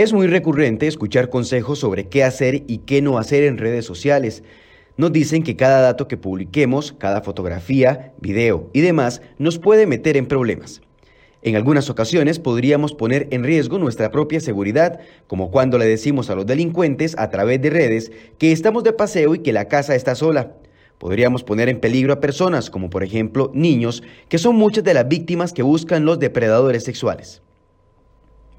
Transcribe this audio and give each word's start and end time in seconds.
Es 0.00 0.14
muy 0.14 0.28
recurrente 0.28 0.86
escuchar 0.86 1.28
consejos 1.28 1.78
sobre 1.78 2.08
qué 2.08 2.24
hacer 2.24 2.62
y 2.66 2.78
qué 2.86 3.02
no 3.02 3.18
hacer 3.18 3.44
en 3.44 3.58
redes 3.58 3.84
sociales. 3.84 4.42
Nos 4.96 5.12
dicen 5.12 5.42
que 5.42 5.56
cada 5.56 5.82
dato 5.82 6.08
que 6.08 6.16
publiquemos, 6.16 6.92
cada 6.92 7.20
fotografía, 7.20 8.14
video 8.18 8.70
y 8.72 8.80
demás 8.80 9.20
nos 9.36 9.58
puede 9.58 9.86
meter 9.86 10.16
en 10.16 10.24
problemas. 10.24 10.80
En 11.42 11.54
algunas 11.54 11.90
ocasiones 11.90 12.38
podríamos 12.38 12.94
poner 12.94 13.28
en 13.30 13.44
riesgo 13.44 13.78
nuestra 13.78 14.10
propia 14.10 14.40
seguridad, 14.40 15.00
como 15.26 15.50
cuando 15.50 15.76
le 15.76 15.84
decimos 15.84 16.30
a 16.30 16.34
los 16.34 16.46
delincuentes 16.46 17.14
a 17.18 17.28
través 17.28 17.60
de 17.60 17.68
redes 17.68 18.10
que 18.38 18.52
estamos 18.52 18.84
de 18.84 18.94
paseo 18.94 19.34
y 19.34 19.40
que 19.40 19.52
la 19.52 19.68
casa 19.68 19.94
está 19.94 20.14
sola. 20.14 20.54
Podríamos 20.96 21.44
poner 21.44 21.68
en 21.68 21.78
peligro 21.78 22.14
a 22.14 22.20
personas, 22.20 22.70
como 22.70 22.88
por 22.88 23.04
ejemplo 23.04 23.50
niños, 23.52 24.02
que 24.30 24.38
son 24.38 24.56
muchas 24.56 24.82
de 24.82 24.94
las 24.94 25.06
víctimas 25.06 25.52
que 25.52 25.62
buscan 25.62 26.06
los 26.06 26.18
depredadores 26.18 26.84
sexuales. 26.84 27.42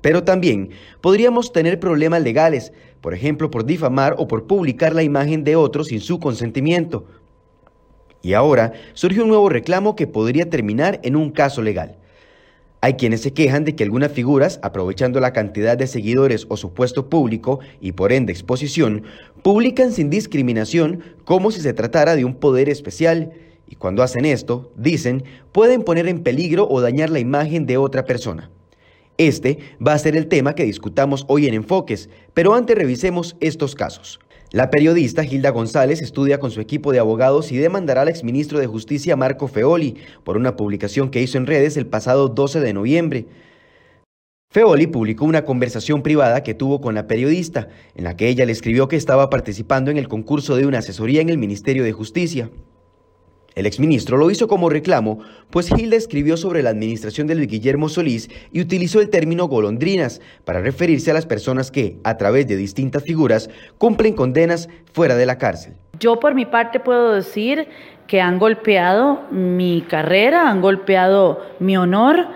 Pero 0.01 0.23
también 0.23 0.71
podríamos 0.99 1.53
tener 1.53 1.79
problemas 1.79 2.21
legales, 2.23 2.73
por 3.01 3.13
ejemplo 3.13 3.51
por 3.51 3.65
difamar 3.65 4.15
o 4.17 4.27
por 4.27 4.47
publicar 4.47 4.93
la 4.93 5.03
imagen 5.03 5.43
de 5.43 5.55
otro 5.55 5.83
sin 5.83 6.01
su 6.01 6.19
consentimiento. 6.19 7.05
Y 8.21 8.33
ahora 8.33 8.73
surge 8.93 9.21
un 9.21 9.29
nuevo 9.29 9.49
reclamo 9.49 9.95
que 9.95 10.07
podría 10.07 10.49
terminar 10.49 10.99
en 11.03 11.15
un 11.15 11.31
caso 11.31 11.61
legal. 11.61 11.97
Hay 12.83 12.93
quienes 12.95 13.21
se 13.21 13.31
quejan 13.31 13.63
de 13.63 13.75
que 13.75 13.83
algunas 13.83 14.11
figuras, 14.11 14.59
aprovechando 14.63 15.19
la 15.19 15.33
cantidad 15.33 15.77
de 15.77 15.85
seguidores 15.85 16.47
o 16.49 16.57
su 16.57 16.73
puesto 16.73 17.09
público 17.09 17.59
y 17.79 17.91
por 17.91 18.11
ende 18.11 18.33
exposición, 18.33 19.03
publican 19.43 19.91
sin 19.91 20.09
discriminación 20.09 21.03
como 21.23 21.51
si 21.51 21.61
se 21.61 21.73
tratara 21.73 22.15
de 22.15 22.25
un 22.25 22.33
poder 22.33 22.69
especial. 22.69 23.33
Y 23.67 23.75
cuando 23.75 24.01
hacen 24.01 24.25
esto, 24.25 24.71
dicen, 24.75 25.23
pueden 25.51 25.83
poner 25.83 26.07
en 26.07 26.23
peligro 26.23 26.67
o 26.67 26.81
dañar 26.81 27.11
la 27.11 27.19
imagen 27.19 27.67
de 27.67 27.77
otra 27.77 28.05
persona. 28.05 28.49
Este 29.21 29.59
va 29.85 29.93
a 29.93 29.99
ser 29.99 30.15
el 30.15 30.25
tema 30.25 30.55
que 30.55 30.63
discutamos 30.63 31.25
hoy 31.27 31.45
en 31.45 31.53
Enfoques, 31.53 32.09
pero 32.33 32.55
antes 32.55 32.75
revisemos 32.75 33.35
estos 33.39 33.75
casos. 33.75 34.19
La 34.49 34.71
periodista 34.71 35.23
Gilda 35.23 35.51
González 35.51 36.01
estudia 36.01 36.39
con 36.39 36.49
su 36.49 36.59
equipo 36.59 36.91
de 36.91 36.97
abogados 36.97 37.51
y 37.51 37.57
demandará 37.57 38.01
al 38.01 38.09
exministro 38.09 38.57
de 38.57 38.65
Justicia 38.65 39.15
Marco 39.15 39.47
Feoli 39.47 39.97
por 40.23 40.37
una 40.37 40.55
publicación 40.55 41.11
que 41.11 41.21
hizo 41.21 41.37
en 41.37 41.45
redes 41.45 41.77
el 41.77 41.85
pasado 41.85 42.29
12 42.29 42.61
de 42.61 42.73
noviembre. 42.73 43.27
Feoli 44.49 44.87
publicó 44.87 45.25
una 45.25 45.45
conversación 45.45 46.01
privada 46.01 46.41
que 46.41 46.55
tuvo 46.55 46.81
con 46.81 46.95
la 46.95 47.05
periodista, 47.05 47.69
en 47.93 48.05
la 48.05 48.17
que 48.17 48.27
ella 48.27 48.47
le 48.47 48.53
escribió 48.53 48.87
que 48.87 48.95
estaba 48.95 49.29
participando 49.29 49.91
en 49.91 49.99
el 49.99 50.07
concurso 50.07 50.55
de 50.55 50.65
una 50.65 50.79
asesoría 50.79 51.21
en 51.21 51.29
el 51.29 51.37
Ministerio 51.37 51.83
de 51.83 51.91
Justicia. 51.91 52.49
El 53.53 53.65
exministro 53.65 54.15
lo 54.15 54.31
hizo 54.31 54.47
como 54.47 54.69
reclamo, 54.69 55.19
pues 55.49 55.69
Hilda 55.69 55.97
escribió 55.97 56.37
sobre 56.37 56.63
la 56.63 56.69
administración 56.69 57.27
de 57.27 57.35
Guillermo 57.35 57.89
Solís 57.89 58.29
y 58.53 58.61
utilizó 58.61 59.01
el 59.01 59.09
término 59.09 59.47
golondrinas 59.47 60.21
para 60.45 60.61
referirse 60.61 61.11
a 61.11 61.13
las 61.13 61.25
personas 61.25 61.69
que, 61.69 61.97
a 62.05 62.15
través 62.15 62.47
de 62.47 62.55
distintas 62.55 63.03
figuras, 63.03 63.49
cumplen 63.77 64.13
condenas 64.13 64.69
fuera 64.93 65.15
de 65.15 65.25
la 65.25 65.37
cárcel. 65.37 65.73
Yo 65.99 66.19
por 66.19 66.33
mi 66.33 66.45
parte 66.45 66.79
puedo 66.79 67.13
decir 67.13 67.67
que 68.07 68.21
han 68.21 68.39
golpeado 68.39 69.23
mi 69.31 69.85
carrera, 69.87 70.49
han 70.49 70.61
golpeado 70.61 71.41
mi 71.59 71.75
honor 71.75 72.27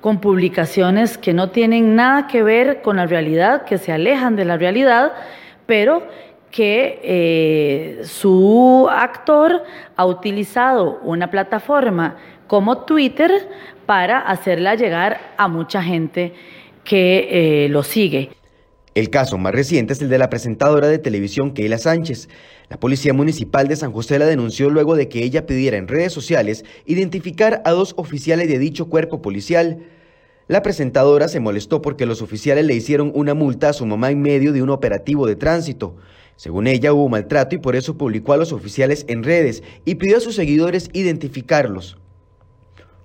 con 0.00 0.20
publicaciones 0.20 1.18
que 1.18 1.34
no 1.34 1.50
tienen 1.50 1.96
nada 1.96 2.28
que 2.28 2.42
ver 2.42 2.80
con 2.80 2.96
la 2.96 3.06
realidad, 3.06 3.64
que 3.64 3.76
se 3.76 3.92
alejan 3.92 4.36
de 4.36 4.44
la 4.44 4.56
realidad, 4.56 5.12
pero 5.66 6.06
que 6.50 7.00
eh, 7.02 8.02
su 8.04 8.88
actor 8.90 9.62
ha 9.96 10.06
utilizado 10.06 10.98
una 11.02 11.30
plataforma 11.30 12.16
como 12.46 12.84
Twitter 12.84 13.30
para 13.86 14.18
hacerla 14.18 14.74
llegar 14.74 15.34
a 15.36 15.48
mucha 15.48 15.82
gente 15.82 16.34
que 16.84 17.64
eh, 17.64 17.68
lo 17.68 17.82
sigue. 17.82 18.30
El 18.94 19.08
caso 19.08 19.38
más 19.38 19.52
reciente 19.52 19.92
es 19.92 20.02
el 20.02 20.08
de 20.08 20.18
la 20.18 20.30
presentadora 20.30 20.88
de 20.88 20.98
televisión 20.98 21.52
Keila 21.52 21.78
Sánchez. 21.78 22.28
La 22.68 22.78
Policía 22.78 23.12
Municipal 23.12 23.68
de 23.68 23.76
San 23.76 23.92
José 23.92 24.18
la 24.18 24.26
denunció 24.26 24.68
luego 24.68 24.96
de 24.96 25.08
que 25.08 25.22
ella 25.22 25.46
pidiera 25.46 25.76
en 25.76 25.86
redes 25.86 26.12
sociales 26.12 26.64
identificar 26.86 27.62
a 27.64 27.70
dos 27.70 27.94
oficiales 27.96 28.48
de 28.48 28.58
dicho 28.58 28.88
cuerpo 28.88 29.22
policial. 29.22 29.78
La 30.48 30.62
presentadora 30.62 31.28
se 31.28 31.38
molestó 31.38 31.80
porque 31.80 32.06
los 32.06 32.20
oficiales 32.20 32.64
le 32.64 32.74
hicieron 32.74 33.12
una 33.14 33.34
multa 33.34 33.68
a 33.68 33.72
su 33.72 33.86
mamá 33.86 34.10
en 34.10 34.22
medio 34.22 34.52
de 34.52 34.62
un 34.62 34.70
operativo 34.70 35.28
de 35.28 35.36
tránsito. 35.36 35.94
Según 36.40 36.68
ella 36.68 36.94
hubo 36.94 37.10
maltrato 37.10 37.54
y 37.54 37.58
por 37.58 37.76
eso 37.76 37.98
publicó 37.98 38.32
a 38.32 38.38
los 38.38 38.50
oficiales 38.50 39.04
en 39.08 39.24
redes 39.24 39.62
y 39.84 39.96
pidió 39.96 40.16
a 40.16 40.20
sus 40.20 40.36
seguidores 40.36 40.88
identificarlos. 40.94 41.98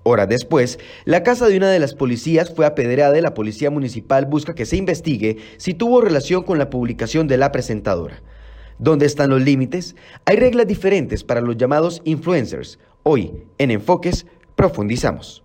Horas 0.04 0.30
después, 0.30 0.80
la 1.04 1.22
casa 1.22 1.50
de 1.50 1.58
una 1.58 1.70
de 1.70 1.80
las 1.80 1.96
policías 1.96 2.56
fue 2.56 2.66
apedreada 2.66 3.18
y 3.18 3.22
la 3.22 3.34
policía 3.34 3.70
municipal 3.70 4.26
busca 4.26 4.56
que 4.56 4.66
se 4.66 4.78
investigue 4.78 5.36
si 5.58 5.74
tuvo 5.74 6.00
relación 6.00 6.44
con 6.44 6.60
la 6.60 6.70
publicación 6.70 7.28
de 7.28 7.36
la 7.36 7.52
presentadora. 7.52 8.24
¿Dónde 8.80 9.06
están 9.06 9.32
los 9.32 9.42
límites? 9.42 9.98
Hay 10.24 10.38
reglas 10.38 10.66
diferentes 10.66 11.26
para 11.26 11.42
los 11.42 11.58
llamados 11.58 12.02
influencers. 12.06 12.80
Hoy, 13.04 13.34
en 13.58 13.70
Enfoques, 13.70 14.28
profundizamos. 14.56 15.45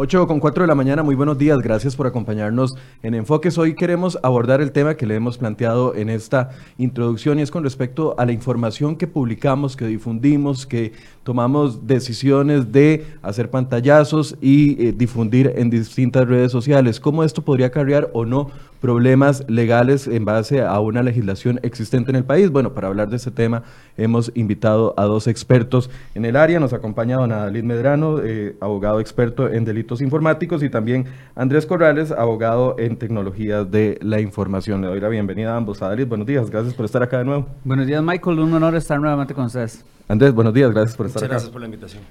8 0.00 0.28
con 0.28 0.38
4 0.38 0.62
de 0.62 0.68
la 0.68 0.76
mañana, 0.76 1.02
muy 1.02 1.16
buenos 1.16 1.38
días, 1.38 1.58
gracias 1.58 1.96
por 1.96 2.06
acompañarnos 2.06 2.76
en 3.02 3.14
Enfoques. 3.14 3.58
Hoy 3.58 3.74
queremos 3.74 4.16
abordar 4.22 4.60
el 4.60 4.70
tema 4.70 4.94
que 4.94 5.06
le 5.06 5.16
hemos 5.16 5.38
planteado 5.38 5.92
en 5.96 6.08
esta 6.08 6.50
introducción 6.76 7.40
y 7.40 7.42
es 7.42 7.50
con 7.50 7.64
respecto 7.64 8.14
a 8.16 8.24
la 8.24 8.30
información 8.30 8.94
que 8.94 9.08
publicamos, 9.08 9.76
que 9.76 9.88
difundimos, 9.88 10.68
que 10.68 10.92
tomamos 11.28 11.86
decisiones 11.86 12.72
de 12.72 13.04
hacer 13.20 13.50
pantallazos 13.50 14.34
y 14.40 14.82
eh, 14.82 14.94
difundir 14.96 15.52
en 15.56 15.68
distintas 15.68 16.26
redes 16.26 16.50
sociales. 16.50 17.00
¿Cómo 17.00 17.22
esto 17.22 17.42
podría 17.42 17.66
acarrear 17.66 18.08
o 18.14 18.24
no 18.24 18.50
problemas 18.80 19.44
legales 19.48 20.06
en 20.06 20.24
base 20.24 20.62
a 20.62 20.78
una 20.80 21.02
legislación 21.02 21.60
existente 21.62 22.10
en 22.10 22.16
el 22.16 22.24
país. 22.24 22.50
Bueno, 22.50 22.74
para 22.74 22.88
hablar 22.88 23.08
de 23.08 23.16
ese 23.16 23.30
tema 23.30 23.62
hemos 23.96 24.30
invitado 24.34 24.94
a 24.96 25.04
dos 25.04 25.26
expertos 25.26 25.90
en 26.14 26.24
el 26.24 26.36
área. 26.36 26.60
Nos 26.60 26.72
acompaña 26.72 27.16
don 27.16 27.32
Adalid 27.32 27.64
Medrano, 27.64 28.20
eh, 28.22 28.56
abogado 28.60 29.00
experto 29.00 29.48
en 29.48 29.64
delitos 29.64 30.00
informáticos, 30.00 30.62
y 30.62 30.70
también 30.70 31.06
Andrés 31.34 31.66
Corrales, 31.66 32.12
abogado 32.12 32.76
en 32.78 32.96
tecnologías 32.96 33.70
de 33.70 33.98
la 34.00 34.20
información. 34.20 34.80
Le 34.80 34.86
doy 34.86 35.00
la 35.00 35.08
bienvenida 35.08 35.54
a 35.54 35.56
ambos. 35.56 35.82
Adalid, 35.82 36.06
buenos 36.06 36.26
días, 36.26 36.48
gracias 36.48 36.74
por 36.74 36.84
estar 36.84 37.02
acá 37.02 37.18
de 37.18 37.24
nuevo. 37.24 37.48
Buenos 37.64 37.86
días, 37.86 38.02
Michael. 38.02 38.38
Un 38.38 38.54
honor 38.54 38.76
estar 38.76 39.00
nuevamente 39.00 39.34
con 39.34 39.46
ustedes. 39.46 39.97
Andrés, 40.08 40.32
buenos 40.32 40.54
días, 40.54 40.70
gracias 40.70 40.96
por 40.96 41.04
estar 41.04 41.22
acá. 41.22 41.32
Gracias 41.32 41.50
por 41.50 41.60
la 41.60 41.66
invitación. 41.66 42.02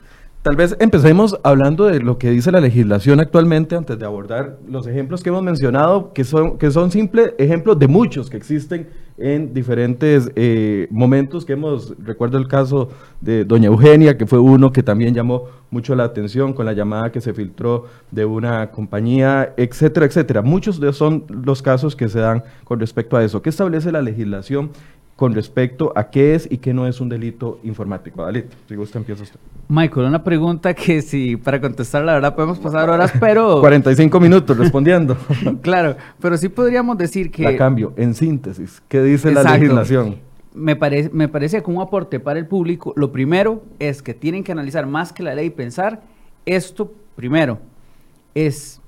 Tal 0.43 0.55
vez 0.55 0.77
empecemos 0.79 1.37
hablando 1.43 1.87
de 1.87 1.99
lo 1.99 2.19
que 2.19 2.29
dice 2.29 2.51
la 2.51 2.61
legislación 2.61 3.19
actualmente 3.19 3.75
antes 3.75 3.97
de 3.97 4.05
abordar 4.05 4.59
los 4.69 4.85
ejemplos 4.85 5.23
que 5.23 5.29
hemos 5.29 5.41
mencionado, 5.41 6.13
que 6.13 6.23
son, 6.23 6.59
que 6.59 6.69
son 6.69 6.91
simples 6.91 7.33
ejemplos 7.39 7.77
de 7.79 7.87
muchos 7.87 8.29
que 8.29 8.37
existen 8.37 8.87
en 9.17 9.51
diferentes 9.51 10.31
eh, 10.35 10.87
momentos 10.91 11.43
que 11.43 11.53
hemos, 11.53 11.95
recuerdo 11.97 12.37
el 12.37 12.47
caso 12.47 12.89
de 13.19 13.45
doña 13.45 13.67
Eugenia, 13.67 14.15
que 14.15 14.27
fue 14.27 14.37
uno 14.37 14.71
que 14.71 14.83
también 14.83 15.15
llamó 15.15 15.45
mucho 15.71 15.95
la 15.95 16.03
atención 16.03 16.53
con 16.53 16.67
la 16.67 16.73
llamada 16.73 17.11
que 17.11 17.19
se 17.19 17.33
filtró 17.33 17.85
de 18.11 18.25
una 18.25 18.69
compañía, 18.69 19.53
etcétera, 19.57 20.05
etcétera. 20.05 20.43
Muchos 20.43 20.79
de 20.79 20.93
son 20.93 21.25
los 21.29 21.63
casos 21.63 21.95
que 21.95 22.09
se 22.09 22.19
dan 22.19 22.43
con 22.63 22.79
respecto 22.79 23.17
a 23.17 23.23
eso. 23.23 23.41
¿Qué 23.41 23.49
establece 23.49 23.91
la 23.91 24.03
legislación 24.03 24.69
con 25.17 25.33
respecto 25.33 25.91
a 25.95 26.11
qué 26.11 26.35
es 26.35 26.47
y 26.49 26.59
qué 26.59 26.75
no 26.75 26.85
es 26.85 27.01
un 27.01 27.09
delito 27.09 27.59
informático. 27.63 28.23
Dalit, 28.23 28.45
si 28.69 28.75
gusta 28.75 28.99
empieza 28.99 29.23
usted. 29.23 29.39
Michael, 29.67 30.05
una 30.05 30.23
pregunta 30.23 30.75
que 30.75 31.01
si 31.01 31.35
para 31.35 31.59
contestar 31.59 32.05
la 32.05 32.13
verdad 32.13 32.35
podemos 32.35 32.59
pasar 32.59 32.87
horas, 32.87 33.11
pero... 33.19 33.59
45 33.61 34.19
minutos 34.19 34.55
respondiendo. 34.59 35.17
claro, 35.61 35.97
pero 36.21 36.37
sí 36.37 36.49
podríamos 36.49 36.99
decir 36.99 37.31
que... 37.31 37.41
La 37.41 37.57
cambio, 37.57 37.93
en 37.97 38.13
síntesis, 38.13 38.79
¿qué 38.87 39.01
dice 39.01 39.31
la 39.31 39.41
legislación? 39.41 40.17
Me, 40.53 40.75
parece, 40.75 41.09
me 41.11 41.27
parece 41.27 41.63
que 41.63 41.71
un 41.71 41.81
aporte 41.81 42.19
para 42.19 42.37
el 42.37 42.45
público, 42.45 42.93
lo 42.95 43.11
primero 43.11 43.63
es 43.79 44.03
que 44.03 44.13
tienen 44.13 44.43
que 44.43 44.51
analizar 44.51 44.85
más 44.85 45.11
que 45.11 45.23
la 45.23 45.33
ley 45.33 45.47
y 45.47 45.49
pensar, 45.49 46.03
esto 46.45 46.93
primero 47.15 47.57
es, 48.35 48.79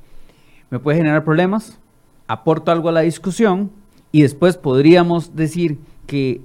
me 0.70 0.78
puede 0.78 1.00
generar 1.00 1.24
problemas, 1.24 1.80
aporto 2.28 2.72
algo 2.72 2.90
a 2.90 2.92
la 2.92 3.02
discusión 3.02 3.72
y 4.12 4.22
después 4.22 4.58
podríamos 4.58 5.36
decir 5.36 5.80
que 6.10 6.42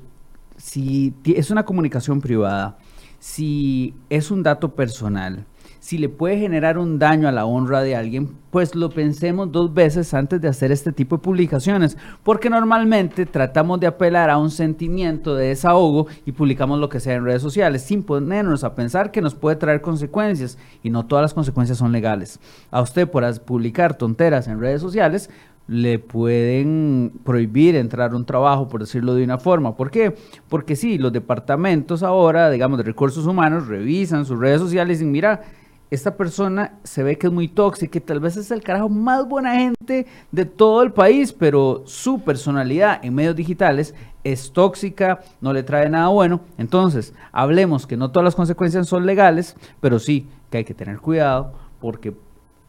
si 0.58 1.14
es 1.24 1.50
una 1.50 1.64
comunicación 1.64 2.20
privada, 2.20 2.76
si 3.18 3.94
es 4.10 4.30
un 4.30 4.42
dato 4.42 4.74
personal, 4.74 5.46
si 5.80 5.96
le 5.96 6.10
puede 6.10 6.38
generar 6.38 6.76
un 6.76 6.98
daño 6.98 7.28
a 7.28 7.32
la 7.32 7.46
honra 7.46 7.80
de 7.80 7.96
alguien, 7.96 8.36
pues 8.50 8.74
lo 8.74 8.90
pensemos 8.90 9.50
dos 9.50 9.72
veces 9.72 10.12
antes 10.12 10.40
de 10.40 10.48
hacer 10.48 10.70
este 10.70 10.92
tipo 10.92 11.16
de 11.16 11.22
publicaciones, 11.22 11.96
porque 12.22 12.50
normalmente 12.50 13.24
tratamos 13.24 13.80
de 13.80 13.86
apelar 13.86 14.28
a 14.28 14.36
un 14.36 14.50
sentimiento 14.50 15.34
de 15.34 15.48
desahogo 15.48 16.06
y 16.26 16.32
publicamos 16.32 16.78
lo 16.78 16.90
que 16.90 17.00
sea 17.00 17.14
en 17.14 17.24
redes 17.24 17.42
sociales, 17.42 17.82
sin 17.82 18.02
ponernos 18.02 18.64
a 18.64 18.74
pensar 18.74 19.10
que 19.10 19.22
nos 19.22 19.34
puede 19.34 19.56
traer 19.56 19.80
consecuencias, 19.80 20.58
y 20.82 20.90
no 20.90 21.06
todas 21.06 21.22
las 21.22 21.34
consecuencias 21.34 21.78
son 21.78 21.92
legales. 21.92 22.38
A 22.70 22.82
usted 22.82 23.08
por 23.08 23.24
publicar 23.40 23.96
tonteras 23.96 24.46
en 24.46 24.60
redes 24.60 24.82
sociales, 24.82 25.30
le 25.66 25.98
pueden 25.98 27.12
prohibir 27.24 27.76
entrar 27.76 28.12
a 28.12 28.16
un 28.16 28.26
trabajo, 28.26 28.68
por 28.68 28.80
decirlo 28.80 29.14
de 29.14 29.24
una 29.24 29.38
forma. 29.38 29.76
¿Por 29.76 29.90
qué? 29.90 30.14
Porque 30.48 30.76
sí, 30.76 30.98
los 30.98 31.12
departamentos 31.12 32.02
ahora, 32.02 32.50
digamos, 32.50 32.78
de 32.78 32.84
recursos 32.84 33.26
humanos, 33.26 33.66
revisan 33.66 34.26
sus 34.26 34.38
redes 34.38 34.60
sociales 34.60 35.00
y 35.00 35.04
mira, 35.04 35.42
esta 35.90 36.16
persona 36.16 36.78
se 36.82 37.02
ve 37.02 37.16
que 37.16 37.28
es 37.28 37.32
muy 37.32 37.48
tóxica 37.48 37.98
y 37.98 38.00
tal 38.00 38.20
vez 38.20 38.36
es 38.36 38.50
el 38.50 38.62
carajo 38.62 38.88
más 38.88 39.28
buena 39.28 39.54
gente 39.54 40.06
de 40.32 40.44
todo 40.44 40.82
el 40.82 40.92
país, 40.92 41.32
pero 41.32 41.84
su 41.86 42.20
personalidad 42.20 43.04
en 43.04 43.14
medios 43.14 43.36
digitales 43.36 43.94
es 44.24 44.52
tóxica, 44.52 45.20
no 45.40 45.52
le 45.52 45.62
trae 45.62 45.88
nada 45.88 46.08
bueno. 46.08 46.40
Entonces, 46.58 47.14
hablemos 47.32 47.86
que 47.86 47.96
no 47.96 48.10
todas 48.10 48.24
las 48.24 48.34
consecuencias 48.34 48.88
son 48.88 49.06
legales, 49.06 49.56
pero 49.80 49.98
sí 49.98 50.26
que 50.50 50.58
hay 50.58 50.64
que 50.64 50.74
tener 50.74 50.98
cuidado 50.98 51.52
porque 51.80 52.14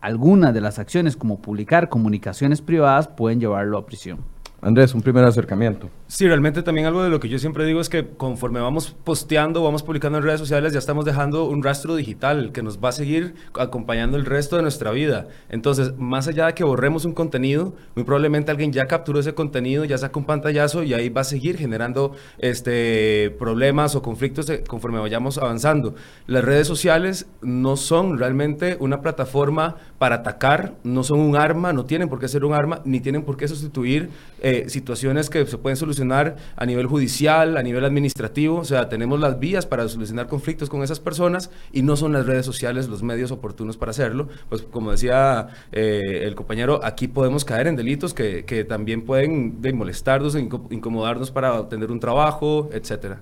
algunas 0.05 0.53
de 0.53 0.61
las 0.61 0.77
acciones 0.77 1.17
como 1.17 1.41
publicar 1.41 1.89
comunicaciones 1.89 2.61
privadas 2.61 3.07
pueden 3.07 3.39
llevarlo 3.39 3.79
a 3.79 3.87
prisión. 3.87 4.19
Andrés, 4.65 4.95
un 4.95 5.03
primer 5.03 5.23
acercamiento. 5.25 5.91
Sí, 6.07 6.27
realmente 6.27 6.63
también 6.63 6.87
algo 6.87 7.03
de 7.03 7.11
lo 7.11 7.19
que 7.19 7.29
yo 7.29 7.37
siempre 7.37 7.67
digo 7.67 7.79
es 7.79 7.87
que 7.87 8.07
conforme 8.07 8.59
vamos 8.59 8.95
posteando, 9.03 9.63
vamos 9.63 9.83
publicando 9.83 10.17
en 10.17 10.23
redes 10.23 10.39
sociales, 10.39 10.73
ya 10.73 10.79
estamos 10.79 11.05
dejando 11.05 11.45
un 11.45 11.61
rastro 11.61 11.95
digital 11.95 12.51
que 12.51 12.63
nos 12.63 12.79
va 12.83 12.89
a 12.89 12.91
seguir 12.91 13.35
acompañando 13.53 14.17
el 14.17 14.25
resto 14.25 14.55
de 14.55 14.63
nuestra 14.63 14.89
vida. 14.89 15.27
Entonces, 15.49 15.95
más 15.99 16.27
allá 16.27 16.47
de 16.47 16.55
que 16.55 16.63
borremos 16.63 17.05
un 17.05 17.13
contenido, 17.13 17.75
muy 17.93 18.05
probablemente 18.05 18.49
alguien 18.49 18.73
ya 18.73 18.87
capturó 18.87 19.19
ese 19.19 19.35
contenido, 19.35 19.85
ya 19.85 19.99
sacó 19.99 20.19
un 20.19 20.25
pantallazo 20.25 20.81
y 20.81 20.95
ahí 20.95 21.09
va 21.09 21.21
a 21.21 21.25
seguir 21.25 21.59
generando 21.59 22.15
este, 22.39 23.35
problemas 23.37 23.95
o 23.95 24.01
conflictos 24.01 24.51
conforme 24.67 24.97
vayamos 24.97 25.37
avanzando. 25.37 25.93
Las 26.25 26.43
redes 26.43 26.65
sociales 26.65 27.27
no 27.43 27.77
son 27.77 28.17
realmente 28.17 28.77
una 28.79 29.01
plataforma 29.01 29.75
para 29.99 30.15
atacar, 30.15 30.73
no 30.83 31.03
son 31.03 31.19
un 31.19 31.35
arma, 31.35 31.71
no 31.71 31.85
tienen 31.85 32.09
por 32.09 32.17
qué 32.17 32.27
ser 32.27 32.43
un 32.45 32.55
arma, 32.55 32.81
ni 32.83 32.99
tienen 32.99 33.21
por 33.21 33.37
qué 33.37 33.47
sustituir 33.47 34.09
eh, 34.41 34.54
situaciones 34.67 35.29
que 35.29 35.45
se 35.45 35.57
pueden 35.57 35.77
solucionar 35.77 36.35
a 36.55 36.65
nivel 36.65 36.87
judicial, 36.87 37.57
a 37.57 37.63
nivel 37.63 37.85
administrativo, 37.85 38.57
o 38.57 38.65
sea, 38.65 38.89
tenemos 38.89 39.19
las 39.19 39.39
vías 39.39 39.65
para 39.65 39.87
solucionar 39.87 40.27
conflictos 40.27 40.69
con 40.69 40.83
esas 40.83 40.99
personas 40.99 41.49
y 41.71 41.81
no 41.81 41.95
son 41.95 42.13
las 42.13 42.25
redes 42.25 42.45
sociales 42.45 42.87
los 42.87 43.03
medios 43.03 43.31
oportunos 43.31 43.77
para 43.77 43.91
hacerlo. 43.91 44.29
Pues 44.49 44.61
como 44.63 44.91
decía 44.91 45.47
eh, 45.71 46.21
el 46.23 46.35
compañero, 46.35 46.79
aquí 46.83 47.07
podemos 47.07 47.45
caer 47.45 47.67
en 47.67 47.75
delitos 47.75 48.13
que, 48.13 48.45
que 48.45 48.63
también 48.63 49.03
pueden 49.03 49.61
de 49.61 49.73
molestarnos, 49.73 50.35
incomodarnos 50.35 51.31
para 51.31 51.59
obtener 51.59 51.91
un 51.91 51.99
trabajo, 51.99 52.69
etcétera. 52.71 53.21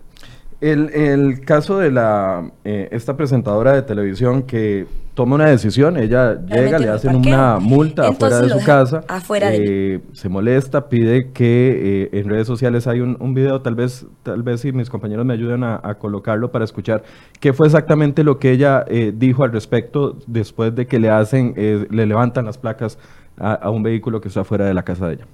El, 0.64 0.92
el, 0.94 1.42
caso 1.42 1.78
de 1.78 1.92
la 1.92 2.50
eh, 2.64 2.88
esta 2.92 3.18
presentadora 3.18 3.74
de 3.74 3.82
televisión 3.82 4.44
que 4.44 4.88
toma 5.14 5.36
una 5.36 5.48
decisión, 5.48 5.98
ella 5.98 6.40
llega, 6.46 6.80
le 6.80 6.88
hacen 6.88 7.18
una 7.18 7.60
multa 7.60 8.08
afuera 8.08 8.40
de 8.40 8.48
su 8.48 8.66
casa, 8.66 9.04
eh, 9.42 10.00
se 10.14 10.30
molesta, 10.30 10.88
pide 10.88 11.32
que 11.34 12.06
eh, 12.14 12.18
en 12.18 12.30
redes 12.30 12.48
sociales 12.48 12.88
hay 12.88 13.02
un, 13.02 13.18
un, 13.20 13.34
video, 13.34 13.62
tal 13.62 13.76
vez, 13.76 14.06
tal 14.24 14.42
vez 14.42 14.62
si 14.62 14.72
mis 14.72 14.90
compañeros 14.90 15.26
me 15.26 15.34
ayuden 15.34 15.66
a, 15.66 15.82
colocarlo 16.00 16.50
para 16.50 16.64
escuchar 16.64 17.04
qué 17.42 17.52
fue 17.52 17.68
exactamente 17.68 18.24
lo 18.24 18.40
que 18.40 18.52
ella 18.52 18.86
dijo 19.16 19.44
al 19.44 19.52
respecto 19.52 20.18
después 20.28 20.74
de 20.74 20.88
que 20.88 20.98
le 20.98 21.10
hacen, 21.10 21.56
le 21.90 22.06
levantan 22.06 22.46
las 22.46 22.58
placas 22.58 22.98
a, 23.38 23.52
a, 23.56 23.70
un 23.70 23.84
vehículo 23.84 24.22
que 24.22 24.30
está 24.30 24.46
fuera 24.46 24.66
de 24.66 24.74
la 24.74 24.84
casa 24.84 25.10
de 25.10 25.16
ella. 25.16 25.28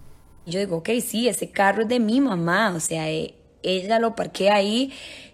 Yo 0.47 0.59
digo, 0.59 0.77
ok, 0.77 0.89
sí, 1.03 1.27
ese 1.27 1.51
carro 1.51 1.83
es 1.83 1.87
de 1.87 1.99
mi 1.99 2.19
mamá, 2.19 2.73
o 2.75 2.79
sea, 2.79 3.05
ella 3.63 3.99
lo 3.99 4.15
parquea 4.15 4.55
ahí 4.55 4.93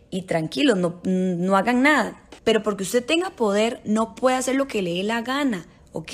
y 0.09 0.23
tranquilo, 0.23 0.75
no, 0.75 1.01
no 1.03 1.57
hagan 1.57 1.81
nada. 1.81 2.21
Pero 2.43 2.63
porque 2.63 2.83
usted 2.83 3.03
tenga 3.03 3.31
poder, 3.31 3.81
no 3.85 4.15
puede 4.15 4.37
hacer 4.37 4.55
lo 4.55 4.67
que 4.67 4.81
le 4.81 4.93
dé 4.93 5.03
la 5.03 5.21
gana, 5.21 5.65
¿ok? 5.93 6.13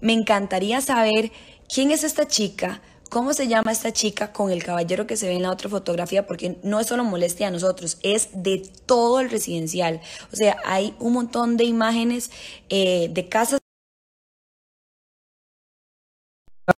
Me 0.00 0.12
encantaría 0.12 0.80
saber 0.80 1.32
quién 1.72 1.90
es 1.90 2.04
esta 2.04 2.28
chica, 2.28 2.82
cómo 3.08 3.32
se 3.32 3.48
llama 3.48 3.72
esta 3.72 3.92
chica 3.92 4.32
con 4.32 4.50
el 4.50 4.62
caballero 4.62 5.06
que 5.06 5.16
se 5.16 5.26
ve 5.26 5.34
en 5.34 5.42
la 5.42 5.50
otra 5.50 5.70
fotografía, 5.70 6.26
porque 6.26 6.58
no 6.62 6.80
es 6.80 6.86
solo 6.86 7.04
molestia 7.04 7.48
a 7.48 7.50
nosotros, 7.50 7.98
es 8.02 8.28
de 8.34 8.68
todo 8.86 9.20
el 9.20 9.30
residencial. 9.30 10.00
O 10.32 10.36
sea, 10.36 10.56
hay 10.66 10.94
un 10.98 11.14
montón 11.14 11.56
de 11.56 11.64
imágenes 11.64 12.30
eh, 12.68 13.08
de 13.10 13.28
casas 13.28 13.60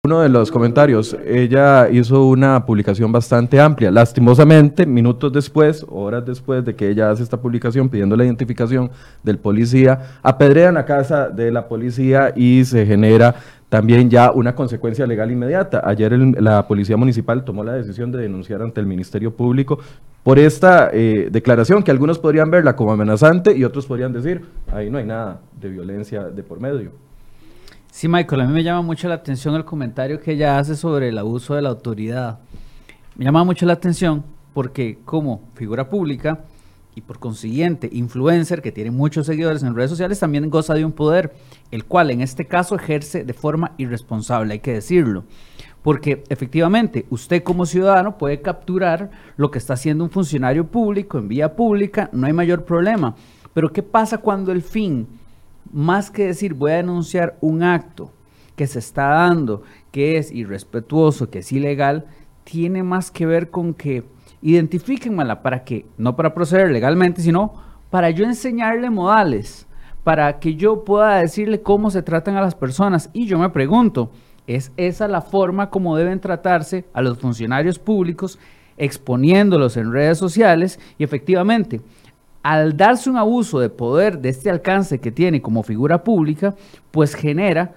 uno 0.05 0.21
de 0.21 0.31
los 0.31 0.51
comentarios, 0.51 1.15
ella 1.27 1.91
hizo 1.91 2.27
una 2.27 2.65
publicación 2.65 3.13
bastante 3.13 3.61
amplia. 3.61 3.91
Lastimosamente, 3.91 4.87
minutos 4.87 5.31
después, 5.33 5.85
horas 5.91 6.25
después 6.25 6.65
de 6.65 6.75
que 6.75 6.89
ella 6.89 7.11
hace 7.11 7.23
esta 7.23 7.39
publicación 7.39 7.91
pidiendo 7.91 8.17
la 8.17 8.25
identificación 8.25 8.91
del 9.23 9.39
policía, 9.39 10.19
apedrean 10.23 10.75
la 10.75 10.87
casa 10.87 11.29
de 11.29 11.51
la 11.51 11.69
policía 11.69 12.33
y 12.35 12.65
se 12.65 12.87
genera 12.87 13.35
también 13.69 14.09
ya 14.09 14.31
una 14.31 14.55
consecuencia 14.55 15.07
legal 15.07 15.31
inmediata. 15.31 15.83
Ayer 15.85 16.17
la 16.41 16.67
Policía 16.67 16.97
Municipal 16.97 17.45
tomó 17.45 17.65
la 17.65 17.73
decisión 17.73 18.13
de 18.13 18.19
denunciar 18.19 18.63
ante 18.63 18.81
el 18.81 18.87
Ministerio 18.87 19.35
Público 19.35 19.81
por 20.23 20.39
esta 20.39 20.91
eh, 20.93 21.29
declaración 21.31 21.83
que 21.83 21.91
algunos 21.91 22.19
podrían 22.19 22.51
verla 22.51 22.77
como 22.77 22.93
amenazante 22.93 23.55
y 23.55 23.65
otros 23.65 23.85
podrían 23.87 24.13
decir, 24.13 24.47
ahí 24.73 24.89
no 24.89 24.99
hay 24.99 25.05
nada 25.05 25.41
de 25.61 25.69
violencia 25.69 26.25
de 26.25 26.43
por 26.43 26.61
medio. 26.61 26.93
Sí, 27.97 28.09
Michael, 28.09 28.41
a 28.41 28.47
mí 28.49 28.53
me 28.53 28.65
llama 28.65 28.83
mucho 28.83 29.07
la 29.07 29.15
atención 29.15 29.55
el 29.55 29.65
comentario 29.65 30.19
que 30.19 30.33
ella 30.33 30.59
hace 30.59 30.75
sobre 30.75 31.11
el 31.11 31.17
abuso 31.17 31.55
de 31.55 31.63
la 31.63 31.69
autoridad. 31.69 32.41
Me 33.15 33.25
llama 33.25 33.45
mucho 33.45 33.67
la 33.67 33.75
atención 33.75 34.25
porque 34.53 34.99
como 35.05 35.43
figura 35.55 35.89
pública 35.89 36.41
y 36.97 37.03
por 37.03 37.21
consiguiente 37.21 37.89
influencer 37.93 38.63
que 38.63 38.73
tiene 38.73 38.91
muchos 38.91 39.27
seguidores 39.27 39.63
en 39.63 39.77
redes 39.77 39.91
sociales 39.91 40.19
también 40.19 40.51
goza 40.51 40.75
de 40.75 40.85
un 40.85 40.91
poder, 40.91 41.37
el 41.71 41.85
cual 41.85 42.11
en 42.11 42.21
este 42.21 42.47
caso 42.47 42.75
ejerce 42.75 43.23
de 43.23 43.33
forma 43.33 43.77
irresponsable, 43.79 44.55
hay 44.55 44.59
que 44.59 44.73
decirlo. 44.73 45.23
Porque 45.81 46.25
efectivamente 46.31 47.07
usted 47.11 47.45
como 47.45 47.65
ciudadano 47.65 48.19
puede 48.19 48.43
capturar 48.43 49.13
lo 49.37 49.53
que 49.53 49.59
está 49.59 49.75
haciendo 49.75 50.03
un 50.03 50.11
funcionario 50.11 50.67
público 50.67 51.19
en 51.19 51.29
vía 51.29 51.55
pública, 51.55 52.11
no 52.13 52.27
hay 52.27 52.33
mayor 52.33 52.65
problema. 52.65 53.15
Pero 53.53 53.73
¿qué 53.73 53.85
pasa 53.85 54.19
cuando 54.19 54.51
el 54.51 54.63
fin 54.63 55.07
más 55.75 56.09
que 56.09 56.27
decir 56.27 56.55
voy 56.55 56.71
a 56.71 56.77
denunciar 56.77 57.37
un 57.41 57.65
acto 57.65 58.13
que 58.55 58.69
se 58.69 58.79
está 58.79 59.09
dando, 59.09 59.63
que 59.91 60.17
es 60.17 60.31
irrespetuoso, 60.31 61.29
que 61.29 61.41
es 61.41 61.51
ilegal, 61.51 62.07
tiene 62.45 62.85
más 62.85 63.11
que 63.11 63.27
ver 63.27 63.51
con 63.51 63.75
que 63.75 64.05
identifíquenmela 64.41 65.43
para 65.43 65.65
que, 65.65 65.87
no 65.99 66.15
para 66.15 66.33
proceder 66.33 66.71
legalmente, 66.71 67.23
sino 67.23 67.55
para 67.91 68.11
yo 68.11 68.25
enseñarle 68.25 68.89
modales, 68.89 69.67
para 70.05 70.39
que 70.39 70.55
yo 70.55 70.85
pueda 70.85 71.17
decirle 71.17 71.63
cómo 71.63 71.91
se 71.91 72.03
tratan 72.03 72.37
a 72.37 72.43
las 72.43 72.55
personas. 72.55 73.11
Y 73.13 73.27
yo 73.27 73.39
me 73.39 73.51
pregunto, 73.51 74.13
¿es 74.47 74.71
esa 74.77 75.09
la 75.09 75.23
forma 75.23 75.71
como 75.71 75.97
deben 75.97 76.21
tratarse 76.21 76.85
a 76.93 77.03
los 77.03 77.19
funcionarios 77.19 77.81
públicos, 77.81 78.39
exponiéndolos 78.77 79.77
en 79.77 79.93
redes 79.93 80.19
sociales? 80.19 80.79
Y 80.99 81.05
efectivamente, 81.05 81.81
al 82.45 82.77
darse 82.77 83.09
un 83.09 83.17
abuso 83.17 83.59
de 83.59 83.71
poder 83.71 84.19
de 84.19 84.29
este 84.29 84.51
alcance 84.51 85.01
que 85.01 85.11
tiene 85.11 85.41
como 85.41 85.63
figura 85.63 86.05
pública, 86.05 86.55
pues 86.91 87.15
genera, 87.15 87.73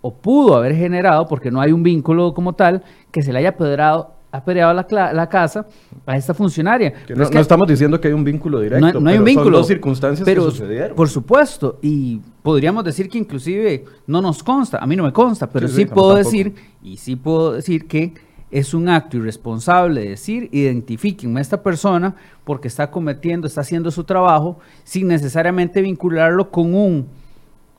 o 0.00 0.14
pudo 0.14 0.56
haber 0.56 0.74
generado, 0.74 1.28
porque 1.28 1.50
no 1.50 1.60
hay 1.60 1.72
un 1.72 1.82
vínculo 1.82 2.32
como 2.32 2.54
tal, 2.54 2.82
que 3.12 3.20
se 3.20 3.34
le 3.34 3.40
haya 3.40 3.50
apedrado 3.50 4.14
la, 4.32 5.12
la, 5.12 5.28
casa 5.28 5.66
a 6.06 6.16
esta 6.16 6.32
funcionaria. 6.32 6.94
no, 7.14 7.24
estamos 7.38 7.68
diciendo 7.68 8.00
que 8.00 8.08
hay 8.08 8.14
un 8.14 8.24
vínculo 8.24 8.60
directo, 8.60 8.98
no, 8.98 9.10
hay 9.10 9.18
un 9.18 9.24
vínculo, 9.24 9.44
son 9.44 9.52
dos 9.52 9.66
circunstancias 9.66 10.24
pero, 10.24 10.46
que 10.46 10.52
sucedieron. 10.52 10.96
Por 10.96 11.10
supuesto, 11.10 11.78
y 11.82 12.18
podríamos 12.42 12.84
decir 12.84 13.10
que 13.10 13.18
inclusive 13.18 13.84
no 14.06 14.22
nos 14.22 14.42
consta, 14.42 14.78
a 14.78 14.86
mí 14.86 14.96
no 14.96 15.02
me 15.02 15.12
consta, 15.12 15.50
pero 15.50 15.68
sí, 15.68 15.84
puedo 15.84 16.14
decir, 16.14 16.54
y 16.82 16.96
sí 16.96 17.14
puedo 17.14 17.52
decir 17.52 17.86
que 17.86 18.14
es 18.50 18.74
un 18.74 18.88
acto 18.88 19.16
irresponsable 19.18 20.08
decir, 20.08 20.48
identifiquen 20.52 21.36
a 21.36 21.40
esta 21.40 21.62
persona 21.62 22.14
porque 22.44 22.68
está 22.68 22.90
cometiendo, 22.90 23.46
está 23.46 23.60
haciendo 23.60 23.90
su 23.90 24.04
trabajo 24.04 24.58
sin 24.84 25.08
necesariamente 25.08 25.82
vincularlo 25.82 26.50
con 26.50 26.74
un 26.74 27.08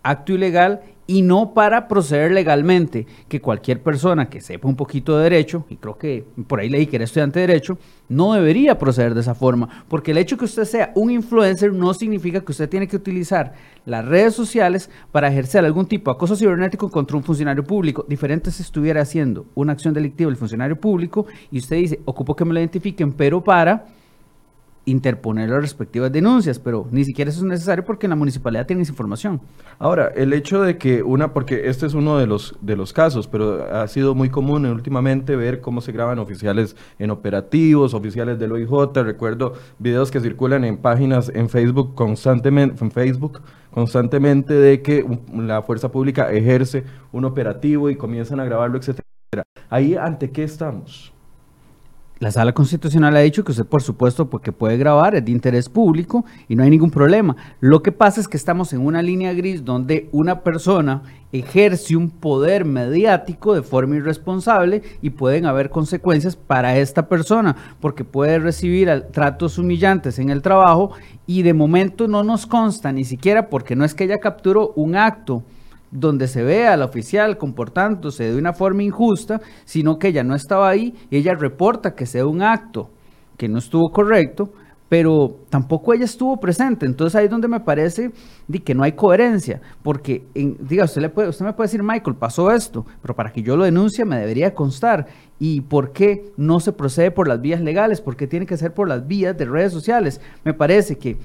acto 0.04 0.34
ilegal 0.34 0.82
y 1.10 1.24
no 1.24 1.56
para 1.56 1.88
proceder 1.88 2.32
legalmente, 2.32 3.08
que 3.28 3.42
cualquier 3.42 3.82
persona 3.82 4.30
que 4.30 4.42
sepa 4.42 4.68
un 4.68 4.76
poquito 4.76 5.18
de 5.18 5.24
derecho, 5.24 5.66
y 5.68 5.78
creo 5.78 5.98
que 5.98 6.24
por 6.46 6.60
ahí 6.60 6.70
leí 6.70 6.86
que 6.86 6.98
era 6.98 7.06
estudiante 7.06 7.40
de 7.40 7.48
derecho, 7.48 7.80
no 8.10 8.34
debería 8.34 8.78
proceder 8.78 9.16
de 9.16 9.22
esa 9.22 9.34
forma, 9.34 9.86
porque 9.88 10.12
el 10.12 10.20
hecho 10.20 10.38
que 10.38 10.46
usted 10.46 10.66
sea 10.66 10.92
un 10.94 11.10
influencer 11.10 11.74
no 11.74 11.96
significa 11.96 12.42
que 12.42 12.52
usted 12.52 12.70
tiene 12.70 12.88
que 12.88 12.96
utilizar 12.96 13.54
las 13.88 14.06
redes 14.06 14.36
sociales 14.36 14.92
para 15.12 15.30
ejercer 15.30 15.66
algún 15.66 15.88
tipo 15.88 16.12
de 16.12 16.16
acoso 16.16 16.36
cibernético 16.36 16.92
contra 16.92 17.18
un 17.18 17.24
funcionario 17.24 17.64
público. 17.64 18.06
Diferente 18.08 18.52
si 18.52 18.62
estuviera 18.62 19.02
haciendo 19.02 19.48
una 19.56 19.74
acción 19.74 19.96
delictiva 19.96 20.30
el 20.30 20.38
funcionario 20.38 20.80
público 20.80 21.26
y 21.50 21.58
usted 21.58 21.78
dice, 21.78 22.00
ocupo 22.06 22.36
que 22.36 22.46
me 22.46 22.54
lo 22.54 22.60
identifiquen, 22.60 23.14
pero 23.14 23.44
para 23.44 23.88
interponer 24.90 25.50
las 25.50 25.62
respectivas 25.62 26.12
denuncias, 26.12 26.60
pero 26.60 26.88
ni 26.92 27.04
siquiera 27.04 27.30
eso 27.30 27.42
es 27.42 27.46
necesario 27.46 27.84
porque 27.84 28.06
en 28.06 28.12
la 28.12 28.16
municipalidad 28.16 28.66
tiene 28.66 28.82
esa 28.82 28.92
información. 28.92 29.42
Ahora, 29.78 30.12
el 30.16 30.34
hecho 30.34 30.62
de 30.62 30.78
que 30.78 31.04
una, 31.04 31.34
porque 31.34 31.70
este 31.70 31.86
es 31.86 31.94
uno 31.94 32.18
de 32.18 32.28
los, 32.28 32.56
de 32.62 32.76
los 32.76 32.94
casos, 32.94 33.28
pero 33.28 33.64
ha 33.74 33.88
sido 33.88 34.16
muy 34.16 34.30
común 34.30 34.66
últimamente 34.66 35.36
ver 35.36 35.62
cómo 35.62 35.82
se 35.82 35.92
graban 35.92 36.20
oficiales 36.20 36.76
en 36.98 37.12
operativos, 37.12 37.94
oficiales 37.94 38.40
del 38.40 38.52
OIJ, 38.52 38.94
recuerdo 38.96 39.54
videos 39.78 40.12
que 40.12 40.20
circulan 40.20 40.64
en 40.64 40.78
páginas 40.78 41.32
en 41.34 41.50
Facebook 41.50 41.96
constantemente, 41.96 42.84
en 42.84 42.92
Facebook, 42.92 43.42
constantemente 43.72 44.54
de 44.54 44.82
que 44.82 45.06
la 45.34 45.62
fuerza 45.62 45.92
pública 45.92 46.32
ejerce 46.32 46.84
un 47.12 47.26
operativo 47.26 47.90
y 47.90 47.96
comienzan 47.96 48.40
a 48.40 48.46
grabarlo, 48.46 48.78
etcétera. 48.78 49.04
Ahí, 49.70 49.96
¿ante 49.96 50.32
qué 50.32 50.44
estamos? 50.44 51.14
La 52.20 52.32
sala 52.32 52.54
constitucional 52.54 53.16
ha 53.16 53.22
dicho 53.22 53.46
que 53.46 53.52
usted, 53.52 53.66
por 53.66 53.82
supuesto, 53.82 54.30
porque 54.30 54.52
puede 54.52 54.78
grabar, 54.78 55.16
es 55.16 55.24
de 55.24 55.32
interés 55.32 55.70
público 55.70 56.26
y 56.50 56.56
no 56.56 56.64
hay 56.64 56.70
ningún 56.70 56.92
problema. 56.92 57.36
Lo 57.62 57.82
que 57.82 57.94
pasa 57.94 58.20
es 58.20 58.28
que 58.28 58.36
estamos 58.36 58.74
en 58.74 58.86
una 58.86 59.02
línea 59.02 59.34
gris 59.34 59.64
donde 59.64 60.10
una 60.12 60.42
persona 60.42 61.04
ejerce 61.32 61.96
un 61.96 62.10
poder 62.10 62.66
mediático 62.66 63.54
de 63.54 63.62
forma 63.62 63.96
irresponsable 63.96 64.82
y 65.02 65.12
pueden 65.12 65.46
haber 65.46 65.70
consecuencias 65.70 66.36
para 66.36 66.78
esta 66.78 67.08
persona, 67.08 67.56
porque 67.80 68.04
puede 68.04 68.40
recibir 68.40 68.90
tratos 69.12 69.58
humillantes 69.58 70.20
en 70.20 70.30
el 70.30 70.42
trabajo 70.42 70.92
y 71.26 71.44
de 71.44 71.54
momento 71.54 72.10
no 72.10 72.24
nos 72.24 72.46
consta 72.48 72.92
ni 72.92 73.06
siquiera 73.06 73.48
porque 73.48 73.78
no 73.78 73.86
es 73.86 73.94
que 73.94 74.04
ella 74.04 74.20
capturó 74.20 74.74
un 74.76 74.98
acto 74.98 75.44
donde 75.92 76.28
se 76.28 76.44
ve 76.44 76.68
al 76.68 76.82
oficial 76.82 77.38
comportándose 77.38 78.32
de 78.32 78.38
una 78.38 78.54
forma 78.54 78.84
injusta, 78.84 79.42
sino 79.66 79.98
que 79.98 80.10
ella 80.10 80.24
no 80.24 80.36
estaba 80.36 80.70
ahí 80.70 80.94
y 81.10 81.18
ella 81.18 81.34
reporta 81.36 81.96
que 81.96 82.06
sea 82.06 82.26
un 82.26 82.42
acto 82.42 82.90
que 83.38 83.48
no 83.48 83.58
estuvo 83.58 83.90
correcto, 83.90 84.52
pero 84.90 85.38
tampoco 85.50 85.94
ella 85.94 86.06
estuvo 86.06 86.38
presente. 86.38 86.86
Entonces 86.86 87.16
ahí 87.16 87.26
es 87.26 87.32
donde 87.32 87.48
me 87.48 87.60
parece 87.60 88.12
que 88.66 88.74
no 88.74 88.84
hay 88.84 88.94
coherencia, 88.94 89.62
porque 89.84 90.26
diga, 90.34 90.84
usted, 90.84 91.02
le 91.02 91.10
puede, 91.10 91.30
usted 91.30 91.46
me 91.46 91.54
puede 91.54 91.68
decir, 91.68 91.84
Michael, 91.84 92.18
pasó 92.18 92.52
esto, 92.52 92.86
pero 93.02 93.16
para 93.16 93.32
que 93.32 93.44
yo 93.44 93.56
lo 93.56 93.64
denuncie 93.64 94.04
me 94.04 94.18
debería 94.18 94.54
constar. 94.54 95.06
¿Y 95.40 95.62
por 95.62 95.94
qué 95.94 96.34
no 96.36 96.60
se 96.60 96.74
procede 96.74 97.12
por 97.12 97.28
las 97.28 97.40
vías 97.40 97.62
legales? 97.62 98.02
¿Por 98.02 98.18
qué 98.18 98.28
tiene 98.28 98.46
que 98.46 98.58
ser 98.58 98.74
por 98.74 98.90
las 98.90 99.08
vías 99.08 99.38
de 99.38 99.46
redes 99.46 99.72
sociales? 99.72 100.20
Me 100.44 100.54
parece 100.54 100.98
que, 100.98 101.18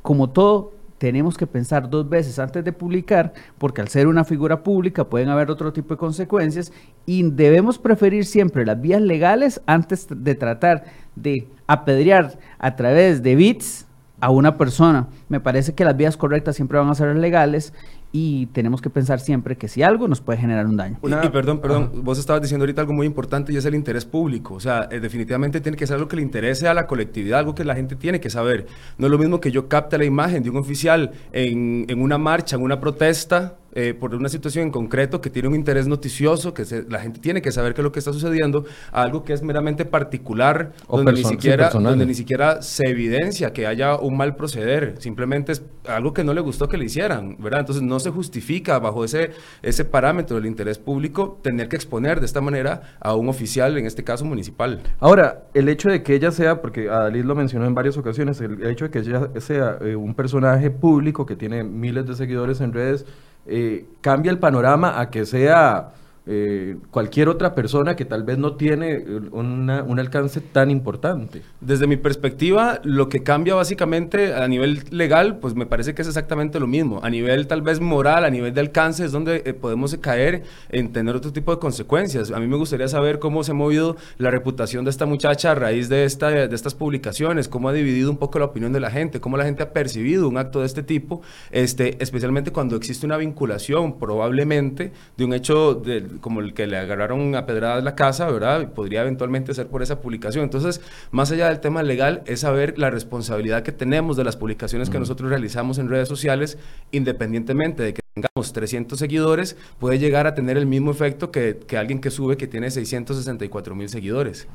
como 0.00 0.30
todo, 0.30 0.72
tenemos 0.98 1.36
que 1.36 1.46
pensar 1.46 1.90
dos 1.90 2.08
veces 2.08 2.38
antes 2.38 2.64
de 2.64 2.72
publicar, 2.72 3.32
porque 3.58 3.80
al 3.80 3.88
ser 3.88 4.06
una 4.06 4.24
figura 4.24 4.62
pública 4.62 5.04
pueden 5.04 5.28
haber 5.28 5.50
otro 5.50 5.72
tipo 5.72 5.94
de 5.94 5.98
consecuencias 5.98 6.72
y 7.04 7.22
debemos 7.30 7.78
preferir 7.78 8.24
siempre 8.24 8.64
las 8.64 8.80
vías 8.80 9.02
legales 9.02 9.60
antes 9.66 10.06
de 10.10 10.34
tratar 10.34 10.84
de 11.14 11.48
apedrear 11.66 12.38
a 12.58 12.76
través 12.76 13.22
de 13.22 13.34
bits 13.34 13.86
a 14.20 14.30
una 14.30 14.56
persona. 14.56 15.08
Me 15.28 15.40
parece 15.40 15.74
que 15.74 15.84
las 15.84 15.96
vías 15.96 16.16
correctas 16.16 16.56
siempre 16.56 16.78
van 16.78 16.88
a 16.88 16.94
ser 16.94 17.14
legales 17.16 17.72
y 18.18 18.46
tenemos 18.46 18.80
que 18.80 18.88
pensar 18.88 19.20
siempre 19.20 19.58
que 19.58 19.68
si 19.68 19.82
algo 19.82 20.08
nos 20.08 20.22
puede 20.22 20.38
generar 20.38 20.64
un 20.64 20.78
daño. 20.78 20.96
Y, 21.02 21.28
perdón, 21.28 21.60
perdón, 21.60 21.90
vos 22.02 22.18
estabas 22.18 22.40
diciendo 22.40 22.62
ahorita 22.62 22.80
algo 22.80 22.94
muy 22.94 23.06
importante 23.06 23.52
y 23.52 23.58
es 23.58 23.64
el 23.66 23.74
interés 23.74 24.06
público. 24.06 24.54
O 24.54 24.60
sea, 24.60 24.88
eh, 24.90 25.00
definitivamente 25.00 25.60
tiene 25.60 25.76
que 25.76 25.86
ser 25.86 25.96
algo 25.96 26.08
que 26.08 26.16
le 26.16 26.22
interese 26.22 26.66
a 26.66 26.72
la 26.72 26.86
colectividad, 26.86 27.40
algo 27.40 27.54
que 27.54 27.62
la 27.62 27.74
gente 27.74 27.94
tiene 27.94 28.18
que 28.18 28.30
saber. 28.30 28.68
No 28.96 29.06
es 29.06 29.10
lo 29.10 29.18
mismo 29.18 29.38
que 29.38 29.50
yo 29.50 29.68
capte 29.68 29.98
la 29.98 30.06
imagen 30.06 30.42
de 30.42 30.48
un 30.48 30.56
oficial 30.56 31.12
en, 31.30 31.84
en 31.88 32.00
una 32.00 32.16
marcha, 32.16 32.56
en 32.56 32.62
una 32.62 32.80
protesta, 32.80 33.56
eh, 33.78 33.92
por 33.92 34.14
una 34.14 34.30
situación 34.30 34.64
en 34.64 34.70
concreto 34.70 35.20
que 35.20 35.28
tiene 35.28 35.48
un 35.48 35.54
interés 35.54 35.86
noticioso, 35.86 36.54
que 36.54 36.64
la 36.88 36.98
gente 36.98 37.20
tiene 37.20 37.42
que 37.42 37.52
saber 37.52 37.74
qué 37.74 37.82
es 37.82 37.84
lo 37.84 37.92
que 37.92 37.98
está 37.98 38.10
sucediendo, 38.10 38.64
algo 38.90 39.22
que 39.22 39.34
es 39.34 39.42
meramente 39.42 39.84
particular, 39.84 40.72
donde, 40.88 41.12
ni 41.12 41.22
siquiera, 41.22 41.68
donde 41.68 42.06
ni 42.06 42.14
siquiera 42.14 42.62
se 42.62 42.88
evidencia 42.88 43.52
que 43.52 43.66
haya 43.66 43.96
un 43.96 44.16
mal 44.16 44.34
proceder, 44.34 44.94
simplemente 44.98 45.52
es 45.52 45.62
algo 45.86 46.14
que 46.14 46.24
no 46.24 46.32
le 46.32 46.40
gustó 46.40 46.68
que 46.68 46.78
le 46.78 46.86
hicieran, 46.86 47.36
¿verdad? 47.38 47.60
Entonces 47.60 47.82
no 47.82 48.00
se 48.00 48.10
justifica 48.10 48.78
bajo 48.78 49.04
ese, 49.04 49.32
ese 49.60 49.84
parámetro 49.84 50.36
del 50.36 50.46
interés 50.46 50.78
público 50.78 51.38
tener 51.42 51.68
que 51.68 51.76
exponer 51.76 52.20
de 52.20 52.24
esta 52.24 52.40
manera 52.40 52.96
a 52.98 53.14
un 53.14 53.28
oficial, 53.28 53.76
en 53.76 53.84
este 53.84 54.02
caso 54.04 54.24
municipal. 54.24 54.80
Ahora, 55.00 55.48
el 55.52 55.68
hecho 55.68 55.90
de 55.90 56.02
que 56.02 56.14
ella 56.14 56.30
sea, 56.30 56.62
porque 56.62 56.88
Adalid 56.88 57.24
lo 57.24 57.34
mencionó 57.34 57.66
en 57.66 57.74
varias 57.74 57.98
ocasiones, 57.98 58.40
el 58.40 58.66
hecho 58.66 58.86
de 58.86 58.90
que 58.90 59.00
ella 59.00 59.28
sea 59.38 59.76
eh, 59.82 59.96
un 59.96 60.14
personaje 60.14 60.70
público 60.70 61.26
que 61.26 61.36
tiene 61.36 61.62
miles 61.62 62.06
de 62.06 62.14
seguidores 62.14 62.62
en 62.62 62.72
redes, 62.72 63.04
eh, 63.46 63.86
cambia 64.00 64.30
el 64.30 64.38
panorama 64.38 65.00
a 65.00 65.10
que 65.10 65.24
sea 65.24 65.92
eh, 66.28 66.76
cualquier 66.90 67.28
otra 67.28 67.54
persona 67.54 67.94
que 67.94 68.04
tal 68.04 68.24
vez 68.24 68.36
no 68.36 68.56
tiene 68.56 68.94
eh, 68.94 69.20
un 69.30 69.98
alcance 69.98 70.40
tan 70.40 70.72
importante. 70.72 71.42
Desde 71.60 71.86
mi 71.86 71.96
perspectiva, 71.96 72.80
lo 72.82 73.08
que 73.08 73.22
cambia 73.22 73.54
básicamente 73.54 74.34
a 74.34 74.48
nivel 74.48 74.82
legal, 74.90 75.38
pues 75.38 75.54
me 75.54 75.66
parece 75.66 75.94
que 75.94 76.02
es 76.02 76.08
exactamente 76.08 76.58
lo 76.58 76.66
mismo. 76.66 77.00
A 77.04 77.10
nivel 77.10 77.46
tal 77.46 77.62
vez 77.62 77.80
moral, 77.80 78.24
a 78.24 78.30
nivel 78.30 78.52
de 78.54 78.60
alcance, 78.60 79.04
es 79.04 79.12
donde 79.12 79.42
eh, 79.44 79.54
podemos 79.54 79.96
caer 79.98 80.42
en 80.68 80.92
tener 80.92 81.14
otro 81.14 81.32
tipo 81.32 81.52
de 81.52 81.60
consecuencias. 81.60 82.32
A 82.32 82.40
mí 82.40 82.48
me 82.48 82.56
gustaría 82.56 82.88
saber 82.88 83.20
cómo 83.20 83.44
se 83.44 83.52
ha 83.52 83.54
movido 83.54 83.96
la 84.18 84.32
reputación 84.32 84.84
de 84.84 84.90
esta 84.90 85.06
muchacha 85.06 85.52
a 85.52 85.54
raíz 85.54 85.88
de, 85.88 86.04
esta, 86.04 86.30
de 86.30 86.54
estas 86.54 86.74
publicaciones, 86.74 87.46
cómo 87.46 87.68
ha 87.68 87.72
dividido 87.72 88.10
un 88.10 88.16
poco 88.16 88.40
la 88.40 88.46
opinión 88.46 88.72
de 88.72 88.80
la 88.80 88.90
gente, 88.90 89.20
cómo 89.20 89.36
la 89.36 89.44
gente 89.44 89.62
ha 89.62 89.72
percibido 89.72 90.28
un 90.28 90.38
acto 90.38 90.58
de 90.60 90.66
este 90.66 90.82
tipo, 90.82 91.22
este, 91.52 92.02
especialmente 92.02 92.50
cuando 92.50 92.74
existe 92.74 93.06
una 93.06 93.16
vinculación 93.16 93.98
probablemente 93.98 94.92
de 95.16 95.24
un 95.24 95.32
hecho 95.32 95.74
de 95.74 96.15
como 96.20 96.40
el 96.40 96.54
que 96.54 96.66
le 96.66 96.76
agarraron 96.76 97.34
a 97.34 97.46
pedradas 97.46 97.82
la 97.84 97.94
casa, 97.94 98.30
¿verdad? 98.30 98.72
Podría 98.72 99.02
eventualmente 99.02 99.54
ser 99.54 99.68
por 99.68 99.82
esa 99.82 100.00
publicación. 100.00 100.44
Entonces, 100.44 100.80
más 101.10 101.30
allá 101.32 101.48
del 101.48 101.60
tema 101.60 101.82
legal, 101.82 102.22
es 102.26 102.40
saber 102.40 102.78
la 102.78 102.90
responsabilidad 102.90 103.62
que 103.62 103.72
tenemos 103.72 104.16
de 104.16 104.24
las 104.24 104.36
publicaciones 104.36 104.90
que 104.90 104.98
nosotros 104.98 105.30
realizamos 105.30 105.78
en 105.78 105.88
redes 105.88 106.08
sociales, 106.08 106.58
independientemente 106.92 107.82
de 107.82 107.94
que 107.94 108.02
tengamos 108.14 108.52
300 108.52 108.98
seguidores, 108.98 109.56
puede 109.78 109.98
llegar 109.98 110.26
a 110.26 110.34
tener 110.34 110.56
el 110.56 110.66
mismo 110.66 110.90
efecto 110.90 111.30
que, 111.30 111.58
que 111.66 111.76
alguien 111.76 112.00
que 112.00 112.10
sube 112.10 112.36
que 112.36 112.46
tiene 112.46 112.70
664 112.70 113.74
mil 113.74 113.88
seguidores. 113.88 114.46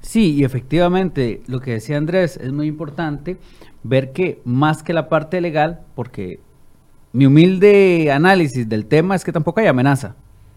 Sí, 0.00 0.34
y 0.34 0.44
efectivamente, 0.44 1.42
lo 1.46 1.60
que 1.60 1.72
decía 1.72 1.96
Andrés 1.96 2.36
es 2.36 2.52
muy 2.52 2.66
importante 2.66 3.38
ver 3.82 4.12
que 4.12 4.40
más 4.44 4.82
que 4.82 4.92
la 4.92 5.08
parte 5.08 5.40
legal, 5.40 5.80
porque 5.94 6.40
mi 7.12 7.26
humilde 7.26 8.10
análisis 8.10 8.68
del 8.68 8.86
tema 8.86 9.14
es 9.14 9.24
que 9.24 9.30
tampoco 9.30 9.60
hay 9.60 9.68
amenaza. 9.68 10.16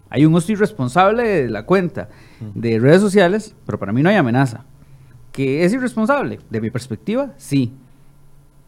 Hay 0.10 0.26
un 0.26 0.34
uso 0.34 0.52
irresponsable 0.52 1.24
de 1.24 1.50
la 1.50 1.66
cuenta 1.66 2.10
de 2.54 2.80
redes 2.80 3.02
sociales, 3.02 3.56
pero 3.66 3.78
para 3.80 3.92
mí 3.92 4.02
no 4.02 4.10
hay 4.10 4.16
amenaza. 4.16 4.64
¿Que 5.32 5.64
es 5.64 5.74
irresponsable? 5.74 6.40
De 6.50 6.62
mi 6.62 6.70
perspectiva, 6.70 7.34
sí. 7.38 7.74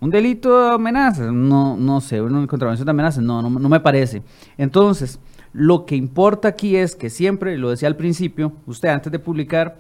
¿Un 0.01 0.09
delito 0.09 0.67
de 0.67 0.75
amenaza? 0.75 1.31
No, 1.31 1.75
no 1.75 1.99
sé, 2.01 2.21
una 2.21 2.45
contravención 2.47 2.85
de 2.85 2.91
amenaza, 2.91 3.21
no, 3.21 3.41
no, 3.41 3.49
no 3.49 3.69
me 3.69 3.79
parece. 3.79 4.21
Entonces, 4.57 5.19
lo 5.51 5.85
que 5.85 5.95
importa 5.95 6.47
aquí 6.49 6.75
es 6.75 6.95
que 6.95 7.09
siempre, 7.09 7.57
lo 7.57 7.69
decía 7.69 7.87
al 7.87 7.95
principio, 7.95 8.53
usted 8.65 8.89
antes 8.89 9.11
de 9.11 9.19
publicar, 9.19 9.77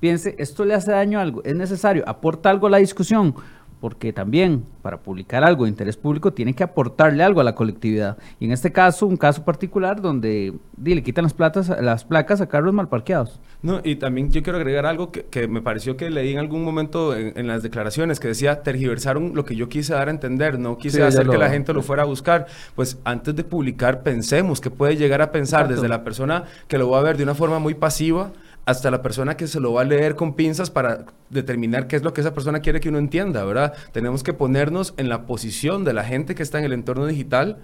piense, 0.00 0.34
esto 0.38 0.64
le 0.64 0.74
hace 0.74 0.90
daño 0.90 1.18
a 1.18 1.22
algo, 1.22 1.42
es 1.44 1.54
necesario, 1.54 2.02
aporta 2.06 2.50
algo 2.50 2.66
a 2.66 2.70
la 2.70 2.78
discusión, 2.78 3.34
porque 3.82 4.12
también 4.12 4.64
para 4.80 5.02
publicar 5.02 5.42
algo 5.42 5.64
de 5.64 5.70
interés 5.70 5.96
público 5.96 6.32
tiene 6.32 6.54
que 6.54 6.62
aportarle 6.62 7.24
algo 7.24 7.40
a 7.40 7.44
la 7.44 7.56
colectividad. 7.56 8.16
Y 8.38 8.44
en 8.44 8.52
este 8.52 8.70
caso, 8.70 9.08
un 9.08 9.16
caso 9.16 9.44
particular 9.44 10.00
donde 10.00 10.54
le 10.80 11.02
quitan 11.02 11.24
las, 11.24 11.34
platas, 11.34 11.68
las 11.68 12.04
placas 12.04 12.40
a 12.40 12.46
carros 12.48 12.72
mal 12.72 12.88
parqueados. 12.88 13.40
No, 13.60 13.80
y 13.82 13.96
también 13.96 14.30
yo 14.30 14.40
quiero 14.44 14.58
agregar 14.60 14.86
algo 14.86 15.10
que, 15.10 15.48
me 15.48 15.62
pareció 15.62 15.96
que 15.96 16.10
leí 16.10 16.30
en 16.30 16.38
algún 16.38 16.62
momento 16.62 17.16
en, 17.16 17.44
las 17.48 17.64
declaraciones, 17.64 18.20
que 18.20 18.28
decía, 18.28 18.62
tergiversaron 18.62 19.32
lo 19.34 19.44
que 19.44 19.56
yo 19.56 19.68
quise 19.68 19.94
dar 19.94 20.06
a 20.06 20.12
entender, 20.12 20.60
no 20.60 20.78
quise 20.78 21.02
hacer 21.02 21.28
que 21.28 21.38
la 21.38 21.50
gente 21.50 21.72
lo 21.72 21.82
fuera 21.82 22.04
a 22.04 22.06
buscar. 22.06 22.46
Pues 22.76 23.00
antes 23.02 23.34
de 23.34 23.42
publicar, 23.42 24.04
pensemos 24.04 24.60
que 24.60 24.70
puede 24.70 24.96
llegar 24.96 25.22
a 25.22 25.32
pensar 25.32 25.66
desde 25.66 25.88
la 25.88 26.04
persona 26.04 26.44
que 26.68 26.78
lo 26.78 26.88
va 26.88 27.00
a 27.00 27.02
ver 27.02 27.16
de 27.16 27.24
una 27.24 27.34
forma 27.34 27.58
muy 27.58 27.74
pasiva, 27.74 28.30
hasta 28.64 28.90
la 28.90 29.02
persona 29.02 29.36
que 29.36 29.48
se 29.48 29.60
lo 29.60 29.72
va 29.72 29.82
a 29.82 29.84
leer 29.84 30.14
con 30.14 30.34
pinzas 30.34 30.70
para 30.70 31.06
determinar 31.30 31.88
qué 31.88 31.96
es 31.96 32.02
lo 32.02 32.12
que 32.12 32.20
esa 32.20 32.34
persona 32.34 32.60
quiere 32.60 32.80
que 32.80 32.88
uno 32.88 32.98
entienda, 32.98 33.44
¿verdad? 33.44 33.74
Tenemos 33.92 34.22
que 34.22 34.32
ponernos 34.32 34.94
en 34.96 35.08
la 35.08 35.26
posición 35.26 35.84
de 35.84 35.92
la 35.92 36.04
gente 36.04 36.34
que 36.34 36.42
está 36.42 36.58
en 36.58 36.64
el 36.64 36.72
entorno 36.72 37.06
digital 37.06 37.58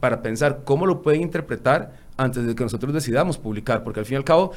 para 0.00 0.20
pensar 0.20 0.64
cómo 0.64 0.84
lo 0.84 1.00
pueden 1.00 1.22
interpretar 1.22 2.04
antes 2.16 2.46
de 2.46 2.54
que 2.54 2.62
nosotros 2.62 2.92
decidamos 2.92 3.38
publicar, 3.38 3.82
porque 3.82 4.00
al 4.00 4.06
fin 4.06 4.14
y 4.14 4.16
al 4.18 4.24
cabo 4.24 4.52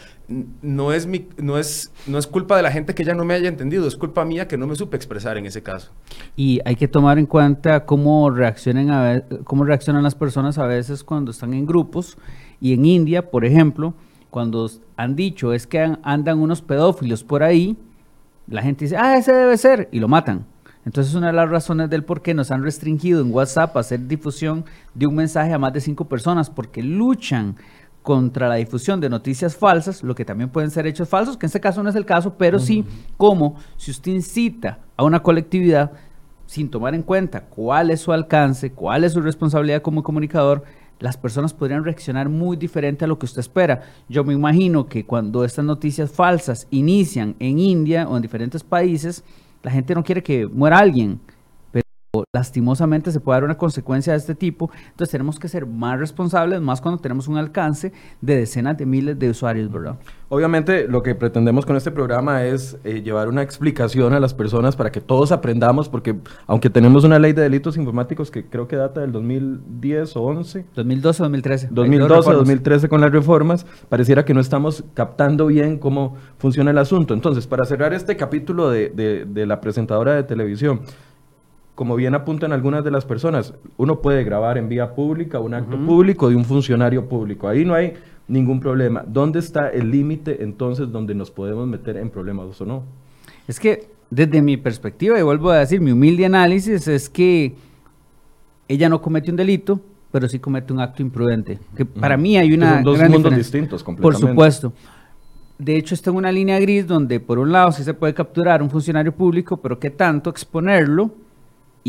no 0.61 0.91
es, 0.91 1.07
mi, 1.07 1.27
no, 1.37 1.57
es, 1.57 1.91
no 2.05 2.17
es 2.17 2.27
culpa 2.27 2.57
de 2.57 2.63
la 2.63 2.71
gente 2.71 2.93
que 2.93 3.03
ya 3.03 3.15
no 3.15 3.25
me 3.25 3.33
haya 3.33 3.47
entendido, 3.47 3.87
es 3.87 3.95
culpa 3.95 4.25
mía 4.25 4.47
que 4.47 4.57
no 4.57 4.67
me 4.67 4.75
supe 4.75 4.97
expresar 4.97 5.37
en 5.37 5.45
ese 5.45 5.63
caso. 5.63 5.91
Y 6.35 6.59
hay 6.65 6.75
que 6.75 6.87
tomar 6.87 7.17
en 7.17 7.25
cuenta 7.25 7.85
cómo, 7.85 8.29
reaccionan 8.29 8.91
a, 8.91 9.23
cómo 9.45 9.63
reaccionan 9.63 10.03
las 10.03 10.15
personas 10.15 10.57
a 10.57 10.67
veces 10.67 11.03
cuando 11.03 11.31
están 11.31 11.53
en 11.53 11.65
grupos, 11.65 12.17
y 12.59 12.73
en 12.73 12.85
India, 12.85 13.29
por 13.29 13.45
ejemplo, 13.45 13.93
cuando 14.37 14.69
han 14.97 15.15
dicho 15.15 15.51
es 15.51 15.65
que 15.65 15.97
andan 16.03 16.37
unos 16.37 16.61
pedófilos 16.61 17.23
por 17.23 17.41
ahí, 17.41 17.75
la 18.45 18.61
gente 18.61 18.85
dice, 18.85 18.95
ah, 18.95 19.17
ese 19.17 19.33
debe 19.33 19.57
ser, 19.57 19.89
y 19.91 19.99
lo 19.99 20.07
matan. 20.07 20.45
Entonces, 20.85 21.15
una 21.15 21.25
de 21.25 21.33
las 21.33 21.49
razones 21.49 21.89
del 21.89 22.03
por 22.03 22.21
qué 22.21 22.35
nos 22.35 22.51
han 22.51 22.61
restringido 22.61 23.21
en 23.21 23.33
WhatsApp 23.33 23.75
a 23.75 23.79
hacer 23.79 24.07
difusión 24.07 24.63
de 24.93 25.07
un 25.07 25.15
mensaje 25.15 25.53
a 25.53 25.57
más 25.57 25.73
de 25.73 25.81
cinco 25.81 26.05
personas, 26.05 26.51
porque 26.51 26.83
luchan 26.83 27.55
contra 28.03 28.47
la 28.47 28.55
difusión 28.55 29.01
de 29.01 29.09
noticias 29.09 29.57
falsas, 29.57 30.03
lo 30.03 30.13
que 30.13 30.23
también 30.23 30.51
pueden 30.51 30.69
ser 30.69 30.85
hechos 30.85 31.09
falsos, 31.09 31.35
que 31.35 31.47
en 31.47 31.49
este 31.49 31.59
caso 31.59 31.81
no 31.81 31.89
es 31.89 31.95
el 31.95 32.05
caso, 32.05 32.35
pero 32.37 32.59
sí 32.59 32.85
como 33.17 33.55
si 33.75 33.89
usted 33.89 34.11
incita 34.11 34.77
a 34.95 35.03
una 35.03 35.23
colectividad 35.23 35.93
sin 36.45 36.69
tomar 36.69 36.93
en 36.93 37.01
cuenta 37.01 37.41
cuál 37.41 37.89
es 37.89 38.01
su 38.01 38.13
alcance, 38.13 38.71
cuál 38.71 39.03
es 39.03 39.13
su 39.13 39.21
responsabilidad 39.21 39.81
como 39.81 40.03
comunicador, 40.03 40.63
las 40.99 41.17
personas 41.17 41.53
podrían 41.53 41.83
reaccionar 41.83 42.29
muy 42.29 42.57
diferente 42.57 43.05
a 43.05 43.07
lo 43.07 43.19
que 43.19 43.25
usted 43.25 43.39
espera. 43.39 43.81
Yo 44.09 44.23
me 44.23 44.33
imagino 44.33 44.87
que 44.87 45.05
cuando 45.05 45.43
estas 45.43 45.65
noticias 45.65 46.11
falsas 46.11 46.67
inician 46.71 47.35
en 47.39 47.59
India 47.59 48.07
o 48.07 48.15
en 48.15 48.21
diferentes 48.21 48.63
países, 48.63 49.23
la 49.63 49.71
gente 49.71 49.93
no 49.95 50.03
quiere 50.03 50.23
que 50.23 50.47
muera 50.47 50.79
alguien, 50.79 51.19
lastimosamente 52.33 53.11
se 53.11 53.19
puede 53.19 53.37
dar 53.37 53.43
una 53.43 53.57
consecuencia 53.57 54.13
de 54.13 54.19
este 54.19 54.35
tipo. 54.35 54.69
Entonces 54.89 55.11
tenemos 55.11 55.39
que 55.39 55.47
ser 55.47 55.65
más 55.65 55.99
responsables, 55.99 56.61
más 56.61 56.81
cuando 56.81 57.01
tenemos 57.01 57.27
un 57.27 57.37
alcance 57.37 57.91
de 58.21 58.37
decenas 58.37 58.77
de 58.77 58.85
miles 58.85 59.17
de 59.17 59.29
usuarios, 59.29 59.71
¿verdad? 59.71 59.97
Obviamente 60.29 60.87
lo 60.87 61.03
que 61.03 61.15
pretendemos 61.15 61.65
con 61.65 61.77
este 61.77 61.89
programa 61.89 62.43
es 62.43 62.77
eh, 62.83 63.01
llevar 63.01 63.29
una 63.29 63.41
explicación 63.41 64.13
a 64.13 64.19
las 64.19 64.33
personas 64.33 64.75
para 64.75 64.91
que 64.91 64.99
todos 64.99 65.31
aprendamos, 65.31 65.87
porque 65.87 66.17
aunque 66.47 66.69
tenemos 66.69 67.05
una 67.05 67.17
ley 67.17 67.31
de 67.31 67.43
delitos 67.43 67.77
informáticos 67.77 68.29
que 68.29 68.45
creo 68.45 68.67
que 68.67 68.75
data 68.75 68.99
del 69.01 69.13
2010 69.13 70.15
o 70.17 70.23
11. 70.23 70.65
2012 70.75 71.21
o 71.21 71.25
2013. 71.25 71.69
2012 71.71 72.33
2013 72.33 72.89
con 72.89 73.01
las 73.01 73.11
reformas, 73.11 73.65
pareciera 73.87 74.25
que 74.25 74.33
no 74.33 74.41
estamos 74.41 74.83
captando 74.93 75.47
bien 75.47 75.77
cómo 75.77 76.15
funciona 76.37 76.71
el 76.71 76.77
asunto. 76.77 77.13
Entonces, 77.13 77.47
para 77.47 77.65
cerrar 77.65 77.93
este 77.93 78.17
capítulo 78.17 78.69
de, 78.69 78.89
de 78.89 79.45
la 79.45 79.61
presentadora 79.61 80.13
de 80.13 80.23
televisión, 80.23 80.81
como 81.77 81.95
bien 81.95 82.15
apuntan 82.15 82.53
algunas 82.53 82.83
de 82.83 82.89
las 82.89 83.05
personas, 83.05 83.53
uno 83.77 84.01
puede 84.01 84.23
grabar 84.23 84.57
en 84.57 84.67
vía 84.67 84.95
pública 84.95 85.39
un 85.39 85.53
acto 85.53 85.77
público 85.77 86.27
de 86.27 86.35
un 86.35 86.43
funcionario 86.43 87.07
público. 87.07 87.47
Ahí 87.47 87.65
no 87.65 87.75
hay 87.75 87.93
ningún 88.27 88.59
problema. 88.59 89.03
¿Dónde 89.07 89.37
está 89.37 89.69
el 89.69 89.91
límite 89.91 90.43
entonces 90.43 90.91
donde 90.91 91.13
nos 91.13 91.29
podemos 91.29 91.67
meter 91.67 91.97
en 91.97 92.09
problemas 92.09 92.59
o 92.59 92.65
no? 92.65 92.81
Es 93.47 93.59
que 93.59 93.89
desde 94.09 94.41
mi 94.41 94.57
perspectiva, 94.57 95.19
y 95.19 95.21
vuelvo 95.21 95.51
a 95.51 95.59
decir, 95.59 95.79
mi 95.79 95.91
humilde 95.91 96.25
análisis 96.25 96.87
es 96.87 97.09
que 97.09 97.53
ella 98.67 98.89
no 98.89 98.99
comete 98.99 99.29
un 99.29 99.37
delito, 99.37 99.79
pero 100.11 100.27
sí 100.27 100.39
comete 100.39 100.73
un 100.73 100.79
acto 100.79 101.03
imprudente. 101.03 101.59
Que 101.75 101.85
para 101.85 102.17
mí 102.17 102.39
hay 102.39 102.53
una... 102.53 102.73
son 102.73 102.83
dos 102.85 102.99
mundos 103.07 103.35
distintos 103.35 103.83
completamente. 103.83 104.25
Por 104.25 104.31
supuesto. 104.31 104.73
De 105.59 105.77
hecho, 105.77 105.93
está 105.93 106.09
en 106.09 106.15
una 106.15 106.31
línea 106.31 106.59
gris 106.59 106.87
donde 106.87 107.19
por 107.19 107.37
un 107.37 107.51
lado 107.51 107.71
sí 107.71 107.83
se 107.83 107.93
puede 107.93 108.15
capturar 108.15 108.63
un 108.63 108.71
funcionario 108.71 109.11
público, 109.11 109.57
pero 109.57 109.77
¿qué 109.77 109.91
tanto 109.91 110.31
exponerlo? 110.31 111.26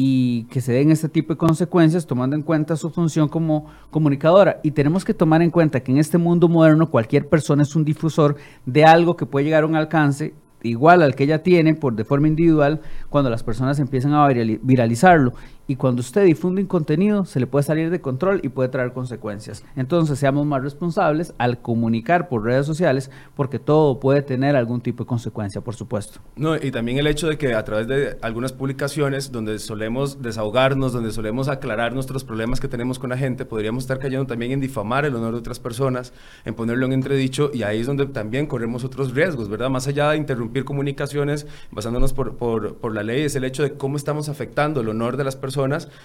Y 0.00 0.44
que 0.44 0.60
se 0.60 0.72
den 0.72 0.92
este 0.92 1.08
tipo 1.08 1.32
de 1.32 1.38
consecuencias 1.38 2.06
tomando 2.06 2.36
en 2.36 2.42
cuenta 2.42 2.76
su 2.76 2.88
función 2.88 3.28
como 3.28 3.66
comunicadora. 3.90 4.60
Y 4.62 4.70
tenemos 4.70 5.04
que 5.04 5.12
tomar 5.12 5.42
en 5.42 5.50
cuenta 5.50 5.80
que 5.80 5.90
en 5.90 5.98
este 5.98 6.18
mundo 6.18 6.48
moderno 6.48 6.88
cualquier 6.88 7.28
persona 7.28 7.64
es 7.64 7.74
un 7.74 7.84
difusor 7.84 8.36
de 8.64 8.84
algo 8.84 9.16
que 9.16 9.26
puede 9.26 9.46
llegar 9.46 9.64
a 9.64 9.66
un 9.66 9.74
alcance 9.74 10.34
igual 10.62 11.02
al 11.02 11.16
que 11.16 11.24
ella 11.24 11.42
tiene 11.42 11.74
por 11.74 11.96
de 11.96 12.04
forma 12.04 12.28
individual 12.28 12.80
cuando 13.10 13.28
las 13.28 13.42
personas 13.42 13.80
empiezan 13.80 14.14
a 14.14 14.28
viralizarlo 14.28 15.34
y 15.68 15.76
cuando 15.76 16.00
usted 16.00 16.24
difunde 16.24 16.62
un 16.62 16.66
contenido 16.66 17.26
se 17.26 17.38
le 17.38 17.46
puede 17.46 17.62
salir 17.62 17.90
de 17.90 18.00
control 18.00 18.40
y 18.42 18.48
puede 18.48 18.70
traer 18.70 18.92
consecuencias. 18.94 19.62
Entonces 19.76 20.18
seamos 20.18 20.46
más 20.46 20.62
responsables 20.62 21.34
al 21.36 21.60
comunicar 21.60 22.28
por 22.28 22.42
redes 22.42 22.64
sociales 22.64 23.10
porque 23.36 23.58
todo 23.58 24.00
puede 24.00 24.22
tener 24.22 24.56
algún 24.56 24.80
tipo 24.80 25.04
de 25.04 25.08
consecuencia, 25.08 25.60
por 25.60 25.76
supuesto. 25.76 26.20
No, 26.36 26.56
y 26.56 26.70
también 26.70 26.96
el 26.96 27.06
hecho 27.06 27.28
de 27.28 27.36
que 27.36 27.54
a 27.54 27.64
través 27.64 27.86
de 27.86 28.16
algunas 28.22 28.52
publicaciones 28.52 29.30
donde 29.30 29.58
solemos 29.58 30.22
desahogarnos, 30.22 30.94
donde 30.94 31.12
solemos 31.12 31.48
aclarar 31.48 31.92
nuestros 31.92 32.24
problemas 32.24 32.60
que 32.60 32.68
tenemos 32.68 32.98
con 32.98 33.10
la 33.10 33.18
gente, 33.18 33.44
podríamos 33.44 33.84
estar 33.84 33.98
cayendo 33.98 34.26
también 34.26 34.52
en 34.52 34.60
difamar 34.60 35.04
el 35.04 35.14
honor 35.14 35.32
de 35.32 35.40
otras 35.40 35.60
personas, 35.60 36.14
en 36.46 36.54
ponerlo 36.54 36.86
en 36.86 36.94
entredicho 36.94 37.50
y 37.52 37.62
ahí 37.62 37.80
es 37.80 37.86
donde 37.86 38.06
también 38.06 38.46
corremos 38.46 38.84
otros 38.84 39.14
riesgos, 39.14 39.50
¿verdad? 39.50 39.68
Más 39.68 39.86
allá 39.86 40.12
de 40.12 40.16
interrumpir 40.16 40.64
comunicaciones, 40.64 41.46
basándonos 41.70 42.14
por, 42.14 42.36
por, 42.36 42.76
por 42.76 42.94
la 42.94 43.02
ley, 43.02 43.24
es 43.24 43.36
el 43.36 43.44
hecho 43.44 43.62
de 43.62 43.74
cómo 43.74 43.98
estamos 43.98 44.30
afectando 44.30 44.80
el 44.80 44.88
honor 44.88 45.18
de 45.18 45.24
las 45.24 45.36
personas 45.36 45.57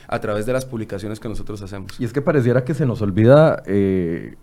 a 0.07 0.19
través 0.19 0.45
de 0.45 0.53
las 0.53 0.65
publicaciones 0.65 1.19
que 1.19 1.29
nosotros 1.29 1.61
hacemos. 1.61 1.99
Y 1.99 2.05
es 2.05 2.13
que 2.13 2.21
pareciera 2.21 2.63
que 2.63 2.73
se 2.73 2.85
nos 2.85 3.01
olvida 3.01 3.61
eh, 3.65 4.35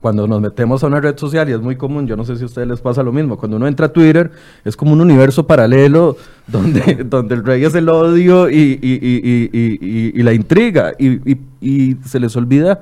cuando 0.00 0.26
nos 0.26 0.40
metemos 0.40 0.82
a 0.84 0.86
una 0.86 1.00
red 1.00 1.16
social, 1.16 1.48
y 1.48 1.52
es 1.52 1.60
muy 1.60 1.76
común, 1.76 2.06
yo 2.06 2.16
no 2.16 2.24
sé 2.24 2.36
si 2.36 2.42
a 2.42 2.46
ustedes 2.46 2.68
les 2.68 2.80
pasa 2.80 3.02
lo 3.02 3.12
mismo, 3.12 3.36
cuando 3.36 3.56
uno 3.56 3.66
entra 3.66 3.86
a 3.86 3.92
Twitter 3.92 4.30
es 4.64 4.76
como 4.76 4.92
un 4.92 5.00
universo 5.00 5.46
paralelo 5.46 6.16
donde, 6.46 7.04
donde 7.04 7.34
el 7.34 7.44
rey 7.44 7.64
es 7.64 7.74
el 7.74 7.88
odio 7.88 8.48
y, 8.48 8.78
y 8.82 10.22
la 10.22 10.32
intriga, 10.32 10.92
y 10.98 11.96
se 12.04 12.20
les 12.20 12.36
olvida 12.36 12.80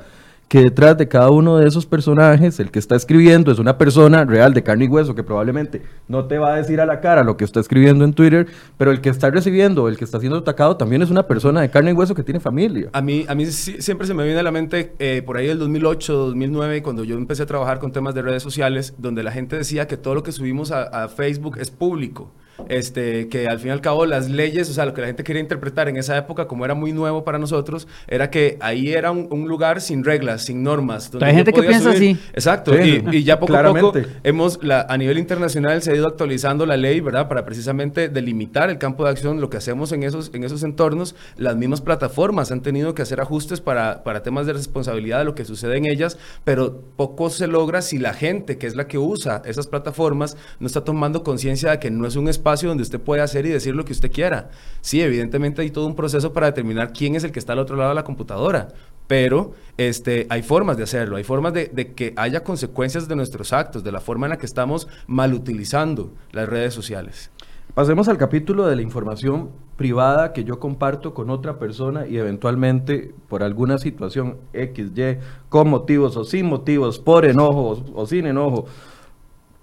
que 0.49 0.61
detrás 0.61 0.97
de 0.97 1.09
cada 1.09 1.31
uno 1.31 1.59
de 1.59 1.67
esos 1.67 1.87
personajes, 1.87 2.61
el 2.61 2.71
que 2.71 2.79
está 2.79 2.97
escribiendo 2.97 3.51
es 3.51 3.59
una 3.59 3.79
persona 3.79 4.25
real 4.25 4.55
de 4.55 4.63
carne 4.63 4.85
y 4.85 4.89
hueso 4.89 5.15
que 5.15 5.23
probablemente 5.23 5.83
no 6.07 6.27
te 6.27 6.39
va 6.39 6.55
a 6.55 6.57
decir 6.57 6.81
a 6.81 6.87
la 6.87 7.01
cara 7.01 7.25
lo 7.25 7.37
que 7.37 7.45
está 7.45 7.61
escribiendo 7.61 8.05
en 8.05 8.13
Twitter, 8.13 8.47
pero 8.77 8.91
el 8.91 9.01
que 9.01 9.09
está 9.09 9.31
recibiendo, 9.31 9.89
el 9.89 9.97
que 9.97 10.05
está 10.05 10.21
siendo 10.21 10.39
atacado, 10.39 10.77
también 10.77 11.03
es 11.03 11.11
una 11.11 11.27
persona 11.27 11.61
de 11.61 11.71
carne 11.71 11.91
y 11.91 11.95
hueso 11.95 12.15
que 12.15 12.23
tiene 12.23 12.41
familia. 12.41 12.91
A 12.93 13.01
mí, 13.01 13.25
a 13.29 13.35
mí 13.35 13.47
siempre 13.47 14.07
se 14.07 14.15
me 14.15 14.25
viene 14.25 14.41
a 14.41 14.43
la 14.43 14.53
mente 14.53 14.95
eh, 14.99 15.23
por 15.25 15.37
ahí 15.37 15.49
el 15.49 15.59
2008, 15.59 16.13
2009, 16.13 16.83
cuando 16.83 17.05
yo 17.05 17.17
empecé 17.17 17.43
a 17.43 17.47
trabajar 17.47 17.79
con 17.79 17.93
temas 17.93 18.15
de 18.15 18.23
redes 18.23 18.43
sociales, 18.43 18.95
donde 18.99 19.23
la 19.23 19.33
gente 19.33 19.57
decía 19.57 19.87
que 19.87 19.97
todo 19.97 20.15
lo 20.15 20.23
que 20.23 20.33
subimos 20.33 20.71
a 20.71 21.09
Facebook 21.09 21.59
es 21.59 21.71
público 21.71 22.31
este, 22.69 23.29
que 23.29 23.49
al 23.49 23.59
fin 23.59 23.69
y 23.69 23.71
al 23.73 23.81
cabo 23.81 24.07
las 24.07 24.31
leyes, 24.31 24.71
o 24.71 24.73
sea, 24.73 24.87
lo 24.87 24.95
que 24.95 25.01
la 25.01 25.09
gente 25.09 25.25
quería 25.25 25.40
interpretar 25.40 25.88
en 25.88 25.97
esa 25.97 26.17
época, 26.17 26.47
como 26.47 26.64
era 26.64 26.75
muy 26.75 26.93
nuevo 26.93 27.25
para 27.25 27.38
nosotros, 27.38 27.87
era 28.09 28.31
que 28.31 28.57
ahí 28.61 28.93
era 28.93 29.11
un, 29.11 29.45
lugar 29.45 29.81
sin 29.81 30.05
reglas, 30.05 30.43
sin 30.43 30.62
normas. 30.62 31.11
Hay 31.21 31.35
gente 31.35 31.53
que 31.53 31.62
piensa 31.62 31.90
así. 31.90 32.17
Exacto, 32.33 32.75
y, 32.81 33.25
ya 33.25 33.38
poco 33.38 33.57
a 33.57 33.75
poco 33.75 33.93
hemos, 34.23 34.62
la, 34.62 34.87
a 34.88 34.97
nivel 34.97 35.19
internacional 35.19 35.83
se 35.83 35.93
ha 35.93 35.95
ido 35.95 36.07
actualizando 36.07 36.64
la 36.67 36.77
ley, 36.77 37.01
¿verdad? 37.01 37.29
Para 37.29 37.45
precisamente 37.45 38.09
delimitar 38.09 38.71
el 38.71 38.79
campo 38.79 39.05
de 39.05 39.11
acción, 39.11 39.40
lo 39.40 39.51
que 39.51 39.59
hacemos 39.59 39.93
en 39.93 40.03
esos, 40.03 40.31
en 40.33 40.45
esos 40.45 40.62
entornos. 40.62 41.14
Las 41.37 41.57
mismas 41.57 41.81
plataformas 41.81 42.53
han 42.53 42.62
tenido 42.62 42.95
que 42.95 43.03
hacer 43.03 43.21
ajustes 43.21 43.61
para, 43.61 44.03
para 44.03 44.23
temas 44.23 44.47
de 44.47 44.55
responsabilidad 44.55 45.19
de 45.19 45.25
lo 45.25 45.35
que 45.35 45.45
sucede 45.45 45.77
en 45.77 45.87
ellas, 45.87 46.19
pero 46.45 46.83
poco 46.97 47.31
se 47.31 47.47
logra 47.47 47.83
si 47.83 47.99
la 47.99 48.14
gente, 48.14 48.57
que 48.59 48.67
es 48.67 48.77
la 48.77 48.87
que 48.87 48.99
usa 48.99 49.43
esas 49.45 49.67
plataformas, 49.67 50.37
no 50.61 50.67
está 50.67 50.85
tomando 50.85 51.23
conciencia 51.23 51.71
de 51.71 51.79
que 51.79 51.90
no 51.90 52.07
es 52.07 52.17
un 52.17 52.29
espacio 52.29 52.44
espacio 52.45 52.69
donde 52.69 52.83
usted 52.83 53.01
puede 53.01 53.23
hacer 53.23 53.47
y 53.47 53.49
decir 53.49 53.75
lo 53.75 53.87
que 53.87 53.93
usted 53.93 54.13
quiera. 54.13 54.51
Sí, 54.83 55.01
evidentemente 55.01 55.63
hay 55.63 55.71
todo 55.71 55.87
un 55.87 55.97
proceso 55.97 56.35
para 56.35 56.49
determinar 56.49 56.93
quién 56.93 57.15
es 57.15 57.25
el 57.25 57.33
que 57.33 57.39
está 57.39 57.55
al 57.55 57.59
otro 57.59 57.75
lado 57.75 57.89
de 57.89 57.95
la 57.95 58.05
computadora, 58.05 58.69
pero 59.07 59.55
este, 59.79 60.27
hay 60.29 60.43
formas 60.43 60.77
de 60.77 60.83
hacerlo, 60.83 61.17
hay 61.17 61.25
formas 61.25 61.55
de, 61.55 61.71
de, 61.73 61.95
que 61.95 62.13
haya 62.17 62.45
consecuencias 62.45 63.09
de 63.09 63.17
nuestros 63.17 63.55
actos, 63.55 63.83
de 63.83 63.93
la 63.93 64.01
forma 64.01 64.27
en 64.27 64.31
la 64.31 64.37
que 64.37 64.45
estamos 64.45 64.89
mal 65.07 65.33
utilizando 65.33 66.13
las 66.33 66.47
redes 66.47 66.75
sociales. 66.75 67.31
Pasemos 67.73 68.09
al 68.09 68.19
capítulo 68.19 68.67
de 68.67 68.77
la 68.77 68.83
información 68.83 69.49
privada 69.77 70.35
que 70.35 70.45
yo 70.45 70.61
comparto 70.61 71.15
con 71.15 71.31
otra 71.31 71.59
persona 71.59 72.07
y 72.07 72.19
eventualmente 72.19 73.15
por 73.27 73.43
alguna 73.43 73.79
situación 73.79 74.37
X, 74.53 74.93
Y, 74.95 75.17
con 75.49 75.71
motivos 75.71 76.17
o 76.19 76.25
sin 76.25 76.45
motivos, 76.45 76.99
por 76.99 77.25
enojo 77.25 77.83
o 77.95 78.07
sin 78.07 78.27
enojo, 78.27 78.67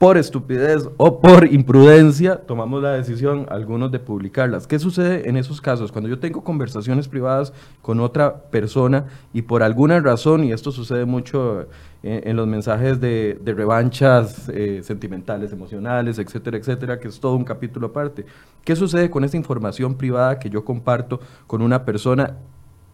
por 0.01 0.17
estupidez 0.17 0.89
o 0.97 1.21
por 1.21 1.45
imprudencia, 1.53 2.37
tomamos 2.37 2.81
la 2.81 2.93
decisión 2.93 3.45
algunos 3.51 3.91
de 3.91 3.99
publicarlas. 3.99 4.65
¿Qué 4.65 4.79
sucede 4.79 5.29
en 5.29 5.37
esos 5.37 5.61
casos? 5.61 5.91
Cuando 5.91 6.09
yo 6.09 6.17
tengo 6.17 6.43
conversaciones 6.43 7.07
privadas 7.07 7.53
con 7.83 7.99
otra 7.99 8.45
persona 8.49 9.05
y 9.31 9.43
por 9.43 9.61
alguna 9.61 9.99
razón, 9.99 10.43
y 10.43 10.53
esto 10.53 10.71
sucede 10.71 11.05
mucho 11.05 11.67
en, 12.01 12.35
los 12.35 12.47
mensajes 12.47 12.99
de, 12.99 13.39
revanchas 13.45 14.49
eh, 14.49 14.81
sentimentales, 14.81 15.51
emocionales, 15.51 16.17
etcétera, 16.17 16.57
etcétera, 16.57 16.99
que 16.99 17.07
es 17.07 17.19
todo 17.19 17.35
un 17.35 17.43
capítulo 17.43 17.85
aparte. 17.85 18.25
¿Qué 18.65 18.75
sucede 18.75 19.11
con 19.11 19.23
esa 19.23 19.37
información 19.37 19.93
privada 19.93 20.39
que 20.39 20.49
yo 20.49 20.65
comparto 20.65 21.19
con 21.45 21.61
una 21.61 21.85
persona 21.85 22.37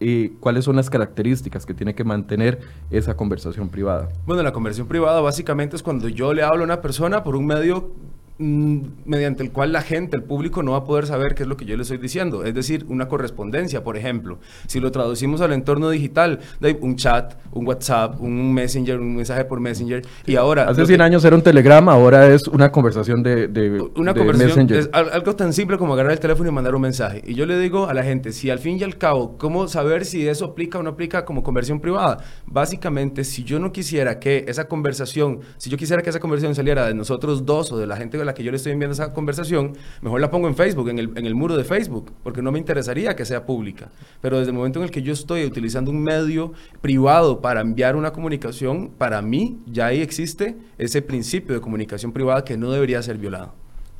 y 0.00 0.28
cuáles 0.30 0.64
son 0.64 0.76
las 0.76 0.90
características 0.90 1.66
que 1.66 1.74
tiene 1.74 1.94
que 1.94 2.04
mantener 2.04 2.60
esa 2.90 3.16
conversación 3.16 3.68
privada. 3.68 4.08
Bueno, 4.26 4.42
la 4.42 4.52
conversación 4.52 4.86
privada 4.88 5.20
básicamente 5.20 5.76
es 5.76 5.82
cuando 5.82 6.08
yo 6.08 6.32
le 6.34 6.42
hablo 6.42 6.62
a 6.62 6.64
una 6.64 6.80
persona 6.80 7.22
por 7.24 7.36
un 7.36 7.46
medio 7.46 7.92
mediante 8.38 9.42
el 9.42 9.50
cual 9.50 9.72
la 9.72 9.82
gente, 9.82 10.16
el 10.16 10.22
público 10.22 10.62
no 10.62 10.72
va 10.72 10.78
a 10.78 10.84
poder 10.84 11.06
saber 11.06 11.34
qué 11.34 11.42
es 11.42 11.48
lo 11.48 11.56
que 11.56 11.64
yo 11.64 11.76
le 11.76 11.82
estoy 11.82 11.98
diciendo. 11.98 12.44
Es 12.44 12.54
decir, 12.54 12.86
una 12.88 13.08
correspondencia, 13.08 13.82
por 13.82 13.96
ejemplo. 13.96 14.38
Si 14.66 14.78
lo 14.78 14.92
traducimos 14.92 15.40
al 15.40 15.52
entorno 15.52 15.90
digital, 15.90 16.38
un 16.80 16.96
chat, 16.96 17.34
un 17.52 17.66
WhatsApp, 17.66 18.20
un 18.20 18.54
Messenger, 18.54 19.00
un 19.00 19.16
mensaje 19.16 19.44
por 19.44 19.60
Messenger. 19.60 20.02
Y 20.26 20.36
ahora... 20.36 20.68
Hace 20.68 20.86
100 20.86 21.00
años 21.00 21.24
era 21.24 21.34
un 21.34 21.42
telegrama, 21.42 21.92
ahora 21.92 22.28
es 22.28 22.46
una 22.46 22.70
conversación 22.70 23.22
de, 23.22 23.48
de 23.48 23.82
Una 23.96 24.14
conversación 24.14 24.66
Messenger. 24.66 24.78
es 24.78 24.90
algo 24.92 25.34
tan 25.34 25.52
simple 25.52 25.76
como 25.76 25.94
agarrar 25.94 26.12
el 26.12 26.20
teléfono 26.20 26.48
y 26.48 26.52
mandar 26.52 26.74
un 26.74 26.82
mensaje. 26.82 27.22
Y 27.26 27.34
yo 27.34 27.44
le 27.44 27.58
digo 27.58 27.88
a 27.88 27.94
la 27.94 28.04
gente, 28.04 28.32
si 28.32 28.50
al 28.50 28.60
fin 28.60 28.78
y 28.78 28.84
al 28.84 28.98
cabo, 28.98 29.36
¿cómo 29.36 29.66
saber 29.66 30.04
si 30.04 30.28
eso 30.28 30.44
aplica 30.44 30.78
o 30.78 30.82
no 30.82 30.90
aplica 30.90 31.24
como 31.24 31.42
conversión 31.42 31.80
privada? 31.80 32.18
Básicamente, 32.46 33.24
si 33.24 33.42
yo 33.42 33.58
no 33.58 33.72
quisiera 33.72 34.20
que 34.20 34.44
esa 34.46 34.68
conversación, 34.68 35.40
si 35.56 35.70
yo 35.70 35.76
quisiera 35.76 36.02
que 36.02 36.10
esa 36.10 36.20
conversación 36.20 36.54
saliera 36.54 36.86
de 36.86 36.94
nosotros 36.94 37.44
dos 37.44 37.72
o 37.72 37.78
de 37.78 37.86
la 37.86 37.96
gente 37.96 38.16
la 38.28 38.34
que 38.34 38.44
yo 38.44 38.50
le 38.50 38.56
estoy 38.56 38.72
enviando 38.72 38.92
esa 38.92 39.12
conversación, 39.12 39.76
mejor 40.00 40.20
la 40.20 40.30
pongo 40.30 40.46
en 40.46 40.54
Facebook, 40.54 40.88
en 40.88 40.98
el, 40.98 41.12
en 41.16 41.26
el 41.26 41.34
muro 41.34 41.56
de 41.56 41.64
Facebook, 41.64 42.12
porque 42.22 42.42
no 42.42 42.52
me 42.52 42.58
interesaría 42.58 43.16
que 43.16 43.24
sea 43.24 43.44
pública. 43.44 43.90
Pero 44.20 44.38
desde 44.38 44.50
el 44.50 44.56
momento 44.56 44.78
en 44.78 44.84
el 44.84 44.90
que 44.90 45.02
yo 45.02 45.12
estoy 45.12 45.44
utilizando 45.44 45.90
un 45.90 46.02
medio 46.02 46.52
privado 46.80 47.40
para 47.40 47.60
enviar 47.60 47.96
una 47.96 48.12
comunicación, 48.12 48.90
para 48.96 49.20
mí 49.22 49.58
ya 49.66 49.86
ahí 49.86 50.00
existe 50.00 50.56
ese 50.78 51.02
principio 51.02 51.54
de 51.54 51.60
comunicación 51.60 52.12
privada 52.12 52.44
que 52.44 52.56
no 52.56 52.70
debería 52.70 53.02
ser 53.02 53.18
violado. 53.18 53.52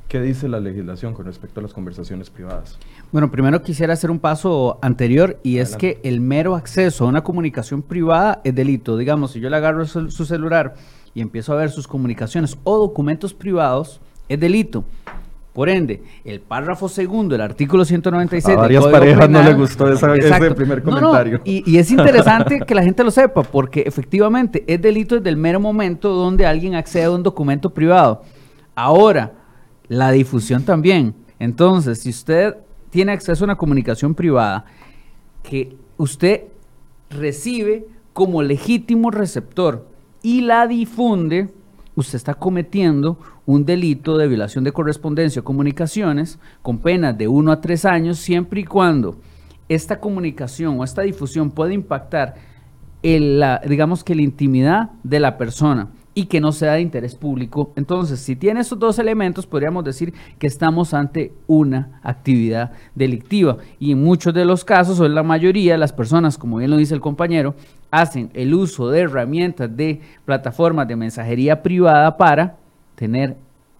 ¿Qué 0.09 0.19
dice 0.19 0.47
la 0.47 0.59
legislación 0.59 1.13
con 1.13 1.27
respecto 1.27 1.59
a 1.59 1.63
las 1.63 1.71
conversaciones 1.71 2.31
privadas? 2.31 2.79
Bueno, 3.11 3.29
primero 3.29 3.61
quisiera 3.61 3.93
hacer 3.93 4.09
un 4.09 4.17
paso 4.17 4.79
anterior 4.81 5.39
y 5.43 5.59
es 5.59 5.75
que 5.75 5.99
el 6.03 6.19
mero 6.19 6.55
acceso 6.55 7.05
a 7.05 7.07
una 7.07 7.23
comunicación 7.23 7.83
privada 7.83 8.41
es 8.43 8.55
delito. 8.55 8.97
Digamos, 8.97 9.33
si 9.33 9.39
yo 9.39 9.51
le 9.51 9.57
agarro 9.57 9.85
su, 9.85 10.09
su 10.09 10.25
celular 10.25 10.73
y 11.13 11.21
empiezo 11.21 11.53
a 11.53 11.57
ver 11.57 11.69
sus 11.69 11.87
comunicaciones 11.87 12.57
o 12.63 12.79
documentos 12.79 13.35
privados, 13.35 14.01
es 14.29 14.39
delito. 14.39 14.85
Por 15.51 15.67
ende, 15.67 16.01
el 16.23 16.39
párrafo 16.39 16.87
segundo 16.87 17.33
del 17.33 17.41
artículo 17.41 17.83
196 17.83 18.45
A 18.45 18.51
del 18.51 18.59
varias 18.59 18.83
Código 18.83 18.97
parejas 18.99 19.29
no 19.29 19.41
le 19.43 19.53
gustó 19.55 19.91
esa- 19.91 20.15
ese 20.15 20.51
primer 20.55 20.85
No, 20.85 20.91
no, 20.91 20.99
comentario. 21.07 21.41
y, 21.43 21.69
y 21.69 21.77
es 21.79 21.91
interesante 21.91 22.61
que 22.61 22.75
la 22.75 22.83
gente 22.83 23.03
lo 23.03 23.11
sepa, 23.11 23.41
porque 23.43 23.81
efectivamente 23.85 24.63
es 24.67 24.81
delito 24.81 25.15
desde 25.15 25.29
el 25.29 25.37
mero 25.37 25.59
momento 25.59 26.13
donde 26.13 26.45
alguien 26.45 26.75
accede 26.75 27.05
a 27.05 27.11
un 27.11 27.23
documento 27.23 27.71
privado. 27.71 28.21
Ahora, 28.75 29.33
la 29.89 30.11
difusión 30.11 30.63
también. 30.63 31.13
Entonces, 31.39 31.99
si 31.99 32.09
usted 32.09 32.55
tiene 32.91 33.11
acceso 33.11 33.43
a 33.43 33.47
una 33.47 33.55
comunicación 33.55 34.13
privada 34.15 34.65
que 35.43 35.75
usted 35.97 36.43
recibe 37.09 37.85
como 38.13 38.41
legítimo 38.43 39.09
receptor 39.11 39.87
y 40.21 40.41
la 40.41 40.67
difunde, 40.67 41.49
usted 42.01 42.15
está 42.15 42.33
cometiendo 42.33 43.19
un 43.45 43.65
delito 43.65 44.17
de 44.17 44.27
violación 44.27 44.63
de 44.63 44.71
correspondencia 44.71 45.41
o 45.41 45.43
comunicaciones 45.43 46.39
con 46.61 46.79
penas 46.79 47.17
de 47.17 47.27
1 47.27 47.51
a 47.51 47.61
3 47.61 47.85
años 47.85 48.19
siempre 48.19 48.61
y 48.61 48.65
cuando 48.65 49.19
esta 49.67 49.99
comunicación 49.99 50.79
o 50.79 50.83
esta 50.83 51.03
difusión 51.03 51.51
pueda 51.51 51.73
impactar 51.73 52.35
el, 53.03 53.39
la, 53.39 53.61
digamos 53.65 54.03
que 54.03 54.15
la 54.15 54.21
intimidad 54.21 54.91
de 55.03 55.19
la 55.19 55.37
persona 55.37 55.89
y 56.19 56.25
que 56.25 56.41
no 56.41 56.51
sea 56.51 56.73
de 56.73 56.81
interés 56.81 57.15
público. 57.15 57.71
Entonces, 57.77 58.19
si 58.19 58.35
tiene 58.35 58.59
esos 58.59 58.77
dos 58.77 58.99
elementos, 58.99 59.47
podríamos 59.47 59.85
decir 59.85 60.13
que 60.37 60.47
estamos 60.47 60.93
ante 60.93 61.31
una 61.47 62.01
actividad 62.03 62.73
delictiva. 62.93 63.57
Y 63.79 63.93
en 63.93 64.03
muchos 64.03 64.33
de 64.33 64.43
los 64.43 64.65
casos, 64.65 64.99
o 64.99 65.05
en 65.05 65.15
la 65.15 65.23
mayoría, 65.23 65.77
las 65.77 65.93
personas, 65.93 66.37
como 66.37 66.57
bien 66.57 66.71
lo 66.71 66.75
dice 66.75 66.93
el 66.93 66.99
compañero, 66.99 67.55
hacen 67.89 68.31
el 68.33 68.53
uso 68.53 68.89
de 68.89 68.99
herramientas 68.99 69.73
de 69.73 70.01
plataformas 70.25 70.89
de 70.89 70.97
mensajería 70.97 71.63
privada 71.63 72.17
para 72.17 72.57
tener 72.95 73.37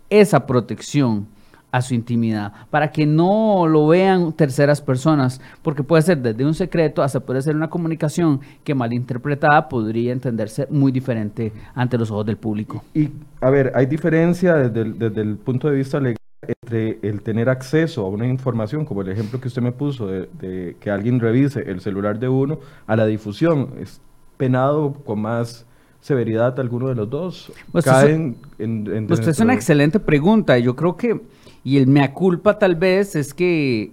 esa 0.09 0.47
protección 0.47 1.27
a 1.71 1.81
su 1.81 1.93
intimidad, 1.93 2.51
para 2.69 2.91
que 2.91 3.05
no 3.05 3.67
lo 3.67 3.87
vean 3.87 4.33
terceras 4.33 4.81
personas, 4.81 5.39
porque 5.61 5.83
puede 5.83 6.01
ser 6.01 6.17
desde 6.21 6.45
un 6.45 6.53
secreto 6.53 7.03
hasta 7.03 7.19
puede 7.19 7.41
ser 7.41 7.55
una 7.55 7.69
comunicación 7.69 8.39
que 8.63 8.73
malinterpretada 8.75 9.69
podría 9.69 10.11
entenderse 10.11 10.67
muy 10.69 10.91
diferente 10.91 11.51
ante 11.75 11.97
los 11.97 12.09
ojos 12.11 12.25
del 12.25 12.37
público. 12.37 12.83
Y, 12.93 13.09
a 13.41 13.49
ver, 13.49 13.71
hay 13.75 13.85
diferencia 13.85 14.55
desde 14.55 14.81
el, 14.81 14.97
desde 14.99 15.21
el 15.21 15.37
punto 15.37 15.69
de 15.69 15.75
vista 15.75 15.99
legal 15.99 16.17
entre 16.47 16.97
el 17.03 17.21
tener 17.21 17.49
acceso 17.49 18.05
a 18.05 18.09
una 18.09 18.25
información, 18.25 18.85
como 18.85 19.01
el 19.01 19.09
ejemplo 19.09 19.39
que 19.41 19.49
usted 19.49 19.61
me 19.61 19.71
puso, 19.73 20.07
de, 20.07 20.29
de 20.39 20.75
que 20.79 20.89
alguien 20.89 21.19
revise 21.19 21.69
el 21.69 21.81
celular 21.81 22.17
de 22.17 22.29
uno, 22.29 22.59
a 22.87 22.95
la 22.95 23.05
difusión. 23.05 23.71
¿Es 23.79 24.01
penado 24.37 24.93
con 25.05 25.21
más 25.21 25.65
severidad 25.99 26.57
alguno 26.59 26.87
de 26.87 26.95
los 26.95 27.09
dos? 27.09 27.51
Pues 27.73 27.83
¿Caen 27.85 28.37
en, 28.57 28.87
en- 28.87 29.07
Pues 29.07 29.27
es 29.27 29.39
una 29.39 29.53
excelente 29.53 29.99
pregunta. 29.99 30.57
Yo 30.57 30.75
creo 30.77 30.95
que, 30.95 31.19
y 31.69 31.77
el 31.77 31.85
mea 31.85 32.15
culpa 32.15 32.57
tal 32.57 32.75
vez 32.75 33.15
es 33.15 33.31
que 33.31 33.91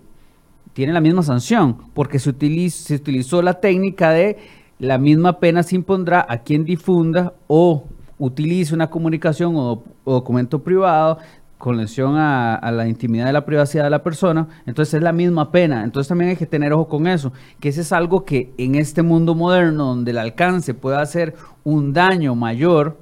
tiene 0.73 0.95
la 0.95 1.01
misma 1.03 1.23
sanción, 1.23 1.77
porque 1.93 2.19
se, 2.19 2.31
utiliz- 2.31 2.71
se 2.71 2.95
utilizó 2.95 3.43
la 3.43 3.61
técnica 3.61 4.13
de 4.13 4.39
la 4.79 4.97
misma 4.97 5.41
pena 5.41 5.63
se 5.63 5.77
impondrá 5.77 6.25
a 6.27 6.39
quien 6.39 6.65
difunda 6.65 7.35
o 7.49 7.85
utilice 8.19 8.75
una 8.75 8.89
comunicación 8.89 9.57
o, 9.57 9.83
documento 10.07 10.63
privado 10.63 11.19
con 11.59 11.77
lesión 11.77 12.15
a, 12.17 12.71
la 12.73 12.89
intimidad 12.89 13.27
de 13.27 13.35
la 13.35 13.45
privacidad 13.45 13.85
de 13.85 13.91
la 13.91 14.03
persona, 14.03 14.49
entonces 14.65 14.95
es 14.95 15.03
la 15.03 15.13
misma 15.13 15.51
pena. 15.51 15.85
Entonces 15.85 16.09
también 16.09 16.31
hay 16.31 16.37
que 16.37 16.47
tener 16.47 16.73
ojo 16.73 16.89
con 16.89 17.07
eso, 17.07 17.33
que 17.61 17.69
ese 17.69 17.83
es 17.83 17.93
algo 17.93 18.25
que 18.25 18.55
en 18.57 18.75
este 18.75 19.03
mundo 19.03 19.35
moderno 19.35 19.87
donde 19.87 20.13
el 20.13 20.19
alcance 20.19 20.73
puede 20.73 20.97
hacer 20.97 21.35
un 21.63 21.93
daño 21.93 22.35
mayor, 22.35 22.97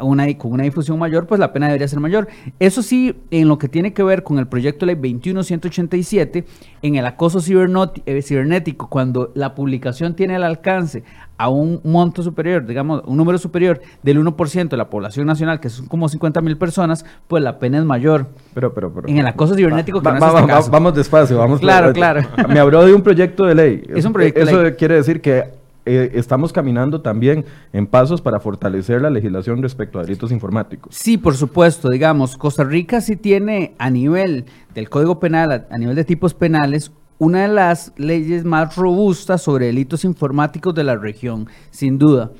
una, 0.00 0.26
con 0.38 0.52
una 0.52 0.62
difusión 0.64 0.98
mayor, 0.98 1.26
pues 1.26 1.38
la 1.40 1.52
pena 1.52 1.66
debería 1.66 1.88
ser 1.88 2.00
mayor. 2.00 2.28
Eso 2.58 2.82
sí, 2.82 3.14
en 3.30 3.48
lo 3.48 3.58
que 3.58 3.68
tiene 3.68 3.92
que 3.92 4.02
ver 4.02 4.22
con 4.22 4.38
el 4.38 4.46
proyecto 4.46 4.86
de 4.86 4.94
ley 4.94 5.00
21187, 5.00 6.44
en 6.82 6.94
el 6.96 7.06
acoso 7.06 7.38
eh, 7.40 8.22
cibernético, 8.22 8.88
cuando 8.88 9.32
la 9.34 9.54
publicación 9.54 10.14
tiene 10.14 10.36
el 10.36 10.44
alcance 10.44 11.02
a 11.36 11.48
un 11.48 11.80
monto 11.84 12.22
superior, 12.22 12.66
digamos, 12.66 13.02
un 13.06 13.16
número 13.16 13.38
superior 13.38 13.80
del 14.02 14.20
1% 14.20 14.68
de 14.68 14.76
la 14.76 14.90
población 14.90 15.26
nacional, 15.26 15.60
que 15.60 15.68
son 15.68 15.86
como 15.86 16.08
50 16.08 16.40
mil 16.40 16.56
personas, 16.56 17.04
pues 17.28 17.42
la 17.44 17.58
pena 17.60 17.78
es 17.78 17.84
mayor. 17.84 18.26
Pero, 18.54 18.74
pero, 18.74 18.92
pero. 18.92 19.08
En 19.08 19.18
el 19.18 19.26
acoso 19.26 19.54
cibernético, 19.54 20.00
que 20.00 20.08
Va- 20.08 20.18
es 20.18 20.22
este 20.24 20.34
va- 20.40 20.46
caso. 20.46 20.70
Vamos 20.70 20.94
despacio, 20.94 21.38
vamos. 21.38 21.60
Claro, 21.60 21.92
claro. 21.92 22.22
Me 22.48 22.58
habló 22.58 22.84
de 22.84 22.92
un 22.92 23.02
proyecto 23.02 23.44
de 23.46 23.54
ley. 23.54 23.82
Es 23.94 24.04
un 24.04 24.12
proyecto 24.12 24.40
de 24.40 24.46
Eso 24.46 24.62
ley. 24.62 24.72
quiere 24.72 24.96
decir 24.96 25.20
que 25.20 25.57
eh, 25.88 26.10
estamos 26.14 26.52
caminando 26.52 27.00
también 27.00 27.44
en 27.72 27.86
pasos 27.86 28.20
para 28.20 28.40
fortalecer 28.40 29.00
la 29.02 29.10
legislación 29.10 29.62
respecto 29.62 29.98
a 29.98 30.02
delitos 30.02 30.30
informáticos. 30.30 30.94
Sí, 30.94 31.18
por 31.18 31.34
supuesto, 31.34 31.88
digamos, 31.88 32.36
Costa 32.36 32.64
Rica 32.64 33.00
sí 33.00 33.16
tiene 33.16 33.74
a 33.78 33.90
nivel 33.90 34.44
del 34.74 34.88
Código 34.88 35.18
Penal, 35.18 35.52
a, 35.52 35.66
a 35.70 35.78
nivel 35.78 35.96
de 35.96 36.04
tipos 36.04 36.34
penales, 36.34 36.92
una 37.18 37.42
de 37.42 37.48
las 37.48 37.92
leyes 37.96 38.44
más 38.44 38.76
robustas 38.76 39.42
sobre 39.42 39.66
delitos 39.66 40.04
informáticos 40.04 40.74
de 40.74 40.84
la 40.84 40.96
región, 40.96 41.48
sin 41.70 41.98
duda. 41.98 42.30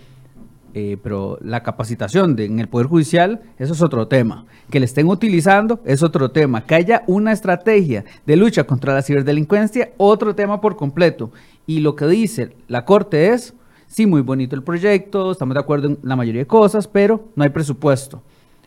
Eh, 0.74 0.98
pero 1.02 1.38
la 1.40 1.62
capacitación 1.62 2.38
en 2.38 2.60
el 2.60 2.68
Poder 2.68 2.86
Judicial, 2.86 3.40
eso 3.58 3.72
es 3.72 3.82
otro 3.82 4.06
tema. 4.06 4.44
Que 4.70 4.80
le 4.80 4.86
estén 4.86 5.08
utilizando 5.08 5.80
es 5.84 6.02
otro 6.02 6.30
tema. 6.30 6.64
Que 6.64 6.74
haya 6.74 7.02
una 7.06 7.32
estrategia 7.32 8.04
de 8.26 8.36
lucha 8.36 8.64
contra 8.64 8.94
la 8.94 9.02
ciberdelincuencia, 9.02 9.92
otro 9.96 10.34
tema 10.34 10.60
por 10.60 10.76
completo. 10.76 11.30
Y 11.66 11.80
lo 11.80 11.96
que 11.96 12.06
dice 12.06 12.56
la 12.68 12.84
Corte 12.84 13.32
es, 13.32 13.54
sí, 13.86 14.06
muy 14.06 14.20
bonito 14.20 14.54
el 14.54 14.62
proyecto, 14.62 15.32
estamos 15.32 15.54
de 15.54 15.60
acuerdo 15.60 15.88
en 15.88 15.98
la 16.02 16.16
mayoría 16.16 16.42
de 16.42 16.46
cosas, 16.46 16.86
pero 16.86 17.24
no 17.34 17.44
hay 17.44 17.50
presupuesto. 17.50 18.22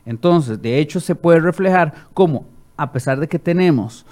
Entonces, 0.06 0.62
de 0.62 0.80
hecho, 0.80 1.00
se 1.00 1.16
puede 1.16 1.40
reflejar 1.40 1.94
como, 2.14 2.46
a 2.78 2.92
pesar 2.92 3.20
de 3.20 3.28
que 3.28 3.40
tenemos 3.40 4.06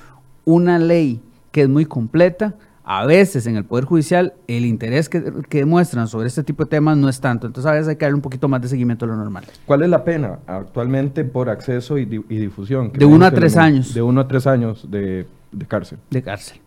una 0.46 0.78
ley 0.78 1.22
que 1.52 1.64
es 1.64 1.70
muy 1.70 1.86
completa, 1.86 2.56
a 2.92 3.06
veces 3.06 3.46
en 3.46 3.56
el 3.56 3.66
Poder 3.66 3.86
Judicial 3.86 4.34
el 4.48 4.66
interés 4.66 5.10
que, 5.10 5.24
que 5.48 5.60
demuestran 5.60 6.08
sobre 6.08 6.28
este 6.28 6.44
tipo 6.44 6.64
de 6.64 6.72
temas 6.72 6.98
no 6.98 7.08
es 7.08 7.22
tanto. 7.22 7.46
Entonces, 7.46 7.70
a 7.70 7.74
veces 7.74 7.88
hay 7.88 7.98
que 7.98 8.06
darle 8.06 8.16
un 8.16 8.24
poquito 8.24 8.48
más 8.48 8.64
de 8.64 8.68
seguimiento 8.68 9.06
a 9.06 9.10
lo 9.10 9.16
normal. 9.16 9.46
¿Cuál 9.68 9.84
es 9.84 9.90
la 9.90 10.04
pena 10.04 10.40
actualmente 10.48 11.24
por 11.24 11.50
acceso 11.52 12.00
y, 12.00 12.06
di- 12.06 12.26
y 12.30 12.38
difusión? 12.40 12.92
De 12.94 13.06
uno 13.06 13.28
a 13.28 13.32
tres 13.32 13.56
años. 13.58 13.94
De 13.94 14.02
uno 14.02 14.22
a 14.22 14.28
tres 14.28 14.48
años 14.48 14.90
de, 14.90 15.28
de 15.52 15.66
cárcel. 15.68 16.00
De 16.10 16.24
cárcel. 16.24 16.60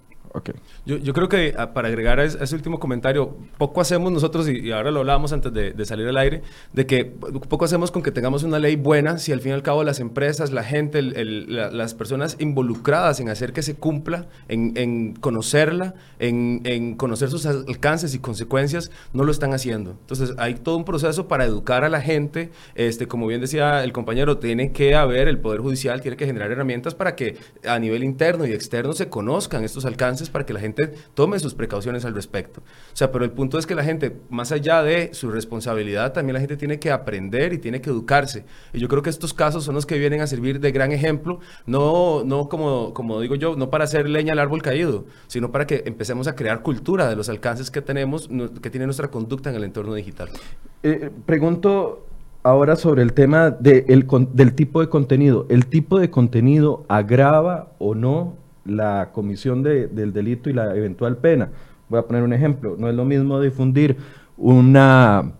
Yo, 0.86 0.96
yo 0.96 1.12
creo 1.12 1.28
que 1.28 1.54
ah, 1.58 1.72
para 1.74 1.88
agregar 1.88 2.18
a 2.20 2.24
es- 2.24 2.36
a 2.40 2.44
ese 2.44 2.54
último 2.54 2.78
comentario, 2.80 3.36
poco 3.58 3.80
hacemos 3.80 4.10
nosotros, 4.12 4.48
y, 4.48 4.58
y 4.60 4.72
ahora 4.72 4.90
lo 4.90 5.00
hablábamos 5.00 5.32
antes 5.32 5.52
de, 5.52 5.72
de 5.72 5.84
salir 5.84 6.06
al 6.08 6.16
aire, 6.16 6.42
de 6.72 6.86
que 6.86 7.04
poco 7.04 7.64
hacemos 7.64 7.90
con 7.90 8.02
que 8.02 8.10
tengamos 8.12 8.42
una 8.42 8.58
ley 8.58 8.76
buena 8.76 9.18
si 9.18 9.32
al 9.32 9.40
fin 9.40 9.50
y 9.50 9.54
al 9.54 9.62
cabo 9.62 9.84
las 9.84 10.00
empresas, 10.00 10.50
la 10.52 10.64
gente, 10.64 10.98
el- 11.00 11.16
el- 11.16 11.54
la- 11.56 11.70
las 11.70 11.94
personas 11.94 12.36
involucradas 12.40 13.20
en 13.20 13.28
hacer 13.28 13.52
que 13.52 13.62
se 13.62 13.74
cumpla, 13.74 14.26
en, 14.48 14.72
en 14.76 15.14
conocerla, 15.14 15.94
en, 16.18 16.60
en 16.64 16.94
conocer 16.96 17.28
sus 17.30 17.44
al- 17.46 17.64
alcances 17.68 18.14
y 18.14 18.18
consecuencias, 18.18 18.90
no 19.12 19.24
lo 19.24 19.32
están 19.32 19.52
haciendo. 19.52 19.90
Entonces 20.00 20.34
hay 20.38 20.54
todo 20.54 20.76
un 20.76 20.84
proceso 20.84 21.28
para 21.28 21.44
educar 21.44 21.84
a 21.84 21.88
la 21.88 22.00
gente, 22.00 22.50
este, 22.74 23.06
como 23.06 23.26
bien 23.26 23.40
decía 23.40 23.84
el 23.84 23.92
compañero, 23.92 24.38
tiene 24.38 24.72
que 24.72 24.94
haber, 24.94 25.28
el 25.28 25.38
Poder 25.38 25.60
Judicial 25.60 26.00
tiene 26.00 26.16
que 26.16 26.26
generar 26.26 26.50
herramientas 26.50 26.94
para 26.94 27.16
que 27.16 27.36
a 27.66 27.78
nivel 27.78 28.02
interno 28.04 28.46
y 28.46 28.52
externo 28.52 28.92
se 28.94 29.08
conozcan 29.08 29.64
estos 29.64 29.84
alcances 29.84 30.21
para 30.30 30.46
que 30.46 30.52
la 30.52 30.60
gente 30.60 30.94
tome 31.14 31.38
sus 31.38 31.54
precauciones 31.54 32.04
al 32.04 32.14
respecto. 32.14 32.60
O 32.60 32.96
sea, 32.96 33.12
pero 33.12 33.24
el 33.24 33.30
punto 33.30 33.58
es 33.58 33.66
que 33.66 33.74
la 33.74 33.84
gente, 33.84 34.16
más 34.30 34.52
allá 34.52 34.82
de 34.82 35.14
su 35.14 35.30
responsabilidad, 35.30 36.12
también 36.12 36.34
la 36.34 36.40
gente 36.40 36.56
tiene 36.56 36.78
que 36.78 36.90
aprender 36.90 37.52
y 37.52 37.58
tiene 37.58 37.80
que 37.80 37.90
educarse. 37.90 38.44
Y 38.72 38.78
yo 38.78 38.88
creo 38.88 39.02
que 39.02 39.10
estos 39.10 39.34
casos 39.34 39.64
son 39.64 39.74
los 39.74 39.86
que 39.86 39.98
vienen 39.98 40.20
a 40.20 40.26
servir 40.26 40.60
de 40.60 40.72
gran 40.72 40.92
ejemplo, 40.92 41.40
no, 41.66 42.24
no 42.24 42.48
como, 42.48 42.94
como 42.94 43.20
digo 43.20 43.34
yo, 43.34 43.56
no 43.56 43.70
para 43.70 43.84
hacer 43.84 44.08
leña 44.08 44.32
al 44.32 44.38
árbol 44.38 44.62
caído, 44.62 45.06
sino 45.26 45.52
para 45.52 45.66
que 45.66 45.82
empecemos 45.86 46.26
a 46.26 46.34
crear 46.34 46.62
cultura 46.62 47.08
de 47.08 47.16
los 47.16 47.28
alcances 47.28 47.70
que 47.70 47.82
tenemos, 47.82 48.28
que 48.60 48.70
tiene 48.70 48.86
nuestra 48.86 49.08
conducta 49.08 49.50
en 49.50 49.56
el 49.56 49.64
entorno 49.64 49.94
digital. 49.94 50.30
Eh, 50.82 51.10
pregunto 51.26 52.06
ahora 52.42 52.76
sobre 52.76 53.02
el 53.02 53.12
tema 53.12 53.50
de 53.50 53.84
el 53.88 54.06
del 54.32 54.54
tipo 54.54 54.80
de 54.80 54.88
contenido. 54.88 55.46
¿El 55.48 55.66
tipo 55.66 55.98
de 55.98 56.10
contenido 56.10 56.84
agrava 56.88 57.72
o 57.78 57.94
no 57.94 58.36
la 58.64 59.10
comisión 59.12 59.62
de- 59.62 59.86
del 59.88 60.12
delito 60.12 60.50
y 60.50 60.52
la 60.52 60.74
eventual 60.76 61.16
pena? 61.16 61.48
Voy 61.88 61.98
a 61.98 62.02
poner 62.02 62.22
un 62.22 62.32
ejemplo. 62.32 62.76
No 62.78 62.88
es 62.88 62.94
lo 62.94 63.04
mismo 63.04 63.40
difundir 63.40 63.96
una, 64.36 65.32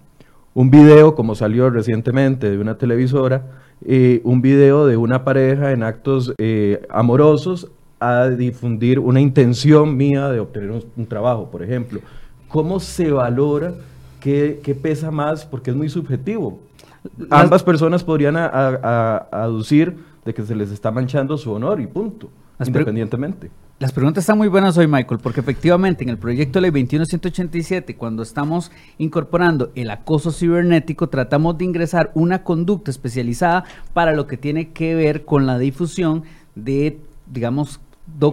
un 0.55 0.71
video, 0.71 1.15
como 1.15 1.35
salió 1.35 1.71
recientemente 1.71 2.51
de 2.51 2.59
una 2.59 2.77
televisora, 2.79 3.43
eh, 3.85 4.21
un 4.25 4.43
video 4.43 4.87
de 4.87 4.97
una 4.97 5.25
pareja 5.25 5.73
en 5.73 5.83
actos 5.83 6.33
eh, 6.39 6.87
amorosos, 6.91 7.69
a 8.01 8.29
difundir 8.29 8.99
una 8.99 9.21
intención 9.21 9.97
mía 9.97 10.29
de 10.29 10.41
obtener 10.41 10.71
un, 10.73 10.85
un 10.97 11.07
trabajo, 11.07 11.51
por 11.51 11.63
ejemplo. 11.63 12.01
¿Cómo 12.49 12.81
se 12.81 13.11
valora 13.13 13.75
qué, 14.21 14.61
qué 14.63 14.75
pesa 14.75 15.11
más? 15.11 15.47
Porque 15.47 15.71
es 15.71 15.77
muy 15.77 15.89
subjetivo. 15.89 16.59
Ambas 17.31 17.63
personas 17.63 18.03
podrían 18.05 18.37
a- 18.37 18.47
a- 18.47 18.79
a- 19.31 19.43
aducir 19.45 19.97
de 20.25 20.35
que 20.35 20.43
se 20.43 20.55
les 20.55 20.71
está 20.71 20.91
manchando 20.91 21.37
su 21.39 21.53
honor 21.53 21.81
y 21.81 21.87
punto, 21.87 22.29
Las 22.63 22.69
independientemente. 22.69 23.51
Las 23.79 23.93
preguntas 23.93 24.23
están 24.23 24.39
muy 24.39 24.49
buenas 24.49 24.79
hoy, 24.79 24.87
Michael, 24.87 25.21
porque 25.21 25.41
efectivamente 25.41 26.05
en 26.05 26.11
el 26.11 26.17
proyecto 26.17 26.61
ley 26.61 26.71
21187, 26.71 27.97
cuando 27.97 28.23
estamos 28.23 28.71
incorporando 28.99 29.73
el 29.75 29.91
acoso 29.91 30.31
cibernético, 30.31 31.09
tratamos 31.09 31.59
de 31.59 31.65
ingresar 31.65 32.13
una 32.15 32.45
conducta 32.45 32.93
especializada 32.93 33.65
para 33.93 34.13
lo 34.13 34.29
que 34.29 34.37
tiene 34.37 34.71
que 34.71 34.95
ver 34.95 35.25
con 35.25 35.47
la 35.47 35.59
difusión 35.59 36.23
de, 36.55 37.01
digamos, 37.27 37.81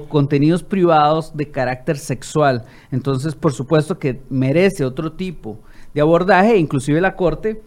contenidos 0.08 0.62
privados 0.62 1.36
de 1.36 1.50
carácter 1.50 1.98
sexual. 1.98 2.66
Entonces, 2.92 3.34
por 3.34 3.54
supuesto 3.54 3.98
que 3.98 4.22
merece 4.30 4.86
otro 4.86 5.14
tipo 5.14 5.58
de 5.94 6.02
abordaje, 6.02 6.58
inclusive 6.58 7.02
la 7.02 7.16
Corte 7.16 7.62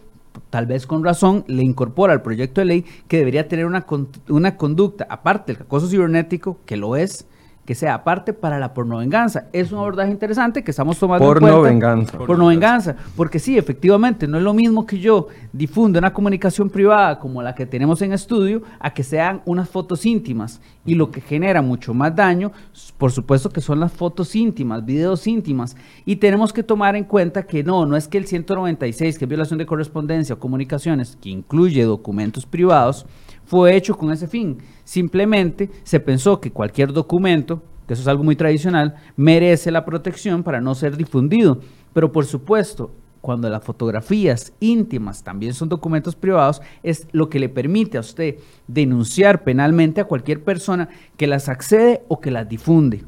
tal 0.49 0.65
vez 0.65 0.87
con 0.87 1.03
razón, 1.03 1.43
le 1.47 1.63
incorpora 1.63 2.13
al 2.13 2.21
proyecto 2.21 2.61
de 2.61 2.65
ley 2.65 2.85
que 3.07 3.17
debería 3.17 3.47
tener 3.47 3.65
una, 3.65 3.85
una 4.29 4.57
conducta, 4.57 5.05
aparte 5.09 5.53
del 5.53 5.63
acoso 5.63 5.87
cibernético, 5.87 6.59
que 6.65 6.77
lo 6.77 6.95
es, 6.95 7.27
que 7.65 7.75
sea 7.75 7.93
aparte 7.93 8.33
para 8.33 8.59
la 8.59 8.73
pornovenganza. 8.73 9.45
Es 9.53 9.71
un 9.71 9.79
abordaje 9.79 10.11
interesante 10.11 10.63
que 10.63 10.71
estamos 10.71 10.99
tomando 10.99 11.31
en 11.31 11.39
cuenta. 11.39 11.59
Venganza. 11.59 12.17
Pornovenganza. 12.17 12.95
Porque 13.15 13.39
sí, 13.39 13.57
efectivamente, 13.57 14.27
no 14.27 14.37
es 14.37 14.43
lo 14.43 14.53
mismo 14.53 14.85
que 14.85 14.99
yo 14.99 15.27
difunda 15.53 15.99
una 15.99 16.13
comunicación 16.13 16.69
privada 16.69 17.19
como 17.19 17.41
la 17.41 17.55
que 17.55 17.65
tenemos 17.65 18.01
en 18.01 18.11
estudio 18.11 18.63
a 18.79 18.93
que 18.93 19.03
sean 19.03 19.41
unas 19.45 19.69
fotos 19.69 20.05
íntimas. 20.05 20.61
Y 20.85 20.95
lo 20.95 21.11
que 21.11 21.21
genera 21.21 21.61
mucho 21.61 21.93
más 21.93 22.13
daño, 22.13 22.51
por 22.97 23.11
supuesto 23.11 23.49
que 23.49 23.61
son 23.61 23.79
las 23.79 23.93
fotos 23.93 24.35
íntimas, 24.35 24.83
videos 24.83 25.25
íntimas. 25.27 25.77
Y 26.05 26.17
tenemos 26.17 26.51
que 26.51 26.63
tomar 26.63 26.97
en 26.97 27.05
cuenta 27.05 27.43
que 27.43 27.63
no, 27.63 27.85
no 27.85 27.95
es 27.95 28.09
que 28.09 28.17
el 28.17 28.25
196, 28.25 29.17
que 29.17 29.25
es 29.25 29.29
violación 29.29 29.57
de 29.59 29.65
correspondencia 29.65 30.35
o 30.35 30.39
comunicaciones, 30.39 31.17
que 31.21 31.29
incluye 31.29 31.83
documentos 31.83 32.45
privados, 32.45 33.05
fue 33.53 33.75
hecho 33.75 33.95
con 33.95 34.11
ese 34.11 34.27
fin. 34.27 34.57
Simplemente 34.83 35.69
se 35.83 35.99
pensó 35.99 36.41
que 36.41 36.49
cualquier 36.49 36.91
documento, 36.91 37.61
que 37.85 37.93
eso 37.93 38.01
es 38.01 38.07
algo 38.07 38.23
muy 38.23 38.35
tradicional, 38.35 38.95
merece 39.15 39.69
la 39.69 39.85
protección 39.85 40.41
para 40.41 40.59
no 40.59 40.73
ser 40.73 40.97
difundido. 40.97 41.59
Pero 41.93 42.11
por 42.11 42.25
supuesto, 42.25 42.89
cuando 43.21 43.47
las 43.51 43.63
fotografías 43.63 44.53
íntimas 44.59 45.23
también 45.23 45.53
son 45.53 45.69
documentos 45.69 46.15
privados, 46.15 46.63
es 46.81 47.05
lo 47.11 47.29
que 47.29 47.37
le 47.37 47.47
permite 47.47 47.97
a 47.97 48.01
usted 48.01 48.37
denunciar 48.67 49.43
penalmente 49.43 50.01
a 50.01 50.05
cualquier 50.05 50.43
persona 50.43 50.89
que 51.15 51.27
las 51.27 51.47
accede 51.47 52.01
o 52.07 52.19
que 52.19 52.31
las 52.31 52.49
difunde 52.49 53.05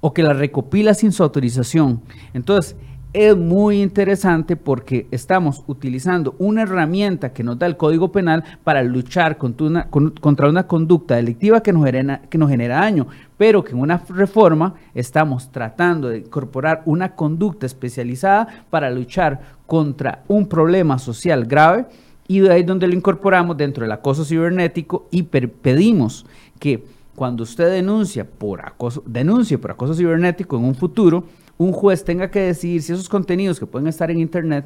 o 0.00 0.14
que 0.14 0.22
las 0.22 0.36
recopila 0.36 0.94
sin 0.94 1.10
su 1.10 1.24
autorización. 1.24 2.00
Entonces, 2.32 2.76
es 3.12 3.36
muy 3.36 3.80
interesante 3.80 4.56
porque 4.56 5.06
estamos 5.10 5.64
utilizando 5.66 6.34
una 6.38 6.62
herramienta 6.62 7.32
que 7.32 7.42
nos 7.42 7.58
da 7.58 7.66
el 7.66 7.76
Código 7.76 8.12
Penal 8.12 8.44
para 8.64 8.82
luchar 8.82 9.38
contra 9.38 9.66
una, 9.66 10.66
conducta 10.66 11.16
delictiva 11.16 11.62
que 11.62 11.72
nos, 11.72 11.84
genera, 11.86 12.20
que 12.28 12.36
nos 12.36 12.50
genera 12.50 12.80
daño, 12.80 13.06
pero 13.38 13.64
que 13.64 13.72
en 13.72 13.80
una 13.80 14.02
reforma 14.08 14.74
estamos 14.94 15.50
tratando 15.50 16.08
de 16.08 16.18
incorporar 16.18 16.82
una 16.84 17.14
conducta 17.14 17.64
especializada 17.64 18.46
para 18.68 18.90
luchar 18.90 19.40
contra 19.66 20.22
un 20.28 20.46
problema 20.46 20.98
social 20.98 21.46
grave 21.46 21.86
y 22.26 22.40
de 22.40 22.52
ahí 22.52 22.62
donde 22.62 22.86
lo 22.86 22.94
incorporamos 22.94 23.56
dentro 23.56 23.84
del 23.84 23.92
acoso 23.92 24.24
cibernético 24.24 25.08
y 25.10 25.22
pedimos 25.22 26.26
que 26.58 26.84
cuando 27.14 27.42
usted 27.42 27.70
denuncia 27.70 28.24
por 28.24 28.64
acoso, 28.64 29.02
denuncie 29.06 29.58
por 29.58 29.72
acoso 29.72 29.94
cibernético 29.94 30.56
en 30.56 30.64
un 30.64 30.74
futuro, 30.74 31.24
un 31.58 31.72
juez 31.72 32.04
tenga 32.04 32.30
que 32.30 32.40
decidir 32.40 32.82
si 32.82 32.92
esos 32.92 33.08
contenidos 33.08 33.58
que 33.58 33.66
pueden 33.66 33.88
estar 33.88 34.10
en 34.10 34.20
Internet 34.20 34.64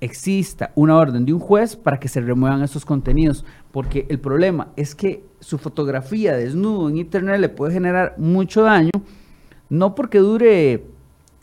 exista 0.00 0.70
una 0.74 0.96
orden 0.96 1.24
de 1.24 1.32
un 1.32 1.40
juez 1.40 1.76
para 1.76 1.98
que 1.98 2.08
se 2.08 2.20
remuevan 2.20 2.62
esos 2.62 2.84
contenidos, 2.84 3.44
porque 3.70 4.06
el 4.08 4.18
problema 4.18 4.68
es 4.76 4.94
que 4.94 5.24
su 5.40 5.58
fotografía 5.58 6.36
desnudo 6.36 6.88
en 6.88 6.98
Internet 6.98 7.40
le 7.40 7.48
puede 7.48 7.72
generar 7.72 8.14
mucho 8.18 8.62
daño, 8.62 8.90
no 9.68 9.94
porque 9.94 10.18
dure 10.18 10.84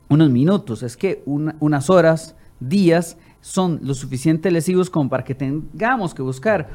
unos 0.10 0.30
minutos, 0.30 0.84
es 0.84 0.98
que 0.98 1.22
unas 1.26 1.90
horas, 1.90 2.36
días, 2.60 3.18
son 3.42 3.80
lo 3.84 3.94
suficiente 3.94 4.52
lesivos 4.52 4.90
como 4.90 5.10
para 5.10 5.24
que 5.24 5.36
tengamos 5.36 6.14
que 6.14 6.22
buscar 6.22 6.68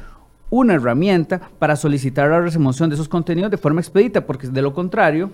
una 0.49 0.75
herramienta 0.75 1.41
para 1.59 1.75
solicitar 1.75 2.29
la 2.29 2.39
remoción 2.41 2.89
de 2.89 2.95
esos 2.95 3.09
contenidos 3.09 3.51
de 3.51 3.57
forma 3.57 3.81
expedita, 3.81 4.25
porque 4.25 4.47
de 4.47 4.61
lo 4.61 4.73
contrario, 4.73 5.31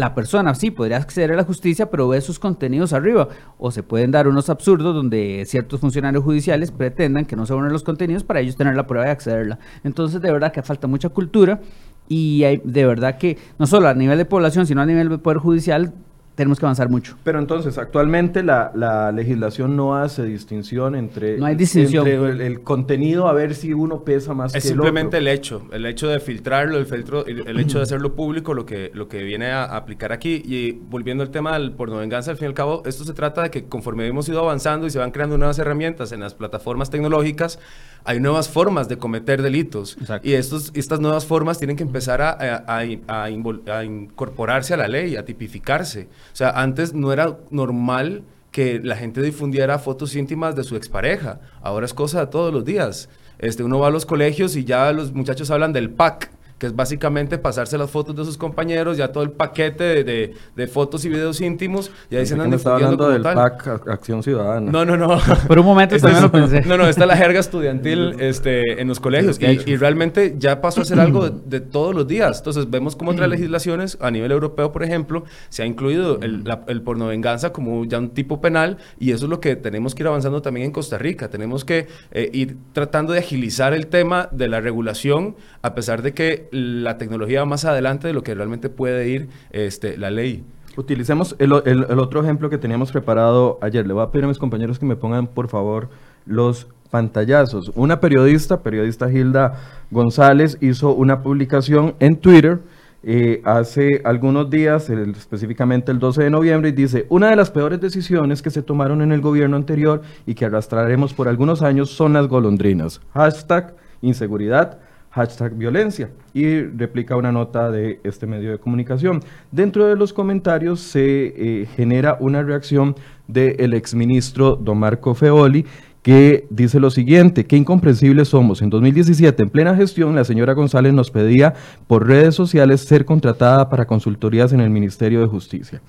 la 0.00 0.14
persona 0.14 0.54
sí 0.54 0.70
podría 0.70 0.96
acceder 0.96 1.32
a 1.32 1.36
la 1.36 1.44
justicia, 1.44 1.90
pero 1.90 2.08
ve 2.08 2.20
sus 2.20 2.38
contenidos 2.38 2.92
arriba. 2.92 3.28
O 3.58 3.70
se 3.70 3.82
pueden 3.82 4.10
dar 4.10 4.26
unos 4.26 4.48
absurdos 4.48 4.94
donde 4.94 5.44
ciertos 5.46 5.78
funcionarios 5.80 6.24
judiciales 6.24 6.72
pretendan 6.72 7.26
que 7.26 7.36
no 7.36 7.46
se 7.46 7.54
unen 7.54 7.72
los 7.72 7.84
contenidos 7.84 8.24
para 8.24 8.40
ellos 8.40 8.56
tener 8.56 8.74
la 8.74 8.86
prueba 8.86 9.04
de 9.04 9.12
accederla. 9.12 9.58
Entonces, 9.84 10.20
de 10.20 10.32
verdad 10.32 10.52
que 10.52 10.62
falta 10.62 10.86
mucha 10.86 11.10
cultura 11.10 11.60
y 12.08 12.42
hay, 12.44 12.60
de 12.64 12.86
verdad 12.86 13.18
que 13.18 13.38
no 13.58 13.66
solo 13.66 13.88
a 13.88 13.94
nivel 13.94 14.18
de 14.18 14.24
población, 14.24 14.66
sino 14.66 14.80
a 14.80 14.86
nivel 14.86 15.10
de 15.10 15.18
poder 15.18 15.38
judicial, 15.38 15.92
tenemos 16.40 16.58
que 16.58 16.64
avanzar 16.64 16.88
mucho. 16.88 17.18
Pero 17.22 17.38
entonces, 17.38 17.76
actualmente 17.76 18.42
la, 18.42 19.12
legislación 19.14 19.76
no 19.76 19.94
hace 19.94 20.24
distinción 20.24 20.94
entre, 20.94 21.36
no 21.36 21.44
hay 21.44 21.54
distinción. 21.54 22.06
el, 22.06 22.62
contenido 22.62 23.28
a 23.28 23.34
ver 23.34 23.54
si 23.54 23.74
uno 23.74 24.04
pesa 24.04 24.32
más 24.32 24.54
es 24.54 24.62
que 24.62 24.68
simplemente 24.70 25.18
el, 25.18 25.28
hecho, 25.28 25.66
el 25.70 25.84
hecho 25.84 26.08
de 26.08 26.18
filtrarlo, 26.18 26.78
el, 26.78 26.86
filtro, 26.86 27.26
el, 27.26 27.60
hecho 27.60 27.76
de 27.76 27.82
hacerlo 27.82 28.14
público, 28.14 28.54
lo 28.54 28.64
que, 28.64 28.90
lo 28.94 29.06
que 29.06 29.22
viene 29.22 29.50
a, 29.50 29.64
aplicar 29.64 30.12
aquí. 30.12 30.40
Y 30.42 30.72
volviendo 30.72 31.22
al 31.22 31.30
tema 31.30 31.58
del 31.58 31.72
pornovenganza, 31.72 32.30
al 32.30 32.38
fin 32.38 32.46
y 32.46 32.48
al 32.48 32.54
cabo, 32.54 32.82
esto 32.86 33.04
se 33.04 33.12
trata 33.12 33.42
de 33.42 33.50
que 33.50 33.64
conforme 33.64 34.06
hemos 34.06 34.26
ido 34.26 34.40
avanzando 34.40 34.86
y 34.86 34.90
se 34.90 34.98
van 34.98 35.10
creando 35.10 35.36
nuevas 35.36 35.58
herramientas 35.58 36.12
en 36.12 36.20
las 36.20 36.32
plataformas 36.32 36.88
tecnológicas, 36.88 37.58
hay 38.04 38.20
nuevas 38.20 38.48
formas 38.48 38.88
de 38.88 38.98
cometer 38.98 39.42
delitos. 39.42 39.96
Y 40.22 40.34
estos, 40.34 40.70
estas 40.74 41.00
nuevas 41.00 41.26
formas 41.26 41.58
tienen 41.58 41.76
que 41.76 41.82
empezar 41.82 42.22
a, 42.22 42.66
a 42.66 43.84
incorporarse 43.84 44.74
a 44.74 44.76
la 44.76 44.88
ley, 44.88 45.16
a 45.16 45.24
tipificarse. 45.24 46.08
O 46.32 46.36
sea, 46.36 46.50
antes 46.50 46.94
no 46.94 47.12
era 47.12 47.38
normal 47.50 48.22
que 48.50 48.80
la 48.82 48.96
gente 48.96 49.22
difundiera 49.22 49.78
fotos 49.78 50.16
íntimas 50.16 50.56
de 50.56 50.64
su 50.64 50.76
expareja. 50.76 51.40
Ahora 51.62 51.86
es 51.86 51.94
cosa 51.94 52.20
de 52.20 52.26
todos 52.26 52.52
los 52.52 52.64
días. 52.64 53.08
Este, 53.38 53.62
uno 53.62 53.78
va 53.78 53.88
a 53.88 53.90
los 53.90 54.06
colegios 54.06 54.56
y 54.56 54.64
ya 54.64 54.92
los 54.92 55.12
muchachos 55.12 55.50
hablan 55.50 55.72
del 55.72 55.90
pack 55.90 56.30
que 56.60 56.66
es 56.66 56.76
básicamente 56.76 57.38
pasarse 57.38 57.78
las 57.78 57.90
fotos 57.90 58.14
de 58.14 58.22
sus 58.22 58.36
compañeros, 58.36 58.98
ya 58.98 59.10
todo 59.10 59.24
el 59.24 59.30
paquete 59.30 60.04
de, 60.04 60.34
de, 60.54 60.66
fotos 60.66 61.06
y 61.06 61.08
videos 61.08 61.40
íntimos, 61.40 61.90
ya 62.10 62.20
dicen 62.20 62.36
no 62.36 62.54
está 62.54 62.74
hablando 62.74 63.08
del 63.08 63.22
PAC 63.22 63.88
Acción 63.88 64.22
Ciudadana. 64.22 64.70
No, 64.70 64.84
no, 64.84 64.98
no. 64.98 65.18
Por 65.48 65.58
un 65.58 65.64
momento 65.64 65.96
también 65.96 66.22
lo 66.22 66.30
pensé. 66.30 66.60
No, 66.66 66.76
no, 66.76 66.86
está 66.86 67.06
la 67.06 67.16
jerga 67.16 67.40
estudiantil 67.40 68.14
este, 68.20 68.78
en 68.78 68.88
los 68.88 69.00
colegios 69.00 69.40
y, 69.40 69.46
y, 69.46 69.76
realmente 69.76 70.34
ya 70.36 70.60
pasó 70.60 70.82
a 70.82 70.84
ser 70.84 71.00
algo 71.00 71.30
de, 71.30 71.60
todos 71.60 71.94
los 71.94 72.06
días. 72.06 72.36
Entonces 72.38 72.68
vemos 72.68 72.94
como 72.94 73.12
otras 73.12 73.30
legislaciones, 73.30 73.96
a 73.98 74.10
nivel 74.10 74.30
europeo, 74.30 74.70
por 74.70 74.82
ejemplo, 74.82 75.24
se 75.48 75.62
ha 75.62 75.66
incluido 75.66 76.20
el, 76.20 76.44
la, 76.44 76.64
el 76.66 76.82
pornovenganza 76.82 77.54
como 77.54 77.86
ya 77.86 77.98
un 77.98 78.10
tipo 78.10 78.42
penal 78.42 78.76
y 78.98 79.12
eso 79.12 79.24
es 79.24 79.30
lo 79.30 79.40
que 79.40 79.56
tenemos 79.56 79.94
que 79.94 80.02
ir 80.02 80.08
avanzando 80.08 80.42
también 80.42 80.66
en 80.66 80.72
Costa 80.72 80.98
Rica. 80.98 81.30
Tenemos 81.30 81.64
que 81.64 81.86
eh, 82.10 82.28
ir 82.34 82.58
tratando 82.74 83.14
de 83.14 83.20
agilizar 83.20 83.72
el 83.72 83.86
tema 83.86 84.28
de 84.30 84.48
la 84.48 84.60
regulación, 84.60 85.36
a 85.62 85.74
pesar 85.74 86.02
de 86.02 86.12
que 86.12 86.49
la 86.50 86.98
tecnología 86.98 87.40
va 87.40 87.46
más 87.46 87.64
adelante 87.64 88.08
de 88.08 88.14
lo 88.14 88.22
que 88.22 88.34
realmente 88.34 88.68
puede 88.68 89.08
ir 89.08 89.28
este, 89.50 89.96
la 89.96 90.10
ley. 90.10 90.44
Utilicemos 90.76 91.34
el, 91.38 91.52
otro 91.52 92.22
ejemplo 92.22 92.48
que 92.48 92.58
teníamos 92.58 92.92
preparado 92.92 93.58
ayer. 93.60 93.86
Le 93.86 93.92
voy 93.92 94.02
a 94.02 94.10
pedir 94.10 94.24
a 94.24 94.28
mis 94.28 94.38
compañeros 94.38 94.78
que 94.78 94.86
me 94.86 94.96
pongan, 94.96 95.26
por 95.26 95.48
favor, 95.48 95.88
los 96.26 96.68
pantallazos. 96.90 97.72
Una 97.74 98.00
periodista, 98.00 98.62
periodista 98.62 99.10
Hilda 99.10 99.54
González, 99.90 100.58
hizo 100.60 100.94
una 100.94 101.22
publicación 101.22 101.94
en 101.98 102.16
Twitter 102.16 102.60
eh, 103.02 103.40
hace 103.44 104.02
algunos 104.04 104.50
días, 104.50 104.90
específicamente 104.90 105.90
el 105.90 105.98
12 105.98 106.24
de 106.24 106.30
noviembre, 106.30 106.68
y 106.68 106.72
dice, 106.72 107.06
una 107.08 107.30
de 107.30 107.36
las 107.36 107.50
peores 107.50 107.80
decisiones 107.80 108.42
que 108.42 108.50
se 108.50 108.62
tomaron 108.62 109.02
en 109.02 109.12
el 109.12 109.20
gobierno 109.20 109.56
anterior 109.56 110.02
y 110.26 110.34
que 110.34 110.44
arrastraremos 110.44 111.14
por 111.14 111.26
algunos 111.26 111.62
años 111.62 111.90
son 111.90 112.12
las 112.12 112.28
golondrinas. 112.28 113.00
Hashtag 113.14 113.74
inseguridad 114.02 114.78
hashtag 115.10 115.54
violencia 115.54 116.10
y 116.32 116.62
replica 116.62 117.16
una 117.16 117.32
nota 117.32 117.70
de 117.70 118.00
este 118.04 118.26
medio 118.26 118.52
de 118.52 118.58
comunicación. 118.58 119.20
Dentro 119.50 119.86
de 119.86 119.96
los 119.96 120.12
comentarios 120.12 120.80
se 120.80 121.02
eh, 121.36 121.66
genera 121.76 122.16
una 122.20 122.42
reacción 122.42 122.94
del 123.26 123.74
exministro 123.74 124.56
Don 124.56 124.78
Marco 124.78 125.14
Feoli 125.14 125.66
que 126.02 126.46
dice 126.48 126.80
lo 126.80 126.90
siguiente, 126.90 127.44
qué 127.44 127.56
incomprensibles 127.56 128.28
somos. 128.28 128.62
En 128.62 128.70
2017, 128.70 129.42
en 129.42 129.50
plena 129.50 129.76
gestión, 129.76 130.14
la 130.14 130.24
señora 130.24 130.54
González 130.54 130.94
nos 130.94 131.10
pedía 131.10 131.52
por 131.86 132.06
redes 132.06 132.34
sociales 132.34 132.80
ser 132.80 133.04
contratada 133.04 133.68
para 133.68 133.84
consultorías 133.84 134.52
en 134.54 134.60
el 134.60 134.70
Ministerio 134.70 135.20
de 135.20 135.26
Justicia. 135.26 135.82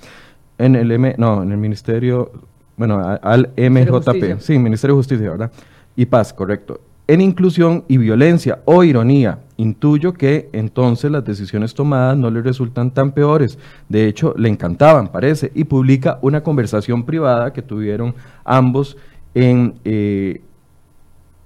En 0.57 0.75
el 0.75 0.91
M, 0.91 1.15
no, 1.17 1.43
en 1.43 1.51
el 1.51 1.57
Ministerio, 1.57 2.29
bueno, 2.75 2.99
al 3.21 3.51
MJP, 3.55 4.39
sí, 4.39 4.59
Ministerio 4.59 4.95
de 4.95 4.99
Justicia, 4.99 5.29
¿verdad? 5.29 5.51
Y 5.95 6.05
paz, 6.05 6.33
correcto 6.33 6.81
en 7.11 7.19
inclusión 7.19 7.83
y 7.89 7.97
violencia 7.97 8.61
o 8.63 8.85
ironía. 8.85 9.39
Intuyo 9.57 10.13
que 10.13 10.47
entonces 10.53 11.11
las 11.11 11.25
decisiones 11.25 11.73
tomadas 11.73 12.15
no 12.15 12.31
le 12.31 12.41
resultan 12.41 12.91
tan 12.91 13.11
peores. 13.11 13.59
De 13.89 14.07
hecho, 14.07 14.33
le 14.37 14.47
encantaban, 14.47 15.09
parece, 15.09 15.51
y 15.53 15.65
publica 15.65 16.19
una 16.21 16.41
conversación 16.41 17.03
privada 17.03 17.51
que 17.51 17.61
tuvieron 17.61 18.15
ambos 18.45 18.95
en, 19.33 19.73
eh, 19.83 20.39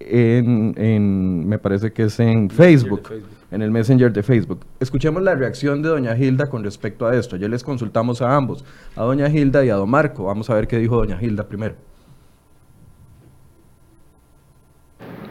en, 0.02 1.50
me 1.50 1.58
parece 1.58 1.92
que 1.92 2.04
es 2.04 2.20
en 2.20 2.52
Facebook, 2.52 3.10
en 3.50 3.64
el 3.64 3.72
Messenger 3.72 4.14
de 4.14 4.22
Facebook. 4.22 4.60
Escuchemos 4.80 5.24
la 5.24 5.34
reacción 5.34 5.82
de 5.82 5.90
doña 5.90 6.16
Hilda 6.16 6.48
con 6.48 6.64
respecto 6.64 7.08
a 7.08 7.16
esto. 7.16 7.38
Ya 7.38 7.48
les 7.48 7.64
consultamos 7.64 8.22
a 8.22 8.36
ambos, 8.36 8.64
a 8.96 9.02
doña 9.02 9.30
Hilda 9.30 9.66
y 9.66 9.72
a 9.72 9.76
don 9.78 9.90
Marco. 9.90 10.26
Vamos 10.26 10.48
a 10.52 10.54
ver 10.54 10.68
qué 10.68 10.78
dijo 10.78 10.98
doña 10.98 11.18
Hilda 11.20 11.48
primero. 11.48 11.74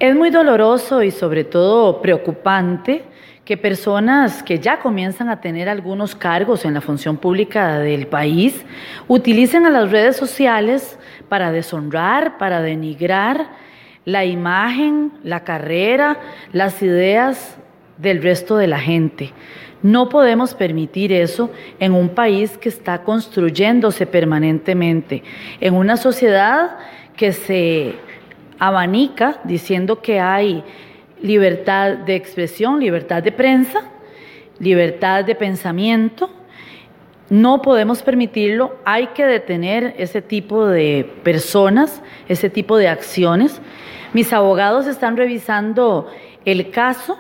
Es 0.05 0.14
muy 0.14 0.29
doloroso 0.29 1.03
y 1.03 1.11
sobre 1.11 1.45
todo 1.45 2.03
preocupante 2.03 3.05
que 3.43 3.57
personas 3.57 4.43
que 4.43 4.59
ya 4.59 4.79
comienzan 4.79 5.31
a 5.31 5.40
tener 5.40 5.67
algunos 5.67 6.14
cargos 6.14 6.67
en 6.67 6.75
la 6.75 6.83
función 6.83 7.17
pública 7.17 7.79
del 7.79 8.07
país 8.07 8.67
utilicen 9.09 9.64
a 9.64 9.71
las 9.71 9.90
redes 9.90 10.17
sociales 10.17 10.99
para 11.31 11.53
deshonrar, 11.53 12.37
para 12.37 12.61
denigrar 12.61 13.49
la 14.05 14.27
imagen, 14.27 15.11
la 15.23 15.43
carrera, 15.43 16.21
las 16.53 16.83
ideas 16.83 17.57
del 17.97 18.23
resto 18.23 18.59
de 18.59 18.67
la 18.67 18.81
gente. 18.81 19.33
No 19.83 20.11
podemos 20.11 20.53
permitir 20.53 21.14
eso 21.14 21.51
en 21.81 21.95
un 21.95 22.11
país 22.11 22.59
que 22.59 22.69
está 22.69 23.05
construyéndose 23.05 24.05
permanentemente, 24.05 25.23
en 25.62 25.73
una 25.73 25.97
sociedad 25.97 26.77
que 27.17 27.33
se 27.33 27.95
abanica 28.59 29.40
diciendo 29.45 30.01
que 30.01 30.21
hay 30.21 30.62
libertad 31.21 31.99
de 31.99 32.17
expresión, 32.17 32.81
libertad 32.81 33.23
de 33.23 33.33
prensa, 33.33 33.83
libertad 34.59 35.25
de 35.25 35.35
pensamiento. 35.35 36.31
No 37.31 37.62
podemos 37.62 38.03
permitirlo, 38.03 38.77
hay 38.85 39.09
que 39.09 39.25
detener 39.25 39.95
ese 39.99 40.21
tipo 40.21 40.67
de 40.67 41.11
personas, 41.23 42.03
ese 42.29 42.51
tipo 42.51 42.77
de 42.77 42.88
acciones. 42.88 43.61
Mis 44.12 44.33
abogados 44.33 44.87
están 44.87 45.17
revisando 45.17 46.11
el 46.45 46.71
caso, 46.71 47.19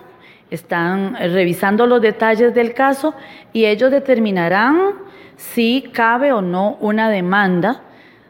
están 0.50 1.16
revisando 1.16 1.86
los 1.86 2.02
detalles 2.02 2.54
del 2.54 2.74
caso 2.74 3.14
y 3.52 3.64
ellos 3.64 3.90
determinarán 3.90 4.92
si 5.36 5.90
cabe 5.92 6.32
o 6.32 6.42
no 6.42 6.76
una 6.80 7.08
demanda 7.08 7.82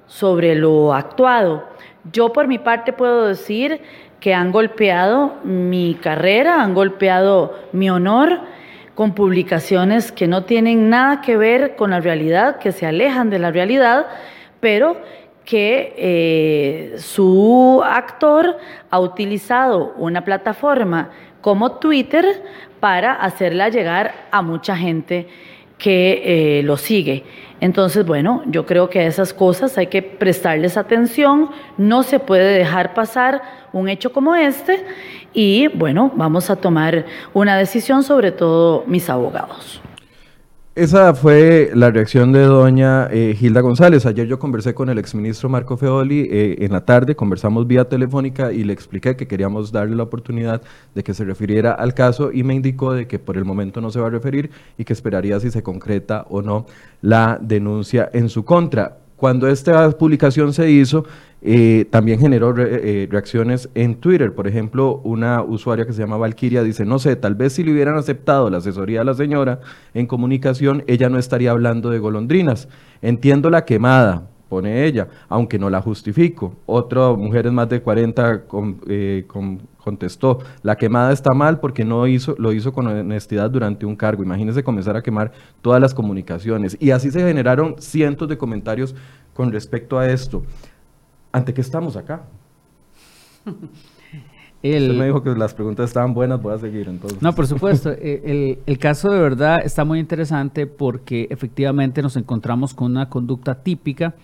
sobre 0.07 0.55
lo 0.55 0.95
actuado. 0.95 1.74
Yo 2.12 2.33
por 2.33 2.49
mi 2.49 2.59
parte 2.59 2.93
puedo 2.93 3.27
decir 3.27 3.81
que 4.21 4.35
han 4.35 4.53
golpeado 4.53 5.35
mi 5.45 5.99
carrera, 6.01 6.62
han 6.62 6.75
golpeado 6.75 7.59
mi 7.73 7.90
honor 7.90 8.40
con 8.95 9.14
publicaciones 9.14 10.12
que 10.12 10.29
no 10.29 10.45
tienen 10.45 10.88
nada 10.88 11.21
que 11.21 11.37
ver 11.37 11.77
con 11.77 11.90
la 11.90 12.01
realidad, 12.01 12.59
que 12.59 12.73
se 12.73 12.87
alejan 12.87 13.29
de 13.31 13.38
la 13.38 13.51
realidad, 13.51 14.07
pero 14.61 14.97
que 15.45 15.95
eh, 15.99 16.99
su 16.99 17.83
actor 17.85 18.57
ha 18.90 18.99
utilizado 18.99 19.93
una 19.97 20.25
plataforma 20.25 21.11
como 21.40 21.73
Twitter 21.73 22.43
para 22.81 23.12
hacerla 23.12 23.69
llegar 23.69 24.14
a 24.31 24.40
mucha 24.40 24.77
gente 24.77 25.29
que 25.79 26.59
eh, 26.59 26.63
lo 26.63 26.77
sigue. 26.77 27.25
Entonces, 27.61 28.05
bueno, 28.05 28.43
yo 28.47 28.67
creo 28.67 28.91
que 28.91 29.01
a 29.01 29.07
esas 29.07 29.33
cosas 29.33 29.79
hay 29.79 29.87
que 29.87 30.03
prestarles 30.03 30.77
atención, 30.77 31.51
no 31.79 32.03
se 32.03 32.19
puede 32.21 32.59
dejar 32.59 32.95
pasar 32.95 33.43
un 33.73 33.89
hecho 33.89 34.13
como 34.13 34.35
este 34.35 34.85
y, 35.33 35.69
bueno, 35.69 36.13
vamos 36.15 36.51
a 36.51 36.57
tomar 36.57 37.07
una 37.33 37.57
decisión, 37.57 38.03
sobre 38.03 38.33
todo 38.33 38.85
mis 38.87 39.09
abogados. 39.09 39.84
Esa 40.77 41.15
fue 41.15 41.71
la 41.73 41.93
reacción 41.93 42.33
de 42.33 42.43
doña 42.43 43.07
eh, 43.09 43.37
Gilda 43.39 43.61
González. 43.61 44.07
Ayer 44.07 44.27
yo 44.27 44.41
conversé 44.41 44.75
con 44.75 44.89
el 44.89 44.99
exministro 44.99 45.49
Marco 45.49 45.77
Feoli 45.77 46.29
eh, 46.29 46.57
en 46.65 46.73
la 46.73 46.85
tarde, 46.85 47.15
conversamos 47.15 47.69
vía 47.69 47.89
telefónica 47.89 48.51
y 48.51 48.65
le 48.65 48.73
expliqué 48.73 49.15
que 49.15 49.29
queríamos 49.29 49.71
darle 49.71 49.95
la 49.95 50.03
oportunidad 50.03 50.63
de 50.93 51.05
que 51.05 51.15
se 51.15 51.25
refiriera 51.25 51.75
al 51.75 51.95
caso 51.95 52.33
y 52.33 52.43
me 52.43 52.55
indicó 52.55 52.93
de 52.93 53.07
que 53.07 53.21
por 53.21 53.37
el 53.37 53.45
momento 53.45 53.81
no 53.81 53.93
se 53.93 54.01
va 54.01 54.09
a 54.09 54.11
referir 54.11 54.51
y 54.77 54.85
que 54.85 54.95
esperaría 54.95 55.39
si 55.39 55.53
se 55.53 55.63
concreta 55.63 56.27
o 56.29 56.43
no 56.43 56.67
la 57.03 57.39
denuncia 57.41 58.11
en 58.13 58.29
su 58.29 58.45
contra. 58.45 59.04
Cuando 59.16 59.48
esta 59.48 59.90
publicación 59.92 60.53
se 60.53 60.70
hizo, 60.70 61.05
eh, 61.40 61.87
también 61.90 62.18
generó 62.18 62.55
eh, 62.59 63.07
reacciones 63.11 63.68
en 63.74 63.96
Twitter. 63.96 64.35
Por 64.35 64.48
ejemplo, 64.48 65.00
una 65.05 65.42
usuaria 65.42 65.87
que 65.87 65.92
se 65.92 66.00
llama 66.00 66.16
Valkyria 66.16 66.62
dice, 66.62 66.85
no 66.85 66.98
sé, 66.98 67.16
tal 67.16 67.35
vez 67.35 67.53
si 67.53 67.62
le 67.62 67.72
hubieran 67.72 67.96
aceptado 67.96 68.50
la 68.50 68.59
asesoría 68.59 69.00
de 69.00 69.05
la 69.05 69.14
señora 69.14 69.61
en 69.92 70.07
comunicación, 70.07 70.85
ella 70.87 71.09
no 71.09 71.18
estaría 71.18 71.50
hablando 71.50 71.90
de 71.90 71.98
golondrinas. 71.98 72.68
Entiendo 73.03 73.50
la 73.50 73.64
quemada, 73.64 74.29
pone 74.48 74.85
ella, 74.85 75.09
aunque 75.28 75.59
no 75.59 75.70
la 75.70 75.80
justifico. 75.80 76.54
Otra 76.66 77.12
mujer 77.12 77.50
más 77.50 77.68
de 77.68 77.80
40 77.80 78.44
eh, 78.88 79.26
contestó, 79.78 80.38
la 80.62 80.76
quemada 80.76 81.12
está 81.12 81.33
mal 81.33 81.61
porque 81.61 81.85
no 81.85 82.07
hizo, 82.07 82.35
lo 82.38 82.52
hizo 82.52 82.72
con 82.72 82.87
honestidad 82.87 83.50
durante 83.50 83.87
un 83.87 83.96
cargo. 83.96 84.22
Imagínense 84.22 84.62
comenzar 84.62 84.96
a 84.96 85.02
quemar 85.02 85.33
todas 85.62 85.80
las 85.80 85.94
comunicaciones. 85.94 86.76
Y 86.80 86.90
así 86.90 87.11
se 87.11 87.20
generaron 87.20 87.76
cientos 87.78 88.28
de 88.28 88.38
comentarios 88.38 88.94
con 89.35 89.52
respecto 89.52 89.98
a 89.98 90.09
esto. 90.09 90.44
¿Ante 91.33 91.52
qué 91.52 91.61
estamos 91.61 91.96
acá? 91.96 92.22
El, 94.62 94.85
Usted 94.85 94.98
me 94.98 95.04
dijo 95.04 95.22
que 95.22 95.35
las 95.35 95.52
preguntas 95.52 95.90
estaban 95.90 96.14
buenas, 96.14 96.40
voy 96.40 96.54
a 96.54 96.59
seguir 96.59 96.88
entonces. 96.88 97.20
No, 97.20 97.35
por 97.35 97.46
supuesto. 97.46 97.90
el, 98.00 98.61
el, 98.64 98.78
caso 98.78 99.11
de 99.11 99.20
verdad 99.20 99.61
está 99.62 99.85
muy 99.85 99.98
interesante 99.98 100.66
porque 100.66 101.26
efectivamente 101.28 102.00
nos 102.00 102.16
encontramos 102.16 102.72
con 102.72 102.92
una 102.92 103.11
conducta 103.11 103.57
típica. 103.57 104.14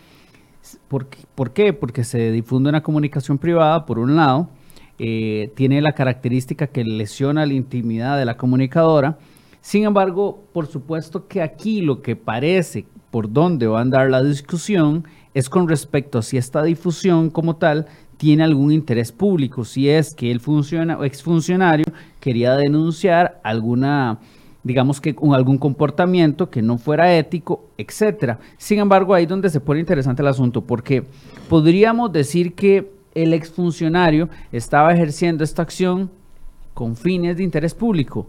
¿Por, 0.89 1.09
¿Por 1.35 1.53
qué? 1.53 1.73
Porque 1.73 2.05
se 2.05 2.31
difunde 2.31 2.69
una 2.69 2.83
comunicación 2.83 3.39
privada, 3.39 3.87
por 3.87 3.99
un 3.99 4.17
lado, 4.17 4.49
eh, 4.99 5.51
tiene 5.57 5.81
la 5.81 5.93
característica 5.93 6.67
que 6.67 6.85
lesiona 6.85 7.47
la 7.47 7.55
intimidad 7.55 8.19
de 8.19 8.27
la 8.27 8.37
comunicadora. 8.37 9.19
Sin 9.63 9.85
embargo, 9.85 10.45
por 10.53 10.67
supuesto 10.67 11.27
que 11.27 11.43
aquí 11.43 11.81
lo 11.81 12.03
que 12.03 12.17
parece 12.17 12.87
por 13.11 13.33
dónde 13.33 13.67
va 13.67 13.79
a 13.79 13.83
andar 13.83 14.11
la 14.11 14.23
discusión 14.23 15.05
es 15.35 15.49
con 15.49 15.69
respecto 15.69 16.19
a 16.19 16.23
si 16.23 16.37
esta 16.37 16.63
difusión 16.63 17.31
como 17.31 17.57
tal 17.57 17.87
tiene 18.17 18.45
algún 18.45 18.73
interés 18.73 19.13
público, 19.13 19.65
si 19.65 19.89
es 19.89 20.15
que 20.15 20.31
el 20.31 20.41
funciona, 20.41 20.99
exfuncionario 21.07 21.87
quería 22.21 22.55
denunciar 22.55 23.41
alguna, 23.43 24.19
digamos 24.63 25.01
que 25.01 25.17
algún 25.33 25.59
comportamiento 25.59 26.51
que 26.51 26.63
no 26.63 26.79
fuera 26.79 27.17
ético, 27.17 27.65
etcétera. 27.79 28.39
Sin 28.57 28.79
embargo, 28.79 29.15
ahí 29.15 29.25
es 29.25 29.29
donde 29.29 29.51
se 29.51 29.61
pone 29.61 29.81
interesante 29.81 30.23
el 30.23 30.29
asunto, 30.29 30.63
porque 30.63 31.05
podríamos 31.49 32.13
decir 32.13 32.55
que 32.55 32.91
el 33.15 33.33
exfuncionario 33.33 34.29
estaba 34.53 34.93
ejerciendo 34.93 35.45
esta 35.45 35.63
acción 35.63 36.11
con 36.75 36.97
fines 36.97 37.37
de 37.37 37.43
interés 37.43 37.75
público. 37.75 38.29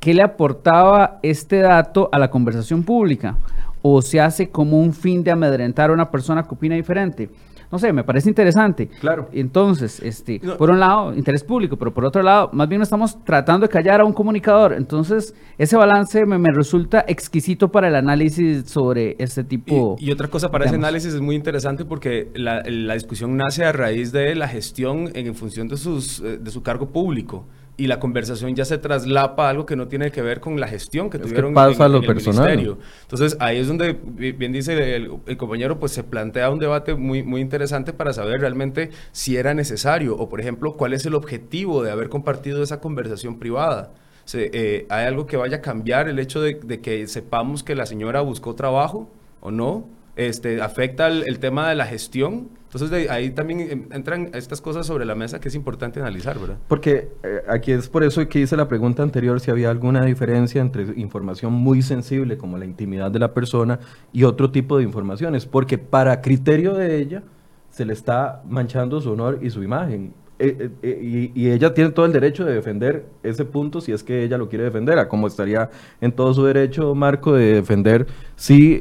¿Qué 0.00 0.12
le 0.12 0.22
aportaba 0.22 1.18
este 1.22 1.58
dato 1.60 2.10
a 2.12 2.18
la 2.18 2.30
conversación 2.30 2.82
pública? 2.82 3.38
o 3.86 4.00
se 4.00 4.18
hace 4.18 4.48
como 4.48 4.80
un 4.80 4.94
fin 4.94 5.22
de 5.22 5.30
amedrentar 5.30 5.90
a 5.90 5.92
una 5.92 6.10
persona 6.10 6.42
que 6.42 6.54
opina 6.54 6.74
diferente. 6.74 7.28
No 7.74 7.80
sé, 7.80 7.92
me 7.92 8.04
parece 8.04 8.28
interesante. 8.28 8.86
Claro. 9.00 9.28
Entonces, 9.32 9.98
este, 9.98 10.38
por 10.38 10.70
un 10.70 10.78
lado, 10.78 11.12
interés 11.12 11.42
público, 11.42 11.76
pero 11.76 11.92
por 11.92 12.04
otro 12.04 12.22
lado, 12.22 12.50
más 12.52 12.68
bien 12.68 12.80
estamos 12.82 13.24
tratando 13.24 13.66
de 13.66 13.68
callar 13.68 14.00
a 14.00 14.04
un 14.04 14.12
comunicador. 14.12 14.74
Entonces, 14.74 15.34
ese 15.58 15.76
balance 15.76 16.24
me, 16.24 16.52
resulta 16.52 17.04
exquisito 17.08 17.72
para 17.72 17.88
el 17.88 17.96
análisis 17.96 18.70
sobre 18.70 19.16
este 19.18 19.42
tipo. 19.42 19.96
Y, 19.98 20.06
y 20.06 20.12
otra 20.12 20.28
cosa 20.28 20.52
para 20.52 20.66
ese 20.66 20.76
análisis 20.76 21.14
es 21.14 21.20
muy 21.20 21.34
interesante 21.34 21.84
porque 21.84 22.30
la, 22.36 22.62
la, 22.64 22.94
discusión 22.94 23.36
nace 23.36 23.64
a 23.64 23.72
raíz 23.72 24.12
de 24.12 24.36
la 24.36 24.46
gestión 24.46 25.10
en 25.12 25.34
función 25.34 25.66
de, 25.66 25.76
sus, 25.76 26.20
eh, 26.20 26.38
de 26.38 26.50
su 26.52 26.62
cargo 26.62 26.90
público 26.90 27.44
y 27.76 27.88
la 27.88 27.98
conversación 27.98 28.54
ya 28.54 28.64
se 28.64 28.78
traslapa 28.78 29.46
a 29.46 29.50
algo 29.50 29.66
que 29.66 29.74
no 29.74 29.88
tiene 29.88 30.12
que 30.12 30.22
ver 30.22 30.40
con 30.40 30.60
la 30.60 30.68
gestión 30.68 31.10
que 31.10 31.18
tuvieron 31.18 31.56
en, 31.56 31.58
el 31.58 32.02
ministerio. 32.02 32.78
Entonces 33.02 33.36
ahí 33.40 33.58
es 33.58 33.66
donde, 33.66 33.92
bien 33.92 34.52
dice 34.52 34.94
el, 34.94 35.36
compañero, 35.36 35.80
pues 35.80 35.92
se 35.92 36.04
plantea 36.04 36.50
un 36.50 36.60
debate 36.60 36.94
muy, 36.94 37.22
muy 37.24 37.40
interesante 37.40 37.92
para 37.92 38.12
saber 38.12 38.40
realmente 38.40 38.90
si 39.10 39.36
era 39.36 39.54
necesario 39.54 40.16
o, 40.16 40.28
por 40.28 40.40
ejemplo, 40.40 40.74
cuál 40.74 40.92
es 40.92 41.04
el 41.04 41.14
objetivo 41.14 41.82
de 41.82 41.90
haber 41.90 42.08
compartido 42.08 42.62
esa 42.62 42.80
conversación 42.80 43.38
privada. 43.38 43.92
Eh, 44.32 44.86
¿Hay 44.88 45.06
algo 45.06 45.26
que 45.26 45.36
vaya 45.36 45.58
a 45.58 45.60
cambiar 45.60 46.08
el 46.08 46.18
hecho 46.18 46.40
de, 46.40 46.58
que 46.58 47.06
sepamos 47.08 47.64
que 47.64 47.74
la 47.74 47.86
señora 47.86 48.20
buscó 48.20 48.54
trabajo 48.54 49.10
o 49.40 49.50
no? 49.50 49.88
Este, 50.16 50.62
¿Afecta 50.62 51.08
el 51.08 51.38
tema 51.40 51.68
de 51.68 51.74
la 51.74 51.86
gestión? 51.86 52.50
Entonces 52.74 53.08
ahí 53.08 53.30
también 53.30 53.88
entran 53.92 54.30
estas 54.34 54.60
cosas 54.60 54.86
sobre 54.86 55.04
la 55.04 55.14
mesa 55.14 55.40
que 55.40 55.48
es 55.48 55.54
importante 55.54 56.00
analizar, 56.00 56.38
¿verdad? 56.38 56.56
Porque 56.66 57.12
eh, 57.22 57.42
aquí 57.48 57.72
es 57.72 57.88
por 57.88 58.02
eso 58.02 58.26
que 58.28 58.40
hice 58.40 58.56
la 58.56 58.66
pregunta 58.66 59.02
anterior 59.02 59.40
si 59.40 59.50
había 59.50 59.70
alguna 59.70 60.04
diferencia 60.04 60.60
entre 60.60 60.82
información 60.96 61.52
muy 61.52 61.82
sensible 61.82 62.36
como 62.36 62.58
la 62.58 62.64
intimidad 62.64 63.10
de 63.10 63.20
la 63.20 63.32
persona 63.32 63.78
y 64.12 64.24
otro 64.24 64.50
tipo 64.50 64.76
de 64.76 64.82
informaciones, 64.82 65.46
porque 65.46 65.78
para 65.78 66.20
criterio 66.20 66.74
de 66.74 66.98
ella 66.98 67.22
se 67.70 67.84
le 67.84 67.92
está 67.92 68.42
manchando 68.48 69.00
su 69.00 69.12
honor 69.12 69.38
y 69.42 69.50
su 69.50 69.62
imagen. 69.62 70.12
Eh, 70.38 70.70
eh, 70.82 71.30
y, 71.34 71.48
ella 71.48 71.72
tiene 71.74 71.90
todo 71.90 72.06
el 72.06 72.12
derecho 72.12 72.44
de 72.44 72.54
defender 72.54 73.06
ese 73.22 73.44
punto 73.44 73.80
si 73.80 73.92
es 73.92 74.02
que 74.02 74.24
ella 74.24 74.36
lo 74.36 74.48
quiere 74.48 74.64
defender, 74.64 75.06
como 75.06 75.28
estaría 75.28 75.70
en 76.00 76.10
todo 76.12 76.34
su 76.34 76.44
derecho, 76.44 76.94
Marco, 76.94 77.34
de 77.34 77.54
defender 77.54 78.06
si 78.34 78.80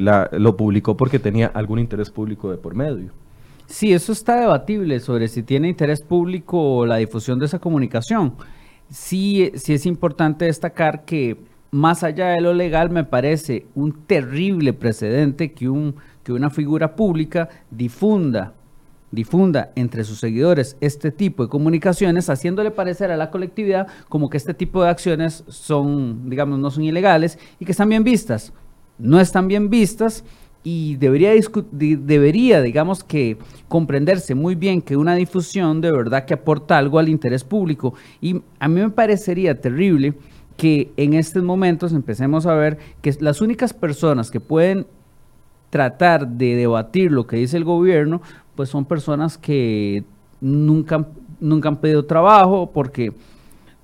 lo 0.00 0.56
publicó 0.56 0.96
porque 0.96 1.18
tenía 1.18 1.46
algún 1.48 1.78
interés 1.78 2.10
público 2.10 2.50
de 2.50 2.56
por 2.56 2.74
medio. 2.74 3.12
Sí, 3.66 3.92
eso 3.92 4.10
está 4.10 4.40
debatible 4.40 4.98
sobre 4.98 5.28
si 5.28 5.44
tiene 5.44 5.68
interés 5.68 6.02
público 6.02 6.84
la 6.86 6.96
difusión 6.96 7.38
de 7.38 7.46
esa 7.46 7.60
comunicación. 7.60 8.34
Sí, 8.90 9.52
sí 9.54 9.74
es 9.74 9.86
importante 9.86 10.46
destacar 10.46 11.04
que 11.04 11.36
más 11.70 12.02
allá 12.02 12.30
de 12.30 12.40
lo 12.40 12.52
legal 12.52 12.90
me 12.90 13.04
parece 13.04 13.66
un 13.76 13.92
terrible 13.92 14.72
precedente 14.72 15.52
que, 15.52 15.68
un, 15.68 15.94
que 16.24 16.32
una 16.32 16.50
figura 16.50 16.96
pública 16.96 17.48
difunda 17.70 18.54
difunda 19.12 19.72
entre 19.74 20.04
sus 20.04 20.20
seguidores 20.20 20.76
este 20.80 21.10
tipo 21.10 21.42
de 21.42 21.48
comunicaciones, 21.48 22.30
haciéndole 22.30 22.70
parecer 22.70 23.10
a 23.10 23.16
la 23.16 23.30
colectividad 23.30 23.88
como 24.08 24.30
que 24.30 24.36
este 24.36 24.54
tipo 24.54 24.82
de 24.82 24.90
acciones 24.90 25.44
son, 25.48 26.30
digamos, 26.30 26.58
no 26.58 26.70
son 26.70 26.84
ilegales 26.84 27.38
y 27.58 27.64
que 27.64 27.72
están 27.72 27.88
bien 27.88 28.04
vistas. 28.04 28.52
No 28.98 29.18
están 29.18 29.48
bien 29.48 29.70
vistas 29.70 30.24
y 30.62 30.96
debería, 30.96 31.32
debería, 31.72 32.60
digamos 32.60 33.02
que, 33.02 33.38
comprenderse 33.68 34.34
muy 34.34 34.54
bien 34.54 34.82
que 34.82 34.96
una 34.96 35.14
difusión 35.14 35.80
de 35.80 35.90
verdad 35.90 36.26
que 36.26 36.34
aporta 36.34 36.76
algo 36.76 36.98
al 36.98 37.08
interés 37.08 37.44
público. 37.44 37.94
Y 38.20 38.42
a 38.58 38.68
mí 38.68 38.80
me 38.80 38.90
parecería 38.90 39.60
terrible 39.60 40.14
que 40.56 40.92
en 40.98 41.14
estos 41.14 41.42
momentos 41.42 41.92
empecemos 41.92 42.44
a 42.44 42.54
ver 42.54 42.78
que 43.00 43.16
las 43.20 43.40
únicas 43.40 43.72
personas 43.72 44.30
que 44.30 44.40
pueden 44.40 44.86
tratar 45.70 46.26
de 46.26 46.56
debatir 46.56 47.12
lo 47.12 47.26
que 47.26 47.36
dice 47.36 47.56
el 47.56 47.64
gobierno, 47.64 48.20
pues 48.60 48.68
son 48.68 48.84
personas 48.84 49.38
que 49.38 50.04
nunca, 50.38 51.08
nunca 51.40 51.70
han 51.70 51.78
pedido 51.78 52.04
trabajo, 52.04 52.70
porque 52.70 53.10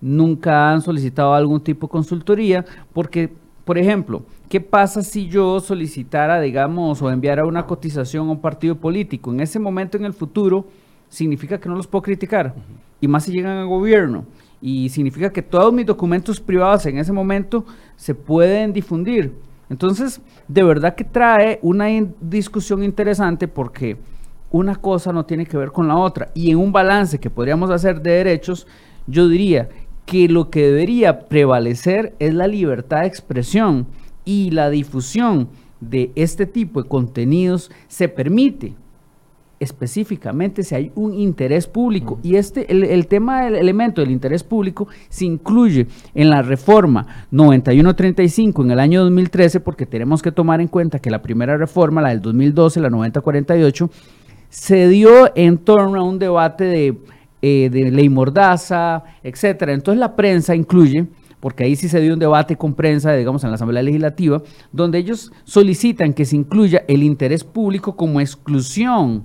nunca 0.03 0.71
han 0.71 0.83
solicitado 0.83 1.33
algún 1.33 1.63
tipo 1.63 1.87
de 1.87 1.93
consultoría, 1.93 2.63
porque, 2.93 3.33
por 3.65 3.79
ejemplo, 3.79 4.23
¿qué 4.51 4.61
pasa 4.61 5.01
si 5.01 5.29
yo 5.29 5.61
solicitara, 5.61 6.43
digamos, 6.43 7.01
o 7.01 7.11
enviara 7.11 7.47
una 7.47 7.65
cotización 7.65 8.29
a 8.29 8.33
un 8.33 8.41
partido 8.43 8.77
político? 8.77 9.33
En 9.33 9.41
ese 9.41 9.59
momento, 9.59 9.97
en 9.97 10.05
el 10.05 10.13
futuro, 10.13 10.67
significa 11.09 11.59
que 11.59 11.71
no 11.71 11.75
los 11.75 11.87
puedo 11.87 12.03
criticar, 12.03 12.55
y 13.01 13.09
más 13.09 13.25
si 13.25 13.33
llegan 13.33 13.57
al 13.57 13.69
gobierno. 13.69 14.27
Y 14.61 14.91
significa 14.91 15.33
que 15.33 15.41
todos 15.41 15.73
mis 15.73 15.87
documentos 15.87 16.39
privados 16.39 16.85
en 16.85 16.99
ese 16.99 17.15
momento 17.15 17.65
se 17.97 18.15
pueden 18.15 18.75
difundir. 18.75 19.33
Entonces, 19.71 20.21
de 20.47 20.63
verdad 20.63 20.95
que 20.95 21.05
trae 21.05 21.61
una 21.63 21.87
discusión 22.21 22.83
interesante 22.83 23.49
porque 23.49 23.97
una 24.51 24.77
cosa 24.77 25.13
no 25.13 25.25
tiene 25.25 25.47
que 25.47 25.57
ver 25.57 25.73
con 25.73 25.89
la 25.89 25.97
otra. 25.97 26.31
Y 26.35 26.51
en 26.51 26.59
un 26.59 26.73
balance 26.73 27.19
que 27.19 27.31
podríamos 27.31 27.71
hacer 27.71 28.01
de 28.01 28.11
derechos, 28.13 28.67
yo 29.07 29.29
diría 29.29 29.69
que 30.05 30.29
lo 30.29 30.51
que 30.51 30.67
debería 30.67 31.27
prevalecer 31.27 32.15
es 32.19 32.33
la 32.33 32.47
libertad 32.47 33.01
de 33.01 33.09
expresión 33.09 33.87
y 34.25 34.51
la 34.51 34.71
difusión 34.71 35.49
de 35.81 36.13
este 36.15 36.47
tipo 36.47 36.83
de 36.83 36.89
contenidos 36.89 37.71
se 37.89 38.09
permite 38.09 38.75
específicamente 39.59 40.63
si 40.63 40.75
hay 40.75 40.93
un 40.95 41.15
interés 41.15 41.67
público. 41.67 42.19
Y 42.23 42.37
este, 42.37 42.71
el, 42.71 43.07
tema 43.07 43.45
del 43.45 43.57
elemento 43.57 44.01
del 44.01 44.11
interés 44.11 44.45
público 44.45 44.89
se 45.09 45.25
incluye 45.25 45.87
en 46.15 46.31
la 46.31 46.43
reforma 46.43 47.07
9135 47.31 48.63
en 48.63 48.71
el 48.71 48.81
año 48.81 49.03
2013, 49.03 49.61
porque 49.61 49.87
tenemos 49.87 50.23
que 50.23 50.33
tomar 50.33 50.61
en 50.61 50.69
cuenta 50.69 50.99
que 50.99 51.11
la 51.11 51.23
primera 51.23 51.57
reforma, 51.57 52.03
la 52.03 52.11
del 52.11 52.21
2012, 52.21 52.81
la 52.81 52.91
9048, 52.91 53.91
se 54.49 54.89
dio 54.89 55.31
en 55.37 55.59
torno 55.59 56.01
a 56.01 56.05
un 56.05 56.19
debate 56.19 56.65
de, 56.65 56.99
eh, 57.43 57.69
de 57.71 57.91
ley 57.91 58.09
mordaza, 58.09 59.05
etcétera. 59.23 59.73
Entonces 59.73 60.01
la 60.01 60.17
prensa 60.17 60.55
incluye 60.55 61.07
porque 61.41 61.65
ahí 61.65 61.77
sí 61.77 61.89
se 61.89 62.01
dio 62.01 62.15
un 62.15 62.19
debate 62.19 62.57
con 62.57 62.75
prensa, 62.75 63.13
digamos, 63.13 63.45
en 63.45 63.51
la 63.51 63.57
Asamblea 63.57 63.83
Legislativa, 63.83 64.43
donde 64.73 64.99
ellos 64.99 65.31
solicitan 65.45 66.13
que 66.13 66.25
se 66.25 66.35
incluya 66.35 66.85
el 66.89 67.03
interés 67.03 67.45
público 67.45 67.95
como 67.95 68.21
exclusión 68.21 69.25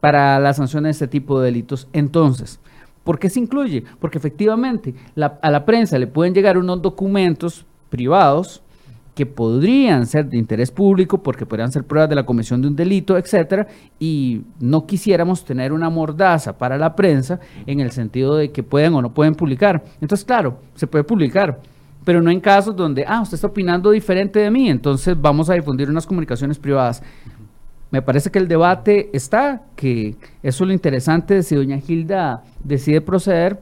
para 0.00 0.38
la 0.38 0.52
sanción 0.52 0.84
de 0.84 0.90
este 0.90 1.08
tipo 1.08 1.40
de 1.40 1.46
delitos. 1.46 1.88
Entonces, 1.92 2.60
¿por 3.02 3.18
qué 3.18 3.30
se 3.30 3.40
incluye? 3.40 3.82
Porque 3.98 4.18
efectivamente 4.18 4.94
a 5.16 5.50
la 5.50 5.64
prensa 5.64 5.98
le 5.98 6.06
pueden 6.06 6.34
llegar 6.34 6.58
unos 6.58 6.82
documentos 6.82 7.66
privados 7.88 8.62
que 9.18 9.26
podrían 9.26 10.06
ser 10.06 10.26
de 10.26 10.38
interés 10.38 10.70
público 10.70 11.20
porque 11.20 11.44
podrían 11.44 11.72
ser 11.72 11.82
pruebas 11.82 12.08
de 12.08 12.14
la 12.14 12.24
comisión 12.24 12.62
de 12.62 12.68
un 12.68 12.76
delito, 12.76 13.18
etcétera, 13.18 13.66
y 13.98 14.42
no 14.60 14.86
quisiéramos 14.86 15.44
tener 15.44 15.72
una 15.72 15.90
mordaza 15.90 16.56
para 16.56 16.78
la 16.78 16.94
prensa 16.94 17.40
en 17.66 17.80
el 17.80 17.90
sentido 17.90 18.36
de 18.36 18.52
que 18.52 18.62
pueden 18.62 18.94
o 18.94 19.02
no 19.02 19.12
pueden 19.12 19.34
publicar. 19.34 19.82
Entonces, 20.00 20.24
claro, 20.24 20.60
se 20.76 20.86
puede 20.86 21.02
publicar, 21.02 21.58
pero 22.04 22.22
no 22.22 22.30
en 22.30 22.38
casos 22.38 22.76
donde, 22.76 23.04
ah, 23.08 23.20
usted 23.20 23.34
está 23.34 23.48
opinando 23.48 23.90
diferente 23.90 24.38
de 24.38 24.52
mí, 24.52 24.70
entonces 24.70 25.20
vamos 25.20 25.50
a 25.50 25.54
difundir 25.54 25.90
unas 25.90 26.06
comunicaciones 26.06 26.56
privadas. 26.56 27.02
Me 27.90 28.00
parece 28.00 28.30
que 28.30 28.38
el 28.38 28.46
debate 28.46 29.10
está, 29.12 29.64
que 29.74 30.14
eso 30.44 30.62
es 30.62 30.68
lo 30.68 30.72
interesante 30.72 31.34
de 31.34 31.42
si 31.42 31.56
doña 31.56 31.78
Gilda 31.78 32.44
decide 32.62 33.00
proceder 33.00 33.58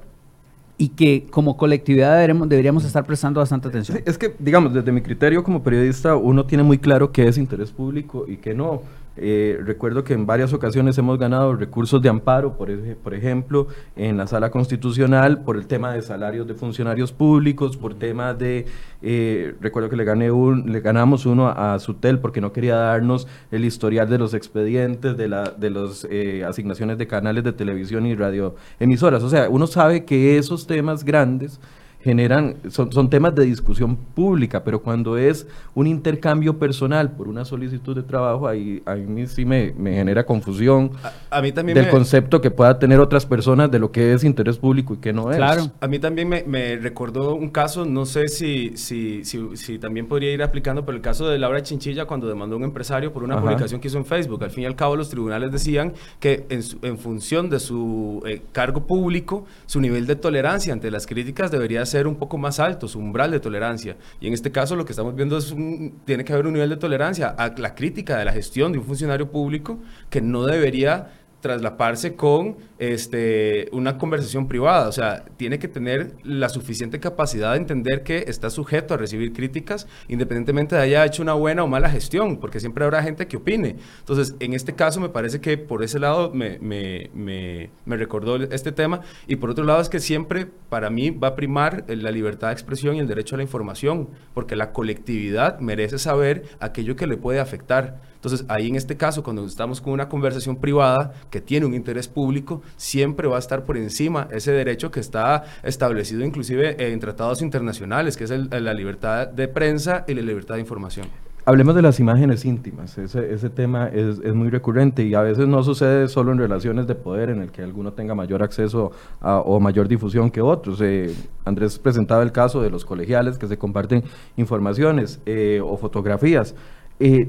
y 0.78 0.88
que 0.90 1.26
como 1.30 1.56
colectividad 1.56 2.14
deberíamos, 2.14 2.48
deberíamos 2.48 2.84
estar 2.84 3.04
prestando 3.04 3.40
bastante 3.40 3.68
atención. 3.68 4.00
es 4.04 4.18
que, 4.18 4.34
digamos, 4.38 4.74
desde 4.74 4.92
mi 4.92 5.00
criterio 5.00 5.42
como 5.42 5.62
periodista, 5.62 6.16
uno 6.16 6.44
tiene 6.44 6.64
muy 6.64 6.78
claro 6.78 7.12
qué 7.12 7.28
es 7.28 7.38
interés 7.38 7.70
público 7.70 8.24
y 8.28 8.36
qué 8.36 8.54
no. 8.54 8.82
Eh, 9.16 9.58
recuerdo 9.64 10.04
que 10.04 10.14
en 10.14 10.26
varias 10.26 10.52
ocasiones 10.52 10.98
hemos 10.98 11.18
ganado 11.18 11.54
recursos 11.54 12.02
de 12.02 12.08
amparo, 12.08 12.56
por, 12.56 12.70
por, 12.96 13.14
ejemplo, 13.14 13.68
en 13.96 14.16
la 14.16 14.26
sala 14.26 14.50
constitucional, 14.50 15.42
por 15.42 15.56
el 15.56 15.66
tema 15.66 15.92
de 15.92 16.02
salarios 16.02 16.46
de 16.46 16.54
funcionarios 16.54 17.12
públicos, 17.12 17.76
por 17.76 17.94
temas 17.94 18.38
de, 18.38 18.66
eh, 19.02 19.54
recuerdo 19.60 19.88
que 19.88 19.96
le, 19.96 20.04
gané 20.04 20.30
un, 20.30 20.70
le 20.72 20.80
ganamos 20.80 21.26
uno 21.26 21.48
a, 21.48 21.78
Sutel 21.78 22.18
porque 22.18 22.40
no 22.40 22.52
quería 22.52 22.76
darnos 22.76 23.26
el 23.50 23.64
historial 23.64 24.08
de 24.08 24.18
los 24.18 24.34
expedientes, 24.34 25.16
de, 25.16 25.28
la, 25.28 25.44
de 25.44 25.70
las 25.70 26.06
eh, 26.10 26.44
asignaciones 26.44 26.98
de 26.98 27.06
canales 27.06 27.44
de 27.44 27.52
televisión 27.52 28.06
y 28.06 28.14
radioemisoras. 28.14 29.22
O 29.22 29.30
sea, 29.30 29.48
uno 29.48 29.66
sabe 29.66 30.04
que 30.04 30.38
esos 30.38 30.66
temas 30.66 31.04
grandes 31.04 31.60
generan, 32.06 32.56
son, 32.70 32.92
son, 32.92 33.10
temas 33.10 33.34
de 33.34 33.44
discusión 33.44 33.96
pública, 33.96 34.62
pero 34.62 34.80
cuando 34.80 35.18
es 35.18 35.46
un 35.74 35.88
intercambio 35.88 36.56
personal 36.56 37.10
por 37.10 37.26
una 37.26 37.44
solicitud 37.44 37.96
de 37.96 38.04
trabajo, 38.04 38.46
ahí, 38.46 38.80
a 38.86 38.94
mí 38.94 39.26
sí 39.26 39.44
me, 39.44 39.74
genera 39.74 40.24
confusión 40.24 40.92
a, 41.30 41.42
mí 41.42 41.50
también 41.50 41.74
del 41.74 41.88
concepto 41.88 42.40
que 42.40 42.52
pueda 42.52 42.78
tener 42.78 43.00
otras 43.00 43.26
personas 43.26 43.70
de 43.72 43.80
lo 43.80 43.90
que 43.90 44.12
es 44.12 44.22
interés 44.22 44.56
público 44.58 44.94
y 44.94 44.98
que 44.98 45.12
no 45.12 45.32
es. 45.32 45.36
Claro. 45.36 45.72
A 45.80 45.88
mí 45.88 45.98
también 45.98 46.28
me, 46.28 46.76
recordó 46.76 47.34
un 47.34 47.50
caso, 47.50 47.84
no 47.84 48.06
sé 48.06 48.28
si, 48.28 48.76
si, 48.76 49.24
si, 49.24 49.78
también 49.80 50.06
podría 50.06 50.32
ir 50.32 50.42
aplicando, 50.44 50.86
pero 50.86 50.96
el 50.96 51.02
caso 51.02 51.28
de 51.28 51.38
Laura 51.38 51.60
Chinchilla 51.62 52.04
cuando 52.04 52.28
demandó 52.28 52.54
a 52.54 52.58
un 52.58 52.64
empresario 52.64 53.12
por 53.12 53.24
una 53.24 53.40
publicación 53.40 53.80
que 53.80 53.88
hizo 53.88 53.98
en 53.98 54.06
Facebook. 54.06 54.44
Al 54.44 54.50
fin 54.50 54.62
y 54.62 54.66
al 54.66 54.76
cabo 54.76 54.94
los 54.94 55.08
tribunales 55.08 55.50
decían 55.50 55.92
que 56.20 56.46
en, 56.48 56.62
en 56.82 56.98
función 56.98 57.50
de 57.50 57.58
su 57.58 58.22
eh, 58.26 58.42
cargo 58.52 58.86
público, 58.86 59.44
su 59.66 59.80
nivel 59.80 60.06
de 60.06 60.14
tolerancia 60.14 60.72
ante 60.72 60.90
las 60.90 61.06
críticas 61.06 61.50
debería 61.50 61.82
ser 61.96 62.06
un 62.06 62.16
poco 62.16 62.38
más 62.38 62.60
alto, 62.60 62.88
su 62.88 62.98
umbral 62.98 63.30
de 63.30 63.40
tolerancia. 63.40 63.96
Y 64.20 64.26
en 64.26 64.34
este 64.34 64.52
caso 64.52 64.76
lo 64.76 64.84
que 64.84 64.92
estamos 64.92 65.14
viendo 65.14 65.38
es 65.38 65.50
un, 65.50 66.00
tiene 66.04 66.24
que 66.24 66.32
haber 66.32 66.46
un 66.46 66.52
nivel 66.52 66.70
de 66.70 66.76
tolerancia 66.76 67.28
a 67.28 67.52
la 67.56 67.74
crítica 67.74 68.18
de 68.18 68.24
la 68.24 68.32
gestión 68.32 68.72
de 68.72 68.78
un 68.78 68.84
funcionario 68.84 69.30
público 69.30 69.78
que 70.10 70.20
no 70.20 70.44
debería 70.44 71.10
traslaparse 71.46 72.16
con 72.16 72.56
este, 72.78 73.68
una 73.70 73.98
conversación 73.98 74.48
privada. 74.48 74.88
O 74.88 74.92
sea, 74.92 75.24
tiene 75.36 75.58
que 75.58 75.68
tener 75.68 76.14
la 76.24 76.48
suficiente 76.48 76.98
capacidad 76.98 77.52
de 77.52 77.58
entender 77.58 78.02
que 78.02 78.24
está 78.26 78.50
sujeto 78.50 78.94
a 78.94 78.96
recibir 78.96 79.32
críticas, 79.32 79.86
independientemente 80.08 80.74
de 80.74 80.82
haya 80.82 81.04
hecho 81.04 81.22
una 81.22 81.34
buena 81.34 81.62
o 81.62 81.68
mala 81.68 81.88
gestión, 81.88 82.38
porque 82.38 82.58
siempre 82.58 82.84
habrá 82.84 83.02
gente 83.02 83.28
que 83.28 83.36
opine. 83.36 83.76
Entonces, 84.00 84.34
en 84.40 84.54
este 84.54 84.74
caso 84.74 85.00
me 85.00 85.08
parece 85.08 85.40
que 85.40 85.56
por 85.56 85.84
ese 85.84 86.00
lado 86.00 86.32
me, 86.34 86.58
me, 86.58 87.10
me, 87.14 87.70
me 87.84 87.96
recordó 87.96 88.36
este 88.36 88.72
tema. 88.72 89.02
Y 89.28 89.36
por 89.36 89.50
otro 89.50 89.64
lado 89.64 89.80
es 89.80 89.88
que 89.88 90.00
siempre 90.00 90.46
para 90.68 90.90
mí 90.90 91.10
va 91.10 91.28
a 91.28 91.36
primar 91.36 91.84
la 91.86 92.10
libertad 92.10 92.48
de 92.48 92.54
expresión 92.54 92.96
y 92.96 92.98
el 92.98 93.06
derecho 93.06 93.36
a 93.36 93.38
la 93.38 93.44
información, 93.44 94.08
porque 94.34 94.56
la 94.56 94.72
colectividad 94.72 95.60
merece 95.60 95.98
saber 95.98 96.44
aquello 96.58 96.96
que 96.96 97.06
le 97.06 97.16
puede 97.16 97.38
afectar. 97.38 98.15
Entonces, 98.16 98.44
ahí 98.48 98.68
en 98.68 98.76
este 98.76 98.96
caso, 98.96 99.22
cuando 99.22 99.44
estamos 99.46 99.80
con 99.80 99.92
una 99.92 100.08
conversación 100.08 100.56
privada 100.56 101.12
que 101.30 101.40
tiene 101.40 101.64
un 101.64 101.74
interés 101.74 102.08
público, 102.08 102.62
siempre 102.76 103.28
va 103.28 103.36
a 103.36 103.38
estar 103.38 103.64
por 103.64 103.76
encima 103.76 104.28
ese 104.32 104.52
derecho 104.52 104.90
que 104.90 105.00
está 105.00 105.44
establecido 105.62 106.24
inclusive 106.24 106.92
en 106.92 106.98
tratados 107.00 107.42
internacionales, 107.42 108.16
que 108.16 108.24
es 108.24 108.30
la 108.30 108.74
libertad 108.74 109.28
de 109.28 109.48
prensa 109.48 110.04
y 110.08 110.14
la 110.14 110.22
libertad 110.22 110.54
de 110.54 110.60
información. 110.60 111.06
Hablemos 111.48 111.76
de 111.76 111.82
las 111.82 112.00
imágenes 112.00 112.44
íntimas. 112.44 112.98
Ese, 112.98 113.32
ese 113.32 113.48
tema 113.50 113.86
es, 113.86 114.18
es, 114.18 114.34
muy 114.34 114.50
recurrente 114.50 115.04
y 115.04 115.14
a 115.14 115.20
veces 115.20 115.46
no 115.46 115.62
sucede 115.62 116.08
solo 116.08 116.32
en 116.32 116.38
relaciones 116.38 116.88
de 116.88 116.96
poder 116.96 117.30
en 117.30 117.40
el 117.40 117.52
que 117.52 117.62
alguno 117.62 117.92
tenga 117.92 118.16
mayor 118.16 118.42
acceso 118.42 118.90
o 119.20 119.60
mayor 119.60 119.86
difusión 119.86 120.28
que 120.28 120.40
otros. 120.40 120.80
Eh, 120.80 121.14
Andrés 121.44 121.78
presentaba 121.78 122.24
el 122.24 122.32
caso 122.32 122.60
de 122.60 122.68
los 122.68 122.84
colegiales 122.84 123.38
que 123.38 123.46
se 123.46 123.58
comparten 123.58 124.02
informaciones 124.36 125.20
eh, 125.24 125.60
o 125.64 125.76
fotografías. 125.76 126.56
Eh, 126.98 127.28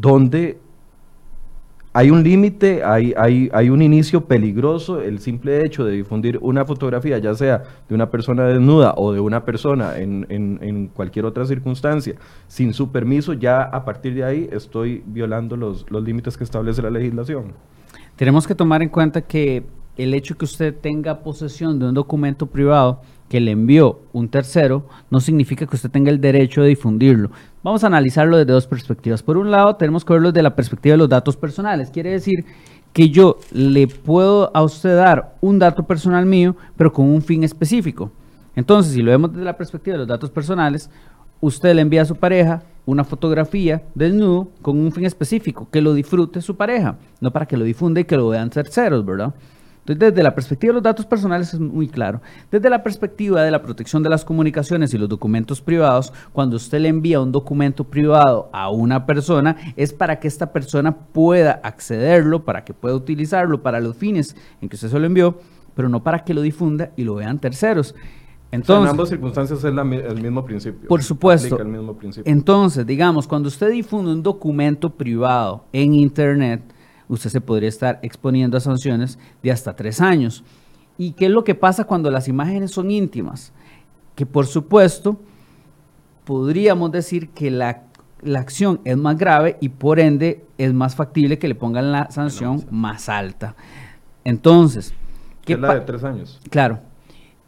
donde 0.00 0.58
hay 1.94 2.10
un 2.10 2.22
límite, 2.22 2.84
hay, 2.84 3.14
hay, 3.16 3.48
hay, 3.52 3.70
un 3.70 3.82
inicio 3.82 4.26
peligroso, 4.26 5.00
el 5.00 5.18
simple 5.18 5.64
hecho 5.64 5.84
de 5.84 5.92
difundir 5.92 6.38
una 6.42 6.64
fotografía, 6.64 7.18
ya 7.18 7.34
sea 7.34 7.64
de 7.88 7.94
una 7.94 8.10
persona 8.10 8.44
desnuda 8.44 8.94
o 8.96 9.12
de 9.12 9.20
una 9.20 9.44
persona 9.44 9.98
en, 9.98 10.90
cualquier 10.94 11.24
otra 11.24 11.46
circunstancia, 11.46 12.14
sin 12.46 12.74
su 12.74 12.92
permiso, 12.92 13.32
ya 13.32 13.62
a 13.62 13.84
partir 13.84 14.14
de 14.14 14.22
ahí 14.22 14.48
estoy 14.52 15.02
violando 15.06 15.56
los, 15.56 15.90
los 15.90 16.04
límites 16.04 16.36
que 16.36 16.44
establece 16.44 16.82
la 16.82 16.90
legislación. 16.90 17.54
Tenemos 18.16 18.46
que 18.46 18.54
tomar 18.54 18.82
en 18.82 18.90
cuenta 18.90 19.22
que 19.22 19.64
el 19.96 20.14
hecho 20.14 20.36
que 20.36 20.44
usted 20.44 20.74
tenga 20.76 21.20
posesión 21.20 21.78
de 21.78 21.86
un 21.86 21.94
documento 21.94 22.46
privado 22.46 23.00
que 23.28 23.40
le 23.40 23.50
envió 23.50 24.00
un 24.12 24.28
tercero 24.28 24.86
no 25.10 25.20
significa 25.20 25.66
que 25.66 25.76
usted 25.76 25.90
tenga 25.90 26.10
el 26.10 26.20
derecho 26.20 26.62
de 26.62 26.68
difundirlo. 26.68 27.30
Vamos 27.62 27.84
a 27.84 27.88
analizarlo 27.88 28.36
desde 28.36 28.52
dos 28.52 28.66
perspectivas. 28.66 29.22
Por 29.22 29.36
un 29.36 29.50
lado, 29.50 29.76
tenemos 29.76 30.04
que 30.04 30.14
verlo 30.14 30.32
desde 30.32 30.42
la 30.42 30.56
perspectiva 30.56 30.94
de 30.94 30.98
los 30.98 31.08
datos 31.08 31.36
personales. 31.36 31.90
Quiere 31.90 32.10
decir 32.10 32.44
que 32.92 33.10
yo 33.10 33.38
le 33.52 33.86
puedo 33.86 34.50
a 34.54 34.62
usted 34.62 34.96
dar 34.96 35.36
un 35.40 35.58
dato 35.58 35.86
personal 35.86 36.26
mío, 36.26 36.56
pero 36.76 36.92
con 36.92 37.06
un 37.06 37.22
fin 37.22 37.44
específico. 37.44 38.10
Entonces, 38.56 38.92
si 38.92 39.02
lo 39.02 39.10
vemos 39.10 39.32
desde 39.32 39.44
la 39.44 39.56
perspectiva 39.56 39.94
de 39.94 39.98
los 39.98 40.08
datos 40.08 40.30
personales, 40.30 40.90
usted 41.40 41.74
le 41.74 41.82
envía 41.82 42.02
a 42.02 42.06
su 42.06 42.16
pareja 42.16 42.62
una 42.86 43.04
fotografía 43.04 43.82
desnudo 43.94 44.48
con 44.62 44.78
un 44.78 44.90
fin 44.90 45.04
específico, 45.04 45.68
que 45.70 45.82
lo 45.82 45.92
disfrute 45.92 46.40
su 46.40 46.56
pareja, 46.56 46.96
no 47.20 47.30
para 47.30 47.46
que 47.46 47.56
lo 47.56 47.64
difunda 47.64 48.00
y 48.00 48.04
que 48.04 48.16
lo 48.16 48.30
vean 48.30 48.50
terceros, 48.50 49.04
¿verdad? 49.04 49.34
Entonces, 49.88 50.12
desde 50.12 50.22
la 50.22 50.34
perspectiva 50.34 50.70
de 50.70 50.74
los 50.74 50.82
datos 50.82 51.06
personales 51.06 51.54
es 51.54 51.60
muy 51.60 51.88
claro. 51.88 52.20
Desde 52.50 52.68
la 52.68 52.82
perspectiva 52.82 53.42
de 53.42 53.50
la 53.50 53.62
protección 53.62 54.02
de 54.02 54.10
las 54.10 54.22
comunicaciones 54.24 54.92
y 54.92 54.98
los 54.98 55.08
documentos 55.08 55.62
privados, 55.62 56.12
cuando 56.32 56.56
usted 56.56 56.80
le 56.80 56.88
envía 56.88 57.20
un 57.20 57.32
documento 57.32 57.84
privado 57.84 58.50
a 58.52 58.70
una 58.70 59.06
persona, 59.06 59.56
es 59.76 59.94
para 59.94 60.20
que 60.20 60.28
esta 60.28 60.52
persona 60.52 60.94
pueda 60.94 61.60
accederlo, 61.62 62.44
para 62.44 62.64
que 62.64 62.74
pueda 62.74 62.94
utilizarlo 62.94 63.62
para 63.62 63.80
los 63.80 63.96
fines 63.96 64.36
en 64.60 64.68
que 64.68 64.76
usted 64.76 64.88
se 64.88 64.98
lo 64.98 65.06
envió, 65.06 65.38
pero 65.74 65.88
no 65.88 66.02
para 66.02 66.18
que 66.18 66.34
lo 66.34 66.42
difunda 66.42 66.90
y 66.96 67.04
lo 67.04 67.14
vean 67.14 67.38
terceros. 67.38 67.94
Entonces, 68.50 68.84
en 68.84 68.90
ambas 68.90 69.08
circunstancias 69.10 69.58
es 69.58 69.64
el 69.64 70.22
mismo 70.22 70.44
principio. 70.44 70.88
Por 70.88 71.02
supuesto. 71.02 71.58
Entonces, 72.24 72.86
digamos, 72.86 73.26
cuando 73.26 73.48
usted 73.48 73.70
difunde 73.70 74.12
un 74.12 74.22
documento 74.22 74.90
privado 74.90 75.64
en 75.72 75.94
Internet, 75.94 76.62
usted 77.08 77.30
se 77.30 77.40
podría 77.40 77.68
estar 77.68 77.98
exponiendo 78.02 78.56
a 78.56 78.60
sanciones 78.60 79.18
de 79.42 79.50
hasta 79.50 79.74
tres 79.74 80.00
años. 80.00 80.44
¿Y 80.96 81.12
qué 81.12 81.26
es 81.26 81.30
lo 81.30 81.44
que 81.44 81.54
pasa 81.54 81.84
cuando 81.84 82.10
las 82.10 82.28
imágenes 82.28 82.72
son 82.72 82.90
íntimas? 82.90 83.52
Que 84.14 84.26
por 84.26 84.46
supuesto 84.46 85.20
podríamos 86.24 86.90
decir 86.92 87.30
que 87.30 87.50
la, 87.50 87.84
acción 88.36 88.80
es 88.84 88.96
más 88.96 89.16
grave 89.16 89.56
y 89.60 89.68
por 89.68 90.00
ende 90.00 90.44
es 90.58 90.74
más 90.74 90.96
factible 90.96 91.38
que 91.38 91.48
le 91.48 91.54
pongan 91.54 91.92
la 91.92 92.10
sanción 92.10 92.64
más 92.70 93.08
alta. 93.08 93.54
Entonces, 94.24 94.92
¿qué 95.44 95.52
es 95.54 95.60
la 95.60 95.74
de 95.74 95.80
tres 95.82 96.02
años? 96.04 96.40
Claro 96.50 96.87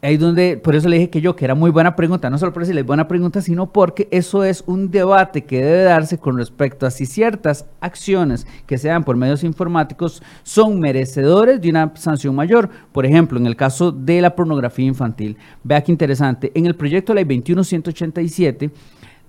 ahí 0.01 0.17
donde, 0.17 0.57
por 0.57 0.75
eso 0.75 0.89
le 0.89 0.97
dije 0.97 1.09
que 1.09 1.21
yo, 1.21 1.35
que 1.35 1.45
era 1.45 1.53
muy 1.53 1.69
buena 1.69 1.95
pregunta, 1.95 2.29
no 2.29 2.37
solo 2.37 2.53
por 2.53 2.63
decirle 2.63 2.83
buena 2.83 3.07
pregunta, 3.07 3.41
sino 3.41 3.71
porque 3.71 4.07
eso 4.11 4.43
es 4.43 4.63
un 4.65 4.89
debate 4.89 5.43
que 5.43 5.63
debe 5.63 5.83
darse 5.83 6.17
con 6.17 6.37
respecto 6.37 6.85
a 6.85 6.91
si 6.91 7.05
ciertas 7.05 7.65
acciones 7.79 8.47
que 8.65 8.77
se 8.77 8.87
dan 8.87 9.03
por 9.03 9.15
medios 9.15 9.43
informáticos 9.43 10.23
son 10.43 10.79
merecedores 10.79 11.61
de 11.61 11.69
una 11.69 11.91
sanción 11.95 12.35
mayor. 12.35 12.69
Por 12.91 13.05
ejemplo, 13.05 13.37
en 13.37 13.45
el 13.45 13.55
caso 13.55 13.91
de 13.91 14.21
la 14.21 14.35
pornografía 14.35 14.85
infantil. 14.85 15.37
Vea 15.63 15.83
qué 15.83 15.91
interesante. 15.91 16.51
En 16.55 16.65
el 16.65 16.75
proyecto 16.75 17.13
de 17.13 17.23
ley 17.23 17.25
21187, 17.25 18.71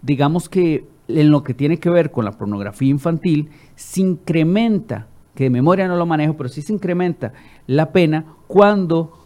digamos 0.00 0.48
que 0.48 0.86
en 1.08 1.30
lo 1.30 1.42
que 1.42 1.52
tiene 1.52 1.78
que 1.78 1.90
ver 1.90 2.10
con 2.10 2.24
la 2.24 2.32
pornografía 2.32 2.88
infantil, 2.88 3.50
se 3.74 4.00
incrementa, 4.00 5.08
que 5.34 5.44
de 5.44 5.50
memoria 5.50 5.88
no 5.88 5.96
lo 5.96 6.06
manejo, 6.06 6.36
pero 6.36 6.48
sí 6.48 6.62
se 6.62 6.72
incrementa 6.72 7.32
la 7.66 7.92
pena 7.92 8.24
cuando 8.46 9.21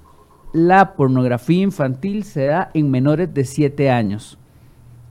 la 0.57 0.95
pornografía 0.95 1.63
infantil 1.63 2.25
se 2.25 2.47
da 2.47 2.71
en 2.73 2.91
menores 2.91 3.33
de 3.35 3.45
7 3.45 3.91
años. 3.91 4.39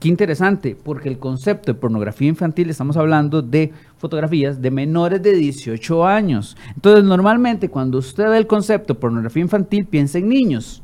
Qué 0.00 0.08
interesante, 0.08 0.76
porque 0.82 1.08
el 1.08 1.20
concepto 1.20 1.72
de 1.72 1.78
pornografía 1.78 2.28
infantil 2.28 2.68
estamos 2.68 2.96
hablando 2.96 3.42
de 3.42 3.72
fotografías 3.96 4.60
de 4.60 4.72
menores 4.72 5.22
de 5.22 5.32
18 5.34 6.04
años. 6.04 6.56
Entonces, 6.74 7.04
normalmente 7.04 7.68
cuando 7.68 7.98
usted 7.98 8.28
ve 8.28 8.38
el 8.38 8.48
concepto 8.48 8.94
de 8.94 9.00
pornografía 9.00 9.42
infantil, 9.42 9.86
piensa 9.86 10.18
en 10.18 10.28
niños, 10.28 10.82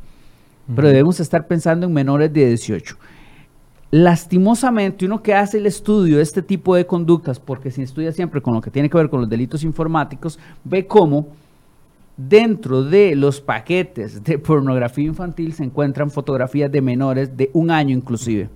pero 0.77 0.87
debemos 0.87 1.19
estar 1.19 1.49
pensando 1.49 1.87
en 1.87 1.93
menores 1.93 2.33
de 2.33 2.47
18. 2.47 2.97
Lastimosamente, 3.91 5.05
uno 5.05 5.25
que 5.25 5.35
hace 5.35 5.59
el 5.59 5.67
estudio 5.67 6.19
de 6.19 6.23
este 6.23 6.41
tipo 6.41 6.77
de 6.77 6.87
conductas, 6.87 7.41
porque 7.41 7.73
se 7.73 7.83
estudia 7.83 8.13
siempre 8.13 8.41
con 8.41 8.55
lo 8.55 8.61
que 8.61 8.71
tiene 8.71 8.89
que 8.89 8.97
ver 8.97 9.11
con 9.11 9.23
los 9.23 9.29
delitos 9.29 9.65
informáticos, 9.65 10.39
ve 10.63 10.87
cómo 10.87 11.42
Dentro 12.29 12.85
de 12.85 13.17
los 13.17 13.41
paquetes 13.41 14.23
de 14.23 14.39
pornografía 14.39 15.07
infantil 15.07 15.55
se 15.55 15.65
encuentran 15.65 16.11
fotografías 16.11 16.71
de 16.71 16.81
menores 16.81 17.37
de 17.37 17.51
un 17.53 17.71
año 17.71 17.97
inclusive. 17.97 18.49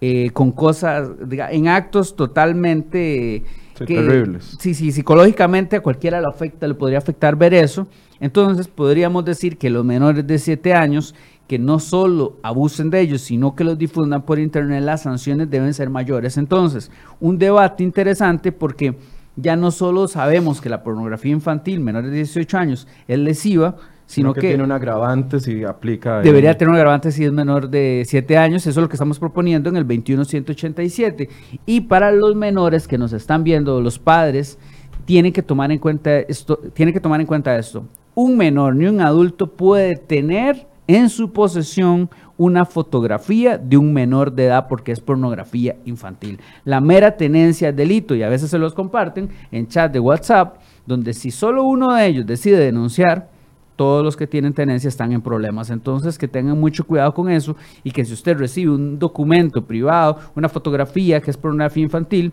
Eh, 0.00 0.30
con 0.30 0.52
cosas, 0.52 1.08
en 1.50 1.68
actos 1.68 2.14
totalmente... 2.14 3.42
terribles. 3.74 4.56
Sí, 4.60 4.74
sí, 4.74 4.92
psicológicamente 4.92 5.76
a 5.76 5.80
cualquiera 5.80 6.20
le 6.20 6.26
afecta, 6.26 6.68
le 6.68 6.74
podría 6.74 6.98
afectar 6.98 7.34
ver 7.34 7.54
eso. 7.54 7.88
Entonces 8.20 8.68
podríamos 8.68 9.24
decir 9.24 9.58
que 9.58 9.70
los 9.70 9.84
menores 9.84 10.26
de 10.26 10.38
7 10.38 10.74
años 10.74 11.14
que 11.46 11.58
no 11.58 11.78
solo 11.78 12.38
abusen 12.42 12.90
de 12.90 13.00
ellos, 13.00 13.22
sino 13.22 13.54
que 13.54 13.64
los 13.64 13.78
difundan 13.78 14.22
por 14.22 14.38
internet, 14.38 14.82
las 14.82 15.02
sanciones 15.02 15.48
deben 15.48 15.72
ser 15.74 15.90
mayores. 15.90 16.36
Entonces, 16.36 16.90
un 17.20 17.38
debate 17.38 17.84
interesante 17.84 18.52
porque 18.52 18.96
ya 19.36 19.56
no 19.56 19.70
solo 19.70 20.08
sabemos 20.08 20.60
que 20.60 20.68
la 20.68 20.82
pornografía 20.82 21.32
infantil 21.32 21.80
menores 21.80 22.10
de 22.10 22.16
18 22.16 22.58
años 22.58 22.88
es 23.06 23.18
lesiva, 23.18 23.76
sino 24.06 24.32
que, 24.32 24.40
tiene 24.40 24.62
un 24.62 24.72
agravante 24.72 25.40
si 25.40 25.64
aplica. 25.64 26.20
Debería 26.20 26.56
tener 26.56 26.70
un 26.70 26.76
agravante 26.76 27.10
si 27.10 27.24
es 27.24 27.32
menor 27.32 27.68
de 27.68 28.04
7 28.06 28.38
años, 28.38 28.62
eso 28.66 28.80
es 28.80 28.82
lo 28.82 28.88
que 28.88 28.94
estamos 28.94 29.18
proponiendo 29.18 29.68
en 29.68 29.76
el 29.76 29.84
21187. 29.84 31.28
Y 31.66 31.82
para 31.82 32.12
los 32.12 32.34
menores 32.34 32.86
que 32.86 32.98
nos 32.98 33.12
están 33.12 33.44
viendo, 33.44 33.80
los 33.80 33.98
padres, 33.98 34.58
tienen 35.04 35.32
que 35.32 35.42
tomar 35.42 35.72
en 35.72 35.78
cuenta 35.78 36.18
esto, 36.18 36.58
tienen 36.72 36.94
que 36.94 37.00
tomar 37.00 37.20
en 37.20 37.26
cuenta 37.26 37.56
esto. 37.58 37.84
Un 38.14 38.36
menor 38.36 38.76
ni 38.76 38.86
un 38.86 39.00
adulto 39.00 39.48
puede 39.48 39.96
tener 39.96 40.66
en 40.86 41.08
su 41.08 41.32
posesión 41.32 42.10
una 42.38 42.64
fotografía 42.64 43.58
de 43.58 43.76
un 43.76 43.92
menor 43.92 44.32
de 44.32 44.46
edad 44.46 44.66
porque 44.68 44.92
es 44.92 45.00
pornografía 45.00 45.76
infantil. 45.84 46.38
La 46.64 46.80
mera 46.80 47.16
tenencia 47.16 47.70
es 47.70 47.76
delito 47.76 48.14
y 48.14 48.22
a 48.22 48.28
veces 48.28 48.50
se 48.50 48.58
los 48.58 48.74
comparten 48.74 49.30
en 49.50 49.68
chat 49.68 49.92
de 49.92 50.00
WhatsApp, 50.00 50.58
donde 50.86 51.14
si 51.14 51.30
solo 51.30 51.64
uno 51.64 51.94
de 51.94 52.06
ellos 52.06 52.26
decide 52.26 52.58
denunciar, 52.58 53.28
todos 53.76 54.02
los 54.02 54.16
que 54.16 54.26
tienen 54.26 54.54
tenencia 54.54 54.88
están 54.88 55.12
en 55.12 55.20
problemas. 55.20 55.70
Entonces, 55.70 56.18
que 56.18 56.28
tengan 56.28 56.58
mucho 56.58 56.84
cuidado 56.84 57.12
con 57.12 57.28
eso 57.28 57.56
y 57.84 57.90
que 57.90 58.04
si 58.04 58.14
usted 58.14 58.36
recibe 58.38 58.72
un 58.72 58.98
documento 58.98 59.62
privado, 59.62 60.18
una 60.34 60.48
fotografía 60.48 61.20
que 61.20 61.30
es 61.30 61.36
pornografía 61.36 61.82
infantil, 61.82 62.32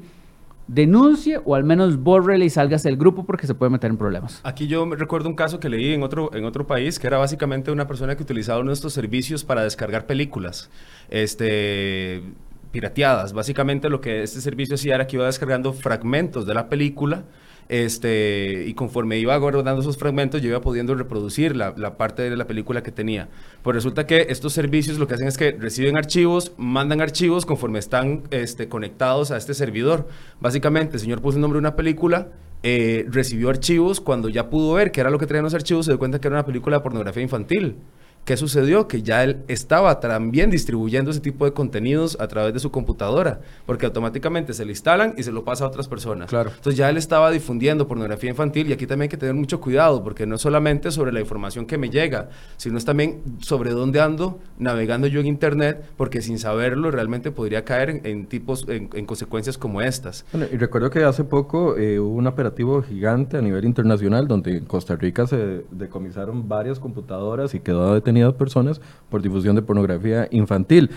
denuncie 0.67 1.39
o 1.43 1.55
al 1.55 1.63
menos 1.63 1.97
bórrele 1.97 2.45
y 2.45 2.49
salgas 2.49 2.83
del 2.83 2.97
grupo 2.97 3.25
porque 3.25 3.47
se 3.47 3.55
puede 3.55 3.69
meter 3.69 3.91
en 3.91 3.97
problemas. 3.97 4.41
Aquí 4.43 4.67
yo 4.67 4.85
recuerdo 4.85 5.29
un 5.29 5.35
caso 5.35 5.59
que 5.59 5.69
leí 5.69 5.93
en 5.93 6.03
otro, 6.03 6.33
en 6.33 6.45
otro 6.45 6.65
país 6.65 6.99
que 6.99 7.07
era 7.07 7.17
básicamente 7.17 7.71
una 7.71 7.87
persona 7.87 8.15
que 8.15 8.23
utilizaba 8.23 8.63
nuestros 8.63 8.93
servicios 8.93 9.43
para 9.43 9.63
descargar 9.63 10.05
películas. 10.05 10.69
Este 11.09 12.23
pirateadas. 12.71 13.33
Básicamente 13.33 13.87
lo 13.87 14.01
que 14.01 14.23
este 14.23 14.41
servicio 14.41 14.75
hacía 14.75 14.95
era 14.95 15.07
que 15.07 15.15
iba 15.15 15.25
descargando 15.27 15.71
fragmentos 15.71 16.45
de 16.45 16.55
la 16.55 16.67
película 16.67 17.23
este, 17.69 18.65
y 18.67 18.73
conforme 18.73 19.17
iba 19.17 19.35
guardando 19.37 19.81
esos 19.81 19.97
fragmentos, 19.97 20.41
yo 20.41 20.49
iba 20.49 20.61
pudiendo 20.61 20.95
reproducir 20.95 21.55
la, 21.55 21.73
parte 21.97 22.29
de 22.29 22.35
la 22.35 22.45
película 22.45 22.83
que 22.83 22.91
tenía. 22.91 23.29
Pues 23.61 23.75
resulta 23.75 24.05
que 24.05 24.27
estos 24.29 24.53
servicios 24.53 24.97
lo 24.97 25.07
que 25.07 25.15
hacen 25.15 25.27
es 25.27 25.37
que 25.37 25.51
reciben 25.51 25.97
archivos, 25.97 26.53
mandan 26.57 27.01
archivos 27.01 27.45
conforme 27.45 27.79
están 27.79 28.23
este, 28.31 28.67
conectados 28.67 29.31
a 29.31 29.37
este 29.37 29.53
servidor. 29.53 30.07
Básicamente, 30.39 30.95
el 30.95 30.99
señor 30.99 31.21
puso 31.21 31.37
el 31.37 31.41
nombre 31.41 31.57
de 31.57 31.61
una 31.61 31.75
película, 31.75 32.29
eh, 32.63 33.05
recibió 33.09 33.49
archivos, 33.49 33.99
cuando 33.99 34.29
ya 34.29 34.49
pudo 34.49 34.73
ver 34.73 34.91
qué 34.91 35.01
era 35.01 35.09
lo 35.09 35.19
que 35.19 35.27
traían 35.27 35.43
los 35.43 35.53
archivos, 35.53 35.85
se 35.85 35.91
dio 35.91 35.99
cuenta 35.99 36.19
que 36.19 36.27
era 36.27 36.37
una 36.37 36.45
película 36.45 36.77
de 36.77 36.83
pornografía 36.83 37.23
infantil. 37.23 37.77
¿Qué 38.25 38.37
sucedió? 38.37 38.87
Que 38.87 39.01
ya 39.01 39.21
él 39.23 39.43
estaba 39.49 39.99
también 39.99 40.49
distribuyendo 40.49 41.11
ese 41.11 41.19
tipo 41.19 41.43
de 41.43 41.51
contenidos 41.51 42.17
a 42.21 42.27
través 42.29 42.53
de 42.53 42.59
su 42.61 42.71
computadora, 42.71 43.41
porque 43.65 43.85
automáticamente 43.85 44.53
se 44.53 44.63
le 44.63 44.71
instalan 44.71 45.15
y 45.17 45.23
se 45.23 45.33
lo 45.33 45.43
pasa 45.43 45.65
a 45.65 45.67
otras 45.67 45.89
personas. 45.89 46.29
Claro. 46.29 46.51
Entonces 46.55 46.77
ya 46.77 46.89
él 46.89 46.95
estaba 46.95 47.31
difundiendo 47.31 47.85
pornografía 47.85 48.29
infantil 48.29 48.69
y 48.69 48.73
aquí 48.73 48.87
también 48.87 49.03
hay 49.03 49.09
que 49.09 49.17
tener 49.17 49.35
mucho 49.35 49.59
cuidado, 49.59 50.05
porque 50.05 50.25
no 50.25 50.35
es 50.35 50.41
solamente 50.41 50.89
sobre 50.91 51.11
la 51.11 51.19
información 51.19 51.65
que 51.65 51.77
me 51.77 51.89
llega, 51.89 52.29
sino 52.55 52.77
es 52.77 52.85
también 52.85 53.21
sobre 53.41 53.71
dónde 53.71 53.99
ando 53.99 54.39
navegando 54.57 55.07
yo 55.07 55.19
en 55.19 55.27
Internet, 55.27 55.83
porque 55.97 56.21
sin 56.21 56.39
saberlo 56.39 56.91
realmente 56.91 57.29
podría 57.31 57.65
caer 57.65 58.01
en, 58.05 58.27
tipos, 58.27 58.65
en, 58.69 59.05
consecuencias 59.05 59.57
como 59.57 59.81
estas. 59.81 60.25
Bueno, 60.31 60.47
y 60.49 60.55
recuerdo 60.55 60.89
que 60.89 61.03
hace 61.03 61.25
poco 61.25 61.75
eh, 61.75 61.99
hubo 61.99 62.15
un 62.15 62.27
operativo 62.27 62.81
gigante 62.83 63.35
a 63.35 63.41
nivel 63.41 63.65
internacional 63.65 64.29
donde 64.29 64.59
en 64.59 64.65
Costa 64.65 64.95
Rica 64.95 65.27
se 65.27 65.65
decomisaron 65.71 66.47
varias 66.47 66.79
computadoras 66.79 67.53
y 67.53 67.59
quedó 67.59 67.93
detenido 67.93 68.12
personas 68.35 68.81
por 69.09 69.21
difusión 69.21 69.55
de 69.55 69.61
pornografía 69.61 70.27
infantil, 70.31 70.89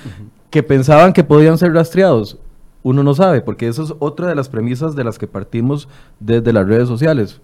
que 0.50 0.62
pensaban 0.62 1.12
que 1.12 1.24
podían 1.24 1.58
ser 1.58 1.72
rastreados. 1.72 2.38
Uno 2.82 3.02
no 3.02 3.14
sabe, 3.14 3.40
porque 3.40 3.66
eso 3.66 3.82
es 3.82 3.94
otra 3.98 4.28
de 4.28 4.34
las 4.34 4.48
premisas 4.48 4.94
de 4.94 5.04
las 5.04 5.18
que 5.18 5.26
partimos 5.26 5.88
desde 6.20 6.52
las 6.52 6.68
redes 6.68 6.88
sociales. 6.88 7.40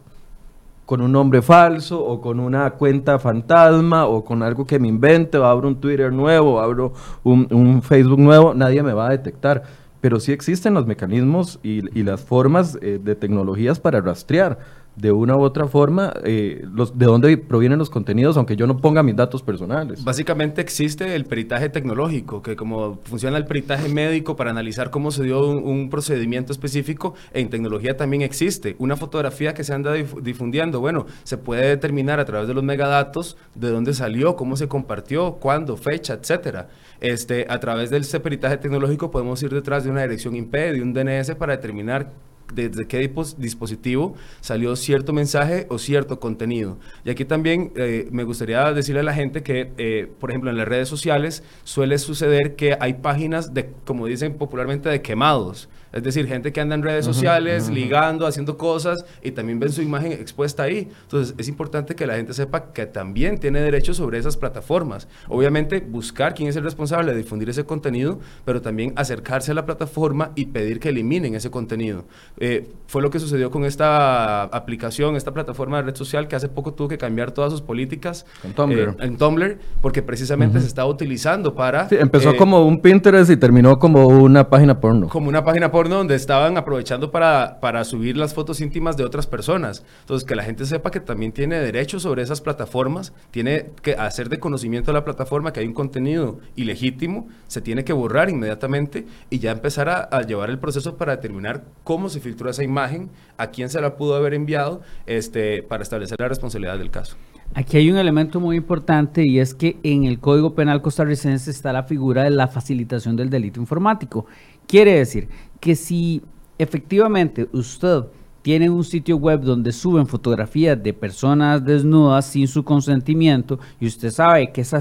Con 0.87 1.01
un 1.01 1.13
nombre 1.13 1.43
falso 1.43 2.05
o 2.05 2.21
con 2.21 2.39
una 2.39 2.71
cuenta 2.71 3.19
fantasma 3.19 4.07
o 4.07 4.25
con 4.25 4.43
algo 4.43 4.67
que 4.67 4.79
me 4.79 4.89
invente 4.89 5.39
o 5.39 5.45
abro 5.45 5.69
un 5.69 5.81
Twitter 5.81 6.13
nuevo 6.13 6.55
o 6.55 6.61
abro 6.61 6.93
un, 7.25 7.83
Facebook 7.83 8.21
nuevo, 8.21 8.55
nadie 8.55 8.83
me 8.83 8.93
va 8.93 9.09
a 9.09 9.11
detectar 9.11 9.63
pero 10.01 10.19
sí 10.19 10.33
existen 10.33 10.75
los 10.75 10.85
mecanismos 10.85 11.61
y, 11.63 12.03
las 12.03 12.21
formas 12.21 12.77
eh, 12.83 12.99
de 13.01 13.15
tecnologías 13.15 13.79
para 13.79 14.01
rastrear 14.01 14.59
de 14.97 15.11
una 15.11 15.37
u 15.37 15.43
otra 15.43 15.67
forma 15.67 16.13
eh, 16.25 16.65
los, 16.71 16.99
de 16.99 17.07
dónde 17.07 17.37
provienen 17.39 17.79
los 17.79 17.89
contenidos, 17.89 18.37
aunque 18.37 18.57
yo 18.57 18.67
no 18.67 18.77
ponga 18.77 19.03
mis 19.03 19.17
datos 19.17 19.43
personales. 19.43 20.05
Básicamente 20.05 20.61
existe 20.61 21.15
el 21.15 21.25
peritaje 21.25 21.69
tecnológico, 21.69 22.43
que 22.43 22.57
como 22.57 22.99
funciona 23.05 23.39
el 23.39 23.47
peritaje 23.47 23.89
médico 23.89 24.37
para 24.37 24.51
analizar 24.51 24.91
cómo 24.91 25.11
se 25.11 25.25
dio 25.25 25.49
un, 25.49 25.91
procedimiento 25.91 26.53
específico, 26.53 27.15
en 27.33 27.51
tecnología 27.51 27.97
también 27.97 28.23
existe. 28.23 28.77
Una 28.79 28.97
fotografía 28.97 29.55
que 29.55 29.65
se 29.65 29.75
anda 29.75 29.93
difundiendo, 29.93 30.81
bueno, 30.81 31.07
se 31.25 31.37
puede 31.39 31.67
determinar 31.69 32.21
a 32.21 32.25
través 32.25 32.49
de 32.49 32.55
los 32.55 32.63
megadatos 32.63 33.37
de 33.55 33.71
dónde 33.71 33.95
salió, 33.95 34.37
cómo 34.37 34.57
se 34.57 34.69
compartió, 34.69 35.35
cuándo, 35.35 35.77
fecha, 35.77 36.15
etcétera. 36.15 36.69
Este, 37.01 37.47
a 37.49 37.59
través 37.59 37.91
del 37.91 38.05
peritaje 38.23 38.59
tecnológico 38.59 39.11
podemos 39.11 39.43
ir 39.43 39.51
detrás 39.53 39.85
de 39.85 39.91
una 39.91 40.03
dirección 40.03 40.37
IP, 40.37 40.53
de 40.53 40.83
un 40.83 40.93
DNS 40.93 41.35
para 41.35 41.57
determinar 41.57 42.13
desde 42.55 42.87
qué 42.87 43.11
dispositivo 43.39 44.15
salió 44.41 44.77
cierto 44.77 45.13
mensaje 45.13 45.67
o 45.69 45.79
cierto 45.79 46.21
contenido. 46.21 46.79
Y 47.05 47.11
aquí 47.11 47.25
también 47.25 47.73
eh, 47.77 48.09
me 48.11 48.25
gustaría 48.25 48.73
decirle 48.73 49.01
a 49.01 49.05
la 49.05 49.15
gente 49.15 49.43
que, 49.43 49.73
eh, 49.79 50.11
por 50.19 50.31
ejemplo, 50.31 50.51
en 50.51 50.57
las 50.57 50.69
redes 50.69 50.89
sociales 50.89 51.43
suele 51.65 51.99
suceder 51.99 52.57
que 52.57 52.77
hay 52.81 52.95
páginas 52.95 53.55
de, 53.55 53.71
como 53.85 54.07
dicen 54.07 54.35
popularmente, 54.35 54.89
de 54.89 55.03
quemados. 55.03 55.69
Es 55.93 56.03
decir, 56.03 56.27
gente 56.27 56.53
que 56.53 56.61
anda 56.61 56.75
en 56.75 56.83
redes 56.83 57.05
sociales, 57.05 57.69
ligando, 57.69 58.27
haciendo 58.27 58.57
cosas 58.57 59.05
y 59.23 59.33
también 59.33 59.61
ven 59.61 59.71
su 59.71 59.83
imagen 59.83 60.13
expuesta 60.13 60.63
ahí. 60.63 60.89
Entonces, 61.03 61.35
es 61.37 61.49
importante 61.49 61.95
que 61.95 62.07
la 62.07 62.15
gente 62.15 62.33
sepa 62.33 62.73
que 62.73 62.87
también 62.87 63.39
tiene 63.39 63.61
derecho 63.61 63.93
sobre 63.93 64.19
esas 64.19 64.37
plataformas. 64.37 65.07
Obviamente, 65.29 65.81
buscar 65.81 66.35
quién 66.35 66.49
es 66.49 66.57
el 66.57 66.65
responsable 66.65 67.13
de 67.13 67.19
difundir 67.19 67.51
ese 67.51 67.65
contenido, 67.65 68.21
pero 68.45 68.63
también 68.63 68.95
acercarse 68.97 69.53
a 69.53 69.55
la 69.55 69.67
plataforma 69.67 70.33
y 70.35 70.47
pedir 70.47 70.81
que 70.81 70.89
eliminen 70.89 71.35
ese 71.35 71.51
contenido. 71.51 72.05
Eh, 72.39 72.71
fue 72.87 73.03
lo 73.03 73.11
que 73.11 73.19
sucedió 73.19 73.51
con 73.51 73.65
esta 73.65 74.45
aplicación, 74.45 75.17
esta 75.17 75.33
plataforma 75.33 75.77
de 75.79 75.83
red 75.85 75.97
social 75.97 76.27
que 76.27 76.37
hace 76.37 76.49
poco 76.49 76.73
tuvo 76.73 76.89
que 76.89 76.99
cambiar 76.99 77.33
todas 77.33 77.53
sus 77.53 77.61
políticas 77.61 78.25
en 78.45 78.55
Tumblr, 78.55 78.89
eh, 78.89 78.95
en 79.01 79.17
Tumblr 79.17 79.59
porque 79.81 80.03
precisamente 80.03 80.61
se 80.61 80.67
estaba 80.67 80.89
utilizando 80.89 81.55
para... 81.55 81.89
empezó 81.91 82.31
eh, 82.31 82.37
como 82.37 82.65
un 82.65 82.81
Pinterest 82.81 83.31
y 83.31 83.37
terminó 83.37 83.79
como 83.79 84.07
una 84.07 84.49
página 84.49 84.81
porno. 84.81 85.09
Como 85.09 85.29
una 85.29 85.45
página 85.45 85.71
porno 85.71 85.82
donde 85.89 86.15
estaban 86.15 86.57
aprovechando 86.57 87.11
para, 87.11 87.59
para 87.61 87.85
subir 87.85 88.17
las 88.17 88.35
fotos 88.35 88.61
íntimas 88.61 88.97
de 88.97 89.05
otras 89.05 89.27
personas. 89.27 89.85
Entonces, 90.01 90.27
que 90.27 90.35
la 90.35 90.45
gente 90.45 90.65
sepa 90.67 90.91
que 90.91 91.01
también 91.01 91.33
tiene 91.33 91.59
derecho 91.61 92.01
sobre 92.01 92.23
esas 92.23 92.41
plataformas, 92.41 93.13
tiene 93.31 93.71
que 93.83 93.93
hacer 93.93 94.29
de 94.29 94.39
conocimiento 94.39 94.93
de 94.93 94.99
la 94.99 95.05
plataforma 95.05 95.53
que 95.53 95.61
hay 95.61 95.67
un 95.67 95.75
contenido 95.75 96.39
ilegítimo, 96.57 97.29
se 97.47 97.61
tiene 97.61 97.85
que 97.85 97.93
borrar 97.93 98.31
inmediatamente 98.31 99.07
y 99.31 99.39
ya 99.39 99.51
empezar 99.51 99.89
a, 99.89 100.23
llevar 100.23 100.51
el 100.51 100.59
proceso 100.59 100.97
para 100.97 101.17
determinar 101.17 101.65
cómo 101.85 102.09
se 102.09 102.21
filtró 102.21 102.51
esa 102.51 102.63
imagen, 102.63 103.11
a 103.37 103.49
quién 103.49 103.69
se 103.69 103.81
la 103.81 103.97
pudo 103.97 104.15
haber 104.15 104.35
enviado, 104.35 104.83
este, 105.07 105.63
para 105.63 105.83
establecer 105.83 106.19
la 106.21 106.29
responsabilidad 106.29 106.79
del 106.79 106.91
caso. 106.91 107.17
Aquí 107.55 107.77
hay 107.77 107.91
un 107.91 107.99
elemento 107.99 108.41
muy 108.41 108.57
importante 108.57 109.27
y 109.27 109.39
es 109.39 109.53
que 109.53 109.77
en 109.83 110.05
el 110.05 110.21
Código 110.21 110.55
Penal 110.55 110.81
costarricense 110.81 111.51
está 111.51 111.71
la 111.75 111.83
figura 111.83 112.25
de 112.25 112.31
la 112.31 112.49
facilitación 112.49 113.15
del 113.15 113.29
delito 113.29 113.61
informático. 113.61 114.25
Quiere 114.67 114.99
decir 114.99 115.29
que 115.61 115.77
si 115.77 116.23
efectivamente 116.59 117.49
usted 117.53 118.05
tiene 118.43 118.69
un 118.69 118.85
sitio 118.85 119.17
web 119.17 119.41
donde 119.41 119.73
suben 119.73 120.07
fotografías 120.07 120.83
de 120.83 120.93
personas 120.93 121.65
desnudas 121.65 122.27
sin 122.27 122.49
su 122.49 122.65
consentimiento 122.65 123.61
y 123.81 123.87
usted 123.87 124.11
sabe 124.11 124.51
que 124.51 124.63
esa, 124.63 124.81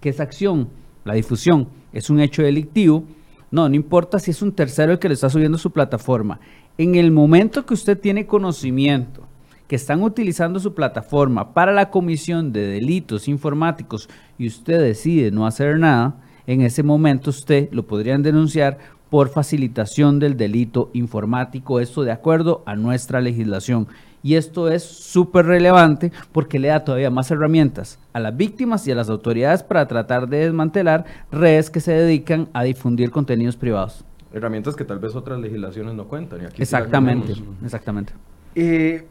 que 0.00 0.08
esa 0.08 0.22
acción, 0.22 0.68
la 1.04 1.14
difusión, 1.14 1.68
es 1.92 2.08
un 2.08 2.20
hecho 2.20 2.42
delictivo, 2.42 3.04
no, 3.50 3.68
no 3.68 3.74
importa 3.74 4.20
si 4.20 4.30
es 4.30 4.42
un 4.42 4.52
tercero 4.52 4.92
el 4.92 5.00
que 5.00 5.08
le 5.08 5.14
está 5.14 5.28
subiendo 5.28 5.58
su 5.58 5.72
plataforma. 5.72 6.38
En 6.78 6.94
el 6.94 7.10
momento 7.10 7.66
que 7.66 7.74
usted 7.74 7.98
tiene 7.98 8.26
conocimiento 8.26 9.26
que 9.66 9.76
están 9.76 10.02
utilizando 10.02 10.58
su 10.60 10.74
plataforma 10.74 11.52
para 11.52 11.72
la 11.72 11.90
comisión 11.90 12.52
de 12.52 12.66
delitos 12.66 13.28
informáticos 13.28 14.08
y 14.38 14.46
usted 14.46 14.80
decide 14.80 15.30
no 15.30 15.46
hacer 15.46 15.78
nada, 15.78 16.20
en 16.46 16.62
ese 16.62 16.82
momento 16.82 17.30
usted 17.30 17.68
lo 17.72 17.86
podrían 17.86 18.22
denunciar 18.22 18.78
por 19.10 19.28
facilitación 19.28 20.18
del 20.18 20.36
delito 20.36 20.90
informático, 20.92 21.80
esto 21.80 22.02
de 22.02 22.12
acuerdo 22.12 22.62
a 22.64 22.76
nuestra 22.76 23.20
legislación. 23.20 23.88
Y 24.22 24.34
esto 24.34 24.68
es 24.68 24.82
súper 24.82 25.46
relevante 25.46 26.12
porque 26.32 26.58
le 26.58 26.68
da 26.68 26.84
todavía 26.84 27.10
más 27.10 27.30
herramientas 27.30 27.98
a 28.12 28.20
las 28.20 28.36
víctimas 28.36 28.86
y 28.86 28.92
a 28.92 28.94
las 28.94 29.08
autoridades 29.08 29.62
para 29.62 29.88
tratar 29.88 30.28
de 30.28 30.38
desmantelar 30.38 31.06
redes 31.32 31.70
que 31.70 31.80
se 31.80 31.92
dedican 31.92 32.48
a 32.52 32.62
difundir 32.62 33.10
contenidos 33.10 33.56
privados. 33.56 34.04
Herramientas 34.32 34.76
que 34.76 34.84
tal 34.84 34.98
vez 34.98 35.16
otras 35.16 35.40
legislaciones 35.40 35.94
no 35.94 36.06
cuentan. 36.06 36.40
exactamente, 36.56 37.32
exactamente. 37.64 38.12
Eh, 38.54 39.06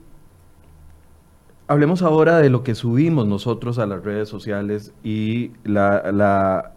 hablemos 1.68 2.02
ahora 2.02 2.39
de 2.39 2.50
lo 2.50 2.64
que 2.64 2.76
subimos 2.76 3.28
nosotros 3.28 3.80
a 3.80 3.86
las 3.86 4.04
redes 4.04 4.30
sociales 4.30 4.93
y 5.04 5.52
la, 5.64 6.74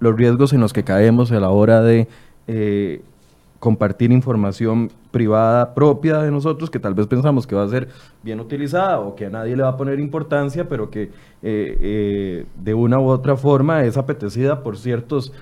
los 0.00 0.16
riesgos 0.16 0.52
en 0.52 0.60
los 0.60 0.72
que 0.72 0.84
caemos 0.84 1.32
a 1.32 1.40
la 1.40 1.50
hora 1.50 1.80
de 1.82 2.08
eh, 2.46 3.02
compartir 3.58 4.12
información 4.12 4.90
privada 5.10 5.74
propia 5.74 6.18
de 6.18 6.30
nosotros 6.30 6.70
que 6.70 6.78
tal 6.78 6.92
vez 6.92 7.06
pensamos 7.06 7.46
que 7.46 7.54
va 7.54 7.64
a 7.64 7.68
ser 7.68 7.88
bien 8.22 8.38
utilizada 8.38 9.00
o 9.00 9.16
que 9.16 9.26
a 9.26 9.30
nadie 9.30 9.56
le 9.56 9.62
va 9.62 9.70
a 9.70 9.76
poner 9.76 9.98
importancia, 9.98 10.68
pero 10.68 10.90
que 10.90 11.04
eh, 11.04 11.10
eh, 11.42 12.46
de 12.62 12.74
una 12.74 13.00
u 13.00 13.08
otra 13.08 13.36
forma 13.36 13.82
es 13.84 13.96
apetecida 13.96 14.62
por 14.62 14.76
ciertos 14.76 15.32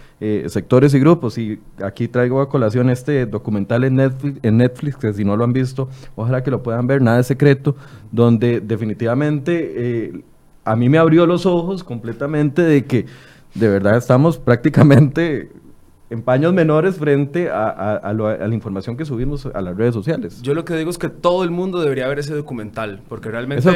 sectores 0.47 0.95
y 0.95 1.01
grupos. 1.01 1.37
Y 1.37 1.61
aquí 1.83 2.09
traigo 2.09 2.41
a 2.41 2.49
colación 2.49 2.89
este 2.89 3.27
documental 3.27 3.85
en 3.85 3.97
Netflix, 3.97 4.39
en 4.43 4.57
Netflix, 4.57 4.97
que 4.97 5.13
si 5.13 5.25
no 5.25 5.37
lo 5.37 5.45
han 5.45 5.53
visto, 5.53 5.89
ojalá 6.17 6.43
que 6.43 6.51
lo 6.51 6.63
puedan 6.63 6.87
ver, 6.87 7.03
Nada 7.03 7.19
de 7.19 7.25
Secreto, 7.25 7.77
donde 8.11 8.61
definitivamente 8.61 10.25
a 10.65 10.77
mí 10.77 10.89
me 10.89 10.99
abrió 10.99 11.27
los 11.27 11.47
ojos 11.47 11.85
completamente 11.85 12.63
de 12.63 12.85
que 12.87 13.07
de 13.55 13.69
verdad 13.69 13.97
estamos 13.97 14.39
prácticamente 14.39 15.51
en 16.15 16.23
paños 16.23 16.55
menores 16.55 16.97
frente 16.97 17.51
a, 17.51 18.13
la 18.15 18.55
información 18.55 18.97
que 18.97 19.05
subimos 19.05 19.47
a 19.47 19.61
las 19.61 19.77
redes 19.77 19.95
sociales. 19.95 20.41
Yo 20.43 20.55
lo 20.55 20.65
que 20.65 20.77
digo 20.77 20.91
es 20.91 20.97
que 20.97 21.09
todo 21.09 21.43
el 21.43 21.51
mundo 21.51 21.81
debería 21.81 22.07
ver 22.07 22.21
ese 22.21 22.35
documental, 22.35 23.01
porque 23.09 23.31
realmente 23.31 23.69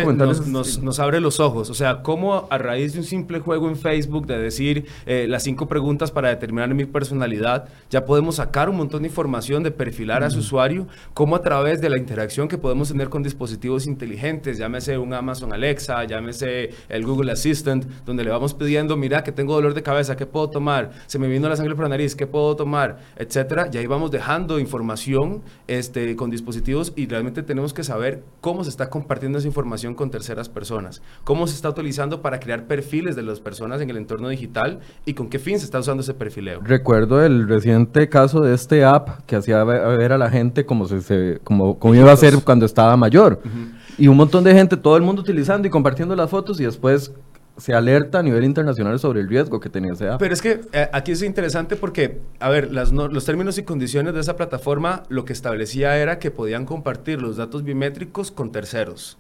nos, 0.47 0.99
abre 1.01 1.21
los 1.21 1.41
ojos. 1.41 1.69
O 1.69 1.75
sea, 1.75 2.03
cómo 2.03 2.47
a 2.49 2.59
raíz 2.59 2.93
de 2.93 3.01
un 3.01 3.05
simple 3.05 3.41
juego 3.41 3.69
en 3.69 3.77
Facebook 3.77 4.27
de 4.27 4.39
decir 4.39 4.87
eh, 5.07 5.27
las 5.29 5.43
cinco 5.43 5.67
preguntas 5.67 6.13
para 6.13 6.29
determinar 6.29 6.73
mi 6.75 6.85
personalidad, 6.85 7.69
ya 7.91 8.05
podemos 8.05 8.37
sacar 8.37 8.69
un 8.71 8.77
montón 8.77 9.03
de 9.03 9.09
información, 9.09 9.65
de 9.65 9.73
perfilar 9.73 10.23
a 10.23 10.31
su 10.31 10.39
usuario, 10.39 10.87
cómo 11.15 11.35
a 11.35 11.43
través 11.43 11.81
de 11.81 11.91
la 11.91 11.99
interacción 11.99 12.47
que 12.47 12.57
podemos 12.57 12.89
tener 12.89 13.09
con 13.09 13.25
dispositivos 13.25 13.87
inteligentes, 13.87 14.59
llámese 14.59 14.97
un 14.97 15.13
Amazon 15.13 15.53
Alexa, 15.53 16.05
llámese 16.05 16.71
el 16.89 17.05
Google 17.05 17.33
Assistant, 17.33 17.85
donde 18.07 18.23
le 18.23 18.31
vamos 18.31 18.55
pidiendo, 18.55 18.97
mira 18.97 19.25
que 19.25 19.33
tengo 19.33 19.55
dolor 19.55 19.75
de 19.75 19.83
cabeza, 19.83 20.17
¿qué 20.17 20.27
puedo 20.27 20.49
tomar? 20.51 20.93
Se 21.07 21.19
me 21.19 21.27
vino 21.27 21.49
la 21.49 21.57
sangre 21.57 21.75
por 21.75 21.85
la 21.85 21.91
nariz, 21.91 22.15
¿qué 22.15 22.28
puedo 22.29 22.55
tomar? 22.57 22.99
Etcétera. 23.17 23.69
Y 23.73 23.79
ahí 23.79 23.87
vamos 23.87 24.11
dejando 24.11 24.59
información 24.59 25.43
este, 25.67 26.15
con 26.17 26.31
dispositivos 26.31 26.93
y 26.97 27.07
realmente 27.07 27.43
tenemos 27.43 27.75
que 27.75 27.83
saber 27.83 28.23
cómo 28.41 28.65
se 28.65 28.71
está 28.71 28.91
compartiendo 28.91 29.39
esa 29.39 29.49
información 29.49 29.95
con 29.95 30.11
terceras 30.11 30.49
personas, 30.49 31.03
cómo 31.25 31.47
se 31.47 31.55
está 31.55 31.69
utilizando 31.69 32.23
para 32.23 32.41
crear 32.41 32.67
perfiles 32.67 33.17
de 33.17 33.23
las 33.23 33.41
personas 33.41 33.81
en 33.81 33.91
el 33.91 33.97
entorno 33.97 34.29
digital 34.29 34.81
y 35.05 35.15
con 35.15 35.29
qué 35.29 35.39
fin 35.39 35.59
se 35.59 35.65
está 35.65 35.79
usando 35.79 36.03
ese 36.03 36.15
perfileo. 36.15 36.61
Recuerdo 36.63 37.25
el 37.25 37.49
reciente 37.49 38.09
caso 38.09 38.41
de 38.41 38.55
este 38.55 38.85
app 38.85 39.25
que 39.27 39.37
hacía 39.37 39.65
ver 39.65 40.13
a 40.13 40.19
la 40.19 40.31
gente 40.31 40.67
como, 40.67 40.87
se, 40.87 41.41
como, 41.45 41.79
como 41.79 41.95
iba 41.95 42.13
a 42.13 42.17
ser 42.17 42.35
cuando 42.45 42.67
estaba 42.67 42.97
mayor. 42.97 43.41
Y 43.97 44.07
un 44.07 44.17
montón 44.17 44.45
de 44.45 44.55
gente, 44.55 44.77
todo 44.77 44.97
el 44.97 45.03
mundo 45.03 45.23
utilizando 45.23 45.67
y 45.67 45.71
compartiendo 45.71 46.15
las 46.15 46.31
fotos 46.31 46.61
y 46.61 46.65
después 46.65 47.13
se 47.59 47.75
alerta 47.75 48.21
a 48.21 48.23
nivel 48.23 48.45
internacional 48.45 48.99
sobre 48.99 49.21
el 49.21 49.29
riesgo 49.29 49.61
que 49.61 49.69
tenía 49.69 49.93
ese 49.93 50.09
app. 50.09 50.21
Pero 50.21 50.33
es 50.33 50.41
que 50.41 50.61
eh, 50.73 50.89
aquí 50.93 51.13
es 51.13 51.23
interesante 51.23 51.77
porque, 51.77 52.21
a 52.41 52.49
ver, 52.49 52.73
las 52.73 52.93
los 52.93 53.25
términos 53.25 53.59
y 53.59 53.65
condiciones 53.65 54.15
de 54.15 54.21
esa 54.21 54.37
plataforma 54.37 55.03
lo 55.09 55.25
que 55.25 55.33
establecía 55.33 55.99
era 55.99 56.19
que 56.19 56.31
podían 56.31 56.65
compartir 56.65 57.21
los 57.21 57.37
datos 57.37 57.65
biométricos 57.65 58.31
con 58.31 58.53
terceros. 58.53 59.19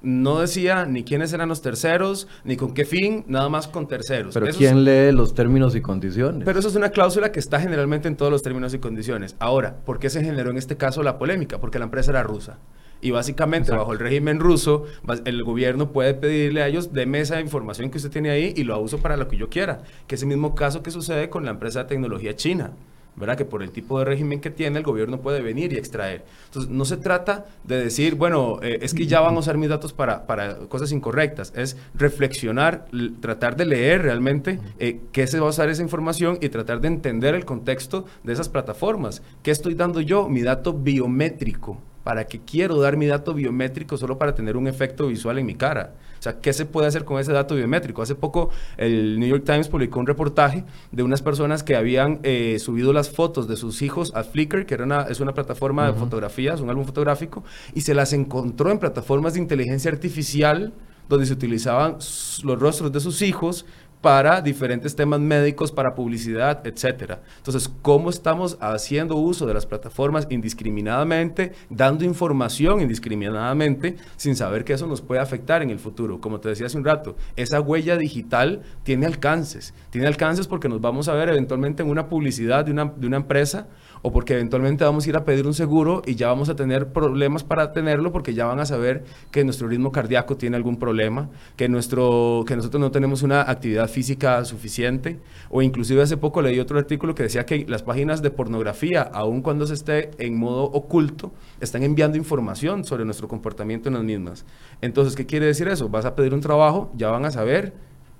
No 0.00 0.38
decía 0.38 0.86
ni 0.86 1.02
quiénes 1.02 1.32
eran 1.32 1.48
los 1.48 1.60
terceros, 1.60 2.28
ni 2.44 2.56
con 2.56 2.72
qué 2.72 2.84
fin, 2.84 3.24
nada 3.26 3.48
más 3.48 3.66
con 3.66 3.88
terceros. 3.88 4.32
Pero 4.32 4.46
¿quién 4.56 4.84
lee 4.84 5.10
los 5.10 5.34
términos 5.34 5.74
y 5.74 5.80
condiciones? 5.80 6.44
Pero 6.44 6.60
eso 6.60 6.68
es 6.68 6.76
una 6.76 6.90
cláusula 6.90 7.32
que 7.32 7.40
está 7.40 7.58
generalmente 7.58 8.06
en 8.06 8.16
todos 8.16 8.30
los 8.30 8.42
términos 8.42 8.72
y 8.74 8.78
condiciones. 8.78 9.34
Ahora, 9.40 9.78
¿por 9.84 9.98
qué 9.98 10.08
se 10.08 10.22
generó 10.22 10.50
en 10.50 10.56
este 10.56 10.76
caso 10.76 11.02
la 11.02 11.18
polémica? 11.18 11.58
Porque 11.58 11.80
la 11.80 11.86
empresa 11.86 12.12
era 12.12 12.22
rusa. 12.22 12.58
Y 13.00 13.10
básicamente, 13.10 13.72
bajo 13.72 13.92
el 13.92 13.98
régimen 13.98 14.40
ruso, 14.40 14.86
el 15.24 15.44
gobierno 15.44 15.92
puede 15.92 16.14
pedirle 16.14 16.62
a 16.62 16.68
ellos, 16.68 16.92
de 16.92 17.08
esa 17.18 17.40
información 17.40 17.90
que 17.90 17.98
usted 17.98 18.10
tiene 18.10 18.30
ahí 18.30 18.52
y 18.56 18.64
lo 18.64 18.78
uso 18.80 18.98
para 18.98 19.16
lo 19.16 19.28
que 19.28 19.36
yo 19.36 19.48
quiera. 19.48 19.82
Que 20.06 20.16
es 20.16 20.22
el 20.22 20.28
mismo 20.28 20.54
caso 20.54 20.82
que 20.82 20.90
sucede 20.90 21.30
con 21.30 21.44
la 21.44 21.52
empresa 21.52 21.82
de 21.82 21.88
tecnología 21.88 22.34
china. 22.34 22.72
¿verdad? 23.18 23.36
Que 23.36 23.44
por 23.44 23.62
el 23.62 23.70
tipo 23.70 23.98
de 23.98 24.04
régimen 24.04 24.40
que 24.40 24.50
tiene, 24.50 24.78
el 24.78 24.84
gobierno 24.84 25.20
puede 25.20 25.40
venir 25.42 25.72
y 25.72 25.76
extraer. 25.76 26.24
Entonces, 26.46 26.70
no 26.70 26.84
se 26.84 26.96
trata 26.96 27.46
de 27.64 27.82
decir, 27.82 28.14
bueno, 28.14 28.60
eh, 28.62 28.78
es 28.82 28.94
que 28.94 29.06
ya 29.06 29.20
van 29.20 29.34
a 29.34 29.38
usar 29.40 29.58
mis 29.58 29.68
datos 29.68 29.92
para, 29.92 30.26
para 30.26 30.56
cosas 30.68 30.92
incorrectas. 30.92 31.52
Es 31.56 31.76
reflexionar, 31.94 32.86
tratar 33.20 33.56
de 33.56 33.66
leer 33.66 34.02
realmente 34.02 34.60
eh, 34.78 35.00
qué 35.12 35.26
se 35.26 35.40
va 35.40 35.46
a 35.46 35.50
usar 35.50 35.68
esa 35.68 35.82
información 35.82 36.38
y 36.40 36.48
tratar 36.48 36.80
de 36.80 36.88
entender 36.88 37.34
el 37.34 37.44
contexto 37.44 38.04
de 38.22 38.32
esas 38.32 38.48
plataformas. 38.48 39.22
¿Qué 39.42 39.50
estoy 39.50 39.74
dando 39.74 40.00
yo? 40.00 40.28
Mi 40.28 40.42
dato 40.42 40.72
biométrico 40.72 41.82
¿Para 42.08 42.24
qué 42.24 42.40
quiero 42.40 42.80
dar 42.80 42.96
mi 42.96 43.04
dato 43.04 43.34
biométrico 43.34 43.98
solo 43.98 44.16
para 44.16 44.34
tener 44.34 44.56
un 44.56 44.66
efecto 44.66 45.08
visual 45.08 45.38
en 45.38 45.44
mi 45.44 45.56
cara? 45.56 45.92
O 46.18 46.22
sea, 46.22 46.40
¿qué 46.40 46.54
se 46.54 46.64
puede 46.64 46.86
hacer 46.86 47.04
con 47.04 47.20
ese 47.20 47.34
dato 47.34 47.54
biométrico? 47.54 48.00
Hace 48.00 48.14
poco 48.14 48.48
el 48.78 49.20
New 49.20 49.28
York 49.28 49.44
Times 49.44 49.68
publicó 49.68 50.00
un 50.00 50.06
reportaje 50.06 50.64
de 50.90 51.02
unas 51.02 51.20
personas 51.20 51.62
que 51.62 51.76
habían 51.76 52.20
eh, 52.22 52.56
subido 52.60 52.94
las 52.94 53.10
fotos 53.10 53.46
de 53.46 53.56
sus 53.56 53.82
hijos 53.82 54.10
a 54.14 54.24
Flickr, 54.24 54.64
que 54.64 54.72
era 54.72 54.84
una, 54.84 55.02
es 55.02 55.20
una 55.20 55.34
plataforma 55.34 55.86
de 55.86 55.92
fotografías, 55.98 56.62
un 56.62 56.70
álbum 56.70 56.86
fotográfico, 56.86 57.44
y 57.74 57.82
se 57.82 57.92
las 57.92 58.14
encontró 58.14 58.70
en 58.70 58.78
plataformas 58.78 59.34
de 59.34 59.40
inteligencia 59.40 59.90
artificial 59.90 60.72
donde 61.10 61.26
se 61.26 61.34
utilizaban 61.34 61.98
los 62.42 62.58
rostros 62.58 62.90
de 62.90 63.00
sus 63.00 63.20
hijos 63.20 63.66
para 64.00 64.40
diferentes 64.40 64.94
temas 64.94 65.20
médicos, 65.20 65.72
para 65.72 65.94
publicidad, 65.94 66.64
etcétera. 66.66 67.20
Entonces, 67.38 67.70
¿cómo 67.82 68.10
estamos 68.10 68.56
haciendo 68.60 69.16
uso 69.16 69.46
de 69.46 69.54
las 69.54 69.66
plataformas 69.66 70.26
indiscriminadamente, 70.30 71.52
dando 71.68 72.04
información 72.04 72.80
indiscriminadamente, 72.80 73.96
sin 74.16 74.36
saber 74.36 74.64
que 74.64 74.72
eso 74.72 74.86
nos 74.86 75.00
puede 75.00 75.20
afectar 75.20 75.62
en 75.62 75.70
el 75.70 75.78
futuro? 75.78 76.20
Como 76.20 76.40
te 76.40 76.48
decía 76.48 76.66
hace 76.66 76.78
un 76.78 76.84
rato, 76.84 77.16
esa 77.36 77.60
huella 77.60 77.96
digital 77.96 78.62
tiene 78.84 79.06
alcances. 79.06 79.74
Tiene 79.90 80.06
alcances 80.06 80.46
porque 80.46 80.68
nos 80.68 80.80
vamos 80.80 81.08
a 81.08 81.14
ver 81.14 81.28
eventualmente 81.28 81.82
en 81.82 81.90
una 81.90 82.08
publicidad 82.08 82.64
de 82.64 82.70
una, 82.70 82.84
de 82.84 83.06
una 83.06 83.16
empresa 83.16 83.66
o 84.02 84.12
porque 84.12 84.34
eventualmente 84.34 84.84
vamos 84.84 85.06
a 85.06 85.08
ir 85.08 85.16
a 85.16 85.24
pedir 85.24 85.46
un 85.46 85.54
seguro 85.54 86.02
y 86.06 86.14
ya 86.14 86.28
vamos 86.28 86.48
a 86.48 86.56
tener 86.56 86.92
problemas 86.92 87.44
para 87.44 87.72
tenerlo 87.72 88.12
porque 88.12 88.34
ya 88.34 88.46
van 88.46 88.60
a 88.60 88.66
saber 88.66 89.04
que 89.30 89.44
nuestro 89.44 89.68
ritmo 89.68 89.92
cardíaco 89.92 90.36
tiene 90.36 90.56
algún 90.56 90.78
problema, 90.78 91.30
que, 91.56 91.68
nuestro, 91.68 92.44
que 92.46 92.56
nosotros 92.56 92.80
no 92.80 92.90
tenemos 92.90 93.22
una 93.22 93.42
actividad 93.42 93.88
física 93.88 94.44
suficiente, 94.44 95.18
o 95.50 95.62
inclusive 95.62 96.02
hace 96.02 96.16
poco 96.16 96.42
leí 96.42 96.58
otro 96.60 96.78
artículo 96.78 97.14
que 97.14 97.24
decía 97.24 97.46
que 97.46 97.64
las 97.68 97.82
páginas 97.82 98.22
de 98.22 98.30
pornografía, 98.30 99.02
aun 99.02 99.42
cuando 99.42 99.66
se 99.66 99.74
esté 99.74 100.10
en 100.18 100.38
modo 100.38 100.64
oculto, 100.64 101.32
están 101.60 101.82
enviando 101.82 102.16
información 102.16 102.84
sobre 102.84 103.04
nuestro 103.04 103.28
comportamiento 103.28 103.88
en 103.88 103.94
las 103.94 104.04
mismas. 104.04 104.44
Entonces, 104.80 105.14
¿qué 105.14 105.26
quiere 105.26 105.46
decir 105.46 105.68
eso? 105.68 105.88
Vas 105.88 106.04
a 106.04 106.14
pedir 106.14 106.34
un 106.34 106.40
trabajo, 106.40 106.90
ya 106.94 107.10
van 107.10 107.24
a 107.24 107.30
saber 107.30 107.72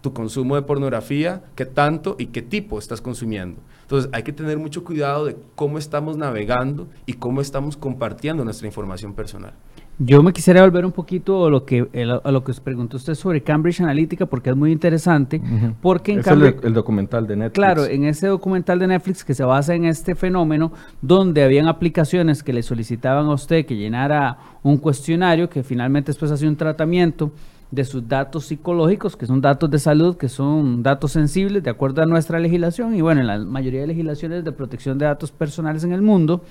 tu 0.09 0.15
consumo 0.15 0.57
de 0.57 0.63
pornografía, 0.63 1.43
qué 1.55 1.67
tanto 1.67 2.17
y 2.19 2.27
qué 2.27 2.43
tipo 2.43 2.79
estás 2.79 3.01
consumiendo. 3.01 3.61
Entonces 3.83 4.11
hay 4.13 4.23
que 4.23 4.33
tener 4.33 4.59
mucho 4.59 4.85
cuidado 4.85 5.27
de 5.27 5.37
cómo 5.55 5.79
estamos 5.79 6.17
navegando 6.17 6.89
y 7.07 7.15
cómo 7.15 7.41
estamos 7.41 7.77
compartiendo 7.77 8.45
nuestra 8.45 8.67
información 8.67 9.15
personal. 9.15 9.53
Yo 10.01 10.23
me 10.23 10.33
quisiera 10.33 10.63
volver 10.63 10.87
un 10.87 10.93
poquito 10.93 11.47
a 11.47 11.51
lo 11.51 11.65
que 11.65 11.89
a 12.23 12.31
lo 12.31 12.45
que 12.45 12.53
os 12.53 12.61
preguntó 12.61 12.97
usted 12.99 13.15
sobre 13.15 13.43
Cambridge 13.43 13.81
Analytica 13.81 14.27
porque 14.27 14.51
es 14.51 14.57
muy 14.57 14.71
interesante 14.71 15.43
porque 15.83 16.13
en 16.13 16.21
es 16.21 16.27
el, 16.29 16.73
documental 16.73 17.27
de 17.27 17.35
Netflix. 17.35 17.55
Claro, 17.55 17.85
en 17.85 18.05
ese 18.05 18.29
documental 18.29 18.79
de 18.79 18.87
Netflix 18.87 19.25
que 19.25 19.35
se 19.35 19.43
basa 19.43 19.75
en 19.75 19.87
este 19.87 20.15
fenómeno 20.15 20.73
donde 21.03 21.43
habían 21.43 21.67
aplicaciones 21.67 22.45
que 22.45 22.53
le 22.53 22.63
solicitaban 22.63 23.27
a 23.27 23.33
usted 23.33 23.67
que 23.67 23.75
llenara 23.75 24.39
un 24.63 24.77
cuestionario 24.77 25.51
que 25.51 25.65
finalmente 25.65 26.11
después 26.11 26.31
hacía 26.31 26.49
un 26.49 26.57
tratamiento 26.57 27.33
de 27.71 27.85
sus 27.85 28.09
datos 28.09 28.47
psicológicos, 28.47 29.17
que 29.17 29.27
son 29.27 29.41
datos 29.41 29.71
de 29.71 29.79
salud, 29.79 30.17
que 30.17 30.29
son 30.29 30.83
datos 30.83 31.13
sensibles 31.13 31.63
de 31.63 31.71
acuerdo 31.71 32.03
a 32.03 32.07
nuestra 32.07 32.39
legislación 32.39 32.95
y 32.95 33.03
bueno, 33.03 33.21
en 33.21 33.27
la 33.27 33.39
mayoría 33.39 33.83
de 33.83 33.89
legislaciones 33.89 34.45
de 34.45 34.53
protección 34.53 34.99
de 34.99 35.07
datos 35.07 35.31
personales 35.31 35.85
en 35.85 35.93
el 35.93 36.03
mundo, 36.03 36.43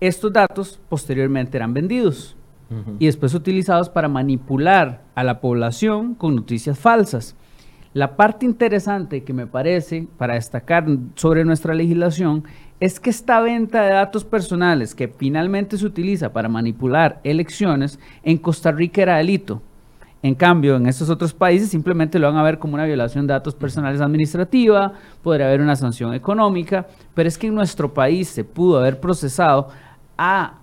estos 0.00 0.32
datos 0.32 0.80
posteriormente 0.88 1.56
eran 1.56 1.74
vendidos 1.74 2.36
y 2.98 3.06
después 3.06 3.32
utilizados 3.32 3.88
para 3.88 4.08
manipular 4.08 5.02
a 5.14 5.22
la 5.22 5.40
población 5.40 6.14
con 6.14 6.34
noticias 6.34 6.78
falsas. 6.78 7.36
La 7.94 8.16
parte 8.16 8.44
interesante 8.44 9.22
que 9.22 9.32
me 9.32 9.46
parece 9.46 10.08
para 10.18 10.34
destacar 10.34 10.84
sobre 11.14 11.44
nuestra 11.44 11.74
legislación 11.74 12.44
es 12.80 13.00
que 13.00 13.08
esta 13.08 13.40
venta 13.40 13.82
de 13.82 13.92
datos 13.92 14.24
personales 14.24 14.94
que 14.94 15.08
finalmente 15.08 15.78
se 15.78 15.86
utiliza 15.86 16.32
para 16.32 16.48
manipular 16.48 17.20
elecciones 17.24 17.98
en 18.22 18.36
Costa 18.36 18.72
Rica 18.72 19.02
era 19.02 19.16
delito. 19.16 19.62
En 20.22 20.34
cambio, 20.34 20.76
en 20.76 20.86
estos 20.86 21.10
otros 21.10 21.32
países 21.32 21.68
simplemente 21.68 22.18
lo 22.18 22.26
van 22.26 22.36
a 22.36 22.42
ver 22.42 22.58
como 22.58 22.74
una 22.74 22.84
violación 22.84 23.26
de 23.26 23.34
datos 23.34 23.54
personales 23.54 24.00
administrativa, 24.00 24.92
podría 25.22 25.46
haber 25.46 25.60
una 25.60 25.76
sanción 25.76 26.14
económica, 26.14 26.86
pero 27.14 27.28
es 27.28 27.36
que 27.38 27.48
en 27.48 27.54
nuestro 27.54 27.92
país 27.92 28.28
se 28.28 28.42
pudo 28.42 28.78
haber 28.78 28.98
procesado 28.98 29.68
a 30.16 30.54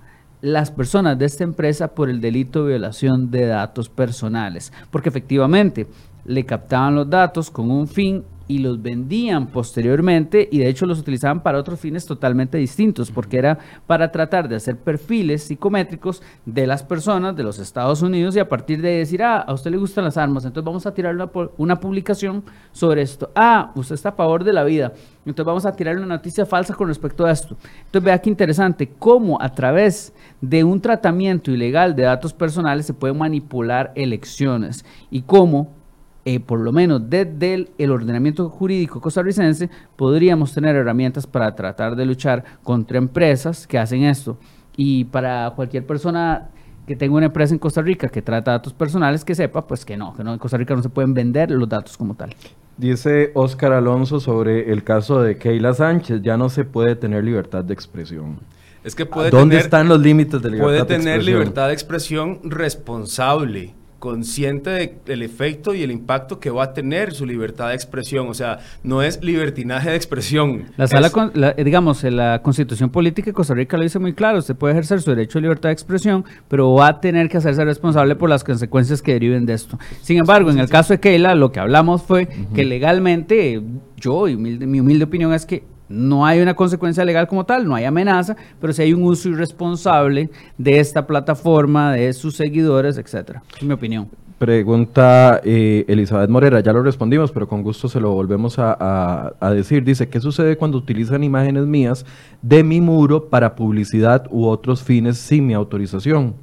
las 0.42 0.72
personas 0.72 1.18
de 1.18 1.26
esta 1.26 1.46
empresa 1.46 1.88
por 1.88 2.10
el 2.10 2.20
delito 2.20 2.64
de 2.64 2.72
violación 2.72 3.32
de 3.32 3.46
datos 3.46 3.88
personales, 3.88 4.74
porque 4.92 5.10
efectivamente 5.10 5.88
le 6.26 6.44
captaban 6.46 6.96
los 6.96 7.10
datos 7.10 7.50
con 7.50 7.72
un 7.72 7.88
fin 7.88 8.24
y 8.54 8.60
los 8.60 8.84
vendían 8.84 9.48
posteriormente 9.48 10.48
y 10.52 10.60
de 10.60 10.70
hecho 10.70 10.86
los 10.86 11.00
utilizaban 11.00 11.42
para 11.42 11.58
otros 11.58 11.80
fines 11.80 12.06
totalmente 12.06 12.60
distintos, 12.60 13.10
porque 13.10 13.40
era 13.40 13.58
para 13.88 14.12
tratar 14.12 14.48
de 14.48 14.58
hacer 14.58 14.78
perfiles 14.78 15.42
psicométricos 15.46 16.22
de 16.46 16.68
las 16.68 16.84
personas 16.84 17.36
de 17.36 17.42
los 17.42 17.58
Estados 17.58 18.04
Unidos 18.04 18.36
y 18.36 18.40
a 18.40 18.48
partir 18.48 18.80
de 18.80 18.98
decir, 18.98 19.24
ah, 19.24 19.40
a 19.40 19.54
usted 19.54 19.72
le 19.72 19.78
gustan 19.78 20.04
las 20.04 20.18
armas, 20.18 20.46
entonces 20.46 20.66
vamos 20.68 20.86
a 20.86 20.94
tirar 20.94 21.16
una, 21.16 21.32
una 21.58 21.80
publicación 21.80 22.44
sobre 22.72 23.02
esto. 23.02 23.32
Ah, 23.34 23.72
usted 23.74 23.96
está 23.96 24.10
a 24.10 24.12
favor 24.12 24.44
de 24.44 24.54
la 24.54 24.64
vida, 24.64 24.94
entonces 25.26 25.46
vamos 25.48 25.66
a 25.66 25.76
tirar 25.76 25.98
una 25.98 26.06
noticia 26.06 26.46
falsa 26.46 26.76
con 26.76 26.90
respecto 26.90 27.26
a 27.26 27.32
esto. 27.32 27.58
Entonces 27.86 28.04
vea 28.04 28.20
qué 28.20 28.30
interesante, 28.30 28.88
cómo 29.00 29.42
a 29.42 29.50
través 29.50 30.14
de 30.42 30.64
un 30.64 30.80
tratamiento 30.80 31.50
ilegal 31.50 31.96
de 31.96 32.04
datos 32.04 32.34
personales 32.34 32.86
se 32.86 32.94
pueden 32.94 33.18
manipular 33.18 33.92
elecciones 33.96 34.86
y 35.10 35.24
cómo 35.24 35.83
eh, 36.26 36.40
por 36.40 36.60
lo 36.60 36.72
menos 36.72 37.10
desde 37.10 37.68
el, 37.78 37.92
ordenamiento 37.92 38.50
jurídico 38.50 39.02
costarricense, 39.02 39.70
podríamos 39.98 40.54
tener 40.54 40.74
herramientas 40.76 41.28
para 41.28 41.54
tratar 41.54 41.98
de 41.98 42.06
luchar 42.06 42.46
contra 42.64 42.98
empresas 42.98 43.68
que 43.68 43.78
hacen 43.78 44.04
esto. 44.04 44.38
Y 44.78 45.04
para 45.06 45.52
cualquier 45.56 45.86
persona 45.86 46.50
que 46.88 46.96
tenga 46.96 47.16
una 47.16 47.26
empresa 47.26 47.54
en 47.54 47.60
Costa 47.60 47.82
Rica 47.82 48.08
que 48.08 48.22
trata 48.22 48.52
datos 48.52 48.74
personales, 48.74 49.26
que 49.26 49.36
sepa, 49.36 49.68
pues 49.68 49.84
que 49.84 49.98
no, 49.98 50.14
que 50.14 50.24
no, 50.24 50.32
en 50.32 50.40
Costa 50.40 50.58
Rica 50.58 50.74
no 50.76 50.82
se 50.82 50.90
pueden 50.90 51.14
vender 51.14 51.52
los 51.52 51.68
datos 51.68 51.98
como 51.98 52.16
tal. 52.16 52.34
Dice 52.78 53.32
Oscar 53.36 53.74
Alonso 53.74 54.22
sobre 54.22 54.72
el 54.72 54.84
caso 54.84 55.22
de 55.22 55.38
Keila 55.38 55.74
Sánchez, 55.74 56.22
ya 56.22 56.38
no 56.38 56.48
se 56.48 56.64
puede 56.64 56.96
tener 56.96 57.24
libertad 57.26 57.66
de 57.66 57.74
expresión. 57.74 58.40
Es 58.84 58.96
que 58.96 59.06
puede 59.06 59.30
¿Dónde 59.30 59.58
están 59.58 59.90
los 59.90 60.00
límites 60.00 60.42
de 60.42 60.52
libertad 60.52 60.72
de 60.72 60.78
expresión? 60.80 61.04
Puede 61.04 61.14
tener 61.18 61.24
libertad 61.24 61.68
de 61.68 61.74
expresión 61.74 62.40
responsable 62.44 63.76
consciente 64.04 64.98
del 65.06 65.22
efecto 65.22 65.74
y 65.74 65.82
el 65.82 65.90
impacto 65.90 66.38
que 66.38 66.50
va 66.50 66.66
a 66.66 66.74
tener 66.74 67.14
su 67.14 67.26
libertad 67.26 67.70
de 67.70 67.76
expresión. 67.76 68.28
O 68.28 68.34
sea, 68.34 68.60
no 68.84 69.02
es 69.02 69.24
libertinaje 69.24 69.92
de 69.92 69.96
expresión. 69.96 70.66
La 70.76 70.88
sala, 70.88 71.10
eh, 71.34 71.64
digamos, 71.64 72.04
la 72.04 72.42
constitución 72.42 72.90
política 72.90 73.28
de 73.28 73.34
Costa 73.34 73.54
Rica 73.54 73.78
lo 73.78 73.84
dice 73.84 74.00
muy 74.00 74.12
claro, 74.12 74.40
usted 74.40 74.58
puede 74.58 74.74
ejercer 74.74 75.02
su 75.02 75.12
derecho 75.12 75.38
de 75.38 75.44
libertad 75.44 75.70
de 75.70 75.74
expresión, 75.74 76.26
pero 76.50 76.74
va 76.74 76.88
a 76.88 77.00
tener 77.00 77.30
que 77.30 77.38
hacerse 77.38 77.64
responsable 77.64 78.18
por 78.18 78.30
las 78.30 78.44
consecuencias 78.44 79.02
que 79.02 79.14
deriven 79.14 79.46
de 79.46 79.54
esto. 79.54 79.80
Sin 80.02 80.18
embargo, 80.18 80.52
en 80.52 80.60
el 80.60 80.68
caso 80.68 80.92
de 80.92 81.00
Keila, 81.00 81.34
lo 81.34 81.54
que 81.54 81.62
hablamos 81.62 82.04
fue 82.04 82.28
que 82.54 82.66
legalmente, 82.66 83.64
yo 83.96 84.28
y 84.28 84.36
mi 84.36 84.82
humilde 84.82 85.06
opinión 85.06 85.34
es 85.34 85.46
que 85.46 85.64
no 85.94 86.26
hay 86.26 86.42
una 86.42 86.56
consecuencia 86.56 87.06
legal 87.06 87.28
como 87.28 87.46
tal, 87.46 87.66
no 87.66 87.76
hay 87.76 87.86
amenaza, 87.86 88.36
pero 88.60 88.74
sí 88.74 88.82
hay 88.82 88.94
un 88.94 89.04
uso 89.04 89.30
irresponsable 89.30 90.30
de 90.58 90.80
esta 90.80 91.06
plataforma, 91.06 91.94
de 91.94 92.12
sus 92.14 92.36
seguidores, 92.36 92.98
etcétera. 92.98 93.44
Es 93.56 93.64
mi 93.64 93.74
opinión. 93.74 94.10
Pregunta 94.40 95.40
eh, 95.44 95.86
Elizabeth 95.88 96.30
Morera, 96.30 96.60
ya 96.60 96.74
lo 96.74 96.82
respondimos, 96.82 97.32
pero 97.32 97.48
con 97.48 97.62
gusto 97.62 97.88
se 97.88 98.00
lo 98.00 98.12
volvemos 98.12 98.56
a, 98.58 99.32
decir. 99.54 99.84
Dice, 99.84 100.10
¿qué 100.10 100.20
sucede 100.20 100.58
cuando 100.58 100.78
utilizan 100.78 101.24
imágenes 101.24 101.66
mías 101.66 102.06
de 102.42 102.64
mi 102.64 102.82
muro 102.82 103.30
para 103.30 103.56
publicidad 103.56 104.26
u 104.32 104.48
otros 104.48 104.84
fines 104.84 105.18
sin 105.18 105.48
mi 105.48 105.54
autorización? 105.54 106.34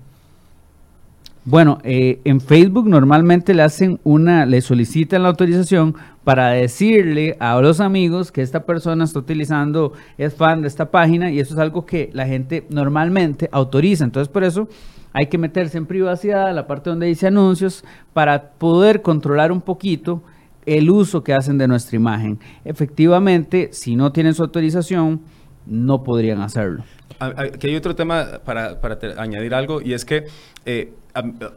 Bueno, 1.50 1.78
eh, 1.82 2.20
en 2.22 2.40
Facebook 2.40 2.88
normalmente 2.88 3.54
le 3.54 3.62
hacen 3.62 3.98
una, 4.04 4.46
le 4.46 4.60
solicitan 4.60 5.24
la 5.24 5.30
autorización 5.30 5.96
para 6.22 6.50
decirle 6.50 7.36
a 7.40 7.60
los 7.60 7.80
amigos 7.80 8.30
que 8.30 8.42
esta 8.42 8.64
persona 8.64 9.02
está 9.02 9.18
utilizando, 9.18 9.92
es 10.16 10.32
fan 10.32 10.62
de 10.62 10.68
esta 10.68 10.92
página 10.92 11.32
y 11.32 11.40
eso 11.40 11.54
es 11.54 11.58
algo 11.58 11.84
que 11.86 12.08
la 12.12 12.24
gente 12.24 12.68
normalmente 12.70 13.48
autoriza. 13.50 14.04
Entonces 14.04 14.28
por 14.28 14.44
eso 14.44 14.68
hay 15.12 15.26
que 15.26 15.38
meterse 15.38 15.76
en 15.76 15.86
privacidad, 15.86 16.54
la 16.54 16.68
parte 16.68 16.88
donde 16.88 17.08
dice 17.08 17.26
anuncios, 17.26 17.84
para 18.12 18.52
poder 18.52 19.02
controlar 19.02 19.50
un 19.50 19.60
poquito 19.60 20.22
el 20.66 20.88
uso 20.88 21.24
que 21.24 21.34
hacen 21.34 21.58
de 21.58 21.66
nuestra 21.66 21.96
imagen. 21.96 22.38
Efectivamente, 22.64 23.70
si 23.72 23.96
no 23.96 24.12
tienen 24.12 24.34
su 24.34 24.44
autorización, 24.44 25.22
no 25.66 26.02
podrían 26.02 26.40
hacerlo. 26.40 26.82
Aquí 27.18 27.68
hay 27.68 27.76
otro 27.76 27.94
tema 27.94 28.40
para, 28.44 28.78
añadir 29.18 29.54
algo 29.54 29.82
y 29.82 29.92
es 29.92 30.06
que 30.06 30.24
eh, 30.64 30.94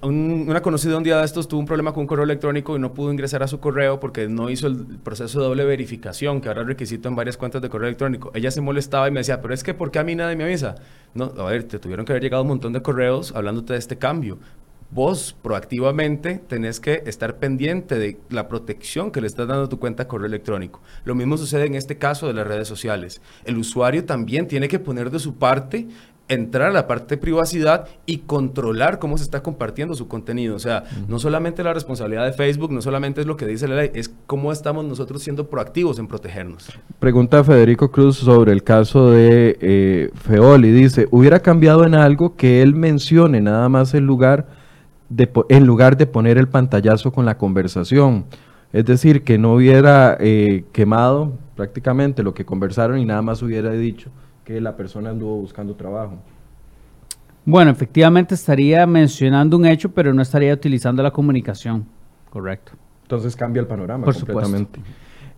una 0.01 0.61
conocida 0.61 0.97
un 0.97 1.03
día 1.03 1.17
de 1.19 1.25
estos 1.25 1.47
tuvo 1.47 1.61
un 1.61 1.65
problema 1.65 1.93
con 1.93 2.01
un 2.01 2.07
correo 2.07 2.25
electrónico 2.25 2.75
y 2.75 2.79
no 2.79 2.93
pudo 2.93 3.11
ingresar 3.11 3.43
a 3.43 3.47
su 3.47 3.59
correo 3.59 3.99
porque 3.99 4.27
no 4.27 4.49
hizo 4.49 4.67
el 4.67 4.99
proceso 5.03 5.39
de 5.39 5.45
doble 5.47 5.63
verificación, 5.63 6.41
que 6.41 6.49
ahora 6.49 6.61
es 6.61 6.67
requisito 6.67 7.07
en 7.07 7.15
varias 7.15 7.37
cuentas 7.37 7.61
de 7.61 7.69
correo 7.69 7.87
electrónico. 7.87 8.31
Ella 8.33 8.51
se 8.51 8.59
molestaba 8.59 9.07
y 9.07 9.11
me 9.11 9.21
decía, 9.21 9.41
pero 9.41 9.53
es 9.53 9.63
que 9.63 9.73
¿por 9.73 9.91
qué 9.91 9.99
a 9.99 10.03
mí 10.03 10.15
nadie 10.15 10.35
me 10.35 10.43
avisa? 10.43 10.75
No, 11.13 11.31
a 11.37 11.45
ver, 11.45 11.63
te 11.63 11.79
tuvieron 11.79 12.05
que 12.05 12.11
haber 12.11 12.23
llegado 12.23 12.43
un 12.43 12.49
montón 12.49 12.73
de 12.73 12.81
correos 12.81 13.33
hablándote 13.33 13.73
de 13.73 13.79
este 13.79 13.97
cambio 13.97 14.39
vos 14.93 15.35
proactivamente 15.41 16.39
tenés 16.47 16.79
que 16.79 17.03
estar 17.05 17.37
pendiente 17.37 17.97
de 17.97 18.19
la 18.29 18.47
protección 18.47 19.11
que 19.11 19.21
le 19.21 19.27
estás 19.27 19.47
dando 19.47 19.63
a 19.63 19.69
tu 19.69 19.79
cuenta 19.79 20.07
correo 20.07 20.27
electrónico. 20.27 20.81
Lo 21.03 21.15
mismo 21.15 21.37
sucede 21.37 21.65
en 21.65 21.75
este 21.75 21.97
caso 21.97 22.27
de 22.27 22.33
las 22.33 22.45
redes 22.45 22.67
sociales. 22.67 23.21
El 23.43 23.57
usuario 23.57 24.05
también 24.05 24.47
tiene 24.47 24.67
que 24.67 24.79
poner 24.79 25.09
de 25.09 25.19
su 25.19 25.35
parte 25.35 25.87
entrar 26.29 26.69
a 26.69 26.73
la 26.73 26.87
parte 26.87 27.15
de 27.15 27.21
privacidad 27.21 27.87
y 28.05 28.19
controlar 28.19 28.97
cómo 28.97 29.17
se 29.17 29.23
está 29.23 29.43
compartiendo 29.43 29.93
su 29.93 30.07
contenido. 30.07 30.55
O 30.55 30.59
sea, 30.59 30.83
no 31.07 31.19
solamente 31.19 31.63
la 31.63 31.73
responsabilidad 31.73 32.25
de 32.25 32.33
Facebook, 32.33 32.71
no 32.71 32.81
solamente 32.81 33.21
es 33.21 33.27
lo 33.27 33.35
que 33.35 33.45
dice 33.45 33.67
la 33.67 33.75
ley, 33.75 33.91
es 33.93 34.13
cómo 34.25 34.51
estamos 34.51 34.85
nosotros 34.85 35.21
siendo 35.21 35.49
proactivos 35.49 35.99
en 35.99 36.07
protegernos. 36.07 36.71
Pregunta 36.99 37.43
Federico 37.43 37.91
Cruz 37.91 38.17
sobre 38.17 38.51
el 38.53 38.63
caso 38.63 39.11
de 39.11 39.57
eh, 39.59 40.11
Feoli. 40.15 40.71
Dice, 40.71 41.07
¿hubiera 41.11 41.39
cambiado 41.39 41.85
en 41.85 41.95
algo 41.95 42.35
que 42.35 42.61
él 42.61 42.73
mencione 42.73 43.41
nada 43.41 43.67
más 43.69 43.93
el 43.93 44.05
lugar 44.05 44.62
de, 45.09 45.29
en 45.49 45.65
lugar 45.65 45.97
de 45.97 46.05
poner 46.05 46.37
el 46.37 46.47
pantallazo 46.47 47.11
con 47.11 47.25
la 47.25 47.37
conversación? 47.37 48.25
Es 48.71 48.85
decir, 48.85 49.23
que 49.23 49.37
no 49.37 49.53
hubiera 49.53 50.17
eh, 50.19 50.65
quemado 50.71 51.33
prácticamente 51.55 52.23
lo 52.23 52.33
que 52.33 52.45
conversaron 52.45 52.97
y 52.97 53.05
nada 53.05 53.21
más 53.21 53.41
hubiera 53.41 53.71
dicho 53.71 54.09
que 54.43 54.59
la 54.59 54.75
persona 54.75 55.11
anduvo 55.11 55.37
buscando 55.37 55.75
trabajo. 55.75 56.17
Bueno, 57.45 57.71
efectivamente 57.71 58.35
estaría 58.35 58.85
mencionando 58.87 59.57
un 59.57 59.65
hecho, 59.65 59.91
pero 59.91 60.13
no 60.13 60.21
estaría 60.21 60.53
utilizando 60.53 61.03
la 61.03 61.11
comunicación. 61.11 61.85
Correcto. 62.29 62.71
Entonces 63.03 63.35
cambia 63.35 63.59
el 63.59 63.67
panorama 63.67 64.05
Por 64.05 64.15
completamente. 64.15 64.79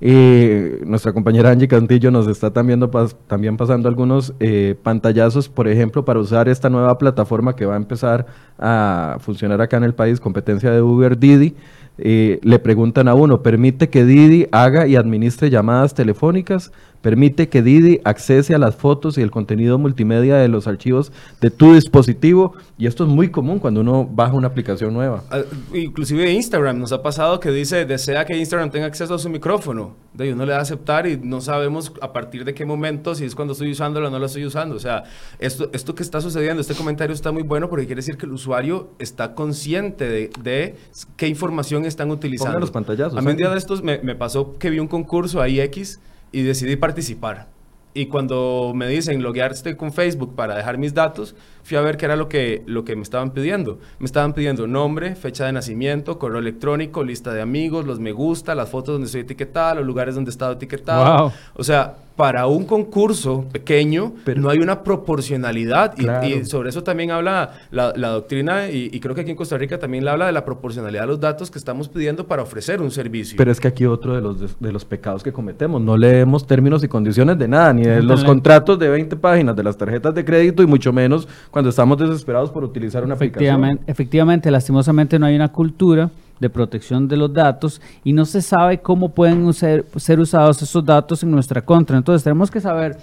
Eh, 0.01 0.81
nuestra 0.85 1.13
compañera 1.13 1.51
Angie 1.51 1.67
Cantillo 1.67 2.11
nos 2.11 2.27
está 2.27 2.51
también, 2.51 2.81
también 3.27 3.55
pasando 3.55 3.87
algunos 3.87 4.33
eh, 4.39 4.75
pantallazos, 4.83 5.47
por 5.47 5.67
ejemplo, 5.67 6.03
para 6.03 6.19
usar 6.19 6.49
esta 6.49 6.69
nueva 6.69 6.97
plataforma 6.97 7.55
que 7.55 7.65
va 7.65 7.75
a 7.75 7.77
empezar 7.77 8.25
a 8.59 9.17
funcionar 9.21 9.61
acá 9.61 9.77
en 9.77 9.85
el 9.85 9.93
país, 9.93 10.19
competencia 10.19 10.71
de 10.71 10.81
Uber 10.81 11.17
Didi. 11.17 11.55
Le 11.97 12.59
preguntan 12.59 13.07
a 13.07 13.13
uno, 13.13 13.41
¿permite 13.41 13.89
que 13.89 14.05
Didi 14.05 14.47
haga 14.51 14.87
y 14.87 14.95
administre 14.95 15.49
llamadas 15.49 15.93
telefónicas? 15.93 16.71
Permite 17.05 17.49
que 17.49 17.61
Didi 17.61 18.01
accese 18.03 18.55
a 18.55 18.57
las 18.57 18.75
fotos 18.75 19.19
y 19.19 19.21
el 19.21 19.29
contenido 19.29 19.77
multimedia 19.77 20.37
de 20.37 20.47
los 20.47 20.65
archivos 20.65 21.11
de 21.39 21.51
tu 21.51 21.75
dispositivo. 21.75 22.55
Y 22.79 22.87
esto 22.87 23.03
es 23.03 23.11
muy 23.11 23.29
común 23.29 23.59
cuando 23.59 23.81
uno 23.81 24.09
baja 24.11 24.33
una 24.33 24.47
aplicación 24.47 24.91
nueva. 24.91 25.23
Ah, 25.29 25.41
inclusive 25.71 26.31
Instagram 26.31 26.79
nos 26.79 26.91
ha 26.93 27.03
pasado 27.03 27.39
que 27.39 27.51
dice, 27.51 27.85
desea 27.85 28.25
que 28.25 28.35
Instagram 28.35 28.71
tenga 28.71 28.87
acceso 28.87 29.13
a 29.13 29.19
su 29.19 29.29
micrófono. 29.29 29.95
De 30.15 30.33
uno 30.33 30.47
le 30.47 30.53
da 30.53 30.57
a 30.57 30.61
aceptar 30.61 31.05
y 31.05 31.17
no 31.17 31.41
sabemos 31.41 31.93
a 32.01 32.11
partir 32.11 32.43
de 32.43 32.55
qué 32.55 32.65
momento, 32.65 33.13
si 33.13 33.25
es 33.25 33.35
cuando 33.35 33.51
estoy 33.51 33.69
usándolo 33.69 34.07
o 34.07 34.09
no 34.09 34.17
lo 34.17 34.25
estoy 34.25 34.43
usando. 34.43 34.75
O 34.75 34.79
sea, 34.79 35.03
esto, 35.37 35.69
esto 35.73 35.93
que 35.93 36.01
está 36.01 36.21
sucediendo, 36.21 36.59
este 36.59 36.73
comentario 36.73 37.13
está 37.13 37.31
muy 37.31 37.43
bueno 37.43 37.69
porque 37.69 37.85
quiere 37.85 37.99
decir 37.99 38.17
que 38.17 38.25
el 38.25 38.31
usuario 38.31 38.89
está 38.97 39.35
consciente 39.35 40.31
de 40.41 40.75
qué 41.17 41.27
información 41.27 41.84
están 41.87 42.11
utilizando. 42.11 42.51
Pongan 42.51 42.61
los 42.61 42.71
pantallazos. 42.71 43.17
A 43.17 43.21
mí 43.21 43.31
un 43.31 43.37
día 43.37 43.49
de 43.49 43.57
estos 43.57 43.83
me, 43.83 43.99
me 43.99 44.15
pasó 44.15 44.57
que 44.57 44.69
vi 44.69 44.79
un 44.79 44.87
concurso 44.87 45.41
ahí 45.41 45.59
X 45.59 45.99
y 46.31 46.41
decidí 46.43 46.75
participar. 46.75 47.47
Y 47.93 48.07
cuando 48.07 48.73
me 48.75 48.87
dicen 48.89 49.23
loguearte 49.23 49.77
con 49.77 49.93
Facebook 49.93 50.35
para 50.35 50.55
dejar 50.55 50.77
mis 50.77 50.93
datos, 50.93 51.33
fui 51.65 51.77
a 51.77 51.81
ver 51.81 51.97
qué 51.97 52.05
era 52.05 52.15
lo 52.15 52.29
que, 52.29 52.61
lo 52.67 52.85
que 52.85 52.95
me 52.95 53.01
estaban 53.01 53.31
pidiendo. 53.31 53.79
Me 53.97 54.05
estaban 54.05 54.33
pidiendo 54.33 54.67
nombre, 54.67 55.15
fecha 55.15 55.47
de 55.47 55.51
nacimiento, 55.51 56.19
correo 56.19 56.37
electrónico, 56.37 57.03
lista 57.03 57.33
de 57.33 57.41
amigos, 57.41 57.87
los 57.87 57.99
me 57.99 58.11
gusta, 58.11 58.53
las 58.53 58.69
fotos 58.69 58.93
donde 58.93 59.07
estoy 59.07 59.21
etiquetada, 59.21 59.73
los 59.73 59.85
lugares 59.85 60.13
donde 60.13 60.29
he 60.29 60.31
estado 60.31 60.53
etiquetado. 60.53 61.33
O 61.55 61.63
sea, 61.63 61.95
para 62.15 62.47
un 62.47 62.65
concurso 62.65 63.45
pequeño 63.51 64.13
Pero, 64.23 64.41
no 64.41 64.49
hay 64.49 64.59
una 64.59 64.83
proporcionalidad 64.83 65.95
y, 65.97 66.45
sobre 66.45 66.69
eso 66.69 66.83
también 66.83 67.11
habla 67.11 67.53
la, 67.71 67.91
doctrina 67.91 68.69
y, 68.69 68.99
creo 68.99 69.13
que 69.15 69.21
aquí 69.21 69.31
en 69.31 69.35
Costa 69.35 69.57
Rica 69.57 69.77
también 69.77 70.07
habla 70.07 70.27
de 70.27 70.31
la 70.31 70.45
proporcionalidad 70.45 71.01
de 71.01 71.07
los 71.07 71.19
datos 71.19 71.51
que 71.51 71.57
estamos 71.59 71.89
pidiendo 71.89 72.25
para 72.25 72.41
ofrecer 72.43 72.81
un 72.81 72.91
servicio. 72.91 73.35
Pero 73.37 73.51
es 73.51 73.59
que 73.59 73.67
aquí 73.67 73.85
otro 73.85 74.15
de 74.15 74.21
los, 74.21 74.59
de, 74.59 74.71
los 74.71 74.85
pecados 74.85 75.23
que 75.23 75.33
cometemos, 75.33 75.81
no 75.81 75.97
leemos 75.97 76.47
términos 76.47 76.83
y 76.83 76.87
condiciones 76.87 77.37
de 77.37 77.47
nada, 77.47 77.73
ni 77.73 77.83
de 77.83 78.01
los 78.01 78.23
contratos 78.23 78.79
de 78.79 78.87
20 78.87 79.15
páginas 79.17 79.55
de 79.55 79.63
las 79.63 79.77
tarjetas 79.77 80.15
de 80.15 80.23
crédito 80.23 80.63
y 80.63 80.67
mucho 80.67 80.93
menos 80.93 81.27
cuando 81.55 81.69
estamos 81.69 81.97
desesperados 81.97 82.51
por 82.51 82.65
utilizar 82.65 83.01
una 83.05 83.13
aplicación. 83.15 83.79
Efectivamente, 83.87 84.51
lastimosamente 84.51 85.17
no 85.17 85.25
hay 85.25 85.37
una 85.37 85.47
cultura 85.47 86.11
de 86.37 86.49
protección 86.49 87.07
de 87.07 87.15
los 87.15 87.31
datos 87.31 87.81
y 88.03 88.11
no 88.11 88.25
se 88.25 88.41
sabe 88.41 88.79
cómo 88.79 89.07
pueden 89.07 89.53
ser 89.53 90.19
usados 90.19 90.61
esos 90.61 90.83
datos 90.83 91.23
en 91.23 91.31
nuestra 91.31 91.61
contra. 91.61 91.95
Entonces 91.95 92.25
tenemos 92.25 92.51
que 92.51 92.59
saber 92.59 92.97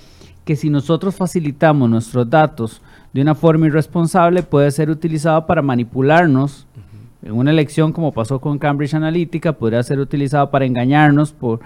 que 0.44 0.54
si 0.54 0.68
nosotros 0.68 1.14
facilitamos 1.14 1.88
nuestros 1.88 2.28
datos 2.28 2.82
de 3.14 3.22
una 3.22 3.34
forma 3.34 3.68
irresponsable, 3.68 4.42
puede 4.42 4.70
ser 4.70 4.90
utilizado 4.90 5.46
para 5.46 5.62
manipularnos. 5.62 6.66
En 7.22 7.32
una 7.34 7.52
elección, 7.52 7.92
como 7.92 8.12
pasó 8.12 8.40
con 8.40 8.58
Cambridge 8.58 8.94
Analytica, 8.94 9.52
podría 9.52 9.80
ser 9.84 10.00
utilizado 10.00 10.50
para 10.50 10.64
engañarnos 10.64 11.32
por, 11.32 11.60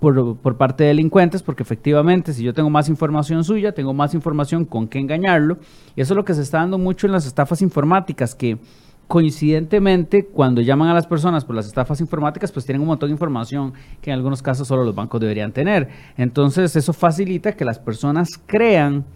por, 0.00 0.36
por, 0.36 0.56
parte 0.58 0.84
de 0.84 0.88
delincuentes, 0.88 1.42
porque 1.42 1.62
efectivamente, 1.62 2.34
si 2.34 2.42
yo 2.42 2.52
tengo 2.52 2.68
más 2.68 2.90
información 2.90 3.42
suya, 3.42 3.72
tengo 3.72 3.94
más 3.94 4.12
información 4.12 4.66
con 4.66 4.86
qué 4.86 4.98
engañarlo. 4.98 5.56
Y 5.96 6.02
eso 6.02 6.12
es 6.12 6.16
lo 6.16 6.26
que 6.26 6.34
se 6.34 6.42
está 6.42 6.58
dando 6.58 6.76
mucho 6.76 7.06
en 7.06 7.12
las 7.12 7.24
estafas 7.24 7.62
informáticas, 7.62 8.34
que 8.34 8.58
coincidentemente, 9.06 10.26
cuando 10.26 10.60
llaman 10.60 10.88
a 10.88 10.94
las 10.94 11.06
personas 11.06 11.42
por 11.42 11.56
las 11.56 11.66
estafas 11.66 12.02
informáticas, 12.02 12.52
pues 12.52 12.66
tienen 12.66 12.82
un 12.82 12.88
montón 12.88 13.08
de 13.08 13.14
información 13.14 13.72
que 14.02 14.10
en 14.10 14.16
algunos 14.16 14.42
casos 14.42 14.68
solo 14.68 14.84
los 14.84 14.94
bancos 14.94 15.22
deberían 15.22 15.52
tener. 15.52 15.88
Entonces, 16.18 16.76
eso 16.76 16.92
facilita 16.92 17.52
que 17.52 17.64
las 17.64 17.78
personas 17.78 18.28
crean 18.44 19.06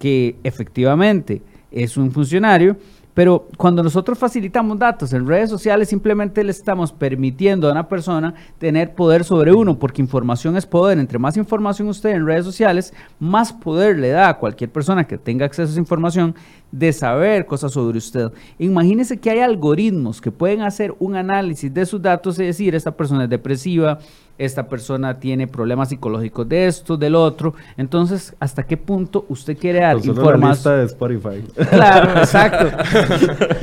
que 0.00 0.36
efectivamente 0.42 1.40
es 1.70 1.96
un 1.96 2.10
funcionario 2.10 2.76
pero 3.14 3.48
cuando 3.56 3.82
nosotros 3.82 4.18
facilitamos 4.18 4.78
datos 4.78 5.12
en 5.12 5.26
redes 5.26 5.48
sociales, 5.48 5.88
simplemente 5.88 6.42
le 6.42 6.50
estamos 6.50 6.92
permitiendo 6.92 7.68
a 7.68 7.72
una 7.72 7.88
persona 7.88 8.34
tener 8.58 8.94
poder 8.94 9.22
sobre 9.22 9.52
uno, 9.52 9.78
porque 9.78 10.02
información 10.02 10.56
es 10.56 10.66
poder. 10.66 10.98
Entre 10.98 11.18
más 11.18 11.36
información 11.36 11.88
usted 11.88 12.10
en 12.10 12.26
redes 12.26 12.44
sociales, 12.44 12.92
más 13.20 13.52
poder 13.52 13.98
le 13.98 14.08
da 14.08 14.28
a 14.28 14.38
cualquier 14.38 14.70
persona 14.70 15.06
que 15.06 15.16
tenga 15.16 15.46
acceso 15.46 15.68
a 15.68 15.72
esa 15.72 15.80
información 15.80 16.34
de 16.72 16.92
saber 16.92 17.46
cosas 17.46 17.72
sobre 17.72 17.98
usted. 17.98 18.32
Imagínese 18.58 19.20
que 19.20 19.30
hay 19.30 19.38
algoritmos 19.38 20.20
que 20.20 20.32
pueden 20.32 20.62
hacer 20.62 20.92
un 20.98 21.14
análisis 21.14 21.72
de 21.72 21.86
sus 21.86 22.02
datos 22.02 22.36
y 22.40 22.44
decir, 22.44 22.74
esta 22.74 22.96
persona 22.96 23.24
es 23.24 23.30
depresiva, 23.30 24.00
esta 24.36 24.66
persona 24.66 25.18
tiene 25.20 25.46
problemas 25.46 25.90
psicológicos 25.90 26.48
de 26.48 26.66
esto, 26.66 26.96
del 26.96 27.14
otro. 27.14 27.54
Entonces, 27.76 28.34
¿hasta 28.40 28.64
qué 28.64 28.76
punto 28.76 29.24
usted 29.28 29.56
quiere 29.56 29.80
dar 29.80 29.96
información? 29.96 30.78
de 30.78 30.84
Spotify. 30.86 31.44
Claro, 31.70 32.18
exacto. 32.18 32.76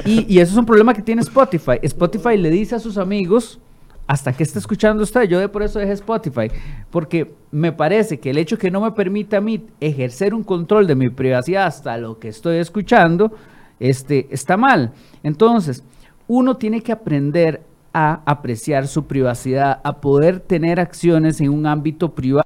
y, 0.05 0.33
y 0.33 0.39
eso 0.39 0.53
es 0.53 0.57
un 0.57 0.65
problema 0.65 0.93
que 0.93 1.01
tiene 1.01 1.21
Spotify. 1.21 1.79
Spotify 1.81 2.37
le 2.37 2.49
dice 2.49 2.75
a 2.75 2.79
sus 2.79 2.97
amigos, 2.97 3.59
hasta 4.07 4.33
que 4.33 4.43
está 4.43 4.59
escuchando 4.59 5.03
usted, 5.03 5.23
yo 5.23 5.39
de 5.39 5.47
por 5.47 5.63
eso 5.63 5.79
dejé 5.79 5.93
Spotify, 5.93 6.51
porque 6.89 7.33
me 7.51 7.71
parece 7.71 8.19
que 8.19 8.31
el 8.31 8.37
hecho 8.37 8.57
que 8.57 8.69
no 8.69 8.81
me 8.81 8.91
permita 8.91 9.37
a 9.37 9.41
mí 9.41 9.65
ejercer 9.79 10.33
un 10.33 10.43
control 10.43 10.85
de 10.85 10.95
mi 10.95 11.09
privacidad 11.09 11.67
hasta 11.67 11.97
lo 11.97 12.19
que 12.19 12.27
estoy 12.27 12.57
escuchando, 12.57 13.31
este, 13.79 14.27
está 14.31 14.57
mal. 14.57 14.91
Entonces, 15.23 15.83
uno 16.27 16.57
tiene 16.57 16.81
que 16.81 16.91
aprender 16.91 17.61
a 17.93 18.21
apreciar 18.25 18.87
su 18.87 19.05
privacidad, 19.05 19.81
a 19.83 20.01
poder 20.01 20.39
tener 20.39 20.79
acciones 20.79 21.41
en 21.41 21.49
un 21.49 21.65
ámbito 21.65 22.13
privado 22.13 22.43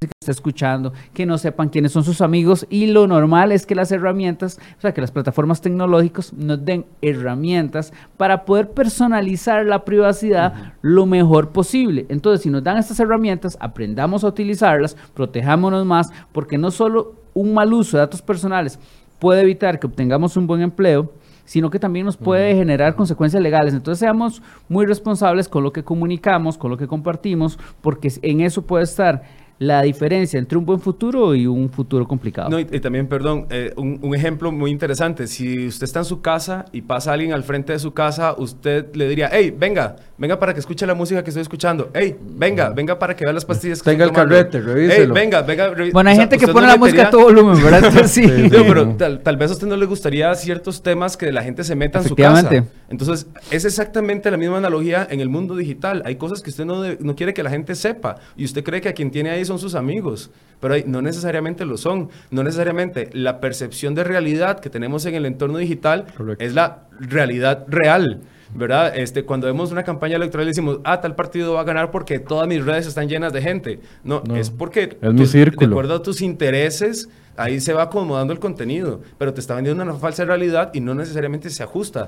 que 0.00 0.06
está 0.20 0.30
escuchando, 0.30 0.92
que 1.12 1.26
no 1.26 1.38
sepan 1.38 1.70
quiénes 1.70 1.90
son 1.90 2.04
sus 2.04 2.20
amigos 2.20 2.66
y 2.70 2.86
lo 2.86 3.08
normal 3.08 3.50
es 3.50 3.66
que 3.66 3.74
las 3.74 3.90
herramientas, 3.90 4.60
o 4.76 4.80
sea, 4.80 4.94
que 4.94 5.00
las 5.00 5.10
plataformas 5.10 5.60
tecnológicas 5.60 6.32
nos 6.32 6.64
den 6.64 6.86
herramientas 7.02 7.92
para 8.16 8.44
poder 8.44 8.70
personalizar 8.70 9.66
la 9.66 9.84
privacidad 9.84 10.74
lo 10.82 11.04
mejor 11.04 11.50
posible. 11.50 12.06
Entonces, 12.10 12.42
si 12.42 12.50
nos 12.50 12.62
dan 12.62 12.76
estas 12.76 13.00
herramientas, 13.00 13.58
aprendamos 13.60 14.22
a 14.22 14.28
utilizarlas, 14.28 14.96
protejámonos 15.14 15.84
más, 15.84 16.10
porque 16.30 16.58
no 16.58 16.70
solo 16.70 17.14
un 17.34 17.52
mal 17.52 17.72
uso 17.72 17.96
de 17.96 18.02
datos 18.02 18.22
personales 18.22 18.78
puede 19.18 19.42
evitar 19.42 19.80
que 19.80 19.88
obtengamos 19.88 20.36
un 20.36 20.46
buen 20.46 20.62
empleo, 20.62 21.12
sino 21.48 21.70
que 21.70 21.78
también 21.78 22.04
nos 22.04 22.18
puede 22.18 22.54
generar 22.54 22.94
consecuencias 22.94 23.42
legales. 23.42 23.72
Entonces 23.72 24.00
seamos 24.00 24.42
muy 24.68 24.84
responsables 24.84 25.48
con 25.48 25.64
lo 25.64 25.72
que 25.72 25.82
comunicamos, 25.82 26.58
con 26.58 26.70
lo 26.70 26.76
que 26.76 26.86
compartimos, 26.86 27.58
porque 27.80 28.08
en 28.20 28.42
eso 28.42 28.66
puede 28.66 28.84
estar 28.84 29.22
la 29.58 29.82
diferencia 29.82 30.38
entre 30.38 30.56
un 30.56 30.64
buen 30.64 30.80
futuro 30.80 31.34
y 31.34 31.46
un 31.46 31.68
futuro 31.70 32.06
complicado. 32.06 32.48
No, 32.48 32.60
y, 32.60 32.64
también, 32.64 33.08
perdón, 33.08 33.46
eh, 33.50 33.72
un, 33.76 34.14
ejemplo 34.14 34.52
muy 34.52 34.70
interesante. 34.70 35.26
Si 35.26 35.66
usted 35.66 35.84
está 35.84 36.00
en 36.00 36.04
su 36.04 36.20
casa 36.20 36.66
y 36.72 36.82
pasa 36.82 37.12
alguien 37.12 37.32
al 37.32 37.42
frente 37.42 37.72
de 37.72 37.78
su 37.80 37.92
casa, 37.92 38.34
usted 38.38 38.94
le 38.94 39.08
diría, 39.08 39.28
hey, 39.32 39.54
venga, 39.56 39.96
venga 40.16 40.38
para 40.38 40.54
que 40.54 40.60
escuche 40.60 40.86
la 40.86 40.94
música 40.94 41.24
que 41.24 41.30
estoy 41.30 41.42
escuchando. 41.42 41.90
Hey, 41.92 42.16
venga, 42.20 42.70
venga 42.70 42.98
para 42.98 43.16
que 43.16 43.24
vea 43.24 43.32
las 43.32 43.44
pastillas 43.44 43.82
que 43.82 43.90
Tenga 43.90 44.04
el 44.04 44.12
carrete, 44.12 44.60
revíselo. 44.60 45.14
Hey, 45.14 45.22
venga, 45.22 45.42
venga. 45.42 45.72
Bueno, 45.92 46.10
hay 46.10 46.16
gente 46.16 46.38
que 46.38 46.46
pone 46.46 46.68
la 46.68 46.76
música 46.76 47.08
a 47.08 47.10
todo 47.10 47.22
volumen, 47.22 47.62
¿verdad? 47.62 47.92
sí. 48.06 48.26
pero 48.50 48.94
tal, 48.94 49.36
vez 49.36 49.50
a 49.50 49.54
usted 49.54 49.66
no 49.66 49.76
le 49.76 49.86
gustaría 49.86 50.32
ciertos 50.36 50.82
temas 50.82 51.16
que 51.16 51.32
la 51.32 51.42
gente 51.42 51.64
se 51.64 51.74
meta 51.74 51.98
en 51.98 52.04
su 52.04 52.14
casa. 52.14 52.48
Entonces, 52.90 53.26
es 53.50 53.64
exactamente 53.64 54.30
la 54.30 54.36
misma 54.36 54.58
analogía 54.58 55.06
en 55.10 55.20
el 55.20 55.28
mundo 55.28 55.56
digital. 55.56 56.02
Hay 56.06 56.16
cosas 56.16 56.42
que 56.42 56.50
usted 56.50 56.64
no, 56.64 56.84
no 57.00 57.16
quiere 57.16 57.34
que 57.34 57.42
la 57.42 57.50
gente 57.50 57.74
sepa 57.74 58.16
y 58.36 58.44
usted 58.44 58.62
cree 58.62 58.80
que 58.80 58.88
a 58.88 58.92
quien 58.92 59.10
tiene 59.10 59.30
ahí 59.30 59.44
son 59.48 59.58
sus 59.58 59.74
amigos, 59.74 60.30
pero 60.60 60.74
no 60.86 61.02
necesariamente 61.02 61.64
lo 61.64 61.76
son. 61.76 62.08
No 62.30 62.42
necesariamente 62.44 63.10
la 63.12 63.40
percepción 63.40 63.94
de 63.96 64.04
realidad 64.04 64.60
que 64.60 64.70
tenemos 64.70 65.04
en 65.06 65.14
el 65.16 65.26
entorno 65.26 65.58
digital 65.58 66.06
es 66.38 66.54
la 66.54 66.84
realidad 67.00 67.64
real. 67.68 68.20
¿verdad? 68.54 68.96
Este, 68.96 69.24
cuando 69.24 69.46
vemos 69.46 69.72
una 69.72 69.82
campaña 69.82 70.16
electoral 70.16 70.46
decimos, 70.46 70.80
ah, 70.82 71.02
tal 71.02 71.14
partido 71.14 71.52
va 71.52 71.60
a 71.60 71.64
ganar 71.64 71.90
porque 71.90 72.18
todas 72.18 72.48
mis 72.48 72.64
redes 72.64 72.86
están 72.86 73.06
llenas 73.06 73.30
de 73.34 73.42
gente. 73.42 73.80
No, 74.04 74.22
No, 74.26 74.36
es 74.36 74.48
porque 74.50 74.96
es 75.02 75.12
mi 75.12 75.18
tus- 75.20 75.32
de 75.32 75.44
círculo. 75.44 75.70
acuerdo 75.72 75.96
a 75.96 76.02
tus 76.02 76.22
intereses, 76.22 77.10
ahí 77.36 77.60
se 77.60 77.74
va 77.74 77.82
acomodando 77.82 78.32
el 78.32 78.38
contenido, 78.38 79.02
pero 79.18 79.34
te 79.34 79.40
está 79.40 79.54
vendiendo 79.54 79.82
una 79.82 79.92
falsa 79.96 80.24
realidad 80.24 80.70
y 80.72 80.80
no 80.80 80.94
necesariamente 80.94 81.50
se 81.50 81.62
ajusta. 81.62 82.06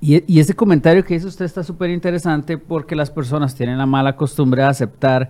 Y, 0.00 0.24
y 0.26 0.40
ese 0.40 0.54
comentario 0.54 1.04
que 1.04 1.14
hizo 1.14 1.28
usted 1.28 1.44
está 1.44 1.62
súper 1.62 1.90
interesante 1.90 2.56
porque 2.56 2.96
las 2.96 3.10
personas 3.10 3.54
tienen 3.54 3.76
la 3.76 3.84
mala 3.84 4.16
costumbre 4.16 4.62
de 4.62 4.68
aceptar, 4.68 5.28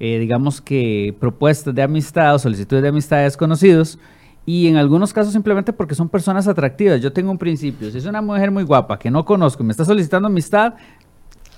eh, 0.00 0.18
digamos 0.18 0.60
que 0.60 1.14
propuestas 1.20 1.74
de 1.74 1.82
amistad 1.82 2.34
o 2.34 2.38
solicitudes 2.38 2.82
de 2.82 2.88
amistad 2.88 3.18
de 3.18 3.24
desconocidos 3.24 3.98
y 4.46 4.66
en 4.66 4.76
algunos 4.76 5.12
casos 5.12 5.32
simplemente 5.32 5.72
porque 5.72 5.94
son 5.94 6.08
personas 6.08 6.48
atractivas. 6.48 7.00
Yo 7.00 7.12
tengo 7.12 7.30
un 7.30 7.38
principio, 7.38 7.90
si 7.90 7.98
es 7.98 8.06
una 8.06 8.22
mujer 8.22 8.50
muy 8.50 8.64
guapa 8.64 8.98
que 8.98 9.10
no 9.10 9.24
conozco 9.24 9.62
y 9.62 9.66
me 9.66 9.72
está 9.72 9.84
solicitando 9.84 10.26
amistad, 10.28 10.74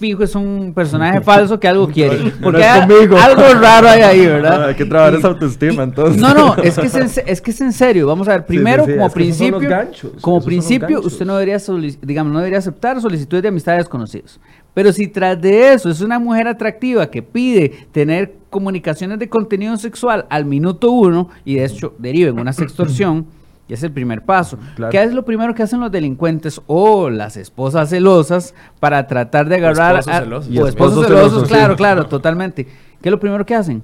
fijo 0.02 0.24
es 0.24 0.34
un 0.34 0.72
personaje 0.74 1.20
falso 1.30 1.58
que 1.60 1.68
algo 1.68 1.86
quiere. 1.88 2.32
Porque 2.42 2.64
hay- 2.64 2.80
algo 2.82 3.54
raro 3.60 3.88
hay 3.88 4.02
ahí, 4.02 4.26
¿verdad? 4.26 4.64
Hay 4.68 4.74
que 4.74 4.84
trabajar 4.84 5.14
Y- 5.14 5.18
esa 5.18 5.28
autoestima, 5.28 5.84
entonces. 5.84 6.20
no, 6.20 6.34
no, 6.34 6.56
es 6.56 6.76
que 6.76 6.86
es, 6.86 6.94
en, 6.96 7.08
se- 7.08 7.24
es 7.26 7.40
que 7.40 7.52
es 7.52 7.60
en 7.60 7.72
serio. 7.72 8.06
Vamos 8.08 8.26
a 8.26 8.32
ver, 8.32 8.46
primero, 8.46 8.84
sí, 8.84 8.92
como 8.94 9.10
principio, 9.10 9.60
ganchos, 9.60 10.10
como 10.20 10.42
principio, 10.42 11.00
usted 11.00 11.24
no 11.24 11.34
debería, 11.36 11.58
digamos, 12.02 12.32
no 12.32 12.40
debería 12.40 12.58
aceptar 12.58 13.00
solicitudes 13.00 13.42
de 13.42 13.48
amistad 13.48 13.72
de 13.72 13.78
desconocidos. 13.78 14.40
Pero 14.74 14.92
si 14.92 15.06
tras 15.06 15.40
de 15.40 15.74
eso 15.74 15.88
es 15.90 16.00
una 16.00 16.18
mujer 16.18 16.48
atractiva 16.48 17.10
que 17.10 17.22
pide 17.22 17.86
tener 17.92 18.34
comunicaciones 18.50 19.18
de 19.18 19.28
contenido 19.28 19.76
sexual 19.76 20.26
al 20.30 20.44
minuto 20.46 20.90
uno 20.90 21.28
y 21.44 21.54
de 21.56 21.64
hecho 21.66 21.94
deriva 21.98 22.30
en 22.30 22.38
una 22.40 22.52
sextorsión, 22.52 23.26
es 23.74 23.82
el 23.82 23.92
primer 23.92 24.22
paso. 24.24 24.58
Claro. 24.76 24.90
¿Qué 24.90 25.02
es 25.02 25.12
lo 25.14 25.24
primero 25.24 25.54
que 25.54 25.62
hacen 25.62 25.80
los 25.80 25.90
delincuentes 25.92 26.60
o 26.66 27.08
las 27.10 27.36
esposas 27.36 27.90
celosas 27.90 28.54
para 28.80 29.06
tratar 29.06 29.48
de 29.48 29.56
agarrar 29.56 29.96
esposos 29.96 30.14
a- 30.14 30.20
celosos. 30.24 30.48
o 30.48 30.52
esposos 30.52 30.68
esposos 30.68 31.06
celosos, 31.06 31.28
celosos, 31.30 31.48
sí. 31.48 31.54
claro, 31.54 31.76
claro, 31.76 32.06
totalmente. 32.06 32.64
¿Qué 32.64 33.08
es 33.08 33.10
lo 33.10 33.18
primero 33.20 33.44
que 33.46 33.54
hacen? 33.54 33.82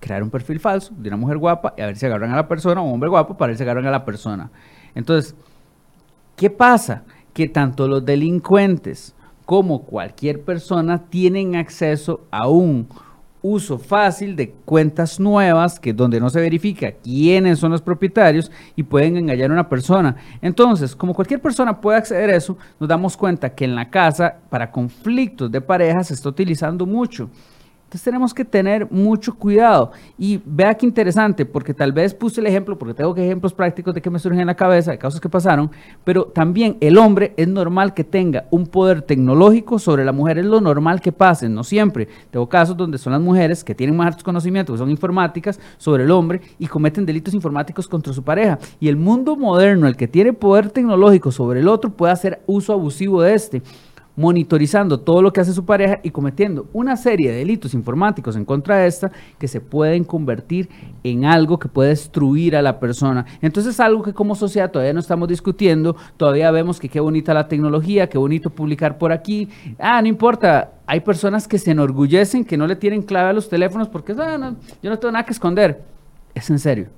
crear 0.00 0.22
un 0.22 0.30
perfil 0.30 0.60
falso 0.60 0.92
de 0.96 1.08
una 1.08 1.16
mujer 1.16 1.38
guapa 1.38 1.74
y 1.76 1.80
a 1.82 1.86
ver 1.86 1.96
si 1.96 2.06
agarran 2.06 2.30
a 2.32 2.36
la 2.36 2.46
persona 2.46 2.80
o 2.80 2.84
un 2.84 2.94
hombre 2.94 3.08
guapo 3.10 3.36
para 3.36 3.48
ver 3.48 3.56
si 3.56 3.64
agarran 3.64 3.84
a 3.86 3.90
la 3.90 4.04
persona. 4.04 4.48
Entonces, 4.94 5.34
¿qué 6.36 6.50
pasa? 6.50 7.02
Que 7.32 7.48
tanto 7.48 7.88
los 7.88 8.04
delincuentes 8.04 9.14
como 9.44 9.82
cualquier 9.82 10.42
persona 10.42 11.02
tienen 11.10 11.56
acceso 11.56 12.20
a 12.30 12.46
un 12.48 12.86
uso 13.50 13.78
fácil 13.78 14.36
de 14.36 14.50
cuentas 14.64 15.18
nuevas 15.18 15.80
que 15.80 15.92
donde 15.92 16.20
no 16.20 16.30
se 16.30 16.40
verifica 16.40 16.92
quiénes 16.92 17.58
son 17.58 17.72
los 17.72 17.82
propietarios 17.82 18.50
y 18.76 18.82
pueden 18.82 19.16
engañar 19.16 19.50
a 19.50 19.54
una 19.54 19.68
persona. 19.68 20.16
Entonces, 20.42 20.94
como 20.94 21.14
cualquier 21.14 21.40
persona 21.40 21.80
puede 21.80 21.98
acceder 21.98 22.30
a 22.30 22.36
eso, 22.36 22.56
nos 22.78 22.88
damos 22.88 23.16
cuenta 23.16 23.54
que 23.54 23.64
en 23.64 23.74
la 23.74 23.90
casa 23.90 24.36
para 24.50 24.70
conflictos 24.70 25.50
de 25.50 25.60
pareja 25.60 26.02
se 26.04 26.14
está 26.14 26.28
utilizando 26.28 26.86
mucho. 26.86 27.30
Entonces 27.88 28.04
tenemos 28.04 28.34
que 28.34 28.44
tener 28.44 28.86
mucho 28.90 29.34
cuidado. 29.34 29.92
Y 30.18 30.42
vea 30.44 30.74
qué 30.74 30.84
interesante, 30.84 31.46
porque 31.46 31.72
tal 31.72 31.90
vez 31.90 32.12
puse 32.12 32.38
el 32.42 32.46
ejemplo, 32.46 32.78
porque 32.78 32.92
tengo 32.92 33.16
ejemplos 33.16 33.54
prácticos 33.54 33.94
de 33.94 34.02
que 34.02 34.10
me 34.10 34.18
surgen 34.18 34.40
en 34.40 34.46
la 34.46 34.54
cabeza, 34.54 34.90
de 34.90 34.98
casos 34.98 35.22
que 35.22 35.30
pasaron, 35.30 35.70
pero 36.04 36.26
también 36.26 36.76
el 36.80 36.98
hombre 36.98 37.32
es 37.38 37.48
normal 37.48 37.94
que 37.94 38.04
tenga 38.04 38.44
un 38.50 38.66
poder 38.66 39.00
tecnológico 39.00 39.78
sobre 39.78 40.04
la 40.04 40.12
mujer, 40.12 40.36
es 40.36 40.44
lo 40.44 40.60
normal 40.60 41.00
que 41.00 41.12
pase, 41.12 41.48
no 41.48 41.64
siempre. 41.64 42.08
Tengo 42.30 42.46
casos 42.46 42.76
donde 42.76 42.98
son 42.98 43.14
las 43.14 43.22
mujeres 43.22 43.64
que 43.64 43.74
tienen 43.74 43.96
más 43.96 44.22
conocimientos, 44.22 44.74
que 44.74 44.78
son 44.80 44.90
informáticas, 44.90 45.58
sobre 45.78 46.04
el 46.04 46.10
hombre 46.10 46.42
y 46.58 46.66
cometen 46.66 47.06
delitos 47.06 47.32
informáticos 47.32 47.88
contra 47.88 48.12
su 48.12 48.22
pareja. 48.22 48.58
Y 48.80 48.88
el 48.88 48.96
mundo 48.96 49.34
moderno, 49.34 49.86
el 49.86 49.96
que 49.96 50.08
tiene 50.08 50.34
poder 50.34 50.68
tecnológico 50.68 51.32
sobre 51.32 51.60
el 51.60 51.68
otro, 51.68 51.88
puede 51.88 52.12
hacer 52.12 52.42
uso 52.46 52.74
abusivo 52.74 53.22
de 53.22 53.32
este 53.32 53.62
monitorizando 54.18 54.98
todo 54.98 55.22
lo 55.22 55.32
que 55.32 55.40
hace 55.40 55.52
su 55.52 55.64
pareja 55.64 56.00
y 56.02 56.10
cometiendo 56.10 56.66
una 56.72 56.96
serie 56.96 57.30
de 57.30 57.38
delitos 57.38 57.72
informáticos 57.72 58.34
en 58.34 58.44
contra 58.44 58.78
de 58.78 58.88
esta 58.88 59.12
que 59.38 59.46
se 59.46 59.60
pueden 59.60 60.02
convertir 60.02 60.68
en 61.04 61.24
algo 61.24 61.60
que 61.60 61.68
puede 61.68 61.90
destruir 61.90 62.56
a 62.56 62.62
la 62.62 62.80
persona. 62.80 63.24
Entonces 63.40 63.74
es 63.74 63.80
algo 63.80 64.02
que 64.02 64.12
como 64.12 64.34
sociedad 64.34 64.72
todavía 64.72 64.92
no 64.92 64.98
estamos 64.98 65.28
discutiendo, 65.28 65.94
todavía 66.16 66.50
vemos 66.50 66.80
que 66.80 66.88
qué 66.88 66.98
bonita 66.98 67.32
la 67.32 67.46
tecnología, 67.46 68.08
qué 68.08 68.18
bonito 68.18 68.50
publicar 68.50 68.98
por 68.98 69.12
aquí. 69.12 69.48
Ah, 69.78 70.02
no 70.02 70.08
importa, 70.08 70.72
hay 70.84 70.98
personas 70.98 71.46
que 71.46 71.56
se 71.56 71.70
enorgullecen 71.70 72.44
que 72.44 72.56
no 72.56 72.66
le 72.66 72.74
tienen 72.74 73.02
clave 73.02 73.30
a 73.30 73.32
los 73.32 73.48
teléfonos 73.48 73.88
porque 73.88 74.16
"Ah, 74.18 74.52
yo 74.82 74.90
no 74.90 74.98
tengo 74.98 75.12
nada 75.12 75.24
que 75.24 75.32
esconder. 75.32 75.80
Es 76.34 76.50
en 76.50 76.58
serio. 76.58 76.88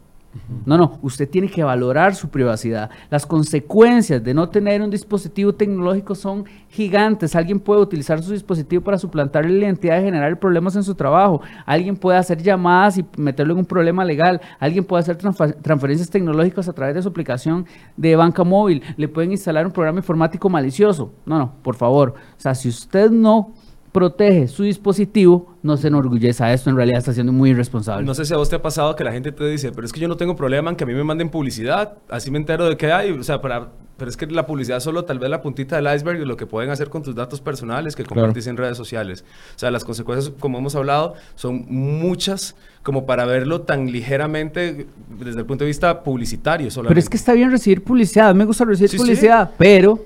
No, 0.64 0.78
no, 0.78 0.98
usted 1.02 1.28
tiene 1.28 1.50
que 1.50 1.64
valorar 1.64 2.14
su 2.14 2.28
privacidad. 2.28 2.90
Las 3.10 3.26
consecuencias 3.26 4.22
de 4.22 4.32
no 4.32 4.48
tener 4.48 4.80
un 4.80 4.90
dispositivo 4.90 5.52
tecnológico 5.52 6.14
son 6.14 6.44
gigantes. 6.68 7.34
Alguien 7.34 7.58
puede 7.58 7.80
utilizar 7.80 8.22
su 8.22 8.32
dispositivo 8.32 8.82
para 8.82 8.96
suplantarle 8.96 9.58
la 9.58 9.64
identidad 9.66 9.98
y 9.98 10.04
generar 10.04 10.38
problemas 10.38 10.76
en 10.76 10.84
su 10.84 10.94
trabajo. 10.94 11.40
Alguien 11.66 11.96
puede 11.96 12.18
hacer 12.18 12.40
llamadas 12.40 12.98
y 12.98 13.04
meterlo 13.16 13.54
en 13.54 13.60
un 13.60 13.64
problema 13.64 14.04
legal. 14.04 14.40
Alguien 14.60 14.84
puede 14.84 15.00
hacer 15.00 15.16
transferencias 15.16 16.10
tecnológicas 16.10 16.68
a 16.68 16.72
través 16.72 16.94
de 16.94 17.02
su 17.02 17.08
aplicación 17.08 17.66
de 17.96 18.14
banca 18.14 18.44
móvil. 18.44 18.82
Le 18.96 19.08
pueden 19.08 19.32
instalar 19.32 19.66
un 19.66 19.72
programa 19.72 19.98
informático 19.98 20.48
malicioso. 20.48 21.12
No, 21.26 21.38
no, 21.38 21.52
por 21.62 21.74
favor. 21.74 22.14
O 22.36 22.40
sea, 22.40 22.54
si 22.54 22.68
usted 22.68 23.10
no 23.10 23.52
protege 23.92 24.46
su 24.48 24.62
dispositivo, 24.62 25.54
no 25.62 25.76
se 25.76 25.88
enorgulleza 25.88 26.46
a 26.46 26.52
esto. 26.52 26.70
En 26.70 26.76
realidad 26.76 26.98
está 26.98 27.12
siendo 27.12 27.32
muy 27.32 27.50
irresponsable. 27.50 28.06
No 28.06 28.14
sé 28.14 28.24
si 28.24 28.32
a 28.34 28.36
vos 28.36 28.48
te 28.48 28.56
ha 28.56 28.62
pasado 28.62 28.94
que 28.96 29.04
la 29.04 29.12
gente 29.12 29.32
te 29.32 29.44
dice, 29.48 29.72
pero 29.72 29.84
es 29.86 29.92
que 29.92 30.00
yo 30.00 30.08
no 30.08 30.16
tengo 30.16 30.36
problema 30.36 30.70
en 30.70 30.76
que 30.76 30.84
a 30.84 30.86
mí 30.86 30.94
me 30.94 31.04
manden 31.04 31.28
publicidad, 31.28 31.94
así 32.08 32.30
me 32.30 32.38
entero 32.38 32.68
de 32.68 32.76
qué 32.76 32.92
hay, 32.92 33.10
o 33.10 33.22
sea, 33.24 33.40
para, 33.40 33.68
pero 33.96 34.08
es 34.08 34.16
que 34.16 34.26
la 34.26 34.46
publicidad 34.46 34.80
solo 34.80 35.04
tal 35.04 35.18
vez 35.18 35.28
la 35.28 35.42
puntita 35.42 35.76
del 35.76 35.92
iceberg 35.94 36.20
de 36.20 36.26
lo 36.26 36.36
que 36.36 36.46
pueden 36.46 36.70
hacer 36.70 36.88
con 36.88 37.02
tus 37.02 37.14
datos 37.14 37.40
personales 37.40 37.96
que 37.96 38.04
compartís 38.04 38.46
en 38.46 38.56
redes 38.56 38.76
sociales. 38.76 39.24
O 39.56 39.58
sea, 39.58 39.70
las 39.70 39.84
consecuencias, 39.84 40.32
como 40.38 40.58
hemos 40.58 40.74
hablado, 40.76 41.14
son 41.34 41.66
muchas 41.68 42.54
como 42.82 43.04
para 43.04 43.26
verlo 43.26 43.62
tan 43.62 43.90
ligeramente 43.92 44.86
desde 45.18 45.40
el 45.40 45.46
punto 45.46 45.64
de 45.64 45.68
vista 45.68 46.02
publicitario 46.02 46.70
solamente. 46.70 46.92
Pero 46.94 47.00
es 47.00 47.10
que 47.10 47.16
está 47.16 47.32
bien 47.34 47.50
recibir 47.50 47.82
publicidad, 47.82 48.34
me 48.34 48.44
gusta 48.44 48.64
recibir 48.64 48.88
Sí, 48.88 48.96
sí. 48.96 49.02
publicidad, 49.02 49.50
pero 49.58 49.98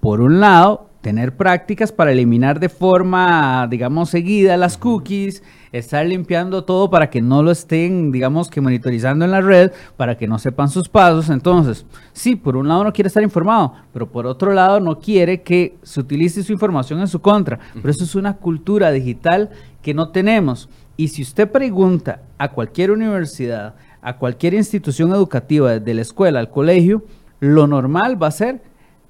por 0.00 0.20
un 0.20 0.38
lado, 0.38 0.90
tener 1.04 1.36
prácticas 1.36 1.92
para 1.92 2.12
eliminar 2.12 2.58
de 2.58 2.70
forma, 2.70 3.68
digamos, 3.68 4.08
seguida 4.08 4.56
las 4.56 4.78
cookies, 4.78 5.42
estar 5.70 6.06
limpiando 6.06 6.64
todo 6.64 6.88
para 6.88 7.10
que 7.10 7.20
no 7.20 7.42
lo 7.42 7.50
estén, 7.50 8.10
digamos, 8.10 8.48
que 8.48 8.62
monitorizando 8.62 9.26
en 9.26 9.30
la 9.30 9.42
red, 9.42 9.70
para 9.98 10.16
que 10.16 10.26
no 10.26 10.38
sepan 10.38 10.70
sus 10.70 10.88
pasos. 10.88 11.28
Entonces, 11.28 11.84
sí, 12.14 12.36
por 12.36 12.56
un 12.56 12.68
lado 12.68 12.84
no 12.84 12.92
quiere 12.94 13.08
estar 13.08 13.22
informado, 13.22 13.74
pero 13.92 14.10
por 14.10 14.26
otro 14.26 14.54
lado 14.54 14.80
no 14.80 14.98
quiere 14.98 15.42
que 15.42 15.76
se 15.82 16.00
utilice 16.00 16.42
su 16.42 16.54
información 16.54 17.00
en 17.00 17.08
su 17.08 17.20
contra. 17.20 17.58
Pero 17.74 17.90
eso 17.90 18.04
es 18.04 18.14
una 18.14 18.38
cultura 18.38 18.90
digital 18.90 19.50
que 19.82 19.92
no 19.92 20.08
tenemos. 20.08 20.70
Y 20.96 21.08
si 21.08 21.20
usted 21.20 21.50
pregunta 21.50 22.22
a 22.38 22.48
cualquier 22.52 22.90
universidad, 22.90 23.74
a 24.00 24.16
cualquier 24.16 24.54
institución 24.54 25.10
educativa, 25.10 25.78
desde 25.78 25.92
la 25.92 26.00
escuela 26.00 26.40
al 26.40 26.48
colegio, 26.48 27.04
lo 27.40 27.66
normal 27.66 28.22
va 28.22 28.28
a 28.28 28.30
ser 28.30 28.62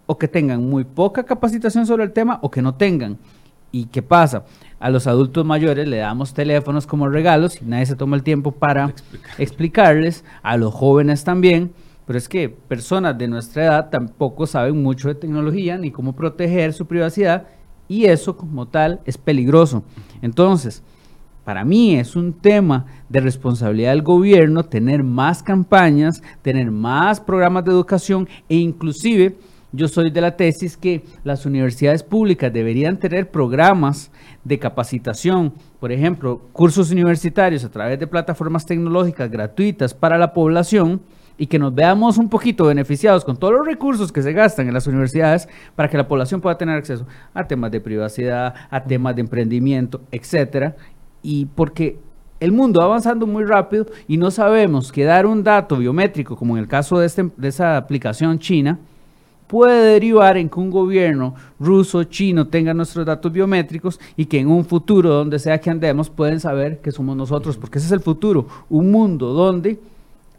o 0.07 0.19
que 0.19 0.29
tengan 0.29 0.69
muy 0.69 0.85
poca 0.85 1.25
capacitación 1.25 1.87
sobre 1.87 2.05
el 2.05 2.13
tema 2.13 2.39
o 2.43 2.51
que 2.51 2.63
no 2.63 2.75
tengan. 2.75 3.19
¿Y 3.73 3.87
qué 3.87 4.03
pasa? 4.03 4.45
A 4.79 4.89
los 4.91 5.07
adultos 5.07 5.45
mayores 5.45 5.89
le 5.89 5.97
damos 5.97 6.33
teléfonos 6.33 6.87
como 6.87 7.09
regalos 7.09 7.61
y 7.61 7.65
nadie 7.65 7.87
se 7.87 7.97
toma 7.97 8.17
el 8.17 8.23
tiempo 8.23 8.53
para 8.53 8.95
explicarles, 9.39 10.25
a 10.43 10.57
los 10.57 10.73
jóvenes 10.73 11.25
también, 11.25 11.73
pero 12.07 12.19
es 12.19 12.29
que 12.29 12.49
personas 12.49 13.19
de 13.19 13.29
nuestra 13.29 13.65
edad 13.65 13.91
tampoco 13.91 14.47
saben 14.47 14.81
mucho 14.83 15.09
de 15.09 15.15
tecnología 15.15 15.77
ni 15.79 15.91
cómo 15.91 16.15
proteger 16.15 16.73
su 16.73 16.87
privacidad 16.87 17.47
y 17.89 18.05
eso 18.05 18.37
como 18.37 18.69
tal 18.69 19.01
es 19.07 19.19
peligroso. 19.19 19.83
Entonces, 20.23 20.83
para 21.45 21.65
mí 21.65 21.97
es 21.97 22.17
un 22.17 22.33
tema 22.33 22.87
de 23.09 23.21
responsabilidad 23.21 23.91
del 23.91 24.03
gobierno 24.03 24.65
tener 24.65 25.03
más 25.03 25.43
campañas, 25.43 26.23
tener 26.43 26.71
más 26.71 27.21
programas 27.21 27.65
de 27.65 27.73
educación 27.73 28.29
e 28.49 28.57
inclusive 28.57 29.37
yo 29.75 29.89
soy 29.89 30.11
de 30.11 30.21
la 30.21 30.37
tesis 30.37 30.77
que 30.77 31.05
las 31.25 31.47
universidades 31.47 32.03
públicas 32.03 32.53
deberían 32.53 32.99
tener 32.99 33.31
programas 33.31 34.11
de 34.45 34.59
capacitación, 34.59 35.53
por 35.81 35.91
ejemplo, 35.91 36.41
cursos 36.53 36.91
universitarios 36.91 37.65
a 37.65 37.71
través 37.71 37.99
de 37.99 38.07
plataformas 38.07 38.67
tecnológicas 38.67 39.31
gratuitas 39.31 39.93
para 39.93 40.17
la 40.17 40.33
población 40.33 41.01
y 41.37 41.47
que 41.47 41.59
nos 41.59 41.75
veamos 41.75 42.19
un 42.19 42.29
poquito 42.29 42.67
beneficiados 42.67 43.25
con 43.25 43.37
todos 43.37 43.55
los 43.55 43.67
recursos 43.67 44.13
que 44.13 44.23
se 44.23 44.33
gastan 44.33 44.69
en 44.69 44.75
las 44.75 44.87
universidades 44.87 45.49
para 45.75 45.89
que 45.89 45.97
la 45.97 46.07
población 46.07 46.41
pueda 46.41 46.57
tener 46.57 46.77
acceso 46.77 47.07
a 47.33 47.47
temas 47.47 47.73
de 47.73 47.81
privacidad, 47.81 48.55
a 48.71 48.85
temas 48.85 49.17
de 49.17 49.23
emprendimiento, 49.23 50.03
etcétera, 50.13 50.77
y 51.23 51.47
porque 51.47 51.99
el 52.39 52.53
mundo 52.53 52.81
va 52.81 52.87
avanzando 52.87 53.27
muy 53.27 53.45
rápido 53.45 53.87
y 54.07 54.17
no 54.17 54.31
sabemos 54.31 54.93
que 54.93 55.05
dar 55.05 55.27
un 55.27 55.43
dato 55.43 55.77
biométrico, 55.79 56.37
como 56.37 56.57
en 56.57 56.63
el 56.63 56.69
caso 56.69 56.99
de, 56.99 57.07
este, 57.07 57.31
de 57.37 57.49
esa 57.49 57.77
aplicación 57.77 58.39
china, 58.39 58.79
puede 59.47 59.93
derivar 59.93 60.37
en 60.37 60.49
que 60.49 60.61
un 60.61 60.71
gobierno 60.71 61.35
ruso, 61.61 62.05
chino 62.05 62.49
tenga 62.49 62.75
nuestros 62.75 63.07
datos 63.07 63.33
biométricos 63.33 64.01
y 64.17 64.27
que 64.27 64.39
en 64.39 64.49
un 64.49 64.65
futuro, 64.65 65.11
donde 65.11 65.39
sea 65.39 65.61
que 65.61 65.71
andemos, 65.71 66.11
pueden 66.11 66.41
saber 66.41 66.81
que 66.81 66.93
somos 66.93 67.17
nosotros, 67.17 67.57
porque 67.57 67.79
ese 67.79 67.87
es 67.87 67.93
el 67.93 68.01
futuro, 68.01 68.47
un 68.69 68.91
mundo 68.91 69.33
donde 69.33 69.79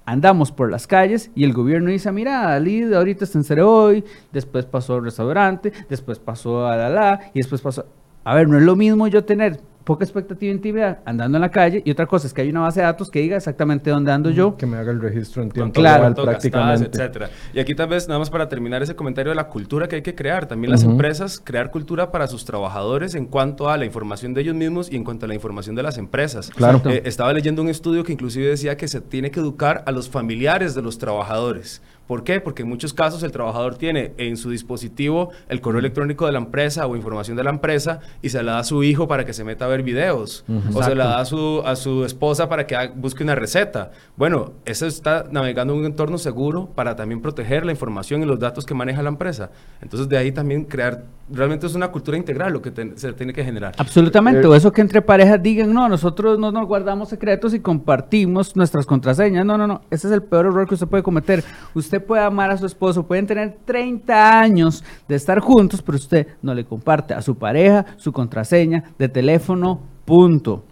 andamos 0.05 0.51
por 0.51 0.69
las 0.69 0.87
calles 0.87 1.31
y 1.35 1.43
el 1.43 1.53
gobierno 1.53 1.89
dice, 1.89 2.11
mira, 2.11 2.59
Lid 2.59 2.93
ahorita 2.93 3.25
está 3.25 3.53
en 3.53 3.59
hoy, 3.59 4.03
después 4.31 4.65
pasó 4.65 4.95
al 4.95 5.03
restaurante, 5.03 5.73
después 5.89 6.19
pasó 6.19 6.67
a 6.67 6.75
la 6.77 6.89
la, 6.89 7.31
y 7.33 7.39
después 7.39 7.61
pasó... 7.61 7.85
A 8.23 8.33
ver, 8.33 8.47
no 8.47 8.57
es 8.57 8.63
lo 8.63 8.75
mismo 8.75 9.07
yo 9.07 9.23
tener 9.23 9.59
poca 9.85 10.03
expectativa 10.03 10.49
de 10.49 10.55
intimidad 10.55 10.99
andando 11.05 11.37
en 11.37 11.41
la 11.41 11.51
calle 11.51 11.81
y 11.85 11.91
otra 11.91 12.05
cosa 12.07 12.27
es 12.27 12.33
que 12.33 12.41
hay 12.41 12.49
una 12.49 12.59
base 12.61 12.81
de 12.81 12.85
datos 12.87 13.09
que 13.09 13.19
diga 13.21 13.37
exactamente 13.37 13.89
dónde 13.91 14.11
ando 14.11 14.29
yo. 14.31 14.57
Que 14.57 14.65
me 14.65 14.75
haga 14.77 14.91
el 14.91 14.99
registro 14.99 15.41
en 15.43 15.51
tiempo 15.51 15.73
Claro. 15.73 16.01
real 16.01 16.13
prácticamente. 16.15 16.81
gastadas, 16.85 17.01
etcétera. 17.09 17.29
Y 17.53 17.59
aquí 17.59 17.73
tal 17.75 17.87
vez, 17.87 18.07
nada 18.07 18.19
más 18.19 18.29
para 18.29 18.49
terminar 18.49 18.83
ese 18.83 18.95
comentario 18.95 19.29
de 19.29 19.35
la 19.35 19.47
cultura 19.47 19.87
que 19.87 19.95
hay 19.97 20.01
que 20.01 20.13
crear. 20.15 20.47
También 20.47 20.71
las 20.71 20.83
empresas, 20.83 21.39
crear 21.41 21.71
cultura 21.71 22.11
para 22.11 22.27
sus 22.27 22.43
trabajadores 22.45 23.15
en 23.15 23.25
cuanto 23.27 23.69
a 23.69 23.77
la 23.77 23.85
información 23.85 24.33
de 24.33 24.41
ellos 24.41 24.55
mismos 24.55 24.91
y 24.91 24.95
en 24.95 25.03
cuanto 25.05 25.25
a 25.25 25.29
la 25.29 25.35
información 25.35 25.75
de 25.75 25.83
las 25.83 25.97
empresas. 25.97 26.49
Claro. 26.49 26.81
Eh, 26.85 27.03
estaba 27.05 27.31
leyendo 27.31 27.61
un 27.61 27.69
estudio 27.69 28.03
que 28.03 28.11
inclusive 28.11 28.47
decía 28.47 28.75
que 28.75 28.87
se 28.87 29.01
tiene 29.01 29.29
que 29.31 29.39
educar 29.39 29.83
a 29.85 29.91
los 29.91 30.09
familiares 30.09 30.73
de 30.75 30.81
los 30.81 30.97
trabajadores. 30.97 31.81
¿Por 32.07 32.23
qué? 32.23 32.39
Porque 32.39 32.61
en 32.61 32.69
muchos 32.69 32.93
casos 32.93 33.23
el 33.23 33.31
trabajador 33.31 33.75
tiene 33.77 34.13
en 34.17 34.37
su 34.37 34.49
dispositivo 34.51 35.31
el 35.49 35.59
correo 35.61 35.79
electrónico 35.79 36.25
de 36.25 36.31
la 36.33 36.37
empresa 36.37 36.85
o 36.85 36.95
información 36.95 37.35
de 37.35 37.43
la 37.43 37.49
empresa 37.49 37.99
y 38.21 38.29
se 38.29 38.43
la 38.43 38.53
da 38.53 38.59
a 38.59 38.63
su 38.63 38.83
hijo 38.83 39.07
para 39.07 39.25
que 39.25 39.33
se 39.33 39.43
meta 39.43 39.65
a 39.65 39.67
ver 39.67 39.81
videos. 39.83 40.45
O 40.73 40.83
se 40.83 40.93
la 40.95 41.05
da 41.05 41.19
a 41.19 41.25
su, 41.25 41.63
a 41.65 41.75
su 41.75 42.05
esposa 42.05 42.47
para 42.47 42.67
que 42.67 42.75
busque 42.95 43.23
una 43.23 43.35
receta. 43.35 43.91
Bueno, 44.17 44.53
eso 44.65 44.85
está 44.85 45.25
navegando 45.31 45.73
en 45.73 45.79
un 45.79 45.85
entorno 45.85 46.17
seguro 46.17 46.69
para 46.75 46.95
también 46.95 47.21
proteger 47.21 47.65
la 47.65 47.71
información 47.71 48.21
y 48.21 48.25
los 48.25 48.39
datos 48.39 48.65
que 48.65 48.73
maneja 48.73 49.01
la 49.01 49.09
empresa. 49.09 49.49
Entonces 49.81 50.07
de 50.07 50.17
ahí 50.17 50.31
también 50.31 50.65
crear, 50.65 51.05
realmente 51.31 51.65
es 51.65 51.75
una 51.75 51.87
cultura 51.87 52.17
integral 52.17 52.53
lo 52.53 52.61
que 52.61 52.71
se 52.95 53.13
tiene 53.13 53.33
que 53.33 53.43
generar. 53.43 53.73
Absolutamente, 53.77 54.41
Eh, 54.41 54.47
o 54.47 54.55
eso 54.55 54.71
que 54.71 54.81
entre 54.81 55.01
parejas 55.01 55.41
digan, 55.41 55.73
no, 55.73 55.89
nosotros 55.89 56.37
no 56.37 56.51
nos 56.51 56.67
guardamos 56.67 57.09
secretos 57.09 57.53
y 57.53 57.59
compartimos 57.59 58.55
nuestras 58.55 58.85
contraseñas. 58.85 59.45
No, 59.45 59.57
no, 59.57 59.65
no, 59.67 59.81
ese 59.89 60.07
es 60.07 60.13
el 60.13 60.21
peor 60.21 60.47
error 60.47 60.67
que 60.67 60.75
usted 60.75 60.87
puede 60.87 61.03
cometer. 61.03 61.43
Usted 61.73 61.94
puede 61.99 62.23
amar 62.23 62.51
a 62.51 62.57
su 62.57 62.65
esposo, 62.65 63.05
pueden 63.05 63.27
tener 63.27 63.57
30 63.65 64.39
años 64.39 64.83
de 65.07 65.15
estar 65.15 65.39
juntos, 65.39 65.81
pero 65.81 65.97
usted 65.97 66.27
no 66.41 66.53
le 66.53 66.65
comparte 66.65 67.13
a 67.13 67.21
su 67.21 67.37
pareja 67.37 67.85
su 67.97 68.11
contraseña 68.11 68.83
de 68.97 69.09
teléfono, 69.09 69.79
punto. 70.05 70.63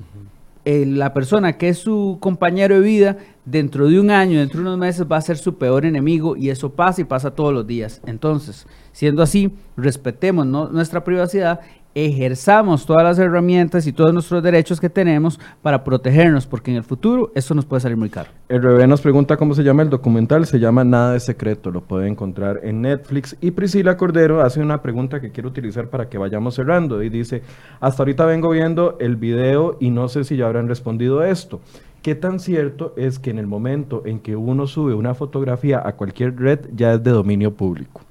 Eh, 0.65 0.85
la 0.85 1.13
persona 1.13 1.57
que 1.57 1.67
es 1.67 1.79
su 1.79 2.17
compañero 2.21 2.75
de 2.75 2.81
vida, 2.81 3.17
dentro 3.43 3.89
de 3.89 3.99
un 3.99 4.09
año, 4.09 4.39
dentro 4.39 4.61
de 4.61 4.67
unos 4.67 4.77
meses, 4.77 5.05
va 5.11 5.17
a 5.17 5.21
ser 5.21 5.37
su 5.37 5.57
peor 5.57 5.85
enemigo 5.85 6.37
y 6.37 6.49
eso 6.49 6.71
pasa 6.71 7.01
y 7.01 7.03
pasa 7.03 7.31
todos 7.31 7.53
los 7.53 7.67
días. 7.67 8.01
Entonces, 8.05 8.65
siendo 8.93 9.21
así, 9.21 9.53
respetemos 9.75 10.45
nuestra 10.45 11.03
privacidad, 11.03 11.59
ejerzamos 11.95 12.85
todas 12.85 13.03
las 13.03 13.19
herramientas 13.19 13.85
y 13.87 13.93
todos 13.93 14.13
nuestros 14.13 14.41
derechos 14.41 14.79
que 14.79 14.89
tenemos 14.89 15.39
para 15.61 15.83
protegernos, 15.83 16.47
porque 16.47 16.71
en 16.71 16.77
el 16.77 16.83
futuro 16.83 17.31
eso 17.35 17.53
nos 17.53 17.65
puede 17.65 17.81
salir 17.81 17.97
muy 17.97 18.09
caro. 18.09 18.29
El 18.49 18.61
Rebe 18.61 18.87
nos 18.87 19.01
pregunta 19.01 19.37
cómo 19.37 19.53
se 19.53 19.63
llama 19.63 19.83
el 19.83 19.89
documental. 19.89 20.45
Se 20.45 20.59
llama 20.59 20.83
Nada 20.83 21.13
de 21.13 21.19
Secreto. 21.19 21.71
Lo 21.71 21.81
puede 21.81 22.07
encontrar 22.07 22.59
en 22.63 22.81
Netflix. 22.81 23.35
Y 23.41 23.51
Priscila 23.51 23.97
Cordero 23.97 24.41
hace 24.41 24.59
una 24.59 24.81
pregunta 24.81 25.21
que 25.21 25.31
quiero 25.31 25.49
utilizar 25.49 25.89
para 25.89 26.09
que 26.09 26.17
vayamos 26.17 26.55
cerrando. 26.55 27.01
Y 27.03 27.09
dice, 27.09 27.43
hasta 27.79 28.03
ahorita 28.03 28.25
vengo 28.25 28.49
viendo 28.49 28.97
el 28.99 29.15
video 29.15 29.77
y 29.79 29.89
no 29.89 30.07
sé 30.07 30.23
si 30.23 30.37
ya 30.37 30.45
habrán 30.45 30.67
respondido 30.67 31.23
esto. 31.23 31.61
¿Qué 32.01 32.15
tan 32.15 32.39
cierto 32.39 32.93
es 32.97 33.17
que 33.17 33.29
en 33.29 33.39
el 33.39 33.47
momento 33.47 34.03
en 34.05 34.19
que 34.19 34.35
uno 34.35 34.67
sube 34.67 34.93
una 34.93 35.13
fotografía 35.13 35.81
a 35.85 35.93
cualquier 35.95 36.37
red 36.37 36.59
ya 36.75 36.93
es 36.93 37.03
de 37.03 37.11
dominio 37.11 37.53
público? 37.53 38.01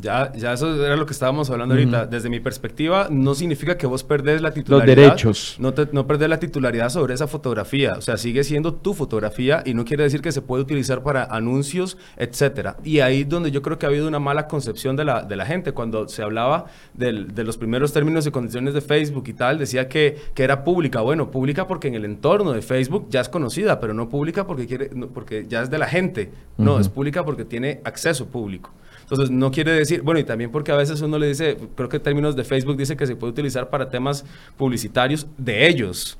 Ya, 0.00 0.32
ya 0.34 0.52
eso 0.54 0.84
era 0.84 0.96
lo 0.96 1.04
que 1.04 1.12
estábamos 1.12 1.50
hablando 1.50 1.74
ahorita. 1.74 2.06
Desde 2.06 2.30
mi 2.30 2.40
perspectiva, 2.40 3.08
no 3.10 3.34
significa 3.34 3.76
que 3.76 3.86
vos 3.86 4.02
perdés 4.02 4.40
la 4.40 4.50
titularidad. 4.52 4.96
derechos. 4.96 5.56
No, 5.58 5.74
te- 5.74 5.88
no 5.92 6.06
perdés 6.06 6.28
la 6.28 6.38
titularidad 6.40 6.88
sobre 6.88 7.14
esa 7.14 7.26
fotografía. 7.26 7.94
O 7.98 8.00
sea, 8.00 8.16
sigue 8.16 8.42
siendo 8.44 8.74
tu 8.74 8.94
fotografía 8.94 9.62
y 9.66 9.74
no 9.74 9.84
quiere 9.84 10.04
decir 10.04 10.22
que 10.22 10.32
se 10.32 10.40
puede 10.42 10.62
utilizar 10.62 11.02
para 11.02 11.24
anuncios, 11.24 11.98
etcétera. 12.16 12.76
Y 12.84 13.00
ahí 13.00 13.22
es 13.22 13.28
donde 13.28 13.50
yo 13.50 13.62
creo 13.62 13.78
que 13.78 13.86
ha 13.86 13.88
habido 13.90 14.08
una 14.08 14.18
mala 14.18 14.46
concepción 14.48 14.96
de 14.96 15.04
la, 15.04 15.22
de 15.22 15.36
la 15.36 15.44
gente. 15.46 15.72
Cuando 15.72 16.08
se 16.08 16.22
hablaba 16.22 16.66
del- 16.94 17.34
de 17.34 17.44
los 17.44 17.58
primeros 17.58 17.92
términos 17.92 18.26
y 18.26 18.30
condiciones 18.30 18.74
de 18.74 18.80
Facebook 18.80 19.24
y 19.28 19.32
tal, 19.34 19.58
decía 19.58 19.88
que, 19.88 20.16
que 20.34 20.42
era 20.44 20.64
pública. 20.64 21.00
Bueno, 21.00 21.30
pública 21.30 21.66
porque 21.66 21.88
en 21.88 21.94
el 21.94 22.04
entorno 22.04 22.52
de 22.52 22.62
Facebook 22.62 23.06
ya 23.10 23.20
es 23.20 23.28
conocida, 23.28 23.80
pero 23.80 23.92
no 23.94 24.08
pública 24.08 24.46
porque, 24.46 24.66
quiere, 24.66 24.90
porque 25.12 25.46
ya 25.48 25.62
es 25.62 25.70
de 25.70 25.78
la 25.78 25.86
gente. 25.86 26.30
No, 26.56 26.78
es 26.78 26.88
pública 26.88 27.24
porque 27.24 27.44
tiene 27.44 27.80
acceso 27.84 28.26
público. 28.26 28.70
Entonces, 29.10 29.30
no 29.34 29.50
quiere 29.50 29.72
decir, 29.72 30.02
bueno, 30.02 30.20
y 30.20 30.24
también 30.24 30.52
porque 30.52 30.70
a 30.70 30.76
veces 30.76 31.00
uno 31.02 31.18
le 31.18 31.26
dice, 31.26 31.56
creo 31.74 31.88
que 31.88 31.96
en 31.96 32.02
términos 32.02 32.36
de 32.36 32.44
Facebook 32.44 32.76
dice 32.76 32.96
que 32.96 33.08
se 33.08 33.16
puede 33.16 33.32
utilizar 33.32 33.68
para 33.68 33.90
temas 33.90 34.24
publicitarios 34.56 35.26
de 35.36 35.66
ellos, 35.66 36.16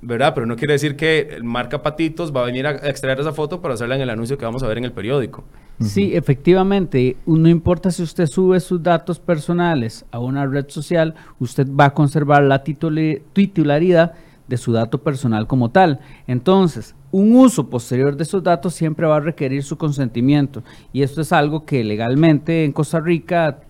¿verdad? 0.00 0.34
Pero 0.34 0.46
no 0.46 0.54
quiere 0.54 0.74
decir 0.74 0.94
que 0.94 1.30
el 1.32 1.42
marca 1.42 1.82
Patitos 1.82 2.32
va 2.34 2.42
a 2.42 2.44
venir 2.44 2.64
a 2.68 2.76
extraer 2.88 3.18
esa 3.18 3.32
foto 3.32 3.60
para 3.60 3.74
hacerla 3.74 3.96
en 3.96 4.02
el 4.02 4.10
anuncio 4.10 4.38
que 4.38 4.44
vamos 4.44 4.62
a 4.62 4.68
ver 4.68 4.78
en 4.78 4.84
el 4.84 4.92
periódico. 4.92 5.42
Sí, 5.80 6.14
efectivamente, 6.14 7.16
no 7.26 7.48
importa 7.48 7.90
si 7.90 8.04
usted 8.04 8.26
sube 8.26 8.60
sus 8.60 8.80
datos 8.82 9.18
personales 9.18 10.04
a 10.12 10.20
una 10.20 10.46
red 10.46 10.66
social, 10.68 11.16
usted 11.40 11.66
va 11.68 11.86
a 11.86 11.94
conservar 11.94 12.44
la 12.44 12.62
titularidad 12.62 14.14
de 14.48 14.56
su 14.56 14.72
dato 14.72 14.98
personal 14.98 15.46
como 15.46 15.70
tal. 15.70 16.00
Entonces, 16.26 16.94
un 17.10 17.36
uso 17.36 17.68
posterior 17.70 18.16
de 18.16 18.24
esos 18.24 18.42
datos 18.42 18.74
siempre 18.74 19.06
va 19.06 19.16
a 19.16 19.20
requerir 19.20 19.62
su 19.62 19.76
consentimiento. 19.76 20.62
Y 20.92 21.02
esto 21.02 21.20
es 21.20 21.32
algo 21.32 21.64
que 21.64 21.84
legalmente 21.84 22.64
en 22.64 22.72
Costa 22.72 23.00
Rica 23.00 23.60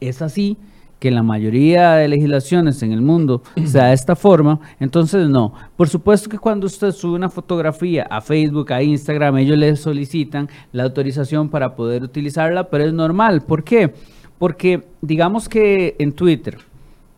es 0.00 0.22
así, 0.22 0.56
que 0.98 1.10
la 1.10 1.22
mayoría 1.22 1.92
de 1.92 2.08
legislaciones 2.08 2.82
en 2.82 2.92
el 2.92 3.02
mundo 3.02 3.42
se 3.64 3.78
da 3.78 3.88
de 3.88 3.94
esta 3.94 4.16
forma, 4.16 4.58
entonces 4.80 5.28
no. 5.28 5.52
Por 5.76 5.88
supuesto 5.88 6.28
que 6.28 6.38
cuando 6.38 6.66
usted 6.66 6.90
sube 6.90 7.14
una 7.14 7.28
fotografía 7.28 8.06
a 8.10 8.20
Facebook, 8.20 8.72
a 8.72 8.82
Instagram, 8.82 9.38
ellos 9.38 9.58
le 9.58 9.76
solicitan 9.76 10.48
la 10.72 10.84
autorización 10.84 11.48
para 11.50 11.76
poder 11.76 12.02
utilizarla, 12.02 12.68
pero 12.68 12.84
es 12.84 12.92
normal. 12.92 13.42
¿Por 13.42 13.62
qué? 13.62 13.94
Porque 14.38 14.88
digamos 15.00 15.48
que 15.48 15.94
en 15.98 16.12
Twitter 16.12 16.58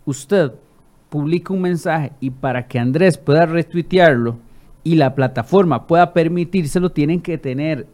usted 0.05 0.53
publica 1.11 1.53
un 1.53 1.61
mensaje 1.61 2.13
y 2.21 2.31
para 2.31 2.67
que 2.67 2.79
Andrés 2.79 3.19
pueda 3.19 3.45
retuitearlo 3.45 4.39
y 4.83 4.95
la 4.95 5.15
plataforma 5.15 5.87
pueda 5.87 6.15
permitírselo, 6.15 6.91
tienen 6.91 7.21
que 7.21 7.37
tener 7.37 7.87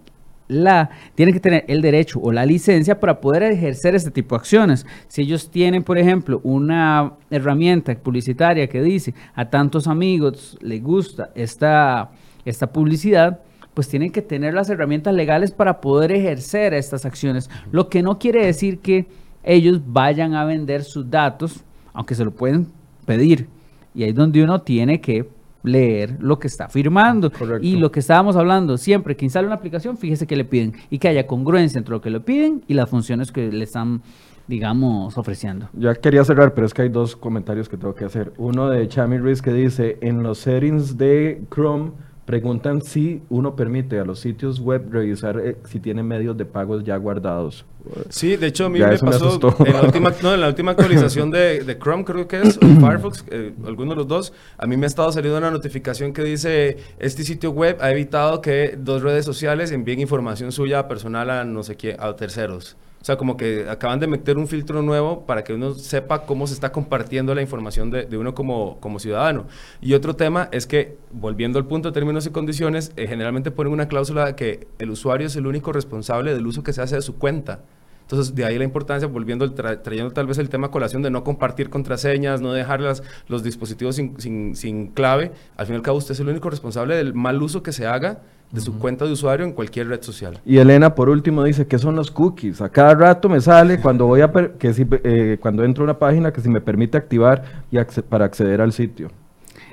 la 0.49 0.91
tienen 1.17 1.35
que 1.35 1.41
tener 1.41 1.65
el 1.67 1.83
derecho 1.83 2.21
o 2.23 2.31
la 2.31 2.47
licencia 2.47 3.01
para 3.01 3.21
poder 3.21 3.43
ejercer 3.43 3.97
este 3.97 4.13
tipo 4.13 4.37
de 4.37 4.41
acciones. 4.41 4.87
Si 5.09 5.23
ellos 5.23 5.51
tienen, 5.51 5.83
por 5.83 5.99
ejemplo, 5.99 6.41
una 6.45 7.15
herramienta 7.31 7.95
publicitaria 7.97 8.69
que 8.69 8.81
dice 8.81 9.13
a 9.35 9.51
tantos 9.51 9.89
amigos 9.89 10.57
les 10.61 10.81
gusta 10.83 11.31
esta, 11.35 12.13
esta 12.45 12.73
publicidad, 12.73 13.41
pues 13.75 13.89
tienen 13.89 14.13
que 14.13 14.23
tener 14.23 14.55
las 14.55 14.71
herramientas 14.71 15.15
legales 15.15 15.51
para 15.51 15.81
poder 15.81 16.13
ejercer 16.13 16.75
estas 16.75 17.05
acciones. 17.05 17.51
Lo 17.73 17.89
que 17.89 18.03
no 18.03 18.19
quiere 18.19 18.47
decir 18.47 18.79
que 18.79 19.07
ellos 19.43 19.81
vayan 19.85 20.35
a 20.35 20.45
vender 20.45 20.85
sus 20.85 21.11
datos, 21.11 21.65
aunque 21.93 22.15
se 22.15 22.25
lo 22.25 22.31
pueden 22.31 22.69
pedir. 23.07 23.49
Y 23.95 24.03
ahí 24.03 24.11
es 24.11 24.15
donde 24.15 24.43
uno 24.43 24.61
tiene 24.61 25.01
que 25.01 25.29
leer 25.63 26.17
lo 26.21 26.39
que 26.39 26.47
está 26.47 26.69
firmando. 26.69 27.31
Correcto. 27.31 27.67
Y 27.67 27.77
lo 27.77 27.91
que 27.91 28.01
estábamos 28.01 28.37
hablando, 28.37 28.77
siempre 28.77 29.17
que 29.17 29.25
instale 29.25 29.47
una 29.47 29.57
aplicación, 29.57 29.97
fíjese 29.97 30.27
que 30.27 30.37
le 30.37 30.45
piden 30.45 30.75
y 30.91 30.99
que 30.99 31.09
haya 31.09 31.27
congruencia 31.27 31.79
entre 31.79 31.93
lo 31.93 32.01
que 32.01 32.11
le 32.11 32.21
piden 32.21 32.63
y 32.69 32.75
las 32.75 32.89
funciones 32.89 33.33
que 33.33 33.51
le 33.51 33.65
están, 33.65 34.03
digamos, 34.47 35.17
ofreciendo. 35.19 35.69
Ya 35.73 35.95
quería 35.95 36.25
cerrar, 36.25 36.55
pero 36.55 36.67
es 36.67 36.75
que 36.75 36.83
hay 36.83 36.89
dos 36.89 37.17
comentarios 37.17 37.69
que 37.69 37.77
tengo 37.77 37.95
que 37.95 38.05
hacer. 38.05 38.33
Uno 38.37 38.69
de 38.69 38.87
Chami 38.89 39.19
Ruiz 39.19 39.43
que 39.43 39.53
dice, 39.53 39.99
en 40.01 40.23
los 40.23 40.39
settings 40.39 40.97
de 40.97 41.43
Chrome 41.53 41.93
preguntan 42.27 42.83
si 42.83 43.23
uno 43.31 43.55
permite 43.57 43.99
a 44.01 44.05
los 44.05 44.19
sitios 44.19 44.61
web 44.61 44.89
revisar 44.91 45.39
eh, 45.39 45.57
si 45.69 45.79
tienen 45.81 46.07
medios 46.07 46.37
de 46.37 46.45
pagos 46.45 46.85
ya 46.85 46.97
guardados. 46.97 47.65
Sí, 48.11 48.35
de 48.37 48.49
hecho 48.49 48.67
a 48.67 48.69
mí 48.69 48.81
Ya 48.81 48.87
me 48.89 48.93
me 48.95 48.99
pasó 48.99 49.29
asustó. 49.29 49.55
en, 49.65 49.73
la 49.73 49.83
última, 49.83 50.13
no, 50.21 50.35
en 50.35 50.41
la 50.41 50.49
última 50.49 50.73
actualización 50.73 51.31
de, 51.31 51.63
de 51.63 51.79
Chrome 51.79 52.05
creo 52.05 52.27
que 52.27 52.43
es, 52.43 52.57
o 52.59 52.61
Firefox, 52.81 53.25
eh, 53.31 53.55
alguno 53.65 53.93
de 53.93 53.97
los 53.97 54.09
dos, 54.09 54.33
a 54.59 54.67
mí 54.67 54.77
me 54.77 54.87
ha 54.87 54.89
estado 54.89 55.13
saliendo 55.13 55.39
una 55.39 55.53
notificación 55.53 56.13
que 56.13 56.25
dice, 56.25 56.79
este 56.99 57.23
sitio 57.23 57.53
web 57.53 57.79
ha 57.81 57.93
evitado 57.93 58.41
que 58.41 58.77
dos 58.77 59.03
redes 59.03 59.25
sociales 59.25 59.71
envíen 59.71 60.01
información 60.01 60.51
suya 60.51 60.89
personal 60.89 61.31
a 61.31 61.45
no 61.45 61.63
sé 61.63 61.77
qué, 61.77 61.97
a 61.99 62.15
terceros. 62.17 62.77
O 63.07 63.13
sea, 63.15 63.17
como 63.17 63.37
que 63.37 63.69
acaban 63.71 64.01
de 64.01 64.09
meter 64.09 64.37
un 64.37 64.49
filtro 64.49 64.83
nuevo 64.83 65.27
para 65.27 65.45
que 65.45 65.55
uno 65.55 65.75
sepa 65.75 66.27
cómo 66.27 66.49
se 66.49 66.55
está 66.55 66.73
compartiendo 66.73 67.37
la 67.37 67.41
información 67.41 67.89
de, 67.89 68.05
de 68.05 68.19
uno 68.19 68.35
como, 68.35 68.81
como 68.81 68.99
ciudadano. 68.99 69.47
Y 69.81 69.95
otro 69.95 70.17
tema 70.17 70.49
es 70.51 70.67
que, 70.67 70.97
volviendo 71.13 71.61
al 71.61 71.67
punto 71.67 71.91
de 71.91 71.95
términos 71.95 72.27
y 72.27 72.31
condiciones, 72.31 72.91
eh, 72.97 73.07
generalmente 73.07 73.53
ponen 73.53 73.73
una 73.73 73.87
cláusula 73.87 74.27
de 74.27 74.35
que 74.35 74.67
el 74.81 74.91
usuario 74.91 75.29
es 75.29 75.37
el 75.37 75.47
único 75.47 75.71
responsable 75.71 76.35
del 76.35 76.45
uso 76.49 76.65
que 76.65 76.73
se 76.73 76.83
hace 76.83 76.97
de 76.97 77.03
su 77.03 77.15
cuenta. 77.17 77.61
Entonces, 78.03 78.35
de 78.35 78.45
ahí 78.45 78.59
la 78.59 78.65
importancia, 78.65 79.07
volviendo, 79.07 79.47
tra- 79.55 79.81
trayendo 79.83 80.13
tal 80.13 80.27
vez 80.27 80.39
el 80.39 80.49
tema 80.49 80.73
colación 80.73 81.03
de 81.03 81.11
no 81.11 81.23
compartir 81.23 81.71
contraseñas, 81.71 82.41
no 82.41 82.53
dejar 82.53 82.81
las- 82.81 83.05
los 83.29 83.45
dispositivos 83.45 83.95
sin, 83.95 84.21
sin- 84.21 84.57
sin 84.57 84.89
clave. 84.89 85.31
Al 85.57 85.67
fin 85.67 85.75
y 85.75 85.77
al 85.77 85.83
cabo, 85.83 85.99
usted 85.99 86.11
es 86.15 86.19
el 86.19 86.29
único 86.29 86.51
responsable 86.51 86.97
del 86.97 87.15
mal 87.15 87.41
uso 87.41 87.63
que 87.63 87.71
se 87.71 87.87
haga 87.87 88.19
de 88.53 88.61
su 88.61 88.79
cuenta 88.79 89.05
de 89.05 89.13
usuario 89.13 89.45
en 89.45 89.53
cualquier 89.53 89.89
red 89.89 90.03
social. 90.03 90.39
Y 90.47 90.59
Elena, 90.59 90.95
por 90.95 91.09
último, 91.09 91.43
dice, 91.45 91.67
¿qué 91.67 91.79
son 91.79 91.97
los 91.97 92.11
cookies? 92.11 92.61
A 92.61 92.69
cada 92.69 92.95
rato 92.95 93.29
me 93.29 93.41
sale 93.41 93.81
cuando 93.81 94.07
voy 94.07 94.21
a 94.21 94.31
que 94.59 94.73
si, 94.73 94.87
eh, 95.05 95.37
cuando 95.41 95.65
entro 95.65 95.83
a 95.83 95.87
una 95.87 95.99
página 95.99 96.33
que 96.33 96.41
si 96.41 96.49
me 96.49 96.61
permite 96.61 96.97
activar 96.97 97.65
y 97.71 97.77
acce- 97.77 98.03
para 98.03 98.25
acceder 98.25 98.61
al 98.61 98.73
sitio. 98.73 99.11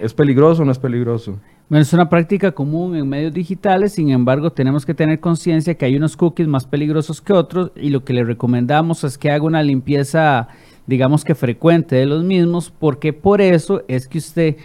¿Es 0.02 0.14
peligroso 0.14 0.64
o 0.64 0.66
no 0.66 0.72
es 0.72 0.80
peligroso? 0.80 1.40
Bueno, 1.70 1.82
es 1.84 1.94
una 1.94 2.10
práctica 2.10 2.52
común 2.52 2.96
en 2.96 3.08
medios 3.08 3.34
digitales, 3.34 3.94
sin 3.94 4.10
embargo, 4.10 4.52
tenemos 4.52 4.86
que 4.86 4.94
tener 4.94 5.20
conciencia 5.20 5.76
que 5.76 5.86
hay 5.86 5.96
unos 5.96 6.18
cookies 6.18 6.48
más 6.48 6.66
peligrosos 6.66 7.22
que 7.22 7.32
otros 7.34 7.72
y 7.76 7.90
lo 7.90 8.04
que 8.04 8.14
le 8.14 8.24
recomendamos 8.24 9.04
es 9.06 9.18
que 9.18 9.32
haga 9.32 9.46
una 9.46 9.64
limpieza, 9.64 10.50
digamos 10.88 11.24
que 11.24 11.36
frecuente 11.36 11.96
de 11.96 12.06
los 12.06 12.24
mismos, 12.24 12.74
porque 12.78 13.14
por 13.14 13.40
eso 13.40 13.84
es 13.88 14.08
que 14.08 14.18
usted 14.18 14.56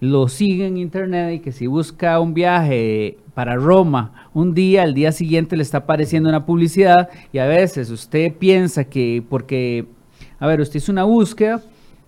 lo 0.00 0.28
sigue 0.28 0.66
en 0.66 0.78
internet 0.78 1.34
y 1.34 1.40
que 1.40 1.52
si 1.52 1.66
busca 1.66 2.18
un 2.20 2.32
viaje 2.32 3.18
para 3.36 3.56
Roma. 3.56 4.30
Un 4.32 4.54
día, 4.54 4.82
al 4.82 4.94
día 4.94 5.12
siguiente 5.12 5.58
le 5.58 5.62
está 5.62 5.78
apareciendo 5.78 6.30
una 6.30 6.46
publicidad 6.46 7.10
y 7.34 7.38
a 7.38 7.44
veces 7.44 7.90
usted 7.90 8.32
piensa 8.32 8.84
que 8.84 9.22
porque, 9.28 9.84
a 10.40 10.46
ver, 10.46 10.62
usted 10.62 10.76
hizo 10.76 10.90
una 10.90 11.04
búsqueda, 11.04 11.60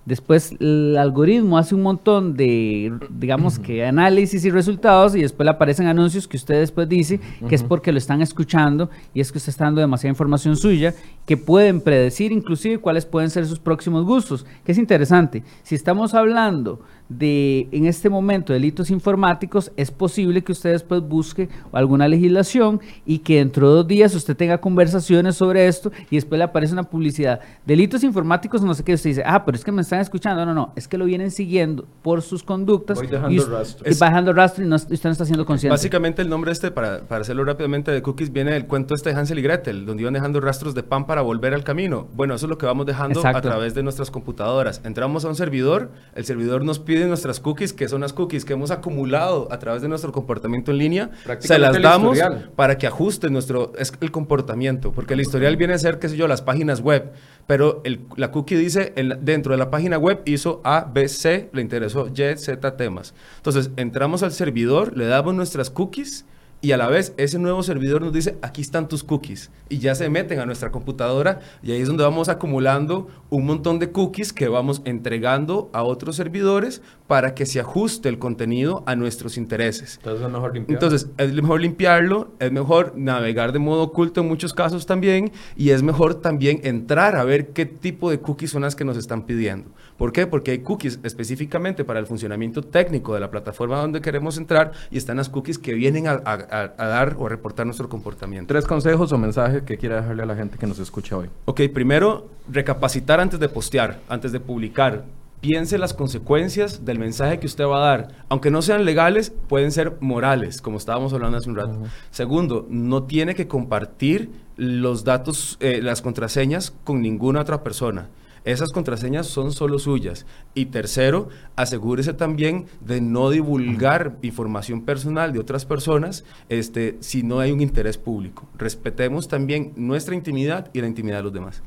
Después 0.09 0.57
el 0.59 0.97
algoritmo 0.97 1.59
hace 1.59 1.75
un 1.75 1.83
montón 1.83 2.35
de, 2.35 2.91
digamos 3.11 3.59
que 3.59 3.85
análisis 3.85 4.43
y 4.43 4.51
resultados 4.51 5.15
y 5.15 5.21
después 5.21 5.45
le 5.45 5.51
aparecen 5.51 5.87
anuncios 5.87 6.27
que 6.27 6.39
usted 6.39 6.61
después 6.61 6.89
dice 6.89 7.21
que 7.47 7.55
es 7.55 7.63
porque 7.63 7.93
lo 7.93 7.99
están 7.99 8.23
escuchando 8.23 8.89
y 9.13 9.21
es 9.21 9.31
que 9.31 9.37
usted 9.37 9.51
está 9.51 9.65
dando 9.67 9.83
demasiada 9.83 10.13
información 10.13 10.57
suya 10.57 10.95
que 11.27 11.37
pueden 11.37 11.83
predecir 11.83 12.33
inclusive 12.33 12.79
cuáles 12.79 13.05
pueden 13.05 13.29
ser 13.29 13.45
sus 13.45 13.59
próximos 13.59 14.07
gustos, 14.07 14.47
que 14.65 14.73
es 14.73 14.79
interesante. 14.79 15.45
Si 15.63 15.75
estamos 15.75 16.15
hablando 16.15 16.81
de, 17.09 17.69
en 17.73 17.87
este 17.87 18.09
momento, 18.09 18.53
delitos 18.53 18.91
informáticos, 18.91 19.73
es 19.77 19.91
posible 19.91 20.43
que 20.43 20.53
usted 20.53 20.73
después 20.73 21.03
busque 21.03 21.49
alguna 21.73 22.07
legislación 22.09 22.81
y 23.07 23.21
que 23.21 23.37
dentro 23.37 23.69
de 23.69 23.77
dos 23.77 23.89
días 23.89 24.15
usted 24.15 24.37
tenga 24.37 24.59
conversaciones 24.59 25.37
sobre 25.37 25.67
esto 25.67 25.91
y 26.11 26.17
después 26.17 26.39
le 26.39 26.45
aparece 26.45 26.73
una 26.73 26.85
publicidad. 26.85 27.41
Delitos 27.65 28.05
informáticos, 28.05 28.63
no 28.63 28.75
sé 28.75 28.85
qué, 28.85 28.95
usted 28.95 29.11
dice, 29.11 29.23
ah, 29.25 29.45
pero 29.45 29.57
es 29.57 29.65
que 29.65 29.73
me 29.73 29.83
están 29.83 30.01
escuchando. 30.01 30.45
No, 30.45 30.55
no, 30.55 30.73
es 30.77 30.87
que 30.87 30.99
lo 30.99 31.07
vienen 31.07 31.31
siguiendo 31.31 31.87
por 32.03 32.23
sus 32.23 32.43
conductas. 32.43 33.01
y, 33.03 33.39
rastro. 33.39 33.91
bajando 33.99 34.33
rastro 34.33 34.65
y 34.65 34.69
no, 34.69 34.77
usted 34.77 35.05
no 35.05 35.11
está 35.11 35.25
siendo 35.25 35.47
consciente. 35.47 35.73
Básicamente 35.73 36.23
el 36.23 36.29
nombre 36.29 36.53
este, 36.53 36.71
para, 36.71 37.01
para 37.01 37.23
hacerlo 37.23 37.45
rápidamente, 37.45 37.91
de 37.91 38.03
cookies 38.03 38.33
viene 38.33 38.53
del 38.53 38.67
cuento 38.67 38.95
este 38.95 39.11
de 39.11 39.17
Hansel 39.19 39.39
y 39.39 39.43
Gretel, 39.43 39.87
donde 39.87 40.03
iban 40.03 40.15
dejando 40.15 40.41
rastros 40.41 40.75
de 40.75 40.83
pan 40.83 41.07
para 41.07 41.23
volver 41.23 41.55
al 41.55 41.65
camino. 41.65 42.09
Bueno, 42.15 42.35
eso 42.35 42.47
es 42.47 42.51
lo 42.51 42.59
que 42.59 42.67
vamos 42.67 42.87
dejando 42.87 43.27
a 43.27 43.41
través 43.41 43.75
de 43.75 43.83
nuestras 43.83 44.11
computadoras. 44.11 44.81
Entramos 44.85 45.25
a 45.25 45.29
un 45.29 45.37
servidor, 45.37 45.91
el 46.15 46.25
servidor 46.25 46.65
nos 46.65 46.79
pide 46.79 46.98
nuestras 47.07 47.41
cookies, 47.41 47.73
que 47.73 47.89
son 47.89 48.01
las 48.01 48.13
cookies 48.13 48.45
que 48.45 48.55
hemos 48.55 48.71
acumulado 48.71 49.49
a 49.51 49.59
través 49.59 49.83
de 49.83 49.89
nuestro 49.89 50.13
comportamiento 50.13 50.71
en 50.73 50.79
línea, 50.79 51.11
se 51.39 51.59
las 51.59 51.81
damos 51.81 52.19
para 52.57 52.79
que 52.79 52.87
ajuste 52.87 53.31
nuestro 53.31 53.73
es 53.79 53.93
el 54.01 54.11
comportamiento, 54.11 54.93
porque 54.93 55.15
el 55.15 55.21
historial 55.21 55.57
viene 55.57 55.75
a 55.75 55.79
ser, 55.79 55.99
qué 55.99 56.09
sé 56.09 56.17
yo, 56.17 56.29
las 56.29 56.43
páginas 56.43 56.81
web, 56.81 57.13
pero 57.47 57.81
el, 57.85 58.01
la 58.17 58.31
cookie 58.31 58.57
dice 58.57 58.93
dentro 59.21 59.53
de 59.53 59.59
la 59.59 59.71
página 59.71 59.99
web 59.99 60.23
hizo 60.25 60.61
A, 60.65 60.91
B, 60.93 61.09
C, 61.09 61.49
le 61.53 61.63
interesó 61.63 62.09
Y, 62.09 62.37
Z 62.37 62.77
temas. 62.77 63.15
Entonces, 63.37 63.71
entramos 63.77 64.23
al 64.23 64.33
servidor, 64.33 64.97
le 64.97 65.07
damos 65.07 65.35
nuestras 65.35 65.71
cookies 65.71 66.25
y 66.61 66.73
a 66.73 66.77
la 66.77 66.89
vez 66.89 67.15
ese 67.17 67.39
nuevo 67.39 67.63
servidor 67.63 68.03
nos 68.03 68.13
dice, 68.13 68.37
aquí 68.43 68.63
están 68.63 68.89
tus 68.89 69.05
cookies. 69.05 69.51
Y 69.69 69.79
ya 69.79 69.95
se 69.95 70.09
meten 70.09 70.41
a 70.41 70.47
nuestra 70.47 70.73
computadora 70.73 71.41
y 71.63 71.71
ahí 71.71 71.81
es 71.81 71.89
donde 71.89 72.03
vamos 72.03 72.29
acumulando 72.29 73.07
un 73.31 73.47
montón 73.47 73.79
de 73.79 73.93
cookies 73.93 74.33
que 74.33 74.49
vamos 74.49 74.83
entregando 74.85 75.71
a 75.73 75.85
otros 75.85 76.17
servidores 76.17 76.83
para 77.07 77.35
que 77.35 77.47
se 77.47 77.61
ajuste 77.61 78.09
el 78.09 78.19
contenido 78.19 78.83
a 78.87 78.97
nuestros 78.97 79.37
intereses. 79.37 80.01
Entonces 80.03 80.27
es 80.27 80.33
mejor 80.33 80.55
limpiarlo. 80.55 80.75
Entonces 80.75 81.11
es 81.17 81.33
mejor 81.33 81.61
limpiarlo, 81.61 82.33
es 82.41 82.53
mejor 82.53 82.93
navegar 82.97 83.53
de 83.53 83.59
modo 83.61 83.83
oculto 83.83 84.23
en 84.23 84.29
muchos 84.29 84.53
casos 84.53 84.85
también 84.85 85.31
y 85.57 85.71
es 85.71 85.83
mejor 85.83 86.17
también 86.17 86.61
entrar 86.65 87.15
a 87.15 87.25
ver 87.25 87.49
qué 87.51 87.67
tipo 87.67 88.11
de 88.11 88.19
cookies 88.21 88.51
son 88.51 88.63
las 88.63 88.75
que 88.75 88.85
nos 88.85 88.97
están 88.97 89.27
pidiendo. 89.27 89.71
¿Por 89.99 90.13
qué? 90.13 90.29
Porque 90.29 90.53
hay 90.53 90.59
cookies 90.61 91.01
específicamente 91.03 91.85
para 91.85 91.99
el 91.99 92.07
funcionamiento 92.07 92.63
técnico 92.63 93.15
de 93.15 93.21
la 93.21 93.33
plataforma 93.33 93.81
donde 93.81 94.01
queremos 94.01 94.39
entrar 94.39 94.71
y 94.93 94.97
están 94.97 95.17
las 95.17 95.29
cookies 95.29 95.59
que 95.59 95.75
vienen 95.75 96.07
a, 96.07 96.19
dar 96.19 97.17
o 97.19 97.27
a 97.27 97.29
reportar 97.29 97.67
nuestro 97.67 97.89
comportamiento. 97.89 98.55
Tres 98.55 98.65
consejos 98.65 99.11
o 99.11 99.19
mensajes 99.19 99.65
que 99.65 99.77
quiera 99.77 99.97
dejarle 99.97 100.23
a 100.23 100.27
la 100.27 100.37
gente 100.37 100.57
que 100.57 100.69
nos 100.69 100.79
escucha 100.79 101.17
hoy. 101.17 101.29
Ok, 101.47 101.63
primero, 101.75 102.29
recapacitar 102.49 103.19
antes 103.19 103.41
de 103.41 103.49
postear, 103.49 103.99
antes 104.09 104.31
de 104.31 104.39
publicar. 104.39 105.05
Piense 105.41 105.79
las 105.79 105.95
consecuencias 105.95 106.85
del 106.85 107.01
mensaje 107.01 107.41
que 107.41 107.47
usted 107.47 107.65
va 107.65 107.79
a 107.79 107.97
dar. 107.97 108.09
Aunque 108.29 108.53
no 108.53 108.63
sean 108.63 108.85
legales, 108.85 109.33
pueden 109.49 109.73
ser 109.73 109.97
morales, 109.99 110.63
como 110.63 110.79
estábamos 110.79 111.13
hablando 111.13 111.39
hace 111.39 111.51
un 111.51 111.57
rato. 111.57 111.83
Segundo, 112.13 112.67
no 112.71 113.03
tiene 113.03 113.35
que 113.35 113.49
compartir 113.49 114.31
los 114.57 115.03
datos, 115.03 115.57
eh, 115.59 115.81
las 115.83 116.03
contraseñas 116.03 116.73
con 116.85 117.03
ninguna 117.03 117.41
otra 117.41 117.65
persona. 117.65 118.09
Esas 118.49 118.73
contraseñas 118.73 119.27
son 119.27 119.53
solo 119.53 119.79
suyas. 119.79 120.25
Y 120.55 120.67
tercero, 120.67 121.29
asegúrese 121.55 122.15
también 122.15 122.65
de 122.81 123.03
no 123.03 123.29
divulgar 123.29 124.17
información 124.23 124.87
personal 124.87 125.35
de 125.35 125.39
otras 125.39 125.67
personas 125.67 126.25
este, 126.49 126.97
si 127.01 127.23
no 127.23 127.41
hay 127.41 127.53
un 127.53 127.61
interés 127.61 127.99
público. 127.99 128.49
Respetemos 128.57 129.29
también 129.29 129.75
nuestra 129.77 130.15
intimidad 130.15 130.71
y 130.73 130.81
la 130.81 130.87
intimidad 130.87 131.19
de 131.19 131.25
los 131.25 131.33
demás. 131.35 131.63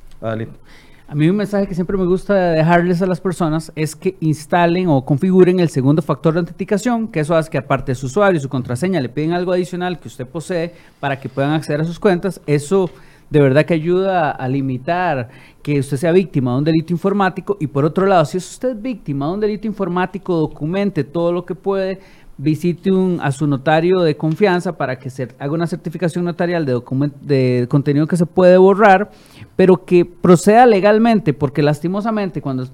A 1.08 1.14
mí 1.14 1.30
un 1.30 1.36
mensaje 1.36 1.68
que 1.68 1.76
siempre 1.76 1.98
me 1.98 2.06
gusta 2.06 2.34
dejarles 2.34 3.00
a 3.04 3.06
las 3.06 3.22
personas 3.22 3.72
es 3.76 3.96
que 3.96 4.16
instalen 4.20 4.88
o 4.88 5.06
configuren 5.06 5.60
el 5.60 5.70
segundo 5.70 6.02
factor 6.02 6.34
de 6.34 6.40
autenticación, 6.40 7.10
que 7.10 7.20
eso 7.20 7.36
hace 7.36 7.52
que 7.52 7.60
aparte 7.60 7.92
de 7.92 7.96
su 7.96 8.08
usuario 8.08 8.40
y 8.40 8.42
su 8.42 8.50
contraseña 8.50 9.00
le 9.02 9.10
piden 9.10 9.34
algo 9.34 9.54
adicional 9.54 10.00
que 10.00 10.08
usted 10.08 10.26
posee 10.26 10.74
para 11.00 11.20
que 11.20 11.30
puedan 11.30 11.52
acceder 11.52 11.82
a 11.82 11.84
sus 11.84 12.00
cuentas. 12.00 12.42
Eso 12.48 12.90
de 13.32 13.40
verdad 13.40 13.66
que 13.66 13.74
ayuda 13.74 14.30
a 14.30 14.48
limitar 14.50 15.30
que 15.64 15.80
usted 15.80 15.98
sea 15.98 16.12
víctima 16.12 16.52
de 16.52 16.58
un 16.58 16.64
delito 16.66 16.92
informático. 16.92 17.58
Y 17.60 17.68
por 17.68 17.86
otro 17.86 18.06
lado, 18.06 18.26
si 18.26 18.38
es 18.38 18.52
usted 18.52 18.76
víctima 18.76 19.28
de 19.28 19.34
un 19.34 19.40
delito 19.40 19.68
informático, 19.68 20.36
documente 20.36 21.06
todo 21.06 21.32
lo 21.32 21.46
que 21.46 21.56
puede, 21.56 22.00
visite 22.38 22.92
un, 22.92 23.20
a 23.22 23.32
su 23.32 23.48
notario 23.48 24.02
de 24.02 24.18
confianza 24.18 24.76
para 24.76 25.00
que 25.00 25.10
se 25.10 25.30
haga 25.40 25.54
una 25.54 25.66
certificación 25.66 26.26
notarial 26.26 26.66
de, 26.66 26.82
de 27.22 27.68
contenido 27.70 28.06
que 28.06 28.18
se 28.18 28.26
puede 28.26 28.58
borrar, 28.58 29.10
pero 29.56 29.86
que 29.86 30.04
proceda 30.04 30.66
legalmente, 30.66 31.34
porque 31.34 31.62
lastimosamente 31.62 32.42
cuando 32.42 32.68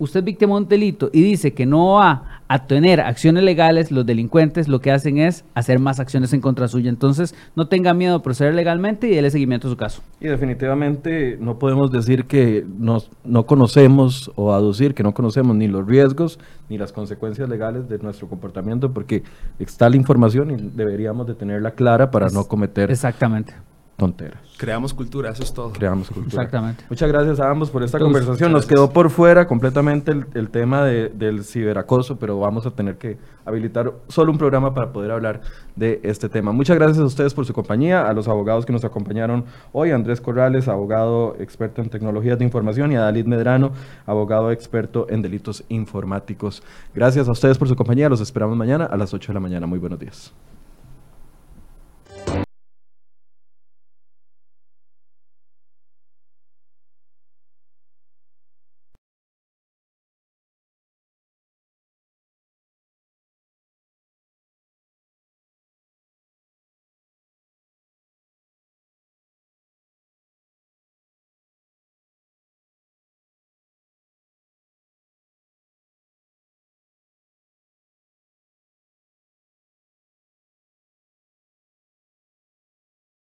usted 0.00 0.20
es 0.20 0.24
víctima 0.24 0.54
de 0.54 0.62
un 0.62 0.68
delito 0.68 1.10
y 1.12 1.22
dice 1.22 1.52
que 1.52 1.66
no 1.66 1.94
va 1.94 2.42
a 2.48 2.66
tener 2.66 3.00
acciones 3.00 3.44
legales, 3.44 3.92
los 3.92 4.04
delincuentes 4.04 4.66
lo 4.66 4.80
que 4.80 4.90
hacen 4.90 5.18
es 5.18 5.44
hacer 5.54 5.78
más 5.78 6.00
acciones 6.00 6.32
en 6.32 6.40
contra 6.40 6.66
suya. 6.66 6.88
Entonces, 6.88 7.34
no 7.54 7.68
tenga 7.68 7.94
miedo 7.94 8.18
de 8.18 8.24
proceder 8.24 8.54
legalmente 8.54 9.06
y 9.06 9.14
déle 9.14 9.30
seguimiento 9.30 9.68
a 9.68 9.70
su 9.70 9.76
caso. 9.76 10.02
Y 10.20 10.26
definitivamente 10.26 11.36
no 11.40 11.58
podemos 11.58 11.92
decir 11.92 12.24
que 12.24 12.66
nos, 12.78 13.10
no 13.24 13.46
conocemos 13.46 14.32
o 14.34 14.52
aducir 14.52 14.94
que 14.94 15.04
no 15.04 15.14
conocemos 15.14 15.54
ni 15.54 15.68
los 15.68 15.86
riesgos 15.86 16.40
ni 16.68 16.78
las 16.78 16.92
consecuencias 16.92 17.48
legales 17.48 17.88
de 17.88 17.98
nuestro 17.98 18.28
comportamiento 18.28 18.92
porque 18.92 19.22
está 19.58 19.88
la 19.88 19.96
información 19.96 20.50
y 20.50 20.56
deberíamos 20.74 21.26
de 21.26 21.34
tenerla 21.34 21.72
clara 21.72 22.10
para 22.10 22.30
no 22.30 22.44
cometer 22.44 22.90
exactamente 22.90 23.54
tonteras. 24.00 24.40
Creamos 24.56 24.94
cultura, 24.94 25.28
eso 25.28 25.42
es 25.42 25.52
todo. 25.52 25.72
Creamos 25.72 26.08
cultura. 26.08 26.42
Exactamente. 26.42 26.84
Muchas 26.88 27.06
gracias 27.06 27.38
a 27.38 27.50
ambos 27.50 27.68
por 27.68 27.82
esta 27.82 27.98
conversación. 27.98 28.50
Nos 28.50 28.64
quedó 28.64 28.88
por 28.88 29.10
fuera 29.10 29.46
completamente 29.46 30.10
el, 30.10 30.48
tema 30.48 30.86
del 30.86 31.44
ciberacoso, 31.44 32.18
pero 32.18 32.38
vamos 32.38 32.64
a 32.64 32.70
tener 32.70 32.96
que 32.96 33.18
habilitar 33.44 33.92
solo 34.08 34.32
un 34.32 34.38
programa 34.38 34.72
para 34.72 34.90
poder 34.90 35.10
hablar 35.10 35.42
de 35.76 36.00
este 36.02 36.30
tema. 36.30 36.50
Muchas 36.50 36.78
gracias 36.78 36.98
a 36.98 37.04
ustedes 37.04 37.34
por 37.34 37.44
su 37.44 37.52
compañía, 37.52 38.08
a 38.08 38.14
los 38.14 38.26
abogados 38.26 38.64
que 38.64 38.72
nos 38.72 38.86
acompañaron 38.86 39.44
hoy, 39.72 39.90
Andrés 39.90 40.22
Corrales, 40.22 40.66
abogado 40.66 41.36
experto 41.38 41.82
en 41.82 41.90
tecnologías 41.90 42.38
de 42.38 42.46
información, 42.46 42.90
y 42.92 42.96
a 42.96 43.00
Dalit 43.00 43.26
Medrano, 43.26 43.72
abogado 44.06 44.50
experto 44.50 45.06
en 45.10 45.20
delitos 45.20 45.62
informáticos. 45.68 46.62
Gracias 46.94 47.28
a 47.28 47.32
ustedes 47.32 47.58
por 47.58 47.68
su 47.68 47.76
compañía. 47.76 48.08
Los 48.08 48.22
esperamos 48.22 48.56
mañana 48.56 48.86
a 48.86 48.96
las 48.96 49.12
8 49.12 49.28
de 49.32 49.34
la 49.34 49.40
mañana. 49.40 49.66
Muy 49.66 49.78
buenos 49.78 49.98
días. 49.98 50.32